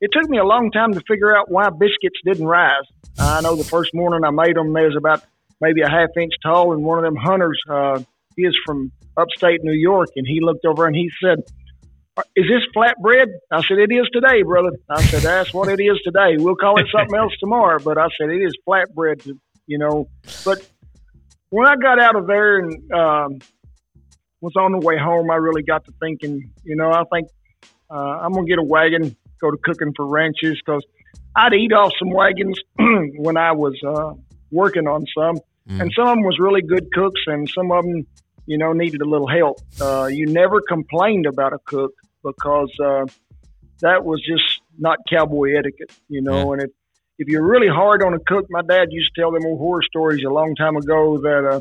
it 0.00 0.10
took 0.12 0.30
me 0.30 0.38
a 0.38 0.44
long 0.44 0.70
time 0.70 0.94
to 0.94 1.00
figure 1.08 1.36
out 1.36 1.50
why 1.50 1.70
biscuits 1.70 2.20
didn't 2.24 2.46
rise. 2.46 2.84
I 3.18 3.40
know 3.40 3.56
the 3.56 3.64
first 3.64 3.92
morning 3.94 4.20
I 4.24 4.30
made 4.30 4.54
them, 4.54 4.72
they 4.72 4.84
was 4.84 4.94
about 4.96 5.24
maybe 5.60 5.82
a 5.82 5.88
half 5.88 6.10
inch 6.20 6.32
tall, 6.42 6.72
and 6.72 6.82
one 6.82 6.98
of 6.98 7.04
them 7.04 7.16
hunters, 7.16 7.60
uh, 7.68 8.00
he 8.36 8.42
is 8.42 8.56
from 8.64 8.92
upstate 9.16 9.62
New 9.62 9.72
York, 9.72 10.08
and 10.16 10.26
he 10.26 10.40
looked 10.40 10.64
over 10.64 10.86
and 10.86 10.94
he 10.94 11.10
said, 11.22 11.38
is 12.34 12.46
this 12.48 12.62
flatbread? 12.74 13.26
I 13.50 13.62
said, 13.62 13.78
it 13.78 13.92
is 13.92 14.08
today, 14.12 14.42
brother. 14.42 14.70
I 14.88 15.02
said, 15.02 15.22
that's 15.22 15.52
what 15.52 15.68
it 15.68 15.82
is 15.82 16.00
today. 16.02 16.36
We'll 16.38 16.56
call 16.56 16.80
it 16.80 16.86
something 16.90 17.16
else 17.16 17.32
tomorrow, 17.38 17.78
but 17.78 17.98
I 17.98 18.08
said, 18.18 18.30
it 18.30 18.42
is 18.42 18.56
flatbread, 18.66 19.26
you 19.66 19.78
know. 19.78 20.08
But 20.44 20.66
when 21.50 21.66
I 21.66 21.76
got 21.76 22.00
out 22.00 22.16
of 22.16 22.26
there 22.26 22.58
and 22.58 22.92
um, 22.92 23.38
was 24.40 24.54
on 24.56 24.72
the 24.72 24.78
way 24.78 24.96
home, 24.98 25.30
I 25.30 25.36
really 25.36 25.62
got 25.62 25.84
to 25.84 25.92
thinking, 26.00 26.52
you 26.64 26.76
know, 26.76 26.90
I 26.90 27.04
think 27.12 27.28
uh, 27.90 27.94
I'm 27.94 28.32
to 28.32 28.44
get 28.44 28.58
a 28.58 28.62
wagon, 28.62 29.14
go 29.40 29.50
to 29.50 29.56
cooking 29.62 29.92
for 29.94 30.06
ranches 30.06 30.60
because 30.64 30.84
I'd 31.34 31.52
eat 31.52 31.72
off 31.72 31.92
some 31.98 32.10
wagons 32.10 32.58
when 33.18 33.36
I 33.36 33.52
was 33.52 33.74
uh, 33.86 34.14
working 34.50 34.86
on 34.86 35.04
some. 35.16 35.38
And 35.80 35.92
some 35.96 36.06
of 36.08 36.14
them 36.14 36.22
was 36.22 36.38
really 36.38 36.62
good 36.62 36.92
cooks, 36.92 37.20
and 37.26 37.48
some 37.48 37.72
of 37.72 37.84
them, 37.84 38.06
you 38.46 38.56
know, 38.56 38.72
needed 38.72 39.00
a 39.02 39.04
little 39.04 39.26
help. 39.26 39.58
Uh, 39.80 40.06
you 40.06 40.26
never 40.26 40.60
complained 40.60 41.26
about 41.26 41.52
a 41.52 41.58
cook 41.64 41.92
because 42.22 42.72
uh, 42.78 43.06
that 43.80 44.04
was 44.04 44.20
just 44.20 44.60
not 44.78 44.98
cowboy 45.08 45.56
etiquette, 45.56 45.92
you 46.08 46.22
know. 46.22 46.52
And 46.52 46.62
if 46.62 46.70
if 47.18 47.28
you're 47.28 47.46
really 47.46 47.68
hard 47.68 48.02
on 48.02 48.14
a 48.14 48.18
cook, 48.18 48.46
my 48.50 48.62
dad 48.62 48.88
used 48.90 49.14
to 49.14 49.20
tell 49.20 49.32
them 49.32 49.44
old 49.46 49.58
horror 49.58 49.82
stories 49.82 50.22
a 50.24 50.30
long 50.30 50.54
time 50.54 50.76
ago 50.76 51.18
that, 51.18 51.48
uh, 51.50 51.60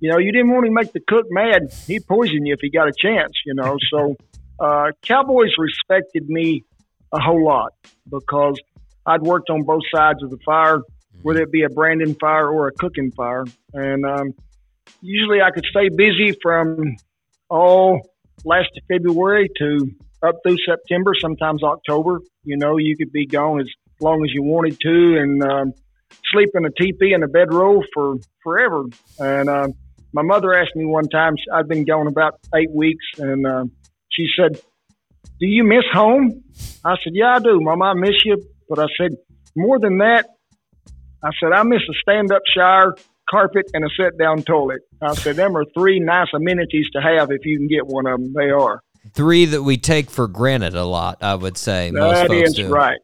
you 0.00 0.10
know, 0.10 0.18
you 0.18 0.32
didn't 0.32 0.50
want 0.50 0.66
to 0.66 0.72
make 0.72 0.92
the 0.92 1.00
cook 1.00 1.26
mad. 1.30 1.72
He'd 1.86 2.06
poison 2.06 2.44
you 2.44 2.54
if 2.54 2.60
he 2.60 2.70
got 2.70 2.88
a 2.88 2.92
chance, 2.92 3.32
you 3.46 3.54
know. 3.54 3.76
So 3.90 4.16
uh, 4.58 4.90
cowboys 5.02 5.52
respected 5.58 6.28
me 6.28 6.64
a 7.12 7.20
whole 7.20 7.44
lot 7.44 7.72
because 8.10 8.58
I'd 9.06 9.22
worked 9.22 9.48
on 9.48 9.62
both 9.62 9.82
sides 9.94 10.22
of 10.22 10.30
the 10.30 10.38
fire, 10.44 10.80
whether 11.22 11.42
it 11.42 11.52
be 11.52 11.62
a 11.62 11.68
branding 11.68 12.14
fire 12.14 12.48
or 12.48 12.68
a 12.68 12.72
cooking 12.72 13.10
fire. 13.12 13.44
And 13.72 14.04
um, 14.04 14.34
usually 15.00 15.40
I 15.40 15.50
could 15.50 15.64
stay 15.70 15.88
busy 15.88 16.36
from 16.42 16.96
all 17.48 18.00
last 18.44 18.70
February 18.88 19.48
to 19.58 19.90
up 20.22 20.36
through 20.42 20.56
September, 20.66 21.12
sometimes 21.20 21.62
October. 21.62 22.20
You 22.44 22.56
know, 22.56 22.78
you 22.78 22.96
could 22.96 23.12
be 23.12 23.26
gone 23.26 23.60
as 23.60 23.68
long 24.00 24.24
as 24.24 24.32
you 24.32 24.42
wanted 24.42 24.78
to 24.80 25.18
and 25.18 25.42
um, 25.42 25.72
sleep 26.32 26.50
in 26.54 26.64
a 26.64 26.70
teepee 26.70 27.12
in 27.12 27.22
a 27.22 27.28
bedroll 27.28 27.84
for 27.92 28.16
forever. 28.42 28.84
And 29.18 29.48
um, 29.48 29.72
my 30.12 30.22
mother 30.22 30.54
asked 30.54 30.76
me 30.76 30.84
one 30.84 31.08
time, 31.08 31.34
I'd 31.52 31.68
been 31.68 31.84
gone 31.84 32.06
about 32.06 32.38
eight 32.54 32.70
weeks, 32.70 33.04
and 33.18 33.46
um, 33.46 33.72
she 34.10 34.26
said, 34.36 34.60
Do 35.40 35.46
you 35.46 35.64
miss 35.64 35.84
home? 35.92 36.42
I 36.84 36.96
said, 37.02 37.12
Yeah, 37.14 37.34
I 37.36 37.38
do, 37.40 37.60
Mama. 37.60 37.86
I 37.86 37.94
miss 37.94 38.24
you. 38.24 38.42
But 38.68 38.78
I 38.78 38.86
said, 38.98 39.16
More 39.54 39.78
than 39.78 39.98
that, 39.98 40.26
I 41.26 41.30
said, 41.40 41.52
I 41.52 41.62
miss 41.64 41.82
a 41.88 41.94
stand 42.00 42.30
up 42.32 42.42
shower, 42.54 42.96
carpet, 43.28 43.68
and 43.74 43.84
a 43.84 43.88
sit 43.98 44.16
down 44.16 44.42
toilet. 44.42 44.82
I 45.02 45.14
said, 45.14 45.36
Them 45.36 45.56
are 45.56 45.64
three 45.74 45.98
nice 45.98 46.28
amenities 46.32 46.88
to 46.92 47.00
have 47.00 47.30
if 47.30 47.44
you 47.44 47.58
can 47.58 47.66
get 47.66 47.86
one 47.86 48.06
of 48.06 48.20
them. 48.20 48.32
They 48.32 48.50
are. 48.50 48.80
Three 49.12 49.44
that 49.46 49.62
we 49.62 49.76
take 49.76 50.10
for 50.10 50.28
granted 50.28 50.74
a 50.74 50.84
lot, 50.84 51.18
I 51.22 51.34
would 51.34 51.56
say. 51.56 51.90
Most 51.90 52.28
folks 52.28 52.50
is 52.50 52.54
do. 52.54 52.68
right. 52.68 52.98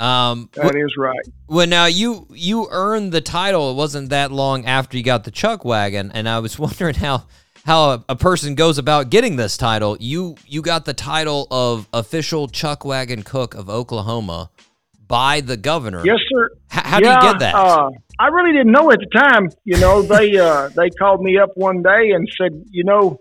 Um, 0.00 0.48
That 0.54 0.76
is 0.76 0.94
right. 0.96 1.18
Well, 1.48 1.66
now 1.66 1.86
you 1.86 2.28
you 2.30 2.68
earned 2.70 3.10
the 3.10 3.20
title. 3.20 3.72
It 3.72 3.74
wasn't 3.74 4.10
that 4.10 4.30
long 4.30 4.64
after 4.64 4.96
you 4.96 5.02
got 5.02 5.24
the 5.24 5.32
chuck 5.32 5.64
wagon, 5.64 6.12
and 6.14 6.28
I 6.28 6.38
was 6.38 6.58
wondering 6.58 6.94
how 6.94 7.24
how 7.64 7.90
a, 7.90 8.04
a 8.10 8.16
person 8.16 8.54
goes 8.54 8.78
about 8.78 9.10
getting 9.10 9.36
this 9.36 9.56
title. 9.56 9.96
You 9.98 10.36
you 10.46 10.62
got 10.62 10.84
the 10.84 10.94
title 10.94 11.48
of 11.50 11.88
official 11.92 12.46
chuck 12.46 12.84
wagon 12.84 13.24
cook 13.24 13.54
of 13.54 13.68
Oklahoma 13.68 14.50
by 15.08 15.40
the 15.40 15.56
governor. 15.56 16.02
Yes, 16.04 16.18
sir. 16.30 16.50
H- 16.72 16.84
how 16.84 16.98
do 17.00 17.06
you 17.06 17.20
get 17.20 17.40
that? 17.40 17.54
Uh, 17.54 17.90
I 18.18 18.28
really 18.28 18.52
didn't 18.52 18.72
know 18.72 18.90
at 18.92 19.00
the 19.00 19.18
time. 19.18 19.48
You 19.64 19.78
know, 19.78 20.02
they 20.14 20.36
uh, 20.38 20.68
they 20.68 20.90
called 20.90 21.22
me 21.22 21.38
up 21.38 21.50
one 21.56 21.82
day 21.82 22.10
and 22.12 22.28
said, 22.40 22.62
you 22.70 22.84
know, 22.84 23.18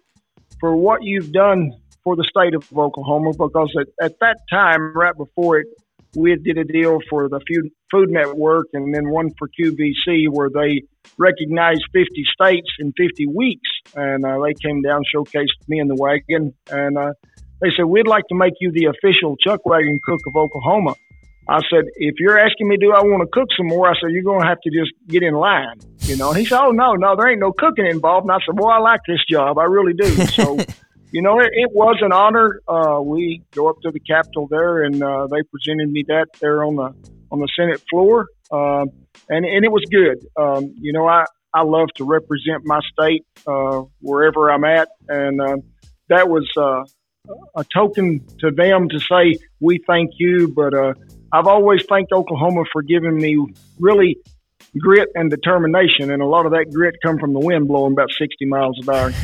for 0.59 0.75
what 0.75 1.03
you've 1.03 1.31
done 1.31 1.71
for 2.03 2.15
the 2.15 2.23
state 2.23 2.53
of 2.53 2.63
Oklahoma, 2.77 3.31
because 3.31 3.73
at, 3.79 3.87
at 4.05 4.19
that 4.19 4.37
time, 4.49 4.93
right 4.95 5.15
before 5.15 5.59
it, 5.59 5.67
we 6.15 6.35
did 6.35 6.57
a 6.57 6.63
deal 6.63 6.99
for 7.09 7.29
the 7.29 7.39
Food, 7.47 7.71
Food 7.91 8.09
Network 8.09 8.67
and 8.73 8.93
then 8.93 9.09
one 9.09 9.31
for 9.37 9.47
QVC 9.47 10.27
where 10.29 10.49
they 10.49 10.83
recognized 11.17 11.83
50 11.93 12.23
states 12.33 12.67
in 12.79 12.93
50 12.97 13.27
weeks. 13.27 13.69
And 13.95 14.25
uh, 14.25 14.39
they 14.43 14.53
came 14.53 14.81
down, 14.81 15.01
showcased 15.13 15.67
me 15.67 15.79
in 15.79 15.87
the 15.87 15.95
wagon, 15.95 16.53
and 16.71 16.97
uh, 16.97 17.13
they 17.61 17.69
said, 17.75 17.85
We'd 17.85 18.07
like 18.07 18.23
to 18.29 18.35
make 18.35 18.53
you 18.59 18.71
the 18.71 18.85
official 18.85 19.35
chuck 19.37 19.65
wagon 19.65 19.99
cook 20.03 20.19
of 20.27 20.35
Oklahoma. 20.35 20.95
I 21.49 21.59
said, 21.69 21.85
if 21.95 22.15
you're 22.19 22.37
asking 22.37 22.67
me, 22.67 22.77
do 22.77 22.91
I 22.91 23.01
want 23.01 23.21
to 23.21 23.27
cook 23.31 23.47
some 23.55 23.67
more? 23.67 23.87
I 23.87 23.93
said, 24.01 24.11
you're 24.11 24.23
going 24.23 24.41
to 24.41 24.47
have 24.47 24.59
to 24.61 24.69
just 24.69 24.91
get 25.07 25.23
in 25.23 25.33
line, 25.33 25.79
you 26.01 26.17
know. 26.17 26.29
And 26.29 26.37
he 26.37 26.45
said, 26.45 26.59
oh 26.59 26.71
no, 26.71 26.93
no, 26.93 27.15
there 27.15 27.29
ain't 27.29 27.39
no 27.39 27.53
cooking 27.53 27.85
involved. 27.85 28.25
And 28.25 28.31
I 28.31 28.39
said, 28.45 28.59
well, 28.59 28.69
I 28.69 28.79
like 28.79 28.99
this 29.07 29.23
job, 29.29 29.57
I 29.57 29.63
really 29.63 29.93
do. 29.93 30.15
So, 30.37 30.57
you 31.11 31.21
know, 31.21 31.39
it, 31.39 31.49
it 31.53 31.71
was 31.73 31.97
an 32.01 32.11
honor. 32.11 32.61
Uh, 32.67 33.01
we 33.01 33.41
go 33.51 33.69
up 33.69 33.77
to 33.81 33.91
the 33.91 33.99
Capitol 33.99 34.47
there, 34.49 34.83
and 34.83 35.01
uh, 35.01 35.27
they 35.27 35.41
presented 35.43 35.89
me 35.89 36.03
that 36.09 36.27
there 36.41 36.63
on 36.63 36.75
the 36.75 36.93
on 37.31 37.39
the 37.39 37.47
Senate 37.57 37.81
floor, 37.89 38.27
uh, 38.51 38.85
and 39.29 39.45
and 39.45 39.65
it 39.65 39.71
was 39.71 39.83
good. 39.89 40.27
Um, 40.37 40.75
you 40.79 40.91
know, 40.91 41.07
I 41.07 41.25
I 41.53 41.63
love 41.63 41.87
to 41.95 42.03
represent 42.03 42.65
my 42.65 42.81
state 42.91 43.25
uh, 43.47 43.83
wherever 43.99 44.51
I'm 44.51 44.65
at, 44.65 44.89
and 45.07 45.41
uh, 45.41 45.57
that 46.09 46.29
was. 46.29 46.47
Uh, 46.57 46.83
a 47.55 47.65
token 47.73 48.25
to 48.39 48.51
them 48.51 48.87
to 48.89 48.99
say 48.99 49.37
we 49.59 49.79
thank 49.85 50.11
you, 50.17 50.47
but 50.47 50.73
uh, 50.73 50.93
I've 51.31 51.47
always 51.47 51.83
thanked 51.87 52.11
Oklahoma 52.11 52.63
for 52.71 52.81
giving 52.81 53.17
me 53.17 53.37
really 53.79 54.17
grit 54.79 55.09
and 55.15 55.29
determination, 55.29 56.11
and 56.11 56.21
a 56.21 56.25
lot 56.25 56.45
of 56.45 56.51
that 56.53 56.71
grit 56.71 56.95
come 57.03 57.17
from 57.19 57.33
the 57.33 57.39
wind 57.39 57.67
blowing 57.67 57.93
about 57.93 58.09
60 58.11 58.45
miles 58.45 58.77
an 58.87 58.93
hour. 58.93 59.11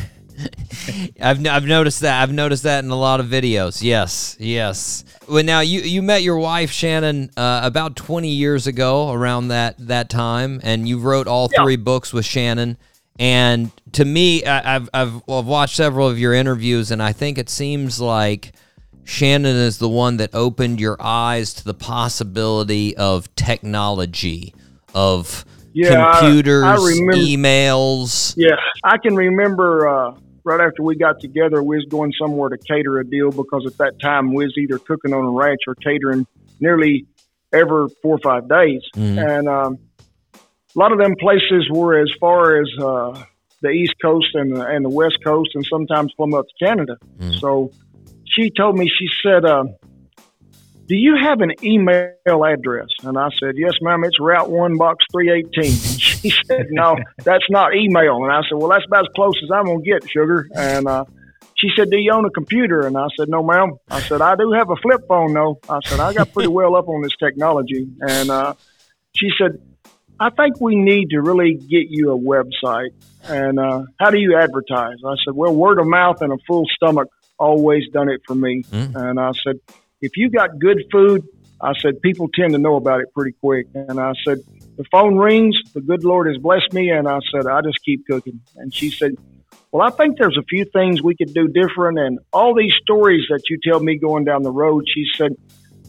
I've 1.20 1.46
I've 1.46 1.64
noticed 1.64 2.00
that. 2.00 2.20
I've 2.22 2.32
noticed 2.32 2.64
that 2.64 2.82
in 2.84 2.90
a 2.90 2.96
lot 2.96 3.20
of 3.20 3.26
videos. 3.26 3.82
Yes, 3.82 4.36
yes. 4.40 5.04
Well, 5.28 5.44
now 5.44 5.60
you 5.60 5.80
you 5.80 6.02
met 6.02 6.22
your 6.22 6.38
wife 6.38 6.70
Shannon 6.72 7.30
uh, 7.36 7.60
about 7.62 7.94
20 7.96 8.28
years 8.28 8.66
ago, 8.66 9.12
around 9.12 9.48
that 9.48 9.76
that 9.86 10.10
time, 10.10 10.60
and 10.64 10.88
you 10.88 10.98
wrote 10.98 11.28
all 11.28 11.48
Yeah. 11.52 11.62
three 11.62 11.76
books 11.76 12.12
with 12.12 12.24
Shannon. 12.24 12.76
And 13.16 13.70
to 13.92 14.04
me, 14.04 14.44
I, 14.44 14.74
I've 14.76 14.90
I've 14.92 15.14
I've 15.28 15.46
watched 15.46 15.76
several 15.76 16.08
of 16.08 16.18
your 16.18 16.34
interviews, 16.34 16.90
and 16.90 17.00
I 17.00 17.12
think 17.12 17.38
it 17.38 17.48
seems 17.48 18.00
like 18.00 18.52
Shannon 19.04 19.56
is 19.56 19.78
the 19.78 19.88
one 19.88 20.16
that 20.16 20.30
opened 20.34 20.80
your 20.80 20.96
eyes 21.00 21.54
to 21.54 21.64
the 21.64 21.74
possibility 21.74 22.96
of 22.96 23.32
technology, 23.36 24.54
of 24.94 25.44
Yeah, 25.72 26.18
computers, 26.20 26.62
I 26.64 26.74
remember- 26.76 27.16
emails. 27.16 28.34
Yeah, 28.36 28.56
I 28.82 28.98
can 28.98 29.14
remember 29.14 29.86
uh, 29.88 30.14
right 30.44 30.60
after 30.60 30.82
we 30.82 30.96
got 30.96 31.20
together, 31.20 31.62
we 31.62 31.76
was 31.76 31.86
going 31.88 32.12
somewhere 32.18 32.48
to 32.48 32.58
cater 32.58 32.98
a 32.98 33.04
deal 33.06 33.30
because 33.30 33.66
at 33.66 33.76
that 33.78 34.00
time 34.00 34.32
we 34.32 34.44
was 34.44 34.54
either 34.56 34.78
cooking 34.78 35.12
on 35.12 35.24
a 35.24 35.30
ranch 35.30 35.60
or 35.66 35.74
catering 35.74 36.26
nearly 36.60 37.06
every 37.52 37.88
four 38.02 38.14
or 38.16 38.18
five 38.18 38.48
days, 38.48 38.82
and 38.96 39.48
um, 39.48 39.78
a 40.34 40.78
lot 40.78 40.92
of 40.92 40.98
them 40.98 41.14
places 41.20 41.68
were 41.70 41.98
as 42.00 42.10
far 42.18 42.60
as 42.60 42.68
uh, 42.80 43.22
the 43.60 43.68
East 43.70 43.94
Coast 44.02 44.28
and 44.34 44.56
the, 44.56 44.64
and 44.66 44.84
the 44.84 44.88
West 44.88 45.18
Coast, 45.22 45.50
and 45.54 45.64
sometimes 45.66 46.12
from 46.16 46.34
up 46.34 46.46
to 46.48 46.64
Canada. 46.66 46.96
So 47.40 47.70
she 48.34 48.50
told 48.50 48.76
me, 48.76 48.88
she 48.88 49.06
said. 49.22 49.44
Uh, 49.44 49.64
do 50.86 50.96
you 50.96 51.16
have 51.16 51.40
an 51.40 51.52
email 51.62 52.44
address? 52.44 52.88
And 53.04 53.16
I 53.16 53.30
said, 53.40 53.54
yes, 53.56 53.72
ma'am. 53.80 54.04
It's 54.04 54.20
Route 54.20 54.50
One, 54.50 54.76
Box 54.76 55.04
three 55.10 55.30
eighteen. 55.30 55.72
She 56.24 56.32
said, 56.46 56.68
no, 56.70 56.96
that's 57.22 57.44
not 57.50 57.74
email. 57.74 58.24
And 58.24 58.32
I 58.32 58.40
said, 58.48 58.56
well, 58.56 58.68
that's 58.68 58.86
about 58.86 59.04
as 59.04 59.12
close 59.14 59.38
as 59.44 59.50
I'm 59.50 59.66
gonna 59.66 59.82
get, 59.82 60.08
sugar. 60.08 60.48
And 60.54 60.86
uh, 60.86 61.04
she 61.54 61.68
said, 61.76 61.90
do 61.90 61.98
you 61.98 62.12
own 62.12 62.24
a 62.24 62.30
computer? 62.30 62.86
And 62.86 62.96
I 62.96 63.08
said, 63.14 63.28
no, 63.28 63.42
ma'am. 63.42 63.72
I 63.90 64.00
said, 64.00 64.22
I 64.22 64.34
do 64.34 64.52
have 64.52 64.70
a 64.70 64.76
flip 64.76 65.02
phone, 65.06 65.34
though. 65.34 65.60
I 65.68 65.80
said, 65.84 66.00
I 66.00 66.14
got 66.14 66.32
pretty 66.32 66.48
well 66.48 66.76
up 66.76 66.88
on 66.88 67.02
this 67.02 67.14
technology. 67.22 67.86
And 68.00 68.30
uh, 68.30 68.54
she 69.14 69.28
said, 69.38 69.60
I 70.18 70.30
think 70.30 70.60
we 70.62 70.76
need 70.76 71.10
to 71.10 71.20
really 71.20 71.54
get 71.54 71.88
you 71.90 72.12
a 72.12 72.18
website. 72.18 72.94
And 73.24 73.58
uh, 73.58 73.82
how 74.00 74.08
do 74.08 74.18
you 74.18 74.38
advertise? 74.38 74.96
I 75.06 75.16
said, 75.26 75.34
well, 75.34 75.54
word 75.54 75.78
of 75.78 75.86
mouth 75.86 76.22
and 76.22 76.32
a 76.32 76.38
full 76.46 76.64
stomach 76.74 77.08
always 77.38 77.88
done 77.92 78.08
it 78.08 78.22
for 78.26 78.34
me. 78.34 78.64
And 78.94 79.18
I 79.20 79.32
said, 79.44 79.60
if 80.00 80.12
you 80.16 80.30
got 80.30 80.58
good 80.58 80.84
food, 80.90 81.26
I 81.60 81.72
said, 81.78 82.02
people 82.02 82.28
tend 82.34 82.52
to 82.52 82.58
know 82.58 82.76
about 82.76 83.00
it 83.00 83.12
pretty 83.14 83.36
quick. 83.40 83.68
And 83.74 83.98
I 83.98 84.12
said, 84.24 84.38
the 84.76 84.84
phone 84.90 85.16
rings, 85.16 85.56
the 85.72 85.80
good 85.80 86.04
Lord 86.04 86.26
has 86.26 86.36
blessed 86.36 86.72
me. 86.72 86.90
And 86.90 87.08
I 87.08 87.20
said, 87.32 87.46
I 87.46 87.60
just 87.62 87.78
keep 87.84 88.06
cooking. 88.06 88.40
And 88.56 88.74
she 88.74 88.90
said, 88.90 89.12
well, 89.72 89.86
I 89.86 89.90
think 89.90 90.18
there's 90.18 90.36
a 90.36 90.42
few 90.42 90.64
things 90.64 91.02
we 91.02 91.16
could 91.16 91.32
do 91.32 91.48
different. 91.48 91.98
And 91.98 92.18
all 92.32 92.54
these 92.54 92.74
stories 92.82 93.24
that 93.30 93.42
you 93.48 93.58
tell 93.62 93.80
me 93.80 93.96
going 93.98 94.24
down 94.24 94.42
the 94.42 94.52
road, 94.52 94.84
she 94.92 95.04
said, 95.16 95.36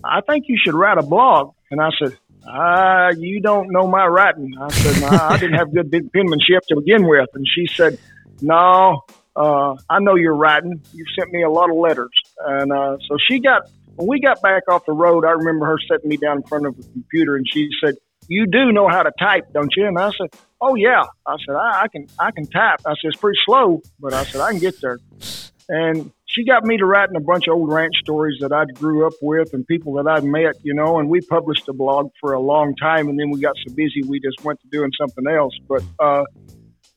I 0.03 0.21
think 0.21 0.45
you 0.47 0.57
should 0.63 0.75
write 0.75 0.97
a 0.97 1.03
blog. 1.03 1.53
And 1.71 1.81
I 1.81 1.89
said, 1.99 2.17
ah, 2.47 3.09
you 3.09 3.41
don't 3.41 3.71
know 3.71 3.87
my 3.87 4.05
writing. 4.05 4.53
I 4.59 4.69
said, 4.69 5.03
I 5.03 5.37
didn't 5.37 5.57
have 5.57 5.73
good 5.73 5.91
penmanship 5.91 6.63
to 6.69 6.75
begin 6.77 7.07
with. 7.07 7.29
And 7.33 7.45
she 7.47 7.67
said, 7.67 7.97
no, 8.41 9.01
uh, 9.35 9.75
I 9.89 9.99
know 9.99 10.15
you're 10.15 10.35
writing. 10.35 10.81
You've 10.93 11.07
sent 11.17 11.31
me 11.31 11.43
a 11.43 11.49
lot 11.49 11.69
of 11.69 11.75
letters. 11.75 12.11
And 12.39 12.71
uh, 12.71 12.97
so 13.07 13.17
she 13.27 13.39
got, 13.39 13.63
when 13.95 14.07
we 14.07 14.19
got 14.19 14.41
back 14.41 14.63
off 14.69 14.85
the 14.85 14.93
road, 14.93 15.25
I 15.25 15.31
remember 15.31 15.65
her 15.65 15.77
setting 15.89 16.09
me 16.09 16.17
down 16.17 16.37
in 16.37 16.43
front 16.43 16.65
of 16.65 16.77
a 16.77 16.83
computer 16.83 17.35
and 17.35 17.45
she 17.49 17.69
said, 17.83 17.95
you 18.27 18.47
do 18.47 18.71
know 18.71 18.87
how 18.87 19.03
to 19.03 19.11
type, 19.19 19.53
don't 19.53 19.71
you? 19.75 19.87
And 19.87 19.99
I 19.99 20.11
said, 20.11 20.29
oh 20.59 20.75
yeah. 20.75 21.03
I 21.27 21.35
said, 21.45 21.55
I, 21.55 21.83
I 21.83 21.87
can, 21.87 22.07
I 22.17 22.31
can 22.31 22.47
type. 22.47 22.79
I 22.85 22.91
said, 22.91 23.09
it's 23.09 23.17
pretty 23.17 23.39
slow, 23.45 23.81
but 23.99 24.13
I 24.13 24.23
said, 24.23 24.41
I 24.41 24.51
can 24.51 24.59
get 24.59 24.81
there. 24.81 24.99
And 25.69 26.11
she 26.25 26.43
got 26.43 26.63
me 26.63 26.77
to 26.77 26.85
writing 26.85 27.15
a 27.15 27.21
bunch 27.21 27.47
of 27.47 27.55
old 27.55 27.71
ranch 27.71 27.95
stories 28.01 28.37
that 28.41 28.51
I 28.51 28.65
grew 28.65 29.07
up 29.07 29.13
with 29.21 29.53
and 29.53 29.65
people 29.65 29.93
that 29.93 30.07
I'd 30.07 30.23
met, 30.23 30.55
you 30.63 30.73
know, 30.73 30.99
and 30.99 31.09
we 31.09 31.21
published 31.21 31.67
a 31.69 31.73
blog 31.73 32.09
for 32.19 32.33
a 32.33 32.39
long 32.39 32.75
time 32.75 33.07
and 33.07 33.17
then 33.19 33.29
we 33.29 33.39
got 33.39 33.55
so 33.65 33.73
busy 33.73 34.03
we 34.07 34.19
just 34.19 34.43
went 34.43 34.59
to 34.61 34.67
doing 34.67 34.91
something 34.99 35.27
else. 35.27 35.53
But 35.67 35.83
uh, 35.99 36.23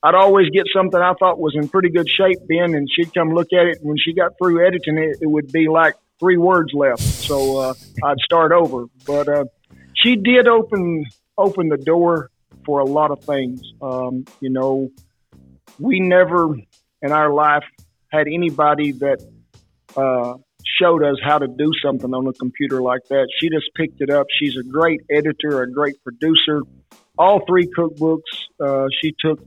I'd 0.03 0.15
always 0.15 0.49
get 0.51 0.67
something 0.73 1.01
I 1.01 1.13
thought 1.19 1.39
was 1.39 1.55
in 1.57 1.69
pretty 1.69 1.89
good 1.89 2.09
shape, 2.09 2.39
Ben, 2.49 2.75
and 2.75 2.89
she'd 2.95 3.13
come 3.13 3.31
look 3.31 3.53
at 3.53 3.67
it. 3.67 3.79
When 3.83 3.97
she 3.99 4.13
got 4.13 4.33
through 4.41 4.65
editing 4.67 4.97
it, 4.97 5.19
it 5.21 5.27
would 5.27 5.51
be 5.51 5.69
like 5.69 5.95
three 6.21 6.37
words 6.37 6.73
left. 6.73 7.01
So 7.01 7.59
uh, 7.59 7.75
I'd 8.05 8.19
start 8.21 8.53
over. 8.53 8.87
But 9.07 9.29
uh, 9.29 9.45
she 9.95 10.17
did 10.17 10.47
open 10.47 11.05
open 11.37 11.69
the 11.69 11.77
door 11.77 12.31
for 12.65 12.81
a 12.81 12.85
lot 12.85 13.11
of 13.11 13.25
things. 13.25 13.61
Um, 13.83 14.25
you 14.41 14.51
know, 14.51 14.91
we 15.79 16.01
never 16.01 16.55
in 17.03 17.13
our 17.13 17.33
life 17.33 17.65
had 18.13 18.27
anybody 18.29 18.93
that 18.93 19.21
uh, 19.97 20.35
showed 20.81 21.03
us 21.03 21.17
how 21.23 21.39
to 21.39 21.49
do 21.49 21.71
something 21.83 22.13
on 22.15 22.27
a 22.27 22.33
computer 22.33 22.81
like 22.83 23.03
that. 23.09 23.29
She 23.41 23.49
just 23.49 23.67
picked 23.75 24.01
it 24.01 24.11
up. 24.11 24.27
She's 24.39 24.57
a 24.57 24.63
great 24.63 25.01
editor, 25.11 25.63
a 25.63 25.71
great 25.71 26.03
producer. 26.03 26.63
All 27.17 27.45
three 27.47 27.67
cookbooks, 27.67 28.21
uh, 28.61 28.87
she 29.03 29.13
took 29.19 29.41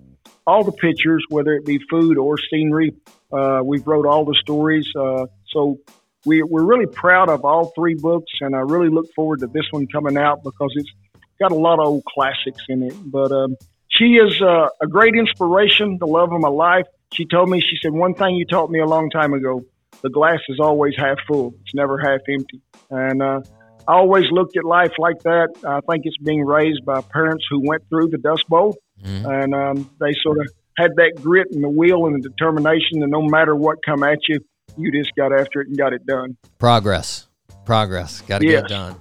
all 0.51 0.63
the 0.65 0.71
pictures, 0.73 1.23
whether 1.29 1.53
it 1.53 1.65
be 1.65 1.79
food 1.89 2.17
or 2.17 2.35
scenery. 2.49 2.93
Uh, 3.31 3.61
we've 3.63 3.87
wrote 3.87 4.05
all 4.05 4.25
the 4.25 4.37
stories. 4.41 4.87
Uh, 4.93 5.25
so 5.47 5.77
we, 6.25 6.43
we're 6.43 6.65
really 6.65 6.87
proud 6.87 7.29
of 7.29 7.45
all 7.45 7.71
three 7.73 7.95
books, 7.95 8.31
and 8.41 8.53
I 8.53 8.59
really 8.59 8.89
look 8.89 9.07
forward 9.15 9.39
to 9.39 9.47
this 9.47 9.67
one 9.71 9.87
coming 9.87 10.17
out 10.17 10.43
because 10.43 10.73
it's 10.75 10.91
got 11.39 11.51
a 11.53 11.55
lot 11.55 11.79
of 11.79 11.87
old 11.87 12.03
classics 12.05 12.63
in 12.67 12.83
it. 12.83 12.93
But 13.05 13.31
um, 13.31 13.55
she 13.87 14.15
is 14.25 14.41
uh, 14.41 14.67
a 14.81 14.87
great 14.87 15.15
inspiration, 15.15 15.97
the 15.99 16.05
love 16.05 16.33
of 16.33 16.41
my 16.41 16.49
life. 16.49 16.85
She 17.13 17.25
told 17.25 17.49
me, 17.49 17.61
she 17.61 17.77
said, 17.81 17.93
one 17.93 18.13
thing 18.13 18.35
you 18.35 18.45
taught 18.45 18.69
me 18.69 18.79
a 18.79 18.85
long 18.85 19.09
time 19.09 19.33
ago, 19.33 19.61
the 20.01 20.09
glass 20.09 20.39
is 20.49 20.59
always 20.59 20.95
half 20.97 21.17
full. 21.27 21.53
It's 21.61 21.73
never 21.73 21.97
half 21.97 22.21
empty. 22.29 22.61
And 22.89 23.21
uh, 23.21 23.41
I 23.87 23.93
always 23.93 24.25
looked 24.31 24.57
at 24.57 24.65
life 24.65 24.93
like 24.97 25.23
that. 25.23 25.49
I 25.65 25.79
think 25.89 26.05
it's 26.05 26.17
being 26.17 26.45
raised 26.45 26.85
by 26.85 27.01
parents 27.01 27.45
who 27.49 27.61
went 27.65 27.83
through 27.89 28.09
the 28.09 28.17
Dust 28.17 28.47
Bowl, 28.49 28.77
and 29.03 29.53
um, 29.53 29.89
they 29.99 30.13
sort 30.21 30.37
of 30.39 30.47
had 30.77 30.91
that 30.95 31.13
grit 31.21 31.47
and 31.51 31.63
the 31.63 31.69
will 31.69 32.07
and 32.07 32.23
the 32.23 32.29
determination, 32.29 32.99
that 32.99 33.07
no 33.07 33.21
matter 33.21 33.55
what 33.55 33.77
come 33.85 34.03
at 34.03 34.19
you, 34.27 34.39
you 34.77 34.91
just 34.91 35.13
got 35.15 35.33
after 35.33 35.61
it 35.61 35.67
and 35.67 35.77
got 35.77 35.93
it 35.93 36.05
done. 36.05 36.37
Progress. 36.57 37.27
Progress. 37.65 38.21
Got 38.21 38.41
to 38.41 38.47
get 38.47 38.65
it 38.65 38.69
done. 38.69 38.95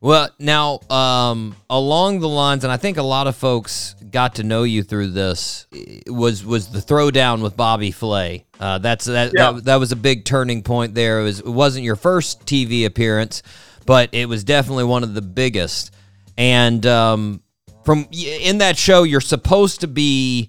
Well, 0.00 0.30
now, 0.40 0.80
um, 0.90 1.54
along 1.70 2.18
the 2.20 2.28
lines, 2.28 2.64
and 2.64 2.72
I 2.72 2.76
think 2.76 2.96
a 2.96 3.04
lot 3.04 3.28
of 3.28 3.36
folks 3.36 3.94
got 4.10 4.34
to 4.34 4.42
know 4.42 4.64
you 4.64 4.82
through 4.82 5.10
this, 5.12 5.68
was 6.08 6.44
was 6.44 6.68
the 6.70 6.80
throwdown 6.80 7.40
with 7.40 7.56
Bobby 7.56 7.92
Flay. 7.92 8.44
Uh, 8.58 8.78
that's 8.78 9.04
that, 9.04 9.30
Yeah. 9.32 9.52
that 9.52 9.64
that 9.66 9.76
was 9.76 9.92
a 9.92 9.96
big 9.96 10.24
turning 10.24 10.62
point 10.64 10.96
there. 10.96 11.20
It 11.20 11.22
was 11.22 11.38
it 11.38 11.46
wasn't 11.46 11.84
your 11.84 11.94
first 11.94 12.44
TV 12.46 12.84
appearance, 12.84 13.44
but 13.86 14.08
it 14.10 14.28
was 14.28 14.42
definitely 14.42 14.84
one 14.84 15.04
of 15.04 15.14
the 15.14 15.22
biggest. 15.22 15.94
And 16.36 16.84
um, 16.84 17.40
from 17.84 18.06
in 18.12 18.58
that 18.58 18.76
show, 18.76 19.02
you're 19.02 19.20
supposed 19.20 19.80
to 19.80 19.86
be 19.88 20.48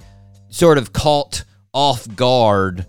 sort 0.50 0.78
of 0.78 0.94
caught 0.94 1.44
off 1.74 2.08
guard 2.16 2.86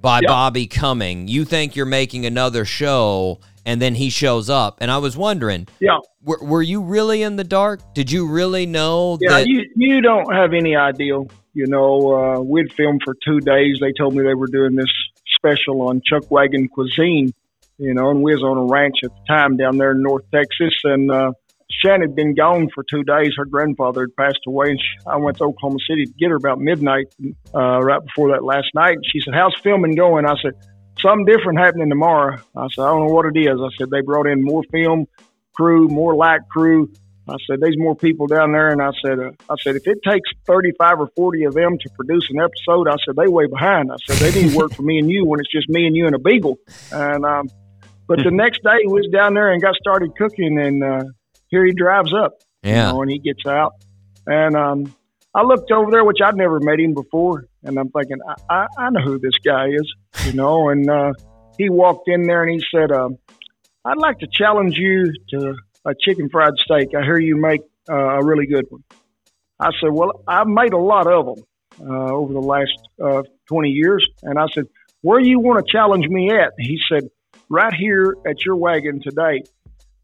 by 0.00 0.20
Yeah. 0.22 0.28
Bobby 0.28 0.66
coming. 0.66 1.28
You 1.28 1.44
think 1.44 1.74
you're 1.74 1.86
making 1.86 2.26
another 2.26 2.64
show, 2.64 3.40
and 3.64 3.80
then 3.80 3.94
he 3.94 4.10
shows 4.10 4.48
up. 4.50 4.78
And 4.80 4.90
I 4.90 4.98
was 4.98 5.16
wondering, 5.16 5.66
Yeah. 5.80 5.98
were, 6.22 6.38
were 6.42 6.62
you 6.62 6.82
really 6.82 7.22
in 7.22 7.36
the 7.36 7.44
dark? 7.44 7.80
Did 7.94 8.12
you 8.12 8.28
really 8.28 8.66
know 8.66 9.18
Yeah, 9.20 9.30
that? 9.38 9.46
you 9.48 9.64
you 9.76 10.00
don't 10.00 10.32
have 10.34 10.52
any 10.52 10.76
idea. 10.76 11.18
You 11.54 11.66
know, 11.66 12.12
uh, 12.14 12.40
we'd 12.40 12.72
filmed 12.74 13.00
for 13.04 13.14
two 13.26 13.40
days. 13.40 13.78
They 13.80 13.92
told 13.92 14.14
me 14.14 14.22
they 14.22 14.34
were 14.34 14.46
doing 14.46 14.76
this 14.76 14.92
special 15.36 15.82
on 15.88 16.00
chuck 16.04 16.30
wagon 16.30 16.68
cuisine. 16.68 17.32
You 17.80 17.94
know, 17.94 18.10
and 18.10 18.22
we 18.22 18.34
was 18.34 18.42
on 18.42 18.58
a 18.58 18.64
ranch 18.64 18.96
at 19.04 19.10
the 19.10 19.22
time 19.28 19.56
down 19.56 19.78
there 19.78 19.92
in 19.92 20.02
North 20.02 20.24
Texas, 20.32 20.74
and 20.84 21.10
uh, 21.12 21.32
Shannon 21.70 22.00
had 22.02 22.16
been 22.16 22.34
gone 22.34 22.68
for 22.74 22.82
two 22.82 23.04
days. 23.04 23.32
Her 23.36 23.44
grandfather 23.44 24.02
had 24.02 24.16
passed 24.16 24.40
away, 24.46 24.70
and 24.70 24.80
she, 24.80 25.06
I 25.06 25.16
went 25.16 25.36
to 25.38 25.44
Oklahoma 25.44 25.78
City 25.88 26.06
to 26.06 26.12
get 26.12 26.30
her 26.30 26.36
about 26.36 26.58
midnight, 26.58 27.14
uh, 27.54 27.80
right 27.80 28.02
before 28.02 28.32
that 28.32 28.42
last 28.42 28.68
night. 28.74 28.96
And 28.96 29.04
she 29.06 29.20
said, 29.20 29.34
"How's 29.34 29.54
filming 29.62 29.94
going?" 29.94 30.26
I 30.26 30.34
said, 30.42 30.54
"Something 31.00 31.26
different 31.26 31.58
happening 31.58 31.88
tomorrow." 31.88 32.38
I 32.56 32.66
said, 32.74 32.82
"I 32.82 32.88
don't 32.88 33.06
know 33.06 33.14
what 33.14 33.26
it 33.26 33.38
is." 33.38 33.60
I 33.60 33.68
said, 33.76 33.90
"They 33.90 34.00
brought 34.00 34.26
in 34.26 34.42
more 34.42 34.62
film 34.72 35.06
crew, 35.54 35.88
more 35.88 36.14
light 36.14 36.40
crew." 36.50 36.90
I 37.28 37.36
said, 37.46 37.60
"There's 37.60 37.78
more 37.78 37.94
people 37.94 38.26
down 38.26 38.52
there," 38.52 38.70
and 38.70 38.80
I 38.80 38.90
said, 39.04 39.18
uh, 39.18 39.30
"I 39.50 39.56
said 39.60 39.76
if 39.76 39.86
it 39.86 39.98
takes 40.02 40.30
35 40.46 41.00
or 41.00 41.08
40 41.14 41.44
of 41.44 41.52
them 41.52 41.76
to 41.78 41.90
produce 41.90 42.26
an 42.30 42.40
episode, 42.40 42.88
I 42.88 42.96
said 43.04 43.14
they 43.16 43.28
way 43.28 43.46
behind. 43.46 43.92
I 43.92 43.96
said 44.06 44.32
they 44.32 44.42
need 44.42 44.54
work 44.54 44.72
for 44.72 44.82
me 44.82 44.98
and 44.98 45.10
you 45.10 45.26
when 45.26 45.38
it's 45.38 45.52
just 45.52 45.68
me 45.68 45.86
and 45.86 45.94
you 45.94 46.06
and 46.06 46.14
a 46.14 46.18
beagle." 46.18 46.56
And 46.90 47.26
um, 47.26 47.48
but 48.06 48.24
the 48.24 48.30
next 48.30 48.62
day, 48.62 48.78
we 48.86 48.94
was 48.94 49.08
down 49.12 49.34
there 49.34 49.52
and 49.52 49.60
got 49.60 49.74
started 49.74 50.16
cooking, 50.16 50.58
and 50.58 50.82
uh, 50.82 51.04
here 51.48 51.64
he 51.64 51.72
drives 51.72 52.12
up. 52.12 52.40
Yeah. 52.62 52.88
You 52.88 52.92
know, 52.92 53.02
and 53.02 53.10
he 53.10 53.18
gets 53.18 53.46
out, 53.46 53.74
and 54.26 54.56
um, 54.56 54.94
I 55.34 55.42
looked 55.42 55.70
over 55.70 55.90
there, 55.90 56.04
which 56.04 56.18
I'd 56.24 56.36
never 56.36 56.60
met 56.60 56.80
him 56.80 56.94
before, 56.94 57.46
and 57.62 57.78
I'm 57.78 57.90
thinking, 57.90 58.18
I, 58.26 58.54
I, 58.54 58.66
I 58.78 58.90
know 58.90 59.00
who 59.02 59.18
this 59.18 59.38
guy 59.44 59.68
is, 59.68 59.94
you 60.26 60.32
know. 60.32 60.68
And 60.70 60.88
uh, 60.90 61.12
he 61.56 61.70
walked 61.70 62.08
in 62.08 62.24
there 62.24 62.42
and 62.42 62.52
he 62.52 62.64
said, 62.74 62.90
um, 62.90 63.18
"I'd 63.84 63.98
like 63.98 64.18
to 64.20 64.26
challenge 64.30 64.76
you 64.76 65.12
to 65.30 65.54
a 65.84 65.94
chicken 66.00 66.28
fried 66.30 66.54
steak. 66.64 66.88
I 66.96 67.02
hear 67.02 67.18
you 67.18 67.36
make 67.36 67.62
uh, 67.88 67.94
a 67.94 68.24
really 68.24 68.46
good 68.46 68.66
one." 68.68 68.82
I 69.60 69.70
said, 69.80 69.90
"Well, 69.92 70.22
I've 70.26 70.48
made 70.48 70.72
a 70.72 70.78
lot 70.78 71.06
of 71.06 71.26
them 71.26 71.44
uh, 71.80 72.12
over 72.12 72.32
the 72.32 72.40
last 72.40 72.76
uh, 73.02 73.22
20 73.48 73.70
years. 73.70 74.06
And 74.22 74.38
I 74.38 74.46
said, 74.52 74.64
Where 75.02 75.20
you 75.20 75.40
want 75.40 75.64
to 75.64 75.72
challenge 75.72 76.06
me 76.08 76.30
at? 76.30 76.52
He 76.58 76.78
said, 76.90 77.08
Right 77.48 77.72
here 77.74 78.14
at 78.26 78.44
your 78.44 78.56
wagon 78.56 79.00
today. 79.02 79.42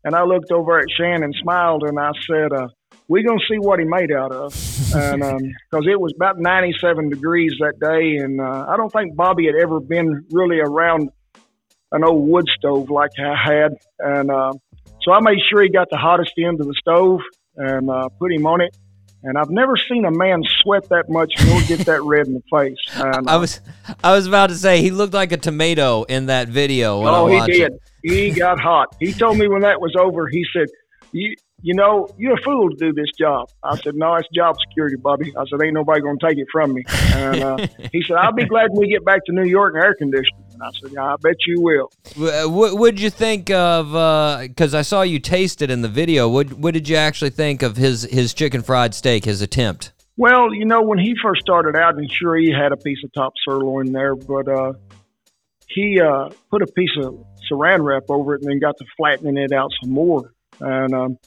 And 0.04 0.14
I 0.14 0.24
looked 0.24 0.52
over 0.52 0.78
at 0.78 0.86
Shannon, 0.96 1.32
smiled, 1.42 1.82
and 1.86 1.98
I 1.98 2.10
said, 2.26 2.52
uh, 2.52 2.68
we're 3.08 3.24
going 3.24 3.38
to 3.38 3.44
see 3.48 3.58
what 3.58 3.78
he 3.78 3.84
made 3.84 4.12
out 4.12 4.32
of. 4.32 4.54
And 4.94 5.20
because 5.70 5.86
it 5.90 5.98
was 5.98 6.12
about 6.16 6.38
97 6.38 7.10
degrees 7.10 7.54
that 7.60 7.80
day, 7.80 8.16
and 8.22 8.40
uh, 8.40 8.66
I 8.68 8.76
don't 8.76 8.92
think 8.92 9.16
Bobby 9.16 9.46
had 9.46 9.56
ever 9.56 9.80
been 9.80 10.26
really 10.30 10.60
around 10.60 11.10
an 11.92 12.04
old 12.04 12.28
wood 12.28 12.46
stove 12.56 12.90
like 12.90 13.10
I 13.18 13.34
had. 13.34 13.72
And 13.98 14.30
uh, 14.30 14.52
so 15.02 15.12
I 15.12 15.20
made 15.20 15.38
sure 15.50 15.62
he 15.62 15.70
got 15.70 15.88
the 15.90 15.96
hottest 15.96 16.32
end 16.38 16.60
of 16.60 16.66
the 16.66 16.74
stove 16.74 17.20
and 17.56 17.88
uh, 17.88 18.08
put 18.18 18.32
him 18.32 18.46
on 18.46 18.60
it. 18.60 18.76
And 19.26 19.38
I've 19.38 19.48
never 19.48 19.74
seen 19.76 20.04
a 20.04 20.10
man 20.10 20.42
sweat 20.60 20.86
that 20.90 21.08
much 21.08 21.32
nor 21.46 21.60
get 21.62 21.80
that 21.86 22.02
red 22.02 22.26
in 22.26 22.34
the 22.34 22.42
face. 22.50 22.76
And, 23.04 23.28
I 23.28 23.36
was 23.36 23.60
I 24.02 24.12
was 24.12 24.26
about 24.26 24.48
to 24.48 24.54
say 24.54 24.80
he 24.80 24.90
looked 24.90 25.14
like 25.14 25.32
a 25.32 25.36
tomato 25.36 26.04
in 26.04 26.26
that 26.26 26.48
video. 26.48 27.00
When 27.00 27.14
oh, 27.14 27.26
he 27.26 27.40
did. 27.50 27.72
It. 27.72 27.82
He 28.02 28.30
got 28.30 28.60
hot. 28.60 28.94
He 29.00 29.12
told 29.12 29.38
me 29.38 29.48
when 29.48 29.62
that 29.62 29.80
was 29.80 29.94
over, 29.96 30.28
he 30.28 30.44
said, 30.52 30.68
you, 31.12 31.34
you 31.62 31.74
know, 31.74 32.08
you're 32.18 32.34
a 32.34 32.42
fool 32.42 32.68
to 32.68 32.76
do 32.76 32.92
this 32.92 33.10
job. 33.18 33.48
I 33.62 33.76
said, 33.76 33.94
no, 33.94 34.14
it's 34.16 34.28
job 34.34 34.56
security, 34.68 34.96
Bobby. 34.96 35.32
I 35.36 35.44
said, 35.46 35.60
ain't 35.62 35.72
nobody 35.72 36.02
going 36.02 36.18
to 36.18 36.26
take 36.26 36.36
it 36.36 36.46
from 36.52 36.74
me. 36.74 36.84
And 37.14 37.42
uh, 37.42 37.66
he 37.92 38.02
said, 38.02 38.16
I'll 38.16 38.32
be 38.32 38.44
glad 38.44 38.70
when 38.72 38.80
we 38.80 38.88
get 38.88 39.04
back 39.04 39.24
to 39.26 39.32
New 39.32 39.46
York 39.48 39.74
and 39.74 39.82
air 39.82 39.94
conditioning. 39.94 40.43
And 40.54 40.62
I 40.62 40.70
said, 40.80 40.92
yeah, 40.92 41.12
I 41.12 41.16
bet 41.20 41.36
you 41.46 41.60
will. 41.60 41.90
What 42.16 42.78
would 42.78 43.00
you 43.00 43.10
think 43.10 43.50
of? 43.50 43.88
Because 44.48 44.72
I 44.72 44.82
saw 44.82 45.02
you 45.02 45.18
taste 45.18 45.62
it 45.62 45.70
in 45.70 45.82
the 45.82 45.88
video. 45.88 46.28
What 46.28 46.52
What 46.54 46.74
did 46.74 46.88
you 46.88 46.96
actually 46.96 47.30
think 47.30 47.62
of 47.62 47.76
his 47.76 48.04
his 48.04 48.32
chicken 48.32 48.62
fried 48.62 48.94
steak? 48.94 49.24
His 49.24 49.42
attempt. 49.42 49.92
Well, 50.16 50.54
you 50.54 50.64
know, 50.64 50.82
when 50.82 50.98
he 50.98 51.16
first 51.20 51.40
started 51.40 51.76
out, 51.76 51.96
and 51.96 52.08
sure 52.10 52.36
he 52.36 52.52
had 52.52 52.70
a 52.70 52.76
piece 52.76 53.02
of 53.04 53.12
top 53.12 53.32
sirloin 53.44 53.92
there, 53.92 54.14
but 54.14 54.46
uh, 54.46 54.74
he 55.68 56.00
uh, 56.00 56.30
put 56.50 56.62
a 56.62 56.66
piece 56.68 56.96
of 57.02 57.26
saran 57.50 57.84
wrap 57.84 58.04
over 58.08 58.36
it 58.36 58.42
and 58.42 58.50
then 58.50 58.60
got 58.60 58.76
to 58.78 58.84
flattening 58.96 59.36
it 59.36 59.52
out 59.52 59.72
some 59.82 59.90
more. 59.90 60.32
And 60.60 60.94
um, 60.94 61.18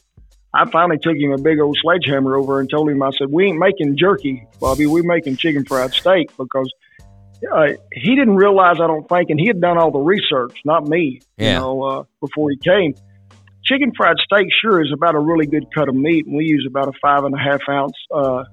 I 0.53 0.69
finally 0.71 0.99
took 0.99 1.17
him 1.17 1.34
a 1.34 1.38
big 1.38 1.59
old 1.59 1.78
sledgehammer 1.82 2.38
over 2.38 2.61
and 2.61 2.69
told 2.69 2.89
him, 2.89 3.03
I 3.03 3.11
said, 3.11 3.30
we 3.30 3.47
ain't 3.47 3.59
making 3.59 3.97
jerky, 3.97 4.47
Bobby. 4.61 4.86
We're 4.86 5.03
making 5.03 5.36
chicken 5.36 5.65
fried 5.65 5.93
steak 5.93 6.36
because 6.38 6.71
uh, 7.51 7.67
he 7.91 8.15
didn't 8.15 8.35
realize, 8.35 8.77
I 8.81 8.88
don't 8.88 9.07
think, 9.07 9.29
and 9.29 9.39
he 9.39 9.47
had 9.47 9.61
done 9.61 9.77
all 9.77 9.91
the 9.91 9.99
research, 9.99 10.57
not 10.65 10.88
me, 10.88 11.21
Yeah. 11.38 11.53
you 11.53 11.59
know, 11.59 11.83
uh, 11.83 12.03
before 12.21 12.49
he 12.49 12.57
came. 12.57 12.93
Chicken 13.63 13.91
fried 13.95 14.15
steak 14.23 14.47
sure 14.61 14.81
is 14.81 14.91
about 14.93 15.15
a 15.15 15.19
really 15.19 15.45
good 15.45 15.65
cut 15.73 15.89
of 15.89 15.95
meat, 15.95 16.25
and 16.25 16.35
we 16.35 16.45
use 16.45 16.65
about 16.69 16.88
a 16.88 16.93
five 17.01 17.23
and 17.25 17.35
a 17.35 17.38
half 17.38 17.59
ounce, 17.69 17.97
uh, 18.13 18.43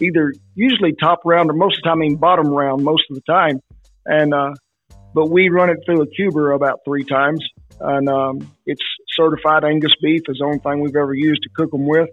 either 0.00 0.32
usually 0.54 0.94
top 0.94 1.20
round 1.24 1.50
or 1.50 1.54
most 1.54 1.76
of 1.76 1.82
the 1.82 1.88
time, 1.88 1.98
I 1.98 2.00
mean 2.00 2.16
bottom 2.16 2.48
round 2.48 2.82
most 2.82 3.04
of 3.10 3.16
the 3.16 3.22
time. 3.22 3.60
And, 4.06 4.32
uh, 4.32 4.54
but 5.14 5.30
we 5.30 5.48
run 5.50 5.70
it 5.70 5.78
through 5.84 6.02
a 6.02 6.06
cuber 6.06 6.52
about 6.52 6.80
three 6.84 7.04
times. 7.04 7.44
And 7.80 8.08
um, 8.08 8.50
it's 8.64 8.82
certified 9.08 9.64
Angus 9.64 9.92
beef, 10.02 10.22
is 10.28 10.38
the 10.38 10.44
only 10.44 10.58
thing 10.58 10.80
we've 10.80 10.96
ever 10.96 11.14
used 11.14 11.42
to 11.42 11.50
cook 11.54 11.70
them 11.70 11.86
with. 11.86 12.08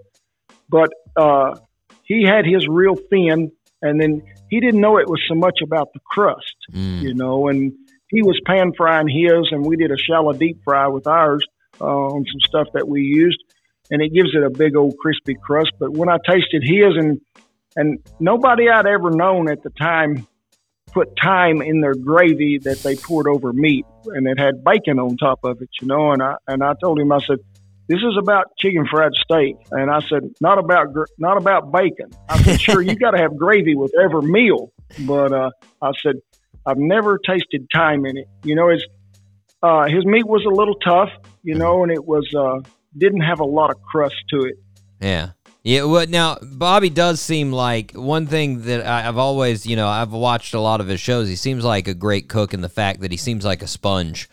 But 0.68 0.90
uh, 1.16 1.56
he 2.04 2.24
had 2.24 2.46
his 2.46 2.68
real 2.68 2.96
thin, 2.96 3.52
and 3.82 4.00
then 4.00 4.22
he 4.50 4.60
didn't 4.60 4.82
know 4.82 4.98
it 4.98 5.08
was 5.08 5.22
so 5.28 5.36
much 5.36 5.60
about 5.64 5.94
the 5.94 6.00
crust, 6.06 6.56
you 7.04 7.14
know. 7.14 7.48
And 7.48 7.74
he 8.10 8.22
was 8.22 8.40
pan 8.46 8.74
frying 8.76 9.08
his, 9.08 9.52
and 9.52 9.66
we 9.66 9.78
did 9.78 9.92
a 9.92 9.98
shallow 9.98 10.34
deep 10.34 10.62
fry 10.64 10.88
with 10.88 11.08
ours 11.08 11.46
uh, 11.80 11.86
on 11.86 12.26
some 12.26 12.40
stuff 12.48 12.68
that 12.74 12.88
we 12.88 13.02
used, 13.02 13.42
and 13.92 14.02
it 14.02 14.14
gives 14.14 14.30
it 14.34 14.44
a 14.44 14.50
big 14.50 14.76
old 14.76 14.98
crispy 14.98 15.36
crust. 15.36 15.72
But 15.80 15.92
when 15.92 16.10
I 16.10 16.18
tasted 16.28 16.64
his, 16.64 16.96
and 16.98 17.22
and 17.76 18.00
nobody 18.20 18.70
I'd 18.70 18.88
ever 18.88 19.12
known 19.12 19.50
at 19.50 19.64
the 19.64 19.70
time 19.70 20.28
put 20.92 21.10
thyme 21.22 21.62
in 21.62 21.82
their 21.82 21.94
gravy 21.94 22.58
that 22.64 22.80
they 22.80 22.96
poured 22.96 23.28
over 23.28 23.54
meat, 23.54 23.86
and 24.06 24.28
it 24.28 24.40
had 24.40 24.64
bacon 24.64 25.00
on 25.00 25.18
top 25.18 25.40
of 25.44 25.62
it, 25.62 25.70
you 25.82 25.88
know. 25.88 26.12
And 26.12 26.22
I 26.22 26.36
and 26.48 26.64
I 26.64 26.74
told 26.82 27.00
him, 27.00 27.12
I 27.12 27.20
said, 27.26 27.38
"This 27.90 27.98
is 27.98 28.16
about 28.18 28.56
chicken 28.58 28.88
fried 28.90 29.12
steak," 29.22 29.58
and 29.72 29.92
I 29.92 30.00
said, 30.08 30.30
"Not 30.40 30.58
about 30.58 30.94
gr- 30.94 31.12
not 31.18 31.36
about 31.36 31.74
bacon." 31.74 32.12
I 32.30 32.42
said, 32.42 32.62
"Sure, 32.66 32.82
you 32.82 32.96
got 32.96 33.12
to 33.12 33.18
have 33.18 33.36
gravy 33.36 33.76
with 33.76 33.92
every 34.02 34.22
meal, 34.22 34.72
but 35.00 35.34
uh, 35.34 35.50
I 35.82 35.92
said, 36.02 36.16
I've 36.66 36.78
never 36.78 37.18
tasted 37.18 37.68
thyme 37.74 38.06
in 38.06 38.18
it. 38.18 38.28
You 38.44 38.56
know, 38.56 38.70
it's 38.70 38.86
uh, 39.64 39.86
his 39.88 40.06
meat 40.06 40.28
was 40.28 40.46
a 40.46 40.50
little 40.50 40.76
tough, 40.76 41.10
you 41.44 41.56
know, 41.56 41.84
and 41.84 41.92
it 41.92 42.06
was 42.06 42.28
uh, 42.36 42.60
didn't 42.98 43.22
have 43.22 43.40
a 43.40 43.46
lot 43.46 43.72
of 43.72 43.82
crust 43.82 44.16
to 44.30 44.42
it. 44.42 44.56
Yeah. 45.02 45.32
Yeah, 45.62 45.84
well, 45.84 46.08
now 46.08 46.38
Bobby 46.42 46.90
does 46.90 47.20
seem 47.20 47.52
like 47.52 47.92
one 47.92 48.28
thing 48.28 48.62
that 48.64 48.86
I've 48.86 49.18
always, 49.18 49.66
you 49.66 49.76
know, 49.76 49.88
I've 49.88 50.14
watched 50.14 50.54
a 50.54 50.60
lot 50.60 50.80
of 50.80 50.88
his 50.88 51.02
shows. 51.02 51.28
He 51.28 51.36
seems 51.36 51.66
like 51.66 51.88
a 51.88 51.94
great 51.94 52.30
cook 52.30 52.54
in 52.54 52.62
the 52.62 52.70
fact 52.70 53.02
that 53.02 53.12
he 53.12 53.18
seems 53.18 53.44
like 53.44 53.62
a 53.62 53.68
sponge. 53.68 54.30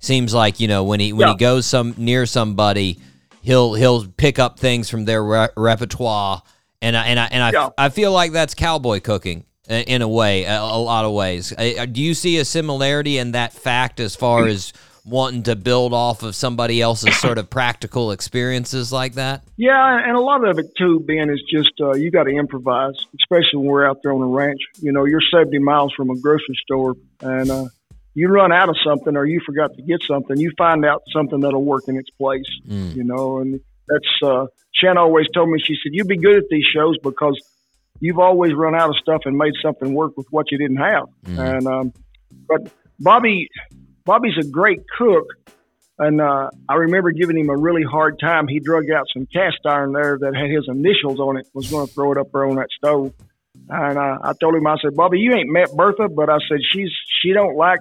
Seems 0.00 0.32
like 0.34 0.60
you 0.60 0.66
know 0.68 0.82
when 0.84 0.98
he 0.98 1.12
when 1.12 1.28
he 1.28 1.34
goes 1.36 1.66
some 1.66 1.94
near 1.96 2.24
somebody, 2.26 2.98
he'll 3.42 3.74
he'll 3.74 4.06
pick 4.08 4.38
up 4.38 4.58
things 4.58 4.88
from 4.90 5.04
their 5.04 5.22
re- 5.22 5.48
repertoire, 5.56 6.42
and 6.82 6.96
I, 6.96 7.06
and 7.06 7.20
I 7.20 7.26
and 7.26 7.42
I, 7.42 7.50
Yeah. 7.52 7.68
I 7.76 7.88
feel 7.90 8.10
like 8.12 8.32
that's 8.32 8.54
cowboy 8.54 9.00
cooking 9.00 9.44
in 9.68 10.02
a 10.02 10.08
way, 10.08 10.44
a, 10.44 10.58
a 10.58 10.80
lot 10.80 11.04
of 11.04 11.12
ways. 11.12 11.52
Uh, 11.56 11.86
Do 11.86 12.00
you 12.02 12.14
see 12.14 12.38
a 12.38 12.44
similarity 12.44 13.18
in 13.18 13.32
that 13.32 13.52
fact 13.52 14.00
as 14.00 14.16
far 14.16 14.46
as 14.46 14.72
wanting 15.04 15.42
to 15.44 15.54
build 15.54 15.92
off 15.94 16.22
of 16.22 16.34
somebody 16.34 16.80
else's 16.82 17.16
sort 17.18 17.38
of 17.38 17.48
practical 17.48 18.10
experiences 18.10 18.92
like 18.92 19.14
that? 19.14 19.44
Yeah, 19.56 19.98
and 20.04 20.16
a 20.16 20.20
lot 20.20 20.44
of 20.44 20.58
it 20.58 20.66
too, 20.76 21.00
Ben, 21.06 21.30
is 21.30 21.42
just 21.48 21.72
uh, 21.80 21.92
you 21.92 22.10
got 22.10 22.24
to 22.24 22.30
improvise, 22.30 22.94
especially 23.20 23.58
when 23.60 23.66
we're 23.66 23.86
out 23.88 23.98
there 24.02 24.12
on 24.12 24.20
the 24.20 24.26
ranch. 24.26 24.60
You 24.80 24.92
know, 24.92 25.04
you're 25.04 25.20
70 25.32 25.58
miles 25.60 25.92
from 25.94 26.10
a 26.10 26.16
grocery 26.18 26.56
store, 26.64 26.94
and 27.20 27.50
uh, 27.50 27.66
you 28.14 28.28
run 28.28 28.52
out 28.52 28.68
of 28.68 28.76
something 28.84 29.16
or 29.16 29.24
you 29.24 29.40
forgot 29.44 29.74
to 29.76 29.82
get 29.82 30.02
something. 30.06 30.38
You 30.38 30.52
find 30.58 30.84
out 30.84 31.02
something 31.12 31.40
that'll 31.40 31.64
work 31.64 31.84
in 31.88 31.96
its 31.96 32.10
place. 32.10 32.44
You 32.94 33.04
know, 33.04 33.38
and 33.38 33.60
that's 33.88 34.22
uh, 34.22 34.46
Shannon 34.74 34.98
always 34.98 35.26
told 35.34 35.50
me. 35.50 35.58
She 35.64 35.74
said, 35.74 35.92
"You'd 35.92 36.08
be 36.08 36.16
good 36.16 36.36
at 36.36 36.44
these 36.50 36.64
shows 36.74 36.96
because 36.98 37.38
you've 38.00 38.18
always 38.18 38.54
run 38.54 38.74
out 38.74 38.90
of 38.90 38.96
stuff 38.96 39.22
and 39.24 39.36
made 39.36 39.52
something 39.62 39.94
work 39.94 40.16
with 40.16 40.26
what 40.30 40.50
you 40.50 40.58
didn't 40.58 40.78
have." 40.78 41.08
And 41.26 41.66
um, 41.66 41.92
but 42.48 42.72
Bobby, 42.98 43.48
Bobby's 44.04 44.38
a 44.38 44.46
great 44.46 44.80
cook. 44.96 45.26
And 45.98 46.18
uh, 46.18 46.48
I 46.66 46.74
remember 46.76 47.10
giving 47.10 47.36
him 47.36 47.50
a 47.50 47.56
really 47.56 47.82
hard 47.82 48.18
time. 48.18 48.48
He 48.48 48.58
drug 48.58 48.84
out 48.90 49.04
some 49.12 49.26
cast 49.26 49.58
iron 49.66 49.92
there 49.92 50.16
that 50.18 50.34
had 50.34 50.50
his 50.50 50.64
initials 50.66 51.20
on 51.20 51.36
it. 51.36 51.46
Was 51.52 51.70
going 51.70 51.86
to 51.86 51.92
throw 51.92 52.12
it 52.12 52.18
up 52.18 52.28
there 52.32 52.46
on 52.46 52.56
that 52.56 52.68
stove. 52.74 53.12
And 53.68 53.98
uh, 53.98 54.18
I 54.22 54.32
told 54.40 54.54
him, 54.54 54.66
I 54.66 54.76
said, 54.82 54.94
Bobby, 54.94 55.18
you 55.18 55.34
ain't 55.34 55.50
met 55.50 55.76
Bertha, 55.76 56.08
but 56.08 56.30
I 56.30 56.38
said 56.48 56.58
she's 56.72 56.90
she 57.20 57.32
don't 57.32 57.56
like 57.56 57.80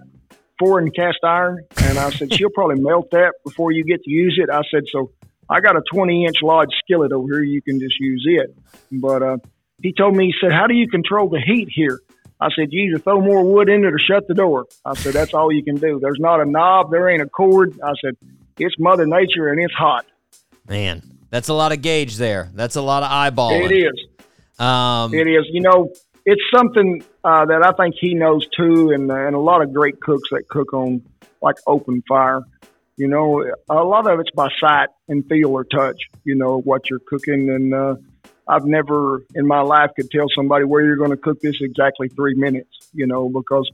foreign 0.60 0.92
cast 0.92 1.20
iron, 1.24 1.66
and 1.78 1.98
I 1.98 2.10
said 2.12 2.34
she'll 2.34 2.50
probably 2.50 2.82
melt 2.82 3.12
that 3.12 3.34
before 3.44 3.72
you 3.72 3.84
get 3.84 4.04
to 4.04 4.12
use 4.12 4.38
it. 4.42 4.50
I 4.50 4.62
said, 4.70 4.84
so 4.92 5.12
I 5.50 5.62
got 5.62 5.76
a 5.76 5.82
20 5.92 6.26
inch 6.26 6.38
large 6.44 6.70
skillet 6.84 7.12
over 7.12 7.28
here. 7.28 7.44
You 7.44 7.62
can 7.62 7.80
just 7.80 8.00
use 8.00 8.26
it. 8.28 8.56
But 8.92 9.24
uh, 9.24 9.38
he 9.82 9.94
told 9.94 10.16
me, 10.16 10.28
he 10.28 10.34
said, 10.40 10.52
how 10.54 10.68
do 10.68 10.76
you 10.76 10.88
control 10.88 11.30
the 11.30 11.40
heat 11.40 11.70
here? 11.72 12.00
I 12.42 12.50
said, 12.56 12.70
you 12.72 12.90
either 12.92 13.00
throw 13.00 13.22
more 13.22 13.44
wood 13.44 13.68
in 13.68 13.84
it 13.84 13.94
or 13.94 14.00
shut 14.00 14.28
the 14.28 14.34
door. 14.34 14.68
I 14.86 14.94
said, 14.94 15.14
that's 15.14 15.34
all 15.34 15.52
you 15.52 15.64
can 15.64 15.76
do. 15.76 16.00
There's 16.02 16.20
not 16.20 16.40
a 16.40 16.46
knob. 16.46 16.92
There 16.92 17.10
ain't 17.10 17.22
a 17.22 17.28
cord. 17.28 17.78
I 17.84 17.94
said, 18.02 18.16
it's 18.58 18.76
Mother 18.80 19.06
Nature 19.06 19.50
and 19.50 19.60
it's 19.60 19.74
hot. 19.74 20.06
Man, 20.68 21.02
that's 21.30 21.48
a 21.50 21.54
lot 21.54 21.72
of 21.72 21.82
gauge 21.82 22.18
there. 22.18 22.50
That's 22.54 22.76
a 22.76 22.82
lot 22.82 23.04
of 23.04 23.10
eyeballing. 23.10 23.70
It 23.70 23.74
is. 23.74 24.06
Um, 24.60 25.14
It 25.14 25.28
is. 25.28 25.46
You 25.52 25.62
know, 25.62 25.92
it's 26.30 26.42
something 26.56 27.04
uh, 27.24 27.46
that 27.46 27.66
I 27.66 27.72
think 27.82 27.96
he 28.00 28.14
knows 28.14 28.48
too, 28.56 28.92
and 28.92 29.10
and 29.12 29.36
a 29.36 29.40
lot 29.40 29.64
of 29.64 29.74
great 29.74 30.00
cooks 30.00 30.30
that 30.30 30.48
cook 30.48 30.74
on 30.74 31.02
like 31.42 31.56
open 31.66 32.04
fire. 32.08 32.42
You 32.98 33.08
know, 33.08 33.44
a 33.70 33.84
lot 33.84 34.08
of 34.12 34.20
it's 34.20 34.30
by 34.32 34.50
sight 34.60 34.90
and 35.08 35.26
feel 35.28 35.50
or 35.50 35.64
touch. 35.64 35.98
You 36.24 36.36
know 36.36 36.60
what 36.60 36.90
you're 36.90 37.00
cooking, 37.00 37.50
and 37.50 37.74
uh, 37.74 37.96
I've 38.48 38.66
never 38.66 39.24
in 39.34 39.48
my 39.48 39.62
life 39.62 39.92
could 39.96 40.12
tell 40.12 40.28
somebody 40.36 40.66
where 40.66 40.86
you're 40.86 40.98
going 40.98 41.12
to 41.12 41.18
cook 41.18 41.40
this 41.42 41.56
exactly 41.62 42.10
three 42.10 42.36
minutes. 42.36 42.90
You 42.94 43.08
know, 43.08 43.28
because 43.28 43.70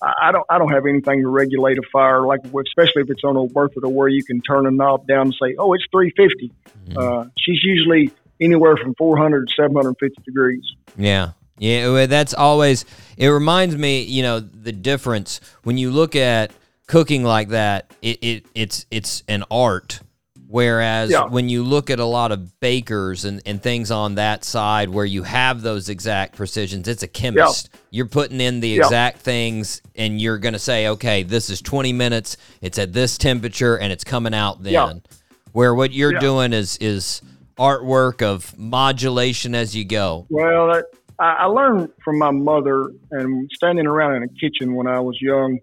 I 0.00 0.30
don't 0.30 0.46
I 0.48 0.58
don't 0.58 0.72
have 0.72 0.86
anything 0.86 1.22
to 1.22 1.28
regulate 1.28 1.78
a 1.78 1.82
fire 1.92 2.20
like 2.20 2.44
especially 2.44 3.02
if 3.02 3.10
it's 3.10 3.24
on 3.24 3.36
old 3.36 3.52
Bertha 3.52 3.80
to 3.80 3.88
where 3.88 4.08
you 4.08 4.22
can 4.22 4.40
turn 4.42 4.66
a 4.66 4.70
knob 4.70 5.08
down 5.08 5.22
and 5.22 5.36
say, 5.42 5.56
oh, 5.58 5.72
it's 5.72 5.84
350. 5.90 6.52
Uh, 6.96 7.24
she's 7.36 7.64
usually 7.64 8.12
anywhere 8.40 8.76
from 8.76 8.94
400 8.94 9.48
to 9.48 9.54
750 9.56 10.22
degrees. 10.22 10.62
Yeah. 10.96 11.32
Yeah, 11.58 12.06
that's 12.06 12.34
always 12.34 12.84
it 13.16 13.28
reminds 13.28 13.76
me, 13.76 14.02
you 14.02 14.22
know, 14.22 14.40
the 14.40 14.72
difference 14.72 15.40
when 15.62 15.78
you 15.78 15.90
look 15.90 16.14
at 16.14 16.52
cooking 16.86 17.24
like 17.24 17.48
that, 17.48 17.90
it, 18.02 18.18
it 18.22 18.46
it's 18.54 18.86
it's 18.90 19.22
an 19.28 19.44
art. 19.50 20.00
Whereas 20.48 21.10
Yeah. 21.10 21.24
when 21.24 21.48
you 21.48 21.64
look 21.64 21.90
at 21.90 21.98
a 21.98 22.04
lot 22.04 22.30
of 22.30 22.60
bakers 22.60 23.24
and, 23.24 23.42
and 23.46 23.60
things 23.60 23.90
on 23.90 24.14
that 24.14 24.44
side 24.44 24.88
where 24.88 25.04
you 25.04 25.24
have 25.24 25.60
those 25.60 25.88
exact 25.88 26.36
precisions, 26.36 26.86
it's 26.86 27.02
a 27.02 27.08
chemist. 27.08 27.68
You're 27.90 28.06
putting 28.06 28.40
in 28.40 28.60
the 28.60 28.68
Yeah. 28.68 28.84
exact 28.84 29.18
things 29.22 29.82
and 29.96 30.20
you're 30.20 30.38
gonna 30.38 30.60
say, 30.60 30.86
okay, 30.88 31.24
this 31.24 31.50
is 31.50 31.60
twenty 31.60 31.92
minutes, 31.92 32.36
it's 32.60 32.78
at 32.78 32.92
this 32.92 33.18
temperature 33.18 33.76
and 33.76 33.92
it's 33.92 34.04
coming 34.04 34.34
out 34.34 34.62
then. 34.62 34.72
Yeah. 34.72 34.92
Where 35.52 35.74
what 35.74 35.92
you're 35.92 36.12
Yeah. 36.12 36.20
doing 36.20 36.52
is 36.52 36.76
is 36.80 37.22
artwork 37.58 38.22
of 38.22 38.56
modulation 38.56 39.54
as 39.54 39.74
you 39.74 39.84
go. 39.84 40.26
Well, 40.28 40.68
that 40.68 40.84
I, 41.18 41.46
learned 41.46 41.92
from 42.04 42.18
my 42.18 42.30
mother 42.30 42.90
and 43.10 43.50
standing 43.54 43.86
around 43.86 44.16
in 44.16 44.22
a 44.24 44.28
kitchen 44.28 44.74
when 44.74 44.86
I 44.86 45.00
was 45.00 45.20
young, 45.20 45.58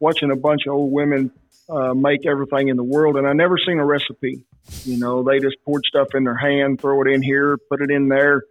watching 0.00 0.30
a 0.30 0.36
bunch 0.36 0.66
of 0.66 0.74
old 0.74 0.92
women 0.92 1.30
uh, 1.68 1.94
make 1.94 2.26
everything 2.26 2.68
in 2.68 2.76
the 2.76 2.84
world, 2.84 3.16
and 3.16 3.26
I 3.26 3.32
never 3.32 3.56
seen 3.58 3.78
a 3.78 3.86
recipe. 3.86 4.44
You 4.84 4.98
know, 4.98 5.22
they 5.22 5.38
just 5.38 5.56
poured 5.64 5.84
stuff 5.86 6.08
in 6.14 6.24
their 6.24 6.36
hand, 6.36 6.80
throw 6.80 7.00
it 7.02 7.08
in 7.08 7.22
here, 7.22 7.56
put 7.56 7.80
it 7.80 7.90
in 7.90 8.08
there, 8.08 8.42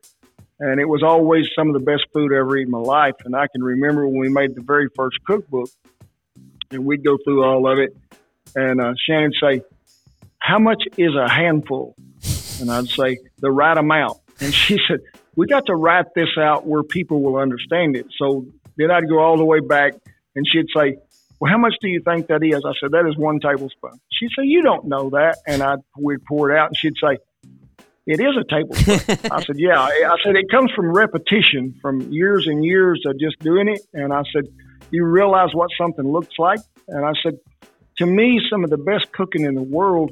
and 0.60 0.80
it 0.80 0.88
was 0.88 1.04
always 1.04 1.46
some 1.56 1.68
of 1.68 1.74
the 1.74 1.80
best 1.80 2.04
food 2.14 2.34
I 2.34 2.40
ever 2.40 2.58
eaten 2.58 2.68
in 2.68 2.72
my 2.72 2.80
life. 2.80 3.16
And 3.26 3.36
I 3.36 3.48
can 3.48 3.64
remember 3.64 4.08
when 4.08 4.20
we 4.20 4.30
made 4.30 4.56
the 4.56 4.62
very 4.62 4.90
first 4.96 5.24
cookbook, 5.26 5.70
and 6.72 6.86
we'd 6.86 7.04
go 7.04 7.18
through 7.24 7.44
all 7.44 7.72
of 7.72 7.80
it, 7.80 7.96
and 8.56 8.82
uh, 8.82 8.94
Shannon 9.06 9.34
say, 9.42 9.62
"How 10.40 10.58
much 10.58 10.84
is 10.98 11.16
a 11.16 11.30
handful?" 11.30 11.96
And 12.60 12.72
I'd 12.72 12.88
say, 12.88 13.18
"The 13.40 13.52
right 13.52 13.78
amount." 13.78 14.18
And 14.40 14.54
she 14.54 14.80
said, 14.88 15.02
"We 15.36 15.48
got 15.48 15.66
to 15.68 15.76
write 15.76 16.14
this 16.16 16.38
out 16.38 16.66
where 16.66 16.84
people 16.84 17.22
will 17.22 17.38
understand 17.38 17.96
it." 17.96 18.08
So 18.18 18.46
then 18.78 18.92
I'd 18.92 19.08
go 19.08 19.20
all 19.20 19.38
the 19.38 19.46
way 19.46 19.60
back, 19.60 19.94
and 20.36 20.46
she'd 20.48 20.68
say, 20.76 20.98
"Well, 21.40 21.52
how 21.52 21.58
much 21.58 21.76
do 21.82 21.88
you 21.88 22.02
think 22.04 22.28
that 22.28 22.44
is?" 22.44 22.62
I 22.66 22.74
said, 22.80 22.92
"That 22.92 23.08
is 23.08 23.18
one 23.18 23.40
tablespoon." 23.40 24.00
She'd 24.12 24.32
say, 24.38 24.46
"You 24.46 24.62
don't 24.62 24.86
know 24.86 25.10
that," 25.12 25.38
and 25.48 25.62
I'd 25.62 25.80
we'd 25.98 26.24
pour 26.26 26.52
it 26.52 26.58
out, 26.58 26.68
and 26.70 26.78
she'd 26.78 26.94
say, 27.04 27.18
"It 28.06 28.20
is 28.20 28.36
a 28.38 28.44
tablespoon." 28.44 29.32
I 29.32 29.44
said, 29.44 29.58
"Yeah." 29.58 29.80
I 29.80 30.16
said, 30.24 30.36
"It 30.36 30.50
comes 30.50 30.72
from 30.72 30.92
repetition, 30.92 31.76
from 31.82 32.02
years 32.02 32.48
and 32.48 32.64
years 32.64 33.04
of 33.06 33.20
just 33.20 33.40
doing 33.40 33.68
it." 33.68 33.82
And 33.94 34.14
I 34.14 34.24
said, 34.34 34.46
"You 34.92 35.06
realize 35.06 35.50
what 35.54 35.70
something 35.78 36.12
looks 36.12 36.38
like?" 36.38 36.60
And 36.88 37.06
I 37.06 37.14
said, 37.24 37.38
"To 37.98 38.06
me, 38.06 38.42
some 38.50 38.64
of 38.64 38.70
the 38.70 38.78
best 38.78 39.12
cooking 39.12 39.46
in 39.46 39.56
the 39.56 39.64
world 39.64 40.12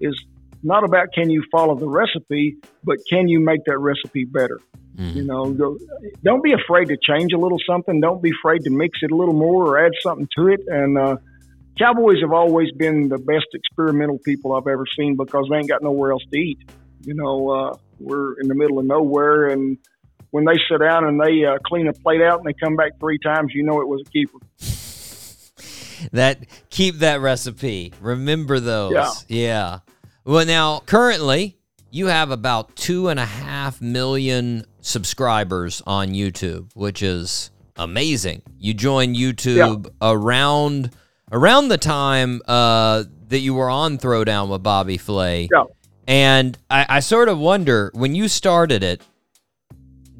is." 0.00 0.14
Not 0.62 0.84
about 0.84 1.12
can 1.14 1.30
you 1.30 1.42
follow 1.50 1.74
the 1.74 1.88
recipe, 1.88 2.56
but 2.84 2.98
can 3.08 3.28
you 3.28 3.40
make 3.40 3.64
that 3.64 3.78
recipe 3.78 4.24
better? 4.24 4.60
You 5.00 5.24
know, 5.24 5.78
don't 6.22 6.42
be 6.42 6.52
afraid 6.52 6.88
to 6.88 6.98
change 7.02 7.32
a 7.32 7.38
little 7.38 7.58
something. 7.66 8.00
Don't 8.00 8.22
be 8.22 8.32
afraid 8.38 8.64
to 8.64 8.70
mix 8.70 8.98
it 9.02 9.10
a 9.10 9.16
little 9.16 9.32
more 9.34 9.66
or 9.66 9.84
add 9.86 9.92
something 10.02 10.28
to 10.36 10.48
it. 10.48 10.60
And 10.66 10.98
uh, 10.98 11.16
Cowboys 11.78 12.20
have 12.20 12.32
always 12.32 12.70
been 12.72 13.08
the 13.08 13.16
best 13.16 13.46
experimental 13.54 14.18
people 14.18 14.54
I've 14.54 14.66
ever 14.66 14.84
seen 14.98 15.16
because 15.16 15.46
they 15.50 15.56
ain't 15.56 15.68
got 15.68 15.82
nowhere 15.82 16.12
else 16.12 16.24
to 16.30 16.38
eat. 16.38 16.58
You 17.02 17.14
know, 17.14 17.48
uh, 17.48 17.76
we're 17.98 18.38
in 18.40 18.48
the 18.48 18.54
middle 18.54 18.78
of 18.78 18.84
nowhere, 18.84 19.46
and 19.46 19.78
when 20.32 20.44
they 20.44 20.56
sit 20.70 20.80
down 20.80 21.06
and 21.06 21.18
they 21.18 21.46
uh, 21.46 21.56
clean 21.64 21.88
a 21.88 21.94
plate 21.94 22.20
out 22.20 22.40
and 22.40 22.46
they 22.46 22.52
come 22.52 22.76
back 22.76 23.00
three 23.00 23.18
times, 23.18 23.52
you 23.54 23.62
know 23.62 23.80
it 23.80 23.88
was 23.88 24.02
a 24.06 24.10
keeper. 24.10 24.38
that 26.12 26.44
keep 26.68 26.96
that 26.96 27.22
recipe. 27.22 27.94
Remember 28.00 28.60
those. 28.60 28.92
Yeah. 28.92 29.12
Yeah. 29.28 29.78
Well, 30.24 30.44
now 30.44 30.80
currently 30.80 31.56
you 31.90 32.06
have 32.06 32.30
about 32.30 32.76
two 32.76 33.08
and 33.08 33.18
a 33.18 33.24
half 33.24 33.80
million 33.80 34.64
subscribers 34.80 35.82
on 35.86 36.10
YouTube, 36.10 36.70
which 36.74 37.02
is 37.02 37.50
amazing. 37.76 38.42
You 38.58 38.74
joined 38.74 39.16
YouTube 39.16 39.88
around 40.00 40.90
around 41.32 41.68
the 41.68 41.78
time 41.78 42.42
uh, 42.46 43.04
that 43.28 43.38
you 43.38 43.54
were 43.54 43.70
on 43.70 43.98
Throwdown 43.98 44.50
with 44.50 44.62
Bobby 44.62 44.98
Flay. 44.98 45.48
Yeah. 45.52 45.64
And 46.06 46.58
I, 46.68 46.86
I 46.88 47.00
sort 47.00 47.28
of 47.28 47.38
wonder 47.38 47.90
when 47.94 48.14
you 48.14 48.28
started 48.28 48.82
it, 48.82 49.00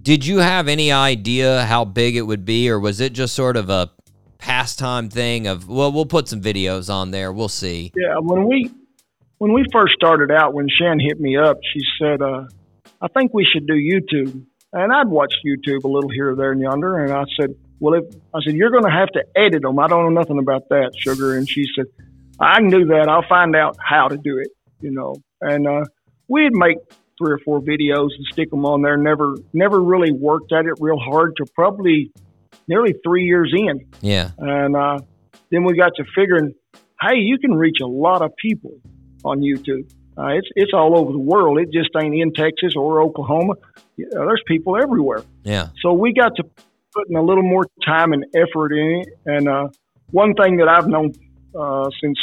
did 0.00 0.24
you 0.24 0.38
have 0.38 0.68
any 0.68 0.92
idea 0.92 1.64
how 1.66 1.84
big 1.84 2.16
it 2.16 2.22
would 2.22 2.44
be, 2.44 2.70
or 2.70 2.78
was 2.78 3.00
it 3.00 3.12
just 3.12 3.34
sort 3.34 3.56
of 3.56 3.68
a 3.68 3.90
pastime 4.38 5.10
thing 5.10 5.46
of, 5.46 5.68
well, 5.68 5.92
we'll 5.92 6.06
put 6.06 6.28
some 6.28 6.40
videos 6.40 6.92
on 6.92 7.10
there, 7.10 7.32
we'll 7.32 7.48
see? 7.48 7.92
Yeah, 7.94 8.18
when 8.18 8.46
we 8.46 8.70
when 9.40 9.54
we 9.54 9.64
first 9.72 9.94
started 9.94 10.30
out, 10.30 10.52
when 10.52 10.68
Shan 10.68 11.00
hit 11.00 11.18
me 11.18 11.38
up, 11.38 11.56
she 11.72 11.80
said, 11.98 12.20
uh, 12.20 12.44
"I 13.00 13.08
think 13.08 13.32
we 13.32 13.46
should 13.50 13.66
do 13.66 13.72
YouTube." 13.72 14.44
And 14.72 14.92
I'd 14.92 15.08
watched 15.08 15.38
YouTube 15.44 15.82
a 15.84 15.88
little 15.88 16.10
here, 16.10 16.36
there, 16.36 16.52
and 16.52 16.60
yonder, 16.60 16.98
and 16.98 17.10
I 17.10 17.24
said, 17.40 17.54
"Well, 17.80 17.94
if 17.94 18.04
I 18.34 18.40
said 18.44 18.54
you're 18.54 18.70
going 18.70 18.84
to 18.84 18.90
have 18.90 19.08
to 19.12 19.24
edit 19.34 19.62
them, 19.62 19.78
I 19.78 19.86
don't 19.86 20.04
know 20.04 20.20
nothing 20.20 20.38
about 20.38 20.68
that, 20.68 20.92
sugar." 20.94 21.38
And 21.38 21.48
she 21.48 21.64
said, 21.74 21.86
"I 22.38 22.56
can 22.56 22.68
do 22.68 22.84
that. 22.86 23.08
I'll 23.08 23.26
find 23.28 23.56
out 23.56 23.78
how 23.82 24.08
to 24.08 24.18
do 24.18 24.36
it." 24.38 24.48
You 24.82 24.90
know, 24.90 25.14
and 25.40 25.66
uh, 25.66 25.84
we'd 26.28 26.52
make 26.52 26.76
three 27.16 27.32
or 27.32 27.38
four 27.38 27.60
videos 27.60 28.10
and 28.16 28.26
stick 28.32 28.50
them 28.50 28.66
on 28.66 28.82
there. 28.82 28.98
Never, 28.98 29.36
never 29.54 29.80
really 29.80 30.12
worked 30.12 30.52
at 30.52 30.66
it 30.66 30.74
real 30.80 30.98
hard 30.98 31.34
till 31.36 31.46
probably 31.54 32.12
nearly 32.68 32.94
three 33.02 33.24
years 33.24 33.52
in. 33.56 33.86
Yeah. 34.02 34.30
And 34.38 34.76
uh, 34.76 34.98
then 35.50 35.64
we 35.64 35.76
got 35.76 35.92
to 35.96 36.04
figuring, 36.14 36.54
hey, 37.00 37.16
you 37.16 37.38
can 37.38 37.54
reach 37.54 37.76
a 37.82 37.86
lot 37.86 38.22
of 38.22 38.34
people 38.36 38.80
on 39.24 39.40
YouTube. 39.40 39.90
Uh, 40.18 40.28
it's 40.28 40.48
it's 40.54 40.72
all 40.74 40.98
over 40.98 41.12
the 41.12 41.18
world. 41.18 41.58
It 41.58 41.72
just 41.72 41.90
ain't 42.00 42.14
in 42.14 42.32
Texas 42.32 42.74
or 42.76 43.00
Oklahoma. 43.02 43.54
There's 43.96 44.42
people 44.46 44.76
everywhere. 44.76 45.22
Yeah. 45.44 45.68
So 45.82 45.92
we 45.92 46.12
got 46.12 46.36
to 46.36 46.44
putting 46.92 47.16
a 47.16 47.22
little 47.22 47.42
more 47.42 47.66
time 47.84 48.12
and 48.12 48.24
effort 48.34 48.72
in 48.72 49.02
it. 49.02 49.08
And 49.24 49.48
uh, 49.48 49.68
one 50.10 50.34
thing 50.34 50.56
that 50.58 50.68
I've 50.68 50.88
known 50.88 51.12
uh, 51.58 51.88
since 52.02 52.18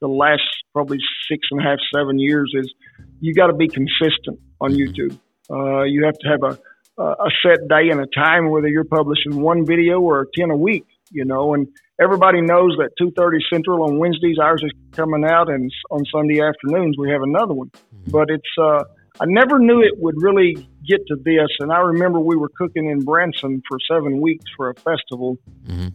the 0.00 0.08
last 0.08 0.42
probably 0.72 0.98
six 1.28 1.46
and 1.50 1.60
a 1.60 1.62
half, 1.62 1.78
seven 1.94 2.18
years 2.18 2.52
is 2.54 2.72
you 3.20 3.34
got 3.34 3.46
to 3.48 3.54
be 3.54 3.68
consistent 3.68 4.40
on 4.60 4.72
YouTube. 4.72 5.18
Uh, 5.50 5.82
you 5.84 6.04
have 6.04 6.18
to 6.18 6.28
have 6.28 6.42
a 6.42 6.58
a 6.98 7.30
set 7.42 7.68
day 7.68 7.90
and 7.90 8.00
a 8.00 8.06
time, 8.06 8.50
whether 8.50 8.66
you're 8.66 8.84
publishing 8.84 9.40
one 9.40 9.64
video 9.64 10.00
or 10.00 10.26
ten 10.36 10.50
a 10.50 10.56
week. 10.56 10.84
You 11.10 11.24
know, 11.24 11.54
and 11.54 11.68
everybody 12.00 12.40
knows 12.40 12.76
that 12.78 12.90
2:30 13.00 13.38
Central 13.52 13.82
on 13.84 13.98
Wednesdays 13.98 14.38
ours 14.38 14.62
is 14.64 14.72
coming 14.92 15.24
out, 15.24 15.48
and 15.48 15.70
on 15.90 16.04
Sunday 16.12 16.40
afternoons 16.40 16.96
we 16.98 17.10
have 17.10 17.22
another 17.22 17.54
one. 17.54 17.70
But 18.06 18.30
it's 18.30 18.58
uh, 18.60 18.84
I 19.20 19.24
never 19.26 19.58
knew 19.58 19.80
it 19.80 19.94
would 19.98 20.14
really 20.18 20.68
get 20.86 21.06
to 21.08 21.16
this, 21.16 21.48
and 21.60 21.72
I 21.72 21.78
remember 21.78 22.20
we 22.20 22.36
were 22.36 22.50
cooking 22.56 22.88
in 22.88 23.04
Branson 23.04 23.62
for 23.68 23.78
seven 23.90 24.20
weeks 24.20 24.44
for 24.56 24.70
a 24.70 24.74
festival, 24.74 25.38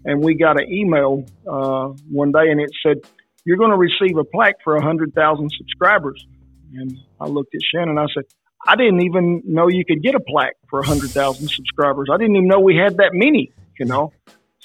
and 0.05 0.23
we 0.23 0.35
got 0.35 0.59
an 0.61 0.71
email 0.71 1.25
uh, 1.47 1.87
one 2.09 2.31
day, 2.31 2.49
and 2.49 2.59
it 2.59 2.71
said, 2.85 2.97
"You're 3.45 3.57
going 3.57 3.71
to 3.71 3.77
receive 3.77 4.17
a 4.17 4.23
plaque 4.23 4.57
for 4.63 4.79
hundred 4.81 5.13
thousand 5.13 5.51
subscribers." 5.57 6.25
And 6.73 6.97
I 7.21 7.27
looked 7.27 7.53
at 7.55 7.61
Shannon, 7.71 7.97
and 7.97 7.99
I 7.99 8.05
said. 8.13 8.23
I 8.65 8.77
didn't 8.77 9.01
even 9.01 9.41
know 9.45 9.67
you 9.67 9.83
could 9.83 10.01
get 10.01 10.15
a 10.15 10.21
plaque 10.21 10.55
for 10.69 10.79
100,000 10.79 11.49
subscribers. 11.49 12.07
I 12.09 12.15
didn't 12.15 12.37
even 12.37 12.47
know 12.47 12.61
we 12.61 12.77
had 12.77 12.95
that 12.95 13.09
many, 13.11 13.51
you 13.77 13.85
know. 13.85 14.13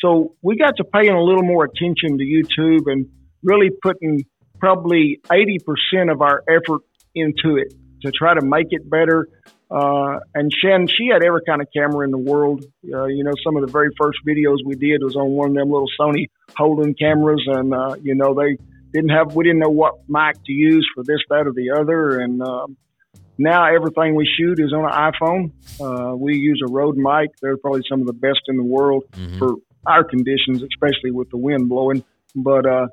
So 0.00 0.34
we 0.42 0.56
got 0.56 0.76
to 0.76 0.84
paying 0.84 1.10
a 1.10 1.22
little 1.22 1.42
more 1.42 1.64
attention 1.64 2.18
to 2.18 2.24
YouTube 2.24 2.90
and 2.90 3.06
really 3.42 3.70
putting 3.82 4.24
probably 4.58 5.20
80% 5.24 6.12
of 6.12 6.22
our 6.22 6.42
effort 6.48 6.82
into 7.14 7.56
it 7.56 7.74
to 8.02 8.12
try 8.12 8.34
to 8.34 8.44
make 8.44 8.68
it 8.70 8.88
better. 8.88 9.28
Uh, 9.70 10.20
and 10.34 10.50
Shan, 10.52 10.86
she 10.86 11.08
had 11.12 11.22
every 11.22 11.42
kind 11.46 11.60
of 11.60 11.68
camera 11.74 12.04
in 12.04 12.10
the 12.10 12.18
world. 12.18 12.64
Uh, 12.84 13.04
you 13.06 13.22
know, 13.22 13.32
some 13.44 13.56
of 13.56 13.66
the 13.66 13.70
very 13.70 13.90
first 14.00 14.18
videos 14.26 14.58
we 14.64 14.76
did 14.76 15.02
was 15.02 15.14
on 15.14 15.30
one 15.30 15.50
of 15.50 15.54
them 15.56 15.70
little 15.70 15.88
Sony 16.00 16.28
holding 16.56 16.94
cameras, 16.94 17.42
and 17.46 17.74
uh, 17.74 17.94
you 18.02 18.14
know 18.14 18.34
they 18.34 18.56
didn't 18.94 19.10
have 19.10 19.34
we 19.34 19.44
didn't 19.44 19.58
know 19.58 19.68
what 19.68 19.96
mic 20.08 20.42
to 20.46 20.52
use 20.52 20.88
for 20.94 21.04
this, 21.04 21.18
that, 21.28 21.46
or 21.46 21.52
the 21.52 21.70
other, 21.78 22.18
and 22.20 22.40
um, 22.40 22.78
now 23.36 23.66
everything 23.66 24.14
we 24.14 24.26
shoot 24.38 24.58
is 24.58 24.72
on 24.72 24.86
an 24.86 25.12
iPhone. 25.12 25.52
Uh, 25.78 26.16
we 26.16 26.36
use 26.36 26.62
a 26.66 26.72
Rode 26.72 26.96
mic. 26.96 27.30
They're 27.42 27.58
probably 27.58 27.82
some 27.90 28.00
of 28.00 28.06
the 28.06 28.14
best 28.14 28.40
in 28.48 28.56
the 28.56 28.64
world 28.64 29.04
for 29.38 29.56
our 29.86 30.04
conditions, 30.04 30.62
especially 30.62 31.10
with 31.10 31.30
the 31.30 31.38
wind 31.38 31.68
blowing. 31.68 32.04
But 32.34 32.66
uh, 32.66 32.88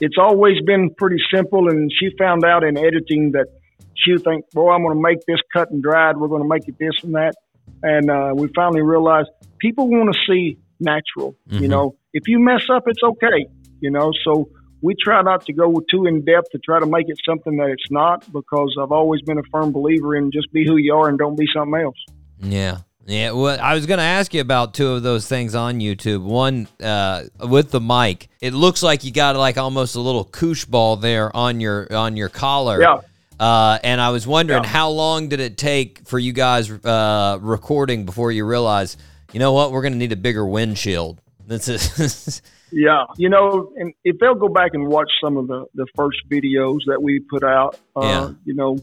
it's 0.00 0.16
always 0.18 0.60
been 0.64 0.94
pretty 0.94 1.22
simple. 1.32 1.68
And 1.68 1.90
she 1.92 2.10
found 2.18 2.44
out 2.44 2.64
in 2.64 2.76
editing 2.76 3.32
that 3.32 3.46
she 3.94 4.12
would 4.12 4.24
think, 4.24 4.50
"Boy, 4.50 4.70
I'm 4.70 4.82
going 4.82 4.96
to 4.96 5.02
make 5.02 5.24
this 5.26 5.40
cut 5.52 5.70
and 5.70 5.82
dried. 5.82 6.16
We're 6.16 6.28
going 6.28 6.42
to 6.42 6.48
make 6.48 6.68
it 6.68 6.76
this 6.78 7.02
and 7.02 7.14
that." 7.14 7.34
And 7.82 8.10
uh, 8.10 8.32
we 8.34 8.48
finally 8.54 8.82
realized 8.82 9.28
people 9.58 9.88
want 9.88 10.12
to 10.12 10.18
see 10.26 10.58
natural. 10.80 11.36
You 11.46 11.68
know, 11.68 11.96
if 12.12 12.26
you 12.26 12.38
mess 12.38 12.62
up, 12.72 12.84
it's 12.86 13.02
okay. 13.02 13.46
You 13.80 13.90
know, 13.90 14.12
so 14.24 14.48
we 14.80 14.94
try 15.02 15.22
not 15.22 15.44
to 15.46 15.52
go 15.52 15.74
too 15.90 16.06
in 16.06 16.24
depth 16.24 16.50
to 16.52 16.58
try 16.58 16.80
to 16.80 16.86
make 16.86 17.08
it 17.08 17.18
something 17.28 17.56
that 17.56 17.70
it's 17.70 17.90
not 17.90 18.30
because 18.32 18.76
I've 18.80 18.92
always 18.92 19.22
been 19.22 19.38
a 19.38 19.42
firm 19.50 19.72
believer 19.72 20.16
in 20.16 20.30
just 20.30 20.52
be 20.52 20.64
who 20.66 20.76
you 20.76 20.94
are 20.94 21.08
and 21.08 21.18
don't 21.18 21.36
be 21.36 21.46
something 21.52 21.80
else. 21.80 21.96
Yeah. 22.40 22.78
Yeah, 23.08 23.30
well, 23.30 23.58
I 23.58 23.72
was 23.74 23.86
going 23.86 23.98
to 23.98 24.04
ask 24.04 24.34
you 24.34 24.42
about 24.42 24.74
two 24.74 24.88
of 24.92 25.02
those 25.02 25.26
things 25.26 25.54
on 25.54 25.80
YouTube. 25.80 26.22
One 26.22 26.68
uh, 26.82 27.24
with 27.40 27.70
the 27.70 27.80
mic, 27.80 28.28
it 28.42 28.52
looks 28.52 28.82
like 28.82 29.02
you 29.02 29.10
got 29.12 29.34
like 29.34 29.56
almost 29.56 29.96
a 29.96 30.00
little 30.00 30.24
koosh 30.24 30.66
ball 30.66 30.96
there 30.96 31.34
on 31.34 31.58
your 31.58 31.90
on 31.90 32.18
your 32.18 32.28
collar. 32.28 32.80
Yeah. 32.82 32.98
Uh, 33.40 33.78
and 33.82 33.98
I 34.00 34.10
was 34.10 34.26
wondering 34.26 34.62
Yeah. 34.62 34.68
how 34.68 34.90
long 34.90 35.28
did 35.30 35.40
it 35.40 35.56
take 35.56 36.06
for 36.06 36.18
you 36.18 36.32
guys 36.34 36.70
uh, 36.70 37.38
recording 37.40 38.04
before 38.04 38.30
you 38.30 38.44
realized, 38.44 39.00
you 39.32 39.38
know 39.38 39.52
what, 39.54 39.72
we're 39.72 39.80
going 39.82 39.92
to 39.94 39.98
need 39.98 40.12
a 40.12 40.16
bigger 40.16 40.44
windshield. 40.44 41.18
This 41.46 41.66
is 41.68 42.42
Yeah, 42.70 43.04
you 43.16 43.30
know, 43.30 43.72
and 43.76 43.94
if 44.04 44.18
they'll 44.18 44.34
go 44.34 44.48
back 44.48 44.72
and 44.74 44.86
watch 44.86 45.10
some 45.24 45.38
of 45.38 45.46
the 45.46 45.64
the 45.74 45.86
first 45.96 46.18
videos 46.28 46.80
that 46.88 47.00
we 47.02 47.20
put 47.20 47.42
out, 47.42 47.78
uh, 47.96 48.00
Yeah. 48.02 48.30
you 48.44 48.52
know, 48.54 48.76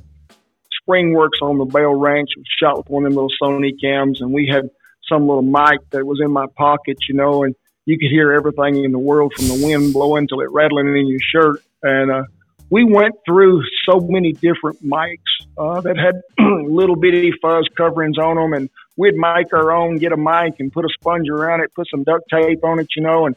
Springworks 0.87 1.41
on 1.41 1.57
the 1.57 1.65
Bell 1.65 1.93
Ranch 1.93 2.29
was 2.37 2.45
shot 2.59 2.77
with 2.77 2.89
one 2.89 3.05
of 3.05 3.11
them 3.11 3.15
little 3.15 3.31
Sony 3.41 3.71
cams, 3.79 4.21
and 4.21 4.31
we 4.31 4.47
had 4.47 4.69
some 5.09 5.27
little 5.27 5.41
mic 5.41 5.79
that 5.91 6.05
was 6.05 6.19
in 6.23 6.31
my 6.31 6.45
pocket, 6.57 6.97
you 7.07 7.15
know, 7.15 7.43
and 7.43 7.55
you 7.85 7.97
could 7.99 8.09
hear 8.09 8.31
everything 8.33 8.83
in 8.83 8.91
the 8.91 8.99
world 8.99 9.33
from 9.35 9.47
the 9.47 9.65
wind 9.65 9.93
blowing 9.93 10.27
till 10.27 10.41
it 10.41 10.51
rattling 10.51 10.87
in 10.87 11.07
your 11.07 11.19
shirt, 11.19 11.63
and 11.83 12.11
uh, 12.11 12.23
we 12.69 12.83
went 12.83 13.15
through 13.25 13.63
so 13.87 13.99
many 13.99 14.33
different 14.33 14.83
mics 14.83 15.17
uh, 15.57 15.81
that 15.81 15.97
had 15.97 16.21
little 16.67 16.95
bitty 16.95 17.31
fuzz 17.41 17.67
coverings 17.77 18.17
on 18.17 18.35
them 18.35 18.53
and 18.53 18.69
we'd 18.97 19.15
make 19.15 19.53
our 19.53 19.71
own, 19.71 19.97
get 19.97 20.11
a 20.11 20.17
mic 20.17 20.59
and 20.59 20.71
put 20.71 20.85
a 20.85 20.89
sponge 20.89 21.29
around 21.29 21.61
it, 21.61 21.73
put 21.73 21.87
some 21.89 22.03
duct 22.03 22.23
tape 22.29 22.63
on 22.63 22.79
it, 22.79 22.87
you 22.95 23.03
know, 23.03 23.25
and 23.25 23.35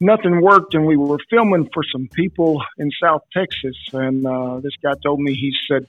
nothing 0.00 0.40
worked. 0.40 0.74
And 0.74 0.86
we 0.86 0.96
were 0.96 1.18
filming 1.30 1.68
for 1.72 1.82
some 1.90 2.08
people 2.12 2.62
in 2.78 2.90
South 3.02 3.22
Texas. 3.32 3.76
And 3.92 4.26
uh, 4.26 4.60
this 4.60 4.72
guy 4.82 4.92
told 5.02 5.20
me, 5.20 5.34
he 5.34 5.52
said, 5.68 5.86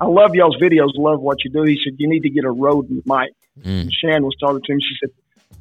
I 0.00 0.06
love 0.06 0.34
y'all's 0.34 0.56
videos, 0.56 0.90
love 0.96 1.20
what 1.20 1.44
you 1.44 1.50
do. 1.50 1.62
He 1.62 1.78
said, 1.84 1.94
You 1.98 2.08
need 2.08 2.20
to 2.20 2.30
get 2.30 2.44
a 2.44 2.50
Rode 2.50 2.90
mic. 2.90 3.32
Mm. 3.62 3.90
Shan 3.92 4.22
was 4.22 4.34
talking 4.40 4.60
to 4.64 4.72
him. 4.72 4.80
She 4.80 4.96
said, 5.00 5.10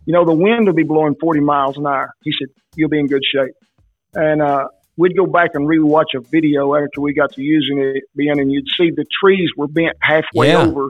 You 0.06 0.14
know, 0.14 0.26
the 0.26 0.34
wind 0.34 0.65
will 0.68 0.73
be 0.73 0.84
blowing 0.84 1.15
40 1.19 1.39
miles 1.41 1.77
an 1.77 1.85
hour. 1.88 2.14
He 2.23 2.31
said, 2.38 2.47
You'll 2.76 2.89
be 2.89 2.99
in 2.99 3.07
good 3.07 3.23
shape. 3.26 3.53
And 4.14 4.41
uh, 4.41 4.68
we'd 4.97 5.15
go 5.15 5.26
back 5.26 5.51
and 5.53 5.68
rewatch 5.68 6.15
a 6.15 6.19
video 6.22 6.76
after 6.76 7.01
we 7.01 7.14
got 7.14 7.34
to 7.34 7.41
using 7.41 7.80
it, 7.80 8.03
being, 8.15 8.39
and 8.39 8.51
you'd 8.51 8.68
see 8.77 8.91
the 8.91 9.06
trees 9.22 9.49
were 9.56 9.68
bent 9.68 9.97
halfway 10.01 10.49
Yeah. 10.49 10.64
over, 10.64 10.89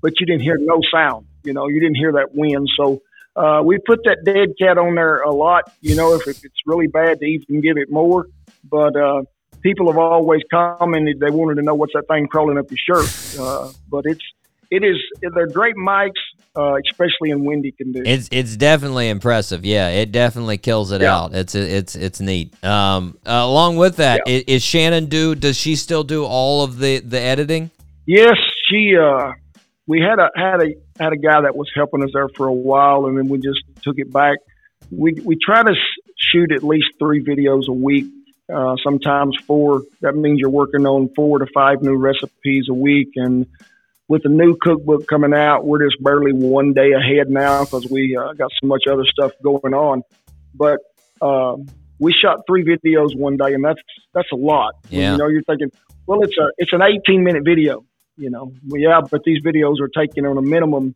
but 0.00 0.20
you 0.20 0.26
didn't 0.26 0.42
hear 0.42 0.58
no 0.58 0.80
sound. 0.92 1.26
You 1.44 1.52
know, 1.52 1.68
you 1.68 1.80
didn't 1.80 1.96
hear 1.96 2.12
that 2.12 2.34
wind. 2.34 2.68
So 2.76 3.02
uh, 3.34 3.62
we 3.64 3.78
put 3.78 4.04
that 4.04 4.24
dead 4.24 4.50
cat 4.60 4.78
on 4.78 4.94
there 4.94 5.22
a 5.22 5.32
lot. 5.32 5.72
You 5.80 5.96
know, 5.96 6.14
if, 6.14 6.28
if 6.28 6.44
it's 6.44 6.60
really 6.66 6.86
bad, 6.86 7.18
to 7.20 7.24
even 7.26 7.60
give 7.60 7.78
it 7.78 7.90
more. 7.90 8.26
But 8.64 8.94
uh, 8.94 9.22
people 9.62 9.86
have 9.90 9.98
always 9.98 10.42
commented 10.50 11.20
they 11.20 11.30
wanted 11.30 11.56
to 11.56 11.62
know 11.62 11.74
what's 11.74 11.92
that 11.94 12.06
thing 12.08 12.26
crawling 12.26 12.58
up 12.58 12.66
your 12.70 12.78
shirt. 13.02 13.38
Uh, 13.40 13.70
but 13.90 14.04
it's 14.06 14.24
it 14.70 14.82
is 14.84 14.96
they're 15.34 15.46
great 15.46 15.76
mics, 15.76 16.12
uh, 16.56 16.76
especially 16.88 17.30
in 17.30 17.44
windy 17.44 17.72
conditions. 17.72 18.08
It's 18.08 18.28
it's 18.32 18.56
definitely 18.56 19.08
impressive. 19.10 19.64
Yeah, 19.64 19.88
it 19.90 20.12
definitely 20.12 20.58
kills 20.58 20.92
it 20.92 21.02
Yeah. 21.02 21.14
out. 21.16 21.34
It's 21.34 21.54
it's 21.54 21.94
it's 21.94 22.20
neat. 22.20 22.52
Um, 22.64 23.18
uh, 23.26 23.32
along 23.32 23.76
with 23.76 23.96
that, 23.96 24.22
i- 24.26 24.44
is, 24.46 24.62
Shannon 24.62 25.06
do? 25.06 25.34
Does 25.34 25.56
she 25.58 25.76
still 25.76 26.04
do 26.04 26.24
all 26.24 26.62
of 26.64 26.78
the 26.78 27.00
the 27.00 27.20
editing? 27.20 27.70
Yes, 28.06 28.36
she. 28.68 28.96
Uh, 28.96 29.32
we 29.86 30.00
had 30.00 30.18
a 30.18 30.30
had 30.36 30.62
a 30.62 30.74
had 30.98 31.12
a 31.12 31.16
guy 31.16 31.40
that 31.42 31.54
was 31.54 31.70
helping 31.74 32.02
us 32.02 32.10
there 32.14 32.28
for 32.30 32.46
a 32.46 32.52
while, 32.52 33.06
and 33.06 33.18
then 33.18 33.28
we 33.28 33.38
just 33.38 33.60
took 33.82 33.98
it 33.98 34.10
back. 34.12 34.38
We 34.90 35.12
we 35.24 35.36
try 35.36 35.62
to 35.62 35.74
shoot 36.16 36.50
at 36.52 36.62
least 36.62 36.86
three 36.98 37.22
videos 37.22 37.68
a 37.68 37.72
week, 37.72 38.06
uh, 38.52 38.76
sometimes 38.82 39.36
four. 39.46 39.82
That 40.00 40.14
means 40.14 40.38
you're 40.38 40.50
working 40.50 40.86
on 40.86 41.08
four 41.14 41.38
to 41.38 41.46
five 41.54 41.82
new 41.82 41.94
recipes 41.96 42.66
a 42.68 42.74
week, 42.74 43.10
and 43.16 43.46
with 44.08 44.22
the 44.22 44.28
new 44.28 44.56
cookbook 44.60 45.06
coming 45.06 45.32
out, 45.32 45.64
we're 45.64 45.88
just 45.88 46.02
barely 46.02 46.32
one 46.32 46.72
day 46.72 46.92
ahead 46.92 47.30
now 47.30 47.64
because 47.64 47.88
we 47.90 48.16
uh, 48.16 48.32
got 48.34 48.50
so 48.60 48.66
much 48.66 48.84
other 48.90 49.04
stuff 49.04 49.32
going 49.42 49.74
on. 49.74 50.02
But 50.54 50.80
um, 51.20 51.66
we 51.98 52.12
shot 52.12 52.40
three 52.46 52.64
videos 52.64 53.16
one 53.16 53.36
day, 53.36 53.54
and 53.54 53.64
that's 53.64 53.80
that's 54.12 54.30
a 54.32 54.36
lot. 54.36 54.74
Yeah. 54.90 55.12
You 55.12 55.18
know, 55.18 55.28
you're 55.28 55.42
thinking, 55.42 55.70
well, 56.06 56.22
it's 56.22 56.36
a 56.36 56.50
it's 56.58 56.72
an 56.72 56.82
18 56.82 57.24
minute 57.24 57.44
video. 57.44 57.84
You 58.16 58.30
know, 58.30 58.52
well, 58.68 58.80
yeah, 58.80 59.00
but 59.10 59.22
these 59.24 59.42
videos 59.42 59.80
are 59.80 59.88
taking 59.88 60.26
on 60.26 60.36
a 60.36 60.42
minimum, 60.42 60.94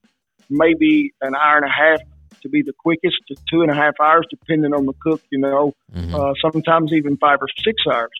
maybe 0.50 1.14
an 1.22 1.34
hour 1.34 1.56
and 1.56 1.64
a 1.64 1.70
half 1.70 2.00
to 2.46 2.50
be 2.50 2.62
the 2.62 2.72
quickest 2.72 3.16
to 3.28 3.36
two 3.50 3.62
and 3.62 3.70
a 3.70 3.74
half 3.74 3.94
hours, 4.00 4.26
depending 4.30 4.72
on 4.72 4.86
the 4.86 4.92
cook. 5.02 5.20
You 5.30 5.38
know, 5.38 5.74
Mhm. 5.94 6.14
uh, 6.14 6.34
sometimes 6.40 6.92
even 6.92 7.16
five 7.16 7.38
or 7.40 7.48
six 7.62 7.82
hours. 7.90 8.10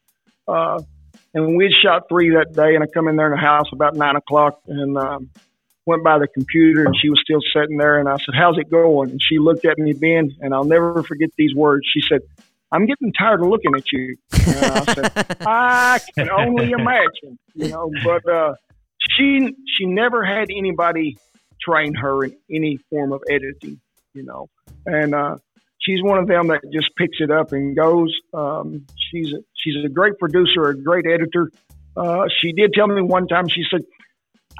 Uh, 0.46 0.80
and 1.34 1.56
we 1.56 1.64
had 1.64 1.72
shot 1.72 2.08
three 2.08 2.30
that 2.30 2.54
day, 2.54 2.74
and 2.74 2.82
I 2.82 2.86
come 2.86 3.08
in 3.08 3.16
there 3.16 3.26
in 3.26 3.32
the 3.32 3.46
house 3.52 3.66
about 3.72 3.94
nine 3.94 4.16
o'clock 4.16 4.60
and 4.66 4.96
um, 4.96 5.30
went 5.84 6.02
by 6.02 6.18
the 6.18 6.26
computer, 6.28 6.84
and 6.84 6.96
she 6.96 7.08
was 7.10 7.20
still 7.22 7.40
sitting 7.54 7.76
there, 7.76 7.98
and 7.98 8.08
I 8.08 8.16
said, 8.18 8.34
"How's 8.34 8.58
it 8.58 8.70
going?" 8.70 9.10
And 9.10 9.20
she 9.22 9.38
looked 9.38 9.64
at 9.64 9.78
me, 9.78 9.92
Ben, 9.92 10.34
and 10.40 10.54
I'll 10.54 10.64
never 10.64 11.02
forget 11.02 11.30
these 11.36 11.54
words. 11.54 11.86
She 11.92 12.00
said. 12.00 12.20
I'm 12.72 12.84
getting 12.84 13.12
tired 13.12 13.40
of 13.40 13.46
looking 13.46 13.70
at 13.76 13.84
you. 13.92 14.16
And 14.44 14.56
I 14.56 14.84
said, 14.92 15.36
I 15.46 16.00
can 16.16 16.28
only 16.28 16.72
imagine, 16.72 17.38
you 17.54 17.68
know. 17.68 17.92
But 18.04 18.28
uh, 18.28 18.54
she 19.08 19.54
she 19.78 19.86
never 19.86 20.24
had 20.24 20.48
anybody 20.50 21.16
train 21.62 21.94
her 21.94 22.24
in 22.24 22.36
any 22.50 22.78
form 22.90 23.12
of 23.12 23.22
editing, 23.30 23.80
you 24.16 24.24
know. 24.24 24.48
And 24.86 25.14
uh, 25.14 25.36
she's 25.78 26.02
one 26.02 26.18
of 26.18 26.26
them 26.26 26.48
that 26.48 26.60
just 26.72 26.90
picks 26.96 27.18
it 27.20 27.30
up 27.30 27.52
and 27.52 27.76
goes. 27.76 28.12
Um, 28.34 28.86
she's 29.10 29.32
a, 29.32 29.38
she's 29.54 29.74
a 29.84 29.88
great 29.88 30.18
producer, 30.18 30.68
a 30.68 30.76
great 30.76 31.06
editor. 31.06 31.50
Uh, 31.96 32.24
she 32.40 32.52
did 32.52 32.72
tell 32.74 32.86
me 32.88 33.02
one 33.02 33.26
time. 33.28 33.48
She 33.48 33.62
said, 33.70 33.82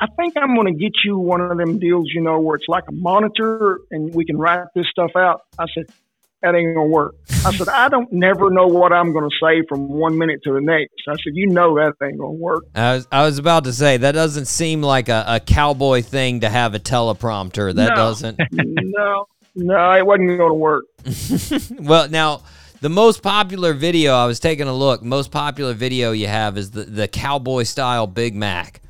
"I 0.00 0.06
think 0.16 0.34
I'm 0.36 0.54
going 0.54 0.72
to 0.72 0.78
get 0.78 0.92
you 1.04 1.18
one 1.18 1.40
of 1.40 1.56
them 1.58 1.78
deals, 1.78 2.10
you 2.14 2.20
know, 2.22 2.38
where 2.40 2.56
it's 2.56 2.68
like 2.68 2.84
a 2.88 2.92
monitor 2.92 3.80
and 3.90 4.14
we 4.14 4.24
can 4.24 4.36
write 4.38 4.66
this 4.74 4.86
stuff 4.90 5.10
out." 5.16 5.42
I 5.58 5.66
said, 5.74 5.84
"That 6.42 6.54
ain't 6.54 6.74
going 6.74 6.88
to 6.88 6.92
work." 6.92 7.14
I 7.44 7.52
said, 7.54 7.68
"I 7.68 7.88
don't 7.88 8.10
never 8.12 8.50
know 8.50 8.66
what 8.66 8.92
I'm 8.92 9.12
going 9.12 9.28
to 9.28 9.36
say 9.40 9.62
from 9.68 9.88
one 9.88 10.16
minute 10.18 10.40
to 10.44 10.52
the 10.54 10.60
next." 10.62 10.94
I 11.08 11.12
said, 11.12 11.34
"You 11.34 11.46
know 11.48 11.74
that 11.76 11.92
ain't 12.02 12.18
going 12.18 12.36
to 12.38 12.42
work." 12.42 12.64
I 12.74 12.94
was 12.94 13.06
I 13.12 13.24
was 13.26 13.38
about 13.38 13.64
to 13.64 13.72
say 13.72 13.98
that 13.98 14.12
doesn't 14.12 14.46
seem 14.46 14.80
like 14.82 15.08
a, 15.10 15.24
a 15.28 15.40
cowboy 15.40 16.00
thing 16.02 16.40
to 16.40 16.48
have 16.48 16.74
a 16.74 16.78
teleprompter. 16.80 17.74
That 17.74 17.90
No. 17.90 17.94
doesn't. 17.96 18.40
no, 18.52 19.26
no, 19.56 19.92
it 19.92 20.06
wasn't 20.06 20.38
going 20.38 20.50
to 20.50 20.54
work. 20.54 20.84
well, 21.80 22.08
now 22.08 22.42
the 22.80 22.88
most 22.88 23.22
popular 23.22 23.72
video 23.74 24.14
I 24.14 24.26
was 24.26 24.38
taking 24.38 24.68
a 24.68 24.74
look. 24.74 25.02
Most 25.02 25.30
popular 25.30 25.72
video 25.74 26.12
you 26.12 26.28
have 26.28 26.56
is 26.58 26.70
the 26.70 26.84
the 26.84 27.08
cowboy 27.08 27.64
style 27.64 28.06
Big 28.06 28.34
Mac. 28.34 28.80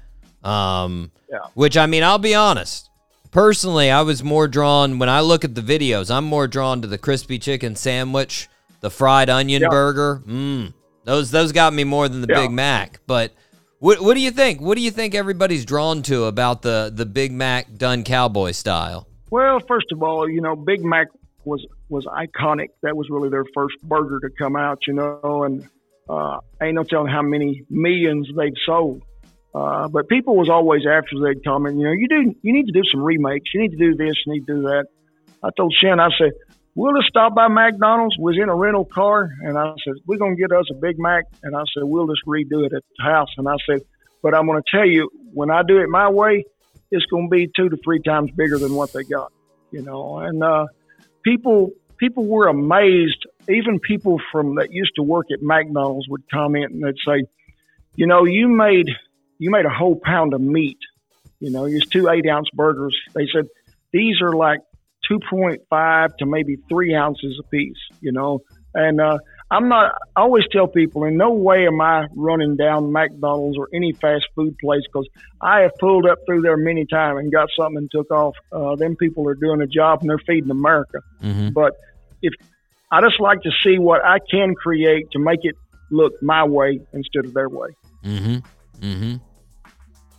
Um, 0.44 1.10
Yeah. 1.30 1.38
which 1.54 1.76
I 1.76 1.86
mean, 1.86 2.02
I'll 2.02 2.18
be 2.18 2.34
honest. 2.34 2.90
Personally, 3.30 3.90
I 3.90 4.02
was 4.02 4.22
more 4.24 4.48
drawn 4.48 4.98
when 4.98 5.08
I 5.08 5.20
look 5.20 5.44
at 5.44 5.54
the 5.54 5.60
videos. 5.60 6.14
I'm 6.14 6.24
more 6.24 6.46
drawn 6.48 6.80
to 6.82 6.88
the 6.88 6.96
crispy 6.98 7.38
chicken 7.38 7.76
sandwich, 7.76 8.48
the 8.80 8.90
fried 8.90 9.28
onion 9.28 9.62
Yeah. 9.62 9.68
burger. 9.68 10.22
Mm, 10.26 10.72
those 11.04 11.30
those 11.30 11.52
got 11.52 11.72
me 11.74 11.84
more 11.84 12.08
than 12.08 12.20
the 12.22 12.28
Yeah. 12.30 12.42
Big 12.42 12.50
Mac. 12.52 13.00
But 13.06 13.32
what 13.78 14.00
what 14.00 14.14
do 14.14 14.20
you 14.20 14.30
think? 14.30 14.60
What 14.60 14.76
do 14.76 14.82
you 14.82 14.90
think 14.90 15.14
everybody's 15.14 15.64
drawn 15.64 16.02
to 16.02 16.24
about 16.24 16.62
the 16.62 16.90
the 16.94 17.06
Big 17.06 17.32
Mac 17.32 17.76
done 17.76 18.04
cowboy 18.04 18.52
style? 18.52 19.06
Well, 19.30 19.60
first 19.60 19.86
of 19.92 20.02
all, 20.02 20.28
you 20.28 20.40
know, 20.40 20.56
Big 20.56 20.84
Mac 20.84 21.08
was 21.44 21.64
was 21.88 22.06
iconic. 22.06 22.68
That 22.82 22.96
was 22.96 23.08
really 23.10 23.28
their 23.28 23.44
first 23.54 23.76
burger 23.82 24.20
to 24.20 24.30
come 24.30 24.56
out, 24.56 24.80
you 24.86 24.94
know, 24.94 25.44
and 25.44 25.68
uh, 26.08 26.38
ain't 26.62 26.74
no 26.74 26.82
telling 26.82 27.10
how 27.10 27.22
many 27.22 27.62
millions 27.70 28.28
they've 28.36 28.52
sold. 28.64 29.02
Uh, 29.54 29.88
but 29.88 30.08
people 30.08 30.36
was 30.36 30.50
always 30.50 30.82
after 30.86 31.16
they'd 31.18 31.42
come 31.42 31.64
comment, 31.64 31.78
you 31.78 31.84
know, 31.84 31.92
you 31.92 32.08
do, 32.08 32.34
you 32.42 32.52
need 32.52 32.66
to 32.66 32.72
do 32.72 32.82
some 32.92 33.02
remakes. 33.02 33.54
You 33.54 33.62
need 33.62 33.70
to 33.70 33.78
do 33.78 33.94
this, 33.94 34.14
you 34.26 34.34
need 34.34 34.46
to 34.46 34.56
do 34.56 34.62
that. 34.62 34.84
I 35.42 35.48
told 35.56 35.74
Shannon, 35.80 36.00
I 36.00 36.10
said, 36.18 36.32
we'll 36.74 36.94
just 36.94 37.08
stop 37.08 37.34
by 37.34 37.48
McDonald's. 37.48 38.16
Was 38.18 38.36
in 38.36 38.50
a 38.50 38.54
rental 38.54 38.84
car, 38.84 39.30
and 39.40 39.56
I 39.56 39.72
said, 39.82 39.94
we're 40.06 40.18
gonna 40.18 40.36
get 40.36 40.52
us 40.52 40.66
a 40.70 40.74
Big 40.74 40.98
Mac, 40.98 41.24
and 41.42 41.56
I 41.56 41.62
said, 41.72 41.84
we'll 41.84 42.06
just 42.06 42.22
redo 42.26 42.66
it 42.66 42.74
at 42.74 42.82
the 42.98 43.02
house. 43.02 43.30
And 43.38 43.48
I 43.48 43.56
said, 43.68 43.80
but 44.22 44.34
I'm 44.34 44.46
gonna 44.46 44.60
tell 44.70 44.86
you, 44.86 45.08
when 45.32 45.50
I 45.50 45.62
do 45.62 45.78
it 45.78 45.88
my 45.88 46.10
way, 46.10 46.44
it's 46.90 47.06
gonna 47.06 47.28
be 47.28 47.50
two 47.54 47.68
to 47.68 47.76
three 47.84 48.00
times 48.00 48.30
bigger 48.30 48.58
than 48.58 48.74
what 48.74 48.92
they 48.92 49.04
got 49.04 49.32
you 49.70 49.82
know? 49.82 50.18
And 50.18 50.42
uh 50.42 50.66
people 51.22 51.70
people 51.98 52.26
were 52.26 52.48
amazed. 52.48 53.26
Even 53.48 53.78
people 53.78 54.20
from 54.32 54.56
that 54.56 54.72
used 54.72 54.92
to 54.96 55.02
work 55.02 55.26
at 55.32 55.42
mcdonald's 55.42 56.08
would 56.08 56.22
comment 56.30 56.72
and 56.72 56.82
they'd 56.82 56.94
say 57.06 57.26
you 57.94 58.06
know 58.06 58.24
you 58.24 58.48
made 58.48 58.88
you 59.38 59.50
made 59.50 59.66
a 59.66 59.70
whole 59.70 60.00
pound 60.02 60.34
of 60.34 60.40
meat 60.40 60.78
you 61.40 61.50
know 61.50 61.64
it's 61.64 61.86
two 61.86 62.08
eight 62.08 62.28
ounce 62.28 62.48
burgers. 62.52 62.96
They 63.14 63.26
said 63.32 63.46
these 63.92 64.20
are 64.22 64.32
like 64.32 64.60
2.5 65.10 66.16
to 66.16 66.26
maybe 66.26 66.56
three 66.68 66.94
ounces 66.94 67.40
a 67.40 67.48
piece 67.48 67.78
you 68.00 68.12
know? 68.12 68.40
And 68.74 69.00
uh 69.00 69.18
I'm 69.50 69.68
not. 69.68 69.94
I 70.16 70.22
always 70.22 70.44
tell 70.50 70.66
people, 70.66 71.04
in 71.04 71.16
no 71.16 71.30
way 71.30 71.66
am 71.66 71.80
I 71.80 72.06
running 72.16 72.56
down 72.56 72.90
McDonald's 72.90 73.56
or 73.56 73.68
any 73.72 73.92
fast 73.92 74.24
food 74.34 74.56
place 74.58 74.82
because 74.86 75.08
I 75.40 75.60
have 75.60 75.72
pulled 75.78 76.04
up 76.06 76.18
through 76.26 76.42
there 76.42 76.56
many 76.56 76.84
times 76.84 77.20
and 77.20 77.32
got 77.32 77.48
something 77.58 77.78
and 77.78 77.90
took 77.90 78.10
off. 78.10 78.34
Uh, 78.50 78.74
them 78.74 78.96
people 78.96 79.28
are 79.28 79.34
doing 79.34 79.60
a 79.60 79.66
job 79.66 80.00
and 80.00 80.10
they're 80.10 80.18
feeding 80.26 80.50
America. 80.50 80.98
Mhm. 81.22 81.54
But 81.54 81.74
if 82.22 82.32
I 82.90 83.00
just 83.00 83.20
like 83.20 83.42
to 83.42 83.50
see 83.64 83.78
what 83.78 84.04
I 84.04 84.18
can 84.30 84.54
create 84.54 85.10
to 85.12 85.18
make 85.20 85.40
it 85.44 85.54
look 85.90 86.20
my 86.22 86.44
way 86.44 86.80
instead 86.92 87.24
of 87.26 87.34
their 87.34 87.48
way. 87.48 87.68
Mm-hmm. 88.04 88.84
Mm-hmm. 88.84 89.14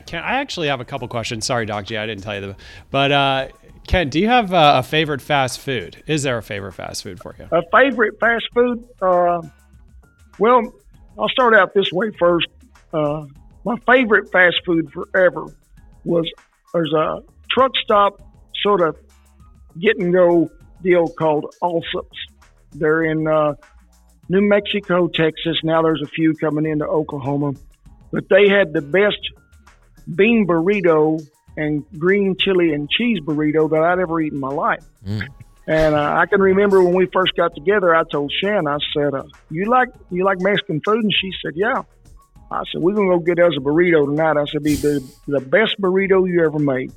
Kent, 0.05 0.25
I 0.25 0.35
actually 0.35 0.69
have 0.69 0.79
a 0.79 0.85
couple 0.85 1.07
questions. 1.09 1.45
Sorry, 1.45 1.65
Doc 1.65 1.85
G, 1.85 1.97
I 1.97 2.05
didn't 2.05 2.23
tell 2.23 2.35
you 2.35 2.41
them. 2.41 2.55
But 2.91 3.11
uh, 3.11 3.47
Kent, 3.87 4.11
do 4.11 4.19
you 4.19 4.27
have 4.27 4.53
uh, 4.53 4.73
a 4.77 4.83
favorite 4.83 5.21
fast 5.21 5.59
food? 5.61 6.03
Is 6.07 6.23
there 6.23 6.37
a 6.37 6.43
favorite 6.43 6.73
fast 6.73 7.03
food 7.03 7.21
for 7.21 7.33
you? 7.39 7.47
A 7.51 7.63
favorite 7.71 8.19
fast 8.19 8.45
food? 8.53 8.85
Uh, 9.01 9.41
well, 10.37 10.73
I'll 11.17 11.29
start 11.29 11.55
out 11.55 11.73
this 11.73 11.91
way 11.93 12.11
first. 12.19 12.47
Uh, 12.93 13.25
my 13.63 13.77
favorite 13.85 14.29
fast 14.31 14.57
food 14.65 14.91
forever 14.91 15.45
was 16.03 16.29
there's 16.73 16.93
a 16.93 17.21
truck 17.49 17.71
stop 17.81 18.21
sort 18.61 18.81
of 18.81 18.97
get 19.79 19.97
and 19.97 20.13
go 20.13 20.51
deal 20.83 21.07
called 21.07 21.55
Allsup's. 21.61 22.17
They're 22.73 23.03
in 23.03 23.25
uh, 23.25 23.53
New 24.27 24.41
Mexico, 24.41 25.07
Texas. 25.07 25.57
Now 25.63 25.81
there's 25.81 26.01
a 26.01 26.07
few 26.07 26.33
coming 26.33 26.65
into 26.65 26.85
Oklahoma, 26.85 27.53
but 28.11 28.27
they 28.29 28.49
had 28.49 28.73
the 28.73 28.81
best 28.81 29.19
bean 30.13 30.45
burrito 30.45 31.25
and 31.57 31.83
green 31.97 32.35
chili 32.39 32.71
and 32.71 32.89
cheese 32.89 33.19
burrito 33.19 33.69
that 33.69 33.81
I'd 33.81 33.99
ever 33.99 34.21
eaten 34.21 34.37
in 34.37 34.41
my 34.41 34.49
life. 34.49 34.85
And 35.67 35.95
uh, 35.95 36.15
I 36.17 36.27
can 36.27 36.39
remember 36.39 36.81
when 36.81 36.93
we 36.93 37.07
first 37.07 37.35
got 37.35 37.53
together, 37.53 37.93
I 37.93 38.03
told 38.09 38.31
Shan, 38.31 38.67
I 38.67 38.77
said, 38.95 39.13
uh, 39.13 39.23
"You 39.49 39.65
like 39.65 39.89
you 40.09 40.23
like 40.23 40.39
Mexican 40.39 40.79
food?" 40.79 41.03
And 41.03 41.13
she 41.13 41.31
said, 41.43 41.57
"Yeah." 41.57 41.83
I 42.49 42.63
said, 42.71 42.81
"We're 42.81 42.93
gonna 42.93 43.09
go 43.09 43.19
get 43.19 43.39
us 43.39 43.53
a 43.57 43.59
burrito 43.59 44.05
tonight." 44.05 44.37
I 44.37 44.45
said, 44.45 44.63
"Be 44.63 44.75
the 44.75 45.03
the 45.27 45.41
best 45.41 45.75
burrito 45.81 46.25
you 46.25 46.45
ever 46.45 46.59
made." 46.59 46.93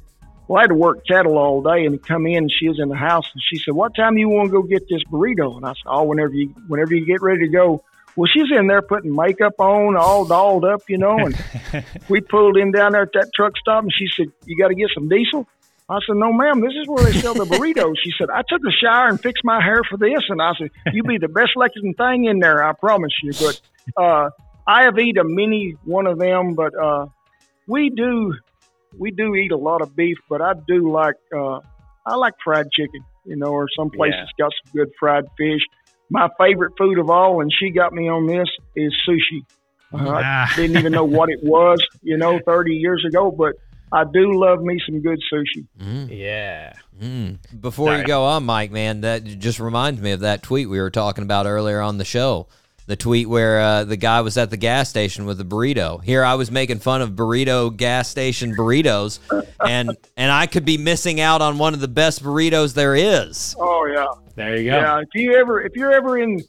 Well, 0.47 0.59
I 0.59 0.63
had 0.63 0.69
to 0.69 0.75
work 0.75 1.05
cattle 1.07 1.37
all 1.37 1.63
day 1.63 1.85
and 1.85 2.01
come 2.05 2.27
in. 2.27 2.39
And 2.39 2.53
she 2.53 2.69
was 2.69 2.79
in 2.79 2.89
the 2.89 2.97
house 2.97 3.29
and 3.33 3.43
she 3.43 3.59
said, 3.59 3.75
"What 3.75 3.95
time 3.97 4.17
you 4.19 4.29
want 4.29 4.51
to 4.51 4.53
go 4.53 4.63
get 4.63 4.89
this 4.89 5.03
burrito?" 5.11 5.57
And 5.57 5.67
I 5.67 5.71
said, 5.71 5.87
"Oh, 5.87 6.05
whenever 6.05 6.33
you 6.33 6.55
whenever 6.69 6.95
you 6.95 7.05
get 7.05 7.23
ready 7.23 7.47
to 7.47 7.49
go." 7.49 7.83
Well, 8.17 8.29
she's 8.33 8.51
in 8.57 8.67
there 8.67 8.83
putting 8.83 9.15
makeup 9.15 9.55
on, 9.59 9.97
all 9.97 10.25
dolled 10.25 10.65
up, 10.65 10.83
you 10.89 10.99
know. 10.99 11.17
And 11.19 11.85
we 12.09 12.21
pulled 12.21 12.57
in 12.57 12.73
down 12.73 12.93
there 12.93 13.03
at 13.03 13.13
that 13.15 13.31
truck 13.35 13.57
stop, 13.59 13.83
and 13.83 13.93
she 13.93 14.07
said, 14.17 14.33
"You 14.45 14.57
got 14.57 14.69
to 14.69 14.75
get 14.75 14.91
some 14.95 15.09
diesel." 15.09 15.47
I 15.89 15.99
said, 16.07 16.17
"No, 16.17 16.33
ma'am. 16.33 16.61
This 16.61 16.73
is 16.81 16.87
where 16.87 17.05
they 17.05 17.13
sell 17.19 17.35
the 17.35 17.45
burritos." 17.45 17.95
She 18.03 18.13
said, 18.19 18.29
"I 18.31 18.43
took 18.49 18.61
a 18.67 18.71
shower 18.73 19.09
and 19.09 19.21
fixed 19.21 19.45
my 19.45 19.63
hair 19.63 19.83
for 19.89 19.97
this." 19.97 20.23
And 20.29 20.41
I 20.43 20.53
said, 20.59 20.71
"You 20.93 21.03
be 21.03 21.19
the 21.19 21.29
best 21.29 21.53
looking 21.57 21.95
thing 21.95 22.25
in 22.25 22.39
there, 22.41 22.63
I 22.65 22.73
promise 22.73 23.13
you." 23.23 23.33
But 23.33 23.61
uh, 23.97 24.31
I 24.67 24.85
have 24.85 24.99
eaten 24.99 25.21
a 25.21 25.29
many 25.29 25.77
one 25.85 26.07
of 26.07 26.19
them, 26.19 26.55
but 26.55 26.75
uh, 26.77 27.07
we 27.67 27.91
do 27.91 28.35
we 28.99 29.11
do 29.13 29.35
eat 29.35 29.53
a 29.53 29.57
lot 29.57 29.83
of 29.83 29.95
beef. 29.97 30.19
But 30.29 30.43
I 30.43 30.53
do 30.67 30.91
like 30.93 31.17
uh, 31.35 31.61
I 32.07 32.17
like 32.17 32.35
fried 32.43 32.71
chicken, 32.73 33.05
you 33.25 33.37
know, 33.37 33.49
or 33.49 33.67
some 33.77 33.91
place 33.91 34.13
Yeah. 34.15 34.21
that's 34.25 34.33
got 34.39 34.53
some 34.65 34.73
good 34.79 34.93
fried 34.99 35.25
fish. 35.39 35.63
My 36.11 36.29
favorite 36.39 36.73
food 36.77 36.99
of 36.99 37.09
all, 37.09 37.41
and 37.41 37.51
she 37.53 37.71
got 37.71 37.93
me 37.93 38.09
on 38.09 38.27
this, 38.27 38.49
is 38.77 38.95
sushi. 39.09 39.43
Uh, 39.93 40.21
Ah. 40.23 40.53
I 40.53 40.57
didn't 40.61 40.77
even 40.77 40.93
know 40.93 41.05
what 41.05 41.31
it 41.31 41.43
was, 41.43 41.85
you 42.03 42.17
know, 42.17 42.39
30 42.45 42.75
years 42.75 43.05
ago, 43.07 43.31
but 43.31 43.55
I 43.93 44.05
do 44.05 44.33
love 44.39 44.61
me 44.63 44.81
some 44.87 45.01
good 45.01 45.19
sushi. 45.33 45.67
Yeah. 46.11 46.75
Mm. 47.01 47.39
Before 47.61 47.97
you 47.97 48.05
go 48.05 48.25
on, 48.25 48.45
Mike, 48.45 48.71
man, 48.71 49.01
that 49.01 49.25
just 49.25 49.59
reminds 49.59 50.01
me 50.01 50.13
of 50.13 50.21
that 50.21 50.43
tweet 50.43 50.69
we 50.69 50.81
were 50.81 50.91
talking 50.91 51.25
about 51.25 51.47
earlier 51.47 51.81
on 51.81 51.99
the 51.99 52.05
show. 52.05 52.47
The 52.91 52.97
tweet 52.97 53.29
where 53.29 53.61
uh, 53.61 53.85
the 53.85 53.97
guy 53.97 54.21
was 54.21 54.37
at 54.37 54.51
the 54.51 54.57
gas 54.57 54.89
station 54.89 55.25
with 55.25 55.41
a 55.41 55.45
burrito. 55.45 56.03
Here 56.03 56.25
I 56.25 56.35
was 56.35 56.51
making 56.51 56.81
fun 56.81 57.03
of 57.03 57.11
burrito 57.13 57.77
gas 57.77 58.09
station 58.09 58.57
burritos, 58.57 59.21
and 59.65 59.97
and 60.17 60.33
I 60.33 60.49
could 60.49 60.65
be 60.65 60.77
missing 60.77 61.21
out 61.21 61.41
on 61.41 61.57
one 61.57 61.73
of 61.73 61.79
the 61.79 61.87
best 61.87 62.21
burritos 62.21 62.75
there 62.75 62.97
is. 62.97 63.55
Oh, 63.61 63.87
yeah. 63.87 64.07
There 64.35 64.57
you 64.57 64.73
go. 64.73 64.77
Yeah, 64.79 64.99
if 65.03 65.09
you 65.15 65.35
ever 65.35 65.61
if 65.61 65.77
you're 65.77 65.93
ever 65.93 66.19
in 66.19 66.43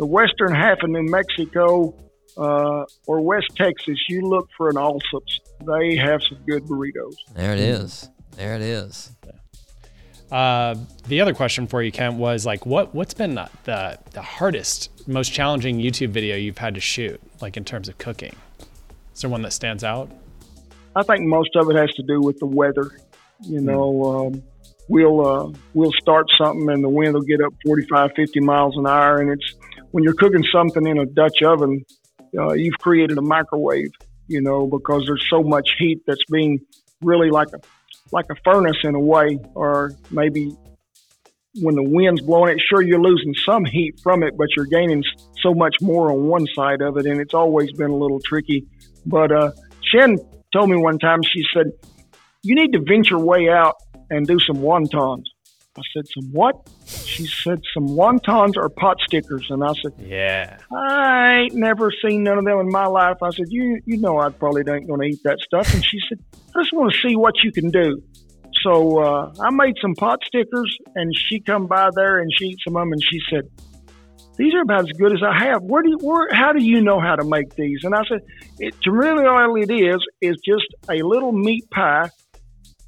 the 0.00 0.06
western 0.06 0.52
half 0.52 0.82
of 0.82 0.90
New 0.90 1.04
Mexico 1.04 1.94
uh, 2.36 2.84
or 3.06 3.20
West 3.20 3.52
Texas, 3.54 4.00
you 4.08 4.22
look 4.22 4.48
for 4.56 4.70
an 4.70 4.74
Allsup's. 4.74 5.38
They 5.64 5.94
have 5.94 6.20
some 6.28 6.38
good 6.44 6.64
burritos. 6.64 7.14
There 7.36 7.52
it 7.52 7.60
is. 7.60 8.10
There 8.32 8.56
it 8.56 8.62
is. 8.62 9.12
Uh, 10.30 10.74
the 11.06 11.20
other 11.20 11.32
question 11.32 11.66
for 11.66 11.82
you, 11.82 11.90
Kent, 11.90 12.16
was 12.16 12.44
like, 12.44 12.66
what 12.66 12.94
what's 12.94 13.14
been 13.14 13.34
the, 13.34 13.48
the 13.64 13.98
the 14.12 14.22
hardest, 14.22 15.08
most 15.08 15.32
challenging 15.32 15.78
YouTube 15.78 16.10
video 16.10 16.36
you've 16.36 16.58
had 16.58 16.74
to 16.74 16.80
shoot, 16.80 17.20
like 17.40 17.56
in 17.56 17.64
terms 17.64 17.88
of 17.88 17.96
cooking? 17.98 18.34
Is 19.14 19.22
there 19.22 19.30
one 19.30 19.42
that 19.42 19.52
stands 19.52 19.84
out? 19.84 20.10
I 20.94 21.02
think 21.02 21.22
most 21.22 21.50
of 21.56 21.70
it 21.70 21.76
has 21.76 21.90
to 21.92 22.02
do 22.02 22.20
with 22.20 22.38
the 22.38 22.46
weather. 22.46 22.90
You 23.40 23.60
know, 23.60 24.04
um, 24.04 24.42
we'll 24.88 25.26
uh, 25.26 25.52
we'll 25.72 25.92
start 26.00 26.26
something 26.36 26.68
and 26.68 26.84
the 26.84 26.88
wind 26.88 27.14
will 27.14 27.22
get 27.22 27.40
up 27.40 27.54
45, 27.64 28.10
50 28.14 28.40
miles 28.40 28.76
an 28.76 28.86
hour, 28.86 29.20
and 29.20 29.30
it's 29.30 29.54
when 29.92 30.04
you're 30.04 30.14
cooking 30.14 30.44
something 30.52 30.86
in 30.86 30.98
a 30.98 31.06
Dutch 31.06 31.42
oven, 31.42 31.84
uh, 32.38 32.52
you've 32.52 32.78
created 32.78 33.16
a 33.16 33.22
microwave. 33.22 33.90
You 34.26 34.42
know, 34.42 34.66
because 34.66 35.04
there's 35.06 35.24
so 35.30 35.42
much 35.42 35.70
heat 35.78 36.02
that's 36.06 36.24
being 36.30 36.60
really 37.00 37.30
like 37.30 37.48
a 37.54 37.60
like 38.12 38.26
a 38.30 38.34
furnace 38.44 38.76
in 38.84 38.94
a 38.94 39.00
way, 39.00 39.38
or 39.54 39.92
maybe 40.10 40.50
when 41.60 41.74
the 41.74 41.82
wind's 41.82 42.20
blowing 42.22 42.54
it, 42.54 42.62
sure 42.68 42.82
you're 42.82 43.00
losing 43.00 43.34
some 43.44 43.64
heat 43.64 44.00
from 44.02 44.22
it, 44.22 44.36
but 44.36 44.48
you're 44.56 44.66
gaining 44.66 45.02
so 45.42 45.54
much 45.54 45.76
more 45.80 46.10
on 46.10 46.24
one 46.26 46.46
side 46.54 46.82
of 46.82 46.96
it, 46.96 47.06
and 47.06 47.20
it's 47.20 47.34
always 47.34 47.72
been 47.72 47.90
a 47.90 47.96
little 47.96 48.20
tricky. 48.24 48.66
But 49.06 49.32
uh, 49.32 49.50
Shan 49.82 50.18
told 50.52 50.70
me 50.70 50.76
one 50.76 50.98
time, 50.98 51.22
she 51.22 51.42
said, 51.54 51.72
"You 52.42 52.54
need 52.54 52.72
to 52.72 52.80
venture 52.86 53.18
way 53.18 53.48
out 53.48 53.76
and 54.10 54.26
do 54.26 54.38
some 54.40 54.56
wontons." 54.56 55.24
I 55.78 55.82
said, 55.94 56.08
"Some 56.08 56.32
what?" 56.32 56.68
She 56.86 57.26
said, 57.26 57.60
"Some 57.74 57.88
wontons 57.88 58.56
or 58.56 58.68
pot 58.68 58.98
stickers," 59.06 59.46
and 59.50 59.62
I 59.64 59.72
said, 59.82 59.92
Yeah. 59.98 60.58
I 60.74 61.34
ain't 61.42 61.54
never 61.54 61.90
seen 62.04 62.24
none 62.24 62.38
of 62.38 62.44
them 62.44 62.58
in 62.60 62.68
my 62.70 62.86
life. 62.86 63.16
I 63.22 63.30
said, 63.30 63.46
you 63.48 63.80
you 63.86 63.98
know 63.98 64.18
I 64.18 64.30
probably 64.30 64.62
ain't 64.70 64.86
going 64.86 65.00
to 65.00 65.06
eat 65.06 65.22
that 65.24 65.38
stuff. 65.40 65.72
And 65.74 65.84
she 65.84 65.98
said, 66.08 66.18
I 66.54 66.62
just 66.62 66.72
want 66.72 66.92
to 66.92 67.08
see 67.08 67.16
what 67.16 67.34
you 67.42 67.52
can 67.52 67.70
do. 67.70 68.02
So 68.62 68.98
uh, 68.98 69.32
I 69.40 69.50
made 69.50 69.76
some 69.80 69.94
pot 69.94 70.20
stickers, 70.24 70.76
and 70.94 71.16
she 71.16 71.40
come 71.40 71.66
by 71.66 71.90
there 71.94 72.18
and 72.18 72.30
she 72.36 72.46
eat 72.46 72.58
some 72.64 72.76
of 72.76 72.82
them, 72.82 72.92
and 72.92 73.02
she 73.02 73.20
said, 73.30 73.48
these 74.36 74.54
are 74.54 74.62
about 74.62 74.88
as 74.88 74.92
good 74.96 75.12
as 75.12 75.20
I 75.22 75.46
have. 75.46 75.62
Where 75.62 75.82
do 75.82 75.90
you, 75.90 75.98
where, 75.98 76.28
how 76.32 76.52
do 76.52 76.62
you 76.62 76.80
know 76.80 77.00
how 77.00 77.16
to 77.16 77.24
make 77.24 77.54
these? 77.56 77.80
And 77.82 77.92
I 77.94 78.02
said, 78.08 78.20
it, 78.58 78.80
to 78.82 78.92
really 78.92 79.26
all 79.26 79.56
it 79.56 79.70
is 79.70 79.98
is 80.20 80.36
just 80.44 80.66
a 80.88 81.02
little 81.02 81.32
meat 81.32 81.68
pie 81.70 82.08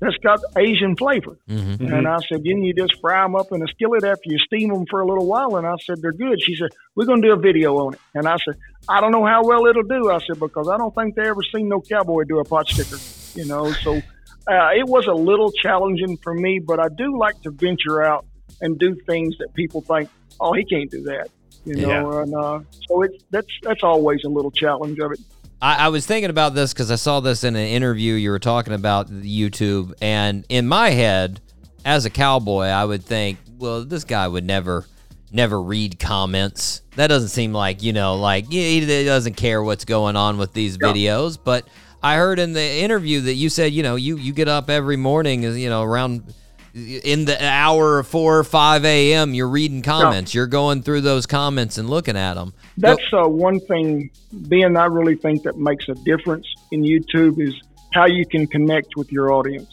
that's 0.00 0.16
got 0.16 0.40
Asian 0.56 0.96
flavor. 0.96 1.36
Mm-hmm. 1.48 1.92
And 1.92 2.08
I 2.08 2.18
said, 2.28 2.42
then 2.42 2.62
you 2.62 2.72
just 2.72 2.98
fry 3.00 3.22
them 3.22 3.36
up 3.36 3.52
in 3.52 3.62
a 3.62 3.66
skillet 3.68 4.02
after 4.02 4.22
you 4.24 4.38
steam 4.38 4.72
them 4.72 4.86
for 4.90 5.00
a 5.00 5.06
little 5.06 5.26
while. 5.26 5.56
And 5.56 5.66
I 5.66 5.74
said, 5.84 6.00
they're 6.00 6.12
good. 6.12 6.40
She 6.42 6.56
said, 6.56 6.70
we're 6.94 7.04
going 7.04 7.20
to 7.20 7.28
do 7.28 7.32
a 7.34 7.38
video 7.38 7.76
on 7.76 7.94
it. 7.94 8.00
And 8.14 8.26
I 8.26 8.38
said, 8.44 8.54
I 8.88 9.00
don't 9.00 9.12
know 9.12 9.26
how 9.26 9.44
well 9.44 9.66
it'll 9.66 9.82
do. 9.82 10.10
I 10.10 10.18
said, 10.20 10.40
because 10.40 10.68
I 10.68 10.78
don't 10.78 10.94
think 10.94 11.14
they 11.14 11.28
ever 11.28 11.42
seen 11.54 11.68
no 11.68 11.80
cowboy 11.80 12.24
do 12.24 12.38
a 12.38 12.44
pot 12.44 12.68
sticker, 12.68 12.98
you 13.38 13.46
know. 13.46 13.70
So 13.72 13.96
uh, 13.96 14.70
it 14.74 14.86
was 14.86 15.06
a 15.06 15.12
little 15.12 15.52
challenging 15.52 16.16
for 16.16 16.32
me, 16.34 16.58
but 16.58 16.80
I 16.80 16.88
do 16.88 17.18
like 17.18 17.40
to 17.42 17.50
venture 17.50 18.02
out 18.02 18.24
and 18.62 18.78
do 18.78 18.94
things 19.06 19.36
that 19.38 19.52
people 19.54 19.82
think, 19.82 20.08
oh, 20.40 20.54
he 20.54 20.64
can't 20.64 20.90
do 20.90 21.02
that, 21.02 21.28
you 21.66 21.76
know. 21.76 22.20
And 22.20 22.34
uh, 22.34 22.60
so 22.88 23.02
it's 23.02 23.22
that's 23.30 23.48
that's 23.62 23.82
always 23.82 24.24
a 24.24 24.28
little 24.28 24.50
challenge 24.50 24.98
of 24.98 25.12
it. 25.12 25.20
I, 25.62 25.86
I 25.86 25.88
was 25.88 26.06
thinking 26.06 26.30
about 26.30 26.54
this 26.54 26.72
because 26.72 26.90
I 26.90 26.96
saw 26.96 27.20
this 27.20 27.44
in 27.44 27.54
an 27.54 27.66
interview 27.66 28.14
you 28.14 28.30
were 28.30 28.38
talking 28.38 28.72
about 28.72 29.08
YouTube, 29.08 29.92
and 30.00 30.44
in 30.48 30.66
my 30.66 30.90
head, 30.90 31.40
as 31.84 32.04
a 32.04 32.10
cowboy, 32.10 32.66
I 32.66 32.84
would 32.84 33.04
think, 33.04 33.38
well, 33.58 33.84
this 33.84 34.04
guy 34.04 34.26
would 34.26 34.44
never, 34.44 34.86
never 35.32 35.60
read 35.60 35.98
comments. 35.98 36.82
That 36.96 37.08
doesn't 37.08 37.28
seem 37.28 37.52
like 37.52 37.82
you 37.82 37.92
know, 37.92 38.16
like 38.16 38.46
he 38.50 38.80
he 38.80 39.04
doesn't 39.04 39.34
care 39.34 39.62
what's 39.62 39.84
going 39.84 40.16
on 40.16 40.38
with 40.38 40.52
these 40.52 40.78
videos. 40.78 41.38
But 41.42 41.68
I 42.02 42.16
heard 42.16 42.38
in 42.38 42.52
the 42.52 42.78
interview 42.78 43.20
that 43.22 43.34
you 43.34 43.50
said, 43.50 43.72
you 43.72 43.82
know, 43.82 43.96
you 43.96 44.16
you 44.16 44.32
get 44.32 44.48
up 44.48 44.70
every 44.70 44.96
morning, 44.96 45.42
you 45.42 45.68
know, 45.68 45.82
around 45.82 46.34
in 46.74 47.24
the 47.24 47.36
hour 47.44 47.98
of 47.98 48.06
four 48.06 48.38
or 48.38 48.44
five 48.44 48.84
a.m. 48.84 49.34
You're 49.34 49.48
reading 49.48 49.82
comments. 49.82 50.34
You're 50.34 50.46
going 50.46 50.82
through 50.82 51.00
those 51.02 51.26
comments 51.26 51.78
and 51.78 51.90
looking 51.90 52.16
at 52.16 52.34
them. 52.34 52.54
That's 52.76 53.02
uh, 53.12 53.28
one 53.28 53.60
thing, 53.60 54.10
Ben, 54.32 54.76
I 54.76 54.86
really 54.86 55.16
think 55.16 55.42
that 55.42 55.56
makes 55.56 55.88
a 55.88 55.94
difference 55.94 56.46
in 56.70 56.82
YouTube 56.82 57.40
is 57.40 57.54
how 57.92 58.06
you 58.06 58.24
can 58.24 58.46
connect 58.46 58.96
with 58.96 59.10
your 59.10 59.32
audience. 59.32 59.70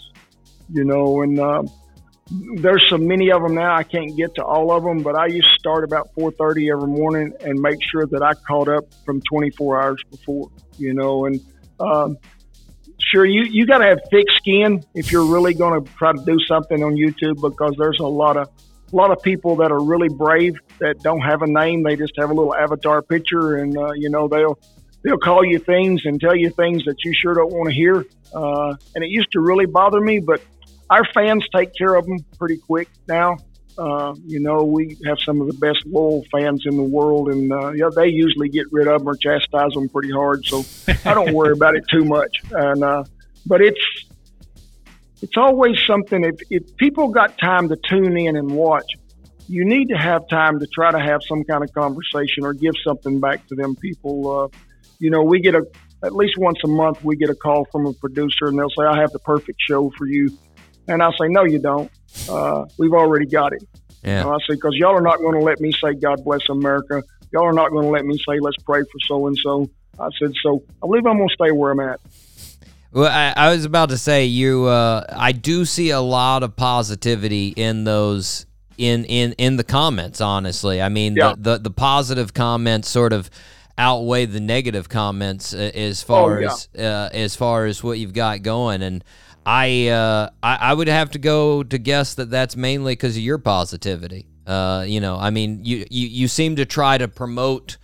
You 0.70 0.84
know, 0.84 1.22
and 1.22 1.40
uh, 1.40 1.64
there's 2.56 2.86
so 2.90 2.98
many 2.98 3.32
of 3.32 3.42
them 3.42 3.56
now. 3.56 3.76
I 3.76 3.84
can't 3.84 4.16
get 4.18 4.36
to 4.36 4.44
all 4.44 4.72
of 4.72 4.84
them, 4.84 5.02
but 5.02 5.16
I 5.16 5.28
used 5.28 5.48
to 5.48 5.60
start 5.60 5.84
about 5.84 6.10
4:30 6.16 6.72
every 6.72 6.90
morning 6.90 7.34
and 7.42 7.60
make 7.60 7.78
sure 7.90 8.06
that 8.06 8.22
I 8.22 8.34
caught 8.48 8.68
up 8.68 8.86
from 9.06 9.22
24 9.22 9.82
hours 9.82 10.04
before. 10.10 10.50
You 10.78 10.94
know, 10.94 11.26
and 11.26 11.40
um, 11.80 12.18
sure 13.00 13.26
you 13.26 13.44
you 13.44 13.66
got 13.66 13.80
to 13.80 13.86
have 13.86 14.00
thick 14.10 14.26
skin 14.36 14.84
if 14.94 15.12
you're 15.12 15.26
really 15.26 15.54
going 15.54 15.84
to 15.84 15.92
try 15.94 16.12
to 16.12 16.26
do 16.26 16.40
something 16.48 16.84
on 16.84 16.96
YouTube 16.96 17.42
because 17.42 17.76
there's 17.78 18.00
a 18.00 18.08
lot 18.08 18.38
of 18.38 18.50
a 18.92 18.96
lot 18.96 19.12
of 19.12 19.22
people 19.22 19.56
that 19.58 19.72
are 19.72 19.82
really 19.82 20.10
brave 20.10 20.56
that 20.80 21.02
don't 21.04 21.22
have 21.22 21.42
a 21.42 21.48
name. 21.48 21.84
They 21.84 21.96
just 21.96 22.14
have 22.18 22.30
a 22.30 22.34
little 22.34 22.56
avatar 22.56 23.02
picture, 23.02 23.58
and 23.58 23.78
uh, 23.78 23.92
you 23.92 24.10
know 24.10 24.28
they'll 24.28 24.58
they'll 25.04 25.18
call 25.18 25.46
you 25.46 25.60
things 25.60 26.06
and 26.06 26.20
tell 26.20 26.36
you 26.36 26.50
things 26.50 26.86
that 26.86 27.04
you 27.04 27.14
sure 27.14 27.34
don't 27.34 27.52
want 27.52 27.70
to 27.70 27.76
hear. 27.76 28.06
Uh, 28.34 28.76
and 28.96 29.04
it 29.04 29.10
used 29.10 29.32
to 29.34 29.42
really 29.42 29.66
bother 29.66 30.00
me, 30.00 30.20
but 30.20 30.42
our 30.90 31.04
fans 31.14 31.46
take 31.56 31.74
care 31.76 31.96
of 31.96 32.06
them 32.06 32.18
pretty 32.38 32.58
quick 32.58 32.90
now. 33.08 33.38
Uh, 33.78 34.16
you 34.26 34.40
know, 34.40 34.64
we 34.64 34.98
have 35.06 35.20
some 35.20 35.40
of 35.40 35.48
the 35.48 35.54
best 35.54 35.86
loyal 35.86 36.24
fans 36.32 36.64
in 36.66 36.78
the 36.78 36.84
world, 36.84 37.30
and 37.30 37.52
uh, 37.52 37.72
yeah, 37.72 37.90
they 37.96 38.08
usually 38.08 38.50
get 38.50 38.66
rid 38.72 38.88
of 38.88 39.00
them 39.00 39.08
or 39.08 39.16
chastise 39.16 39.72
them 39.74 39.88
pretty 39.88 40.12
hard. 40.12 40.46
So 40.46 40.66
I 41.06 41.14
don't 41.14 41.34
worry 41.34 41.54
about 41.54 41.76
it 41.76 41.84
too 41.92 42.04
much. 42.04 42.42
And 42.52 42.84
uh, 42.84 43.04
but 43.46 43.62
it's 43.62 43.80
it's 45.22 45.38
always 45.38 45.78
something. 45.86 46.24
If 46.24 46.36
if 46.50 46.76
people 46.78 47.10
got 47.10 47.38
time 47.38 47.70
to 47.70 47.78
tune 47.88 48.18
in 48.18 48.36
and 48.36 48.52
watch, 48.52 48.92
you 49.48 49.66
need 49.66 49.90
to 49.90 49.98
have 49.98 50.28
time 50.28 50.60
to 50.60 50.68
try 50.68 50.92
to 50.92 51.00
have 51.00 51.22
some 51.28 51.44
kind 51.44 51.64
of 51.64 51.74
conversation 51.74 52.46
or 52.46 52.54
give 52.54 52.74
something 52.84 53.20
back 53.20 53.48
to 53.48 53.56
them 53.56 53.76
people. 53.76 54.40
Uh, 54.40 54.48
you 55.00 55.10
know, 55.10 55.24
we 55.24 55.40
get 55.40 55.56
a 55.56 55.66
at 56.04 56.16
least 56.16 56.38
once 56.38 56.60
a 56.64 56.68
month 56.68 57.04
we 57.04 57.16
get 57.16 57.30
a 57.30 57.36
call 57.36 57.66
from 57.72 57.88
a 57.88 57.94
producer 57.94 58.46
and 58.46 58.58
they'll 58.58 58.70
say, 58.70 58.84
"I 58.84 59.00
have 59.00 59.12
the 59.12 59.20
perfect 59.20 59.60
show 59.68 59.92
for 59.98 60.06
you," 60.06 60.38
and 60.88 61.02
I'll 61.04 61.14
say, 61.14 61.28
"No, 61.28 61.44
you 61.44 61.60
don't. 61.60 61.90
Uh, 62.30 62.66
we've 62.78 62.94
already 62.94 63.26
got 63.26 63.54
it." 63.54 63.64
Yeah. 64.04 64.22
And 64.22 64.30
I 64.30 64.38
say, 64.48 64.56
"Because 64.56 64.76
y'all 64.76 64.96
are 64.96 65.02
not 65.02 65.18
going 65.20 65.34
to 65.34 65.42
let 65.42 65.60
me 65.60 65.72
say 65.74 65.94
God 65.94 66.24
bless 66.24 66.48
America. 66.50 67.04
Y'all 67.32 67.44
are 67.46 67.54
not 67.54 67.72
going 67.72 67.84
to 67.86 67.90
let 67.92 68.06
me 68.06 68.18
say 68.18 68.40
let's 68.40 68.58
pray 68.64 68.82
for 68.82 69.00
so 69.08 69.28
and 69.28 69.38
so." 69.38 69.70
I 70.00 70.10
said, 70.20 70.34
"So 70.44 70.64
I 70.84 70.88
believe 70.88 71.06
I'm 71.06 71.18
going 71.18 71.30
to 71.30 71.34
stay 71.34 71.52
where 71.52 71.72
I'm 71.72 71.80
at." 71.80 72.00
Well, 72.94 73.12
I, 73.12 73.34
I 73.36 73.52
was 73.52 73.66
about 73.66 73.90
to 73.90 73.98
say 73.98 74.26
you. 74.26 74.66
Uh, 74.66 75.04
I 75.10 75.32
do 75.34 75.66
see 75.66 75.90
a 75.90 76.00
lot 76.00 76.42
of 76.44 76.56
positivity 76.56 77.50
in 77.50 77.84
those 77.84 78.46
in 78.78 79.06
in 79.06 79.34
in 79.34 79.58
the 79.58 79.64
comments. 79.64 80.22
Honestly, 80.22 80.82
I 80.82 80.90
mean 80.90 81.16
Yeah. 81.16 81.34
the, 81.36 81.54
the 81.54 81.58
the 81.64 81.72
positive 81.72 82.34
comments 82.34 82.88
sort 82.90 83.12
of 83.14 83.30
outweigh 83.78 84.26
the 84.26 84.40
negative 84.40 84.88
comments 84.90 85.54
uh, 85.54 85.70
as 85.76 86.02
far 86.02 86.38
Oh, 86.38 86.40
yeah. 86.40 86.48
as 86.48 86.68
uh, 86.80 87.10
as 87.12 87.36
far 87.36 87.66
as 87.66 87.84
what 87.84 88.00
you've 88.00 88.14
got 88.14 88.42
going. 88.42 88.82
And 88.82 89.04
I, 89.48 89.88
uh, 89.88 90.30
I 90.44 90.56
I 90.56 90.74
would 90.74 90.90
have 90.90 91.12
to 91.12 91.20
go 91.20 91.64
to 91.64 91.78
guess 91.78 92.16
that 92.16 92.30
that's 92.30 92.58
mainly 92.58 92.92
because 92.92 93.16
of 93.16 93.24
your 93.24 93.38
positivity. 93.38 94.28
Uh, 94.46 94.84
you 94.86 95.00
know, 95.00 95.16
I 95.18 95.30
mean, 95.30 95.64
you, 95.64 95.86
you 95.90 96.08
you 96.08 96.28
seem 96.28 96.58
to 96.58 96.66
try 96.66 96.98
to 96.98 97.08
promote 97.08 97.78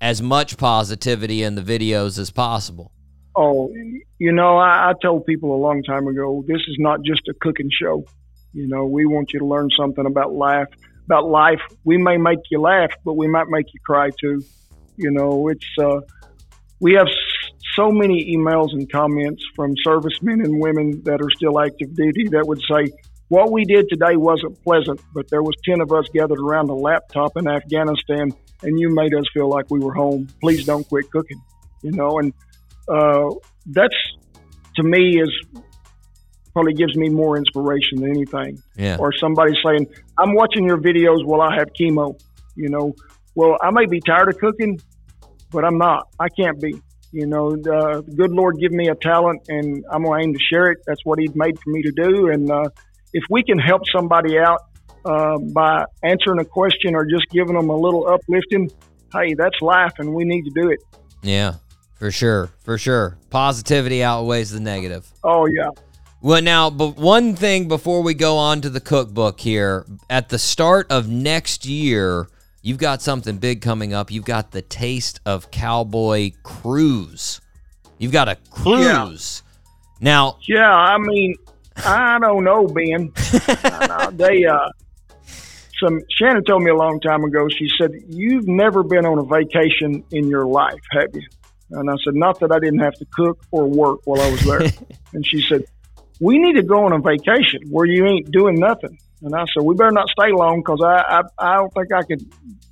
as 0.00 0.22
much 0.22 0.56
positivity 0.56 1.42
in 1.42 1.56
the 1.56 1.60
videos 1.60 2.18
as 2.18 2.30
possible. 2.30 2.90
Oh, 3.36 3.70
you 4.18 4.32
know, 4.32 4.56
I, 4.56 4.90
I 4.90 4.92
told 5.02 5.26
people 5.26 5.54
a 5.54 5.60
long 5.60 5.82
time 5.82 6.06
ago, 6.06 6.42
this 6.46 6.62
is 6.68 6.76
not 6.78 7.02
just 7.02 7.28
a 7.28 7.34
cooking 7.34 7.68
show. 7.70 8.06
You 8.54 8.66
know, 8.66 8.86
we 8.86 9.04
want 9.04 9.34
you 9.34 9.40
to 9.40 9.46
learn 9.46 9.68
something 9.76 10.06
about 10.06 10.32
life. 10.32 10.68
About 11.04 11.28
life, 11.28 11.60
we 11.84 11.98
may 11.98 12.16
make 12.16 12.38
you 12.50 12.62
laugh, 12.62 12.92
but 13.04 13.12
we 13.12 13.28
might 13.28 13.48
make 13.48 13.66
you 13.74 13.80
cry 13.84 14.08
too. 14.18 14.42
You 14.96 15.10
know, 15.10 15.48
it's 15.48 15.66
uh, 15.78 16.00
we 16.80 16.94
have 16.94 17.08
so 17.76 17.90
many 17.90 18.36
emails 18.36 18.72
and 18.72 18.90
comments 18.90 19.42
from 19.54 19.74
servicemen 19.82 20.40
and 20.42 20.60
women 20.60 21.02
that 21.04 21.20
are 21.20 21.30
still 21.36 21.60
active 21.60 21.94
duty 21.94 22.28
that 22.28 22.46
would 22.46 22.60
say, 22.70 22.92
"What 23.28 23.52
we 23.52 23.64
did 23.64 23.88
today 23.88 24.16
wasn't 24.16 24.62
pleasant, 24.62 25.00
but 25.14 25.28
there 25.30 25.42
was 25.42 25.54
ten 25.64 25.80
of 25.80 25.92
us 25.92 26.06
gathered 26.12 26.40
around 26.40 26.70
a 26.70 26.74
laptop 26.74 27.36
in 27.36 27.48
Afghanistan, 27.48 28.30
and 28.62 28.78
you 28.78 28.94
made 28.94 29.14
us 29.14 29.24
feel 29.32 29.48
like 29.48 29.70
we 29.70 29.80
were 29.80 29.94
home. 29.94 30.28
Please 30.40 30.64
don't 30.64 30.88
quit 30.88 31.10
cooking." 31.10 31.40
You 31.82 31.92
know, 31.92 32.18
and 32.18 32.32
uh, 32.88 33.30
that's 33.66 33.96
to 34.76 34.82
me 34.82 35.20
is 35.20 35.30
probably 36.52 36.74
gives 36.74 36.96
me 36.96 37.08
more 37.08 37.36
inspiration 37.36 38.00
than 38.00 38.10
anything. 38.10 38.62
Yeah. 38.76 38.96
Or 38.98 39.12
somebody 39.12 39.52
saying, 39.64 39.86
"I'm 40.18 40.34
watching 40.34 40.66
your 40.66 40.78
videos 40.78 41.24
while 41.24 41.40
I 41.40 41.54
have 41.56 41.68
chemo." 41.78 42.18
You 42.56 42.68
know, 42.68 42.94
well, 43.34 43.56
I 43.60 43.70
may 43.70 43.86
be 43.86 44.00
tired 44.00 44.28
of 44.28 44.38
cooking, 44.38 44.80
but 45.50 45.64
I'm 45.64 45.78
not. 45.78 46.08
I 46.18 46.28
can't 46.28 46.60
be. 46.60 46.80
You 47.14 47.26
know, 47.26 47.52
the 47.52 48.04
good 48.16 48.32
Lord 48.32 48.58
give 48.58 48.72
me 48.72 48.88
a 48.88 48.96
talent, 48.96 49.42
and 49.48 49.84
I'm 49.88 50.02
gonna 50.02 50.20
aim 50.20 50.32
to 50.32 50.40
share 50.50 50.72
it. 50.72 50.78
That's 50.84 51.00
what 51.04 51.20
He's 51.20 51.32
made 51.36 51.56
for 51.60 51.70
me 51.70 51.80
to 51.82 51.92
do. 51.92 52.26
And 52.26 52.50
uh, 52.50 52.68
if 53.12 53.22
we 53.30 53.44
can 53.44 53.56
help 53.56 53.82
somebody 53.94 54.36
out 54.36 54.58
uh, 55.04 55.38
by 55.38 55.84
answering 56.02 56.40
a 56.40 56.44
question 56.44 56.96
or 56.96 57.04
just 57.04 57.30
giving 57.30 57.54
them 57.54 57.70
a 57.70 57.76
little 57.76 58.08
uplifting, 58.08 58.68
hey, 59.12 59.34
that's 59.34 59.62
life, 59.62 59.92
and 59.98 60.12
we 60.12 60.24
need 60.24 60.42
to 60.42 60.50
do 60.60 60.70
it. 60.70 60.80
Yeah, 61.22 61.54
for 61.94 62.10
sure, 62.10 62.50
for 62.64 62.78
sure. 62.78 63.16
Positivity 63.30 64.02
outweighs 64.02 64.50
the 64.50 64.58
negative. 64.58 65.08
Oh 65.22 65.46
yeah. 65.46 65.70
Well, 66.20 66.42
now, 66.42 66.68
but 66.68 66.96
one 66.96 67.36
thing 67.36 67.68
before 67.68 68.02
we 68.02 68.14
go 68.14 68.38
on 68.38 68.60
to 68.62 68.70
the 68.70 68.80
cookbook 68.80 69.38
here, 69.38 69.86
at 70.10 70.30
the 70.30 70.38
start 70.40 70.90
of 70.90 71.08
next 71.08 71.64
year, 71.64 72.26
you've 72.64 72.78
got 72.78 73.02
something 73.02 73.36
big 73.36 73.60
coming 73.60 73.92
up. 73.92 74.10
You've 74.10 74.24
got 74.24 74.50
the 74.50 74.62
Taste 74.62 75.20
of 75.24 75.52
Cowboy 75.52 76.32
cruise. 76.42 77.40
You've 77.98 78.12
got 78.12 78.28
a 78.28 78.36
cruise. 78.50 79.42
Now, 80.00 80.38
Yeah, 80.48 80.72
I 80.72 80.98
mean, 80.98 81.36
I 81.76 82.18
don't 82.18 82.42
know, 82.42 82.66
Ben. 82.66 83.12
I 83.16 84.08
they 84.12 84.44
uh, 84.46 84.68
some 85.78 86.00
Shannon 86.10 86.42
told 86.44 86.62
me 86.62 86.70
a 86.70 86.74
long 86.74 87.00
time 87.00 87.22
ago. 87.22 87.48
She 87.48 87.68
said, 87.78 87.92
"You've 88.08 88.48
never 88.48 88.82
been 88.82 89.06
on 89.06 89.18
a 89.18 89.24
vacation 89.24 90.02
in 90.10 90.28
your 90.28 90.46
life, 90.46 90.80
have 90.92 91.14
you?" 91.14 91.26
And 91.70 91.90
I 91.90 91.94
said, 92.04 92.14
"Not 92.14 92.40
that 92.40 92.50
I 92.50 92.58
didn't 92.58 92.80
have 92.80 92.94
to 92.94 93.06
cook 93.12 93.40
or 93.50 93.66
work 93.66 94.00
while 94.04 94.20
I 94.20 94.30
was 94.30 94.40
there." 94.42 94.72
and 95.12 95.26
she 95.26 95.42
said, 95.42 95.64
"We 96.20 96.38
need 96.38 96.54
to 96.54 96.62
go 96.62 96.84
on 96.84 96.92
a 96.92 96.98
vacation 96.98 97.68
where 97.70 97.86
you 97.86 98.06
ain't 98.06 98.30
doing 98.30 98.56
nothing." 98.56 98.98
And 99.24 99.34
I 99.34 99.44
said, 99.54 99.64
"We 99.64 99.74
better 99.74 99.90
not 99.90 100.08
stay 100.08 100.32
long 100.32 100.60
because 100.60 100.80
I, 100.84 101.20
I 101.20 101.22
I 101.38 101.56
don't 101.56 101.72
think 101.72 101.92
I 101.92 102.02
could 102.02 102.24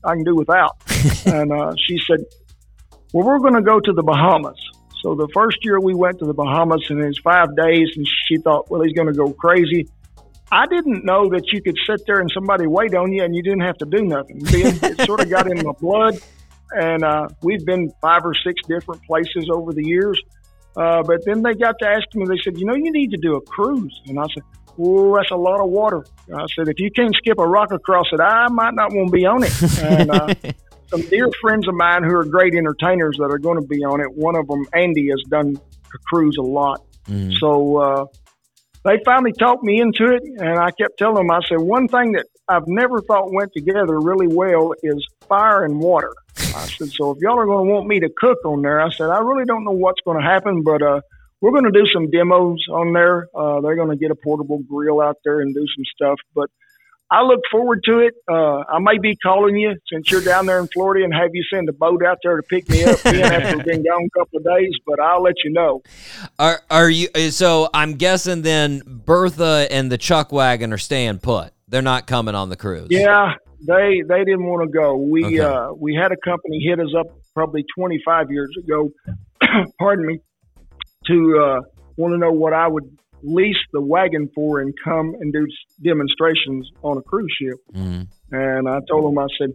I 0.04 0.14
can 0.14 0.24
do 0.24 0.36
without." 0.36 0.76
and 1.26 1.52
uh, 1.52 1.72
she 1.86 1.98
said, 2.06 2.24
well, 3.12 3.26
we're 3.26 3.38
going 3.38 3.54
to 3.54 3.62
go 3.62 3.78
to 3.78 3.92
the 3.92 4.02
Bahamas. 4.02 4.58
So 5.02 5.14
the 5.14 5.28
first 5.34 5.58
year 5.62 5.78
we 5.80 5.94
went 5.94 6.18
to 6.20 6.24
the 6.24 6.32
Bahamas 6.32 6.86
and 6.88 7.00
it 7.00 7.06
was 7.06 7.18
five 7.18 7.54
days, 7.56 7.90
and 7.96 8.08
she 8.28 8.38
thought, 8.38 8.70
well, 8.70 8.80
he's 8.82 8.94
going 8.94 9.08
to 9.08 9.14
go 9.14 9.32
crazy. 9.32 9.88
I 10.50 10.66
didn't 10.66 11.04
know 11.04 11.28
that 11.30 11.44
you 11.52 11.62
could 11.62 11.76
sit 11.86 12.06
there 12.06 12.20
and 12.20 12.30
somebody 12.32 12.66
wait 12.66 12.94
on 12.94 13.12
you 13.12 13.22
and 13.22 13.34
you 13.34 13.42
didn't 13.42 13.62
have 13.62 13.78
to 13.78 13.86
do 13.86 14.02
nothing. 14.02 14.40
Ben, 14.40 14.78
it 14.82 15.00
sort 15.06 15.20
of 15.20 15.30
got 15.30 15.50
in 15.50 15.64
my 15.64 15.72
blood, 15.72 16.20
and 16.72 17.02
uh, 17.04 17.28
we've 17.42 17.64
been 17.64 17.92
five 18.00 18.24
or 18.24 18.34
six 18.34 18.62
different 18.66 19.02
places 19.04 19.48
over 19.52 19.72
the 19.72 19.84
years. 19.84 20.20
Uh, 20.76 21.02
but 21.02 21.24
then 21.26 21.42
they 21.42 21.54
got 21.54 21.78
to 21.80 21.86
asking 21.86 22.22
me, 22.22 22.26
they 22.28 22.40
said, 22.42 22.58
you 22.58 22.64
know, 22.64 22.74
you 22.74 22.90
need 22.92 23.10
to 23.10 23.18
do 23.18 23.36
a 23.36 23.40
cruise. 23.42 24.00
And 24.06 24.18
I 24.18 24.24
said, 24.32 24.42
oh, 24.78 25.16
that's 25.16 25.31
a 25.31 25.36
lot 25.36 25.61
of 25.61 25.70
water. 25.70 26.05
I 26.35 26.47
said, 26.55 26.69
if 26.69 26.78
you 26.78 26.90
can't 26.90 27.15
skip 27.15 27.39
a 27.39 27.47
rock 27.47 27.73
across 27.73 28.07
it, 28.12 28.20
I 28.20 28.49
might 28.49 28.74
not 28.74 28.93
want 28.93 29.09
to 29.09 29.12
be 29.12 29.27
on 29.27 29.43
it. 29.43 29.81
And 29.81 30.11
uh, 30.11 30.35
some 30.89 31.03
dear 31.03 31.28
friends 31.40 31.69
of 31.69 31.74
mine 31.74 32.05
who 32.05 32.15
are 32.15 32.24
great 32.24 32.55
entertainers 32.55 33.16
that 33.19 33.31
are 33.31 33.39
going 33.39 33.61
to 33.61 33.66
be 33.66 33.85
on 33.85 34.01
it. 34.01 34.12
One 34.15 34.36
of 34.36 34.47
them, 34.47 34.66
Andy, 34.74 35.09
has 35.09 35.23
done 35.28 35.57
a 35.57 35.99
cruise 36.09 36.36
a 36.39 36.43
lot. 36.43 36.85
So 37.39 37.77
uh, 37.78 38.05
they 38.85 39.01
finally 39.05 39.32
talked 39.32 39.62
me 39.62 39.81
into 39.81 40.12
it, 40.12 40.23
and 40.39 40.59
I 40.59 40.70
kept 40.70 40.99
telling 40.99 41.16
them, 41.16 41.31
I 41.31 41.40
said, 41.49 41.59
one 41.59 41.89
thing 41.89 42.12
that 42.12 42.27
I've 42.49 42.66
never 42.66 43.01
thought 43.01 43.32
went 43.32 43.53
together 43.53 43.99
really 43.99 44.28
well 44.28 44.74
is 44.82 45.07
fire 45.28 45.65
and 45.65 45.78
water. 45.81 46.12
I 46.39 46.66
said, 46.66 46.89
so 46.89 47.12
if 47.12 47.19
y'all 47.20 47.39
are 47.39 47.47
going 47.47 47.66
to 47.66 47.73
want 47.73 47.86
me 47.86 48.01
to 48.01 48.11
cook 48.16 48.39
on 48.44 48.62
there, 48.62 48.81
I 48.81 48.90
said, 48.90 49.09
I 49.09 49.19
really 49.19 49.44
don't 49.44 49.65
know 49.65 49.73
what's 49.73 50.01
going 50.03 50.20
to 50.20 50.24
happen, 50.27 50.62
but 50.62 50.82
uh, 50.82 51.01
we're 51.43 51.51
going 51.51 51.64
to 51.64 51.70
do 51.73 51.85
some 51.93 52.09
demos 52.10 52.64
on 52.70 52.93
there. 52.94 53.28
Uh, 53.35 53.60
they're 53.60 53.77
going 53.77 53.90
to 53.90 53.97
get 53.97 54.10
a 54.10 54.14
portable 54.14 54.60
grill 54.60 55.01
out 55.01 55.16
there 55.24 55.40
and 55.40 55.52
do 55.55 55.66
some 55.77 55.85
stuff, 55.94 56.19
but 56.35 56.48
I 57.10 57.23
look 57.24 57.40
forward 57.51 57.82
to 57.85 57.98
it. 57.98 58.14
Uh, 58.27 58.60
I 58.66 58.78
may 58.78 58.97
be 58.97 59.14
calling 59.16 59.55
you 59.56 59.74
since 59.93 60.10
you're 60.10 60.23
down 60.23 60.47
there 60.47 60.60
in 60.60 60.69
Florida 60.69 61.05
and 61.05 61.12
have 61.12 61.28
you 61.35 61.43
send 61.52 61.69
a 61.69 61.73
boat 61.74 62.02
out 62.02 62.16
there 62.23 62.36
to 62.39 62.43
pick 62.43 62.66
me 62.70 62.85
up 62.85 63.05
after 63.06 63.56
we've 63.59 63.66
been 63.66 63.82
gone 63.85 64.06
a 64.06 64.19
couple 64.19 64.39
of 64.39 64.44
days, 64.44 64.73
but 64.86 64.98
I'll 64.98 65.23
let 65.23 65.35
you 65.44 65.51
know. 65.52 65.82
are 66.39 66.62
are 66.70 66.89
you? 66.89 67.09
So 67.31 67.69
I'm 67.74 67.94
guessing 67.97 68.40
then 68.40 68.81
Bertha 68.86 69.66
and 69.70 69.93
the 69.93 69.98
Chuck 69.98 70.32
Wagon 70.32 70.73
are 70.73 70.78
staying 70.78 71.19
put. 71.19 71.52
They're 71.69 71.82
not 71.82 72.06
coming 72.06 72.35
on 72.35 72.48
the 72.48 72.56
cruise. 72.56 72.86
Yeah, 72.89 73.35
they 73.60 74.02
they 74.09 74.24
didn't 74.24 74.47
want 74.47 74.62
to 74.62 74.73
go. 74.78 74.97
We 74.97 75.27
Okay. 75.27 75.39
uh, 75.40 75.73
we 75.74 75.94
had 75.94 76.12
a 76.12 76.16
company 76.16 76.60
hit 76.66 76.81
us 76.81 76.94
up 76.98 77.09
probably 77.35 77.64
25 77.77 78.31
years 78.31 78.55
ago. 78.59 78.90
pardon 79.78 80.06
me, 80.06 80.19
to 81.06 81.38
uh, 81.38 81.60
want 81.96 82.12
to 82.12 82.18
know 82.18 82.32
what 82.32 82.52
I 82.52 82.68
would 82.68 82.98
lease 83.22 83.56
the 83.72 83.80
wagon 83.80 84.28
for 84.34 84.60
and 84.60 84.74
come 84.82 85.14
and 85.20 85.32
do 85.32 85.46
demonstrations 85.82 86.68
on 86.82 86.98
a 86.98 87.02
cruise 87.02 87.32
ship. 87.40 87.58
Mhm. 87.72 88.08
And 88.32 88.68
I 88.68 88.80
told 88.88 89.04
them, 89.04 89.18
I 89.18 89.26
said, 89.38 89.50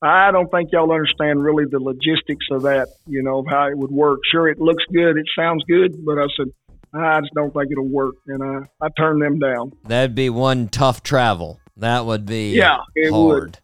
I 0.00 0.30
don't 0.30 0.48
think 0.50 0.70
y'all 0.70 0.92
understand 0.92 1.42
really 1.42 1.64
the 1.68 1.80
logistics 1.80 2.46
of 2.52 2.62
that, 2.62 2.88
you 3.06 3.22
know, 3.22 3.40
of 3.40 3.46
how 3.48 3.66
it 3.66 3.76
would 3.76 3.90
work. 3.90 4.20
Sure, 4.30 4.48
it 4.48 4.60
looks 4.60 4.84
good, 4.92 5.16
it 5.16 5.26
sounds 5.36 5.64
good, 5.64 6.04
but 6.04 6.18
I 6.18 6.26
said, 6.36 6.46
I 6.94 7.20
just 7.20 7.34
don't 7.34 7.52
think 7.52 7.72
it'll 7.72 7.88
work. 7.88 8.14
And 8.28 8.42
I, 8.42 8.84
I 8.84 8.88
turned 8.96 9.20
them 9.20 9.38
down. 9.40 9.72
That'd 9.84 10.14
be 10.14 10.30
one 10.30 10.68
tough 10.68 11.02
travel. 11.02 11.58
That 11.76 12.06
would 12.06 12.26
be 12.26 12.52
Yeah, 12.54 12.78
it 12.94 13.10
hard. 13.10 13.58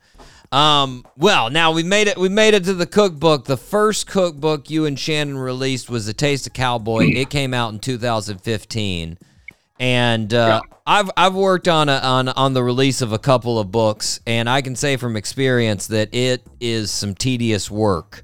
Um, 0.54 1.04
well, 1.16 1.50
now 1.50 1.72
we 1.72 1.82
made 1.82 2.06
it. 2.06 2.16
We 2.16 2.28
made 2.28 2.54
it 2.54 2.62
to 2.64 2.74
the 2.74 2.86
cookbook. 2.86 3.46
The 3.46 3.56
first 3.56 4.06
cookbook 4.06 4.70
you 4.70 4.84
and 4.84 4.96
Shannon 4.96 5.36
released 5.36 5.90
was 5.90 6.06
"The 6.06 6.12
Taste 6.12 6.46
of 6.46 6.52
Cowboy." 6.52 7.08
it 7.08 7.28
came 7.28 7.52
out 7.52 7.72
in 7.72 7.80
2015, 7.80 9.18
and 9.80 10.32
uh, 10.32 10.60
I've 10.86 11.10
I've 11.16 11.34
worked 11.34 11.66
on 11.66 11.88
a, 11.88 11.96
on 11.96 12.28
on 12.28 12.52
the 12.52 12.62
release 12.62 13.02
of 13.02 13.12
a 13.12 13.18
couple 13.18 13.58
of 13.58 13.72
books, 13.72 14.20
and 14.28 14.48
I 14.48 14.62
can 14.62 14.76
say 14.76 14.96
from 14.96 15.16
experience 15.16 15.88
that 15.88 16.14
it 16.14 16.42
is 16.60 16.92
some 16.92 17.16
tedious 17.16 17.68
work. 17.68 18.22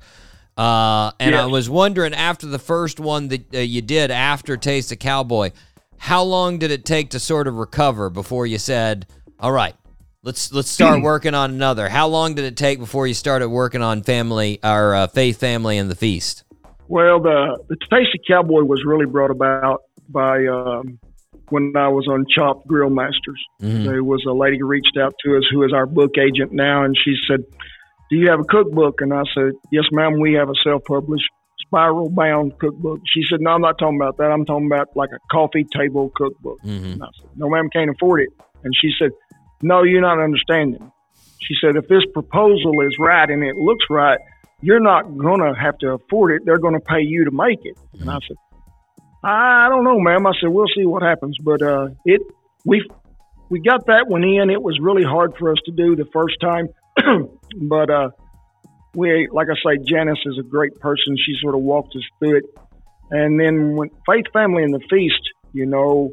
Uh, 0.56 1.10
and 1.18 1.34
I 1.34 1.46
was 1.46 1.68
wondering 1.68 2.14
after 2.14 2.46
the 2.46 2.60
first 2.60 3.00
one 3.00 3.26
that 3.28 3.52
uh, 3.52 3.58
you 3.58 3.82
did 3.82 4.12
after 4.12 4.56
Taste 4.56 4.92
of 4.92 5.00
Cowboy, 5.00 5.50
how 5.96 6.22
long 6.22 6.58
did 6.58 6.70
it 6.70 6.84
take 6.84 7.10
to 7.10 7.18
sort 7.18 7.48
of 7.48 7.56
recover 7.56 8.08
before 8.08 8.46
you 8.46 8.58
said, 8.58 9.08
"All 9.40 9.50
right, 9.50 9.74
let's 10.22 10.52
let's 10.52 10.70
start 10.70 11.02
working 11.02 11.34
on 11.34 11.50
another"? 11.50 11.88
How 11.88 12.06
long 12.08 12.34
did 12.34 12.44
it 12.44 12.56
take 12.56 12.78
before 12.78 13.06
you 13.06 13.14
started 13.14 13.48
working 13.48 13.82
on 13.82 14.02
family, 14.02 14.58
our 14.62 14.94
uh, 14.94 15.06
faith, 15.06 15.38
family, 15.38 15.78
and 15.78 15.90
the 15.90 15.94
feast? 15.94 16.44
Well, 16.88 17.20
the 17.20 17.58
the 17.68 17.76
Taste 17.90 18.14
of 18.14 18.20
Cowboy 18.26 18.62
was 18.62 18.84
really 18.84 19.06
brought 19.06 19.30
about 19.30 19.82
by 20.08 20.46
um, 20.46 20.98
when 21.50 21.72
I 21.76 21.88
was 21.88 22.06
on 22.08 22.26
Chopped 22.28 22.66
Grill 22.66 22.90
Masters. 22.90 23.42
There 23.84 24.04
was 24.04 24.24
a 24.28 24.32
lady 24.32 24.58
who 24.58 24.66
reached 24.66 24.96
out 25.00 25.14
to 25.24 25.36
us 25.36 25.44
who 25.50 25.62
is 25.64 25.72
our 25.72 25.86
book 25.86 26.12
agent 26.18 26.52
now, 26.52 26.84
and 26.84 26.96
she 26.96 27.14
said, 27.28 27.44
"Do 28.10 28.16
you 28.16 28.28
have 28.28 28.40
a 28.40 28.44
cookbook?" 28.44 29.00
And 29.00 29.12
I 29.12 29.22
said, 29.34 29.52
"Yes, 29.70 29.84
ma'am. 29.92 30.20
We 30.20 30.34
have 30.34 30.48
a 30.48 30.54
self-published 30.64 31.30
spiral 31.60 32.10
bound 32.10 32.58
cookbook." 32.58 33.00
She 33.06 33.22
said, 33.30 33.40
"No, 33.40 33.50
I'm 33.50 33.60
not 33.60 33.78
talking 33.78 33.96
about 33.96 34.16
that. 34.18 34.30
I'm 34.30 34.44
talking 34.44 34.66
about 34.66 34.88
like 34.96 35.10
a 35.12 35.18
coffee 35.30 35.66
table 35.72 36.10
cookbook." 36.14 36.58
And 36.94 37.02
I 37.02 37.06
said, 37.20 37.30
"No, 37.36 37.48
ma'am, 37.48 37.68
can't 37.72 37.90
afford 37.90 38.22
it." 38.22 38.30
And 38.62 38.74
she 38.78 38.90
said, 38.98 39.10
"No, 39.62 39.82
you're 39.82 40.00
not 40.00 40.18
understanding." 40.18 40.92
She 41.40 41.54
said, 41.60 41.76
"If 41.76 41.88
this 41.88 42.04
proposal 42.12 42.80
is 42.86 42.96
right 42.98 43.28
and 43.28 43.42
it 43.42 43.56
looks 43.56 43.84
right." 43.90 44.18
you're 44.62 44.80
not 44.80 45.02
going 45.16 45.40
to 45.40 45.58
have 45.58 45.78
to 45.78 45.92
afford 45.92 46.32
it. 46.32 46.42
They're 46.44 46.58
going 46.58 46.74
to 46.74 46.80
pay 46.80 47.00
you 47.00 47.24
to 47.24 47.30
make 47.30 47.60
it. 47.64 47.78
And 47.98 48.10
I 48.10 48.18
said, 48.26 48.36
I 49.22 49.68
don't 49.68 49.84
know, 49.84 49.98
ma'am. 49.98 50.26
I 50.26 50.32
said, 50.40 50.48
we'll 50.48 50.68
see 50.74 50.84
what 50.84 51.02
happens. 51.02 51.36
But 51.42 51.62
uh, 51.62 51.88
it 52.04 52.22
we 52.64 52.88
we 53.48 53.60
got 53.60 53.86
that 53.86 54.06
one 54.06 54.24
in. 54.24 54.50
It 54.50 54.62
was 54.62 54.78
really 54.80 55.02
hard 55.02 55.34
for 55.38 55.50
us 55.52 55.58
to 55.66 55.72
do 55.72 55.96
the 55.96 56.06
first 56.12 56.36
time, 56.40 56.68
but 57.56 57.90
uh, 57.90 58.10
we, 58.94 59.28
like 59.30 59.48
I 59.50 59.54
say, 59.54 59.82
Janice 59.82 60.20
is 60.24 60.38
a 60.38 60.42
great 60.42 60.78
person. 60.80 61.16
She 61.16 61.34
sort 61.40 61.54
of 61.54 61.62
walked 61.62 61.96
us 61.96 62.02
through 62.18 62.38
it. 62.38 62.44
And 63.10 63.40
then 63.40 63.76
when 63.76 63.90
Faith 64.06 64.26
Family 64.32 64.62
and 64.62 64.72
the 64.72 64.80
Feast, 64.88 65.20
you 65.52 65.66
know, 65.66 66.12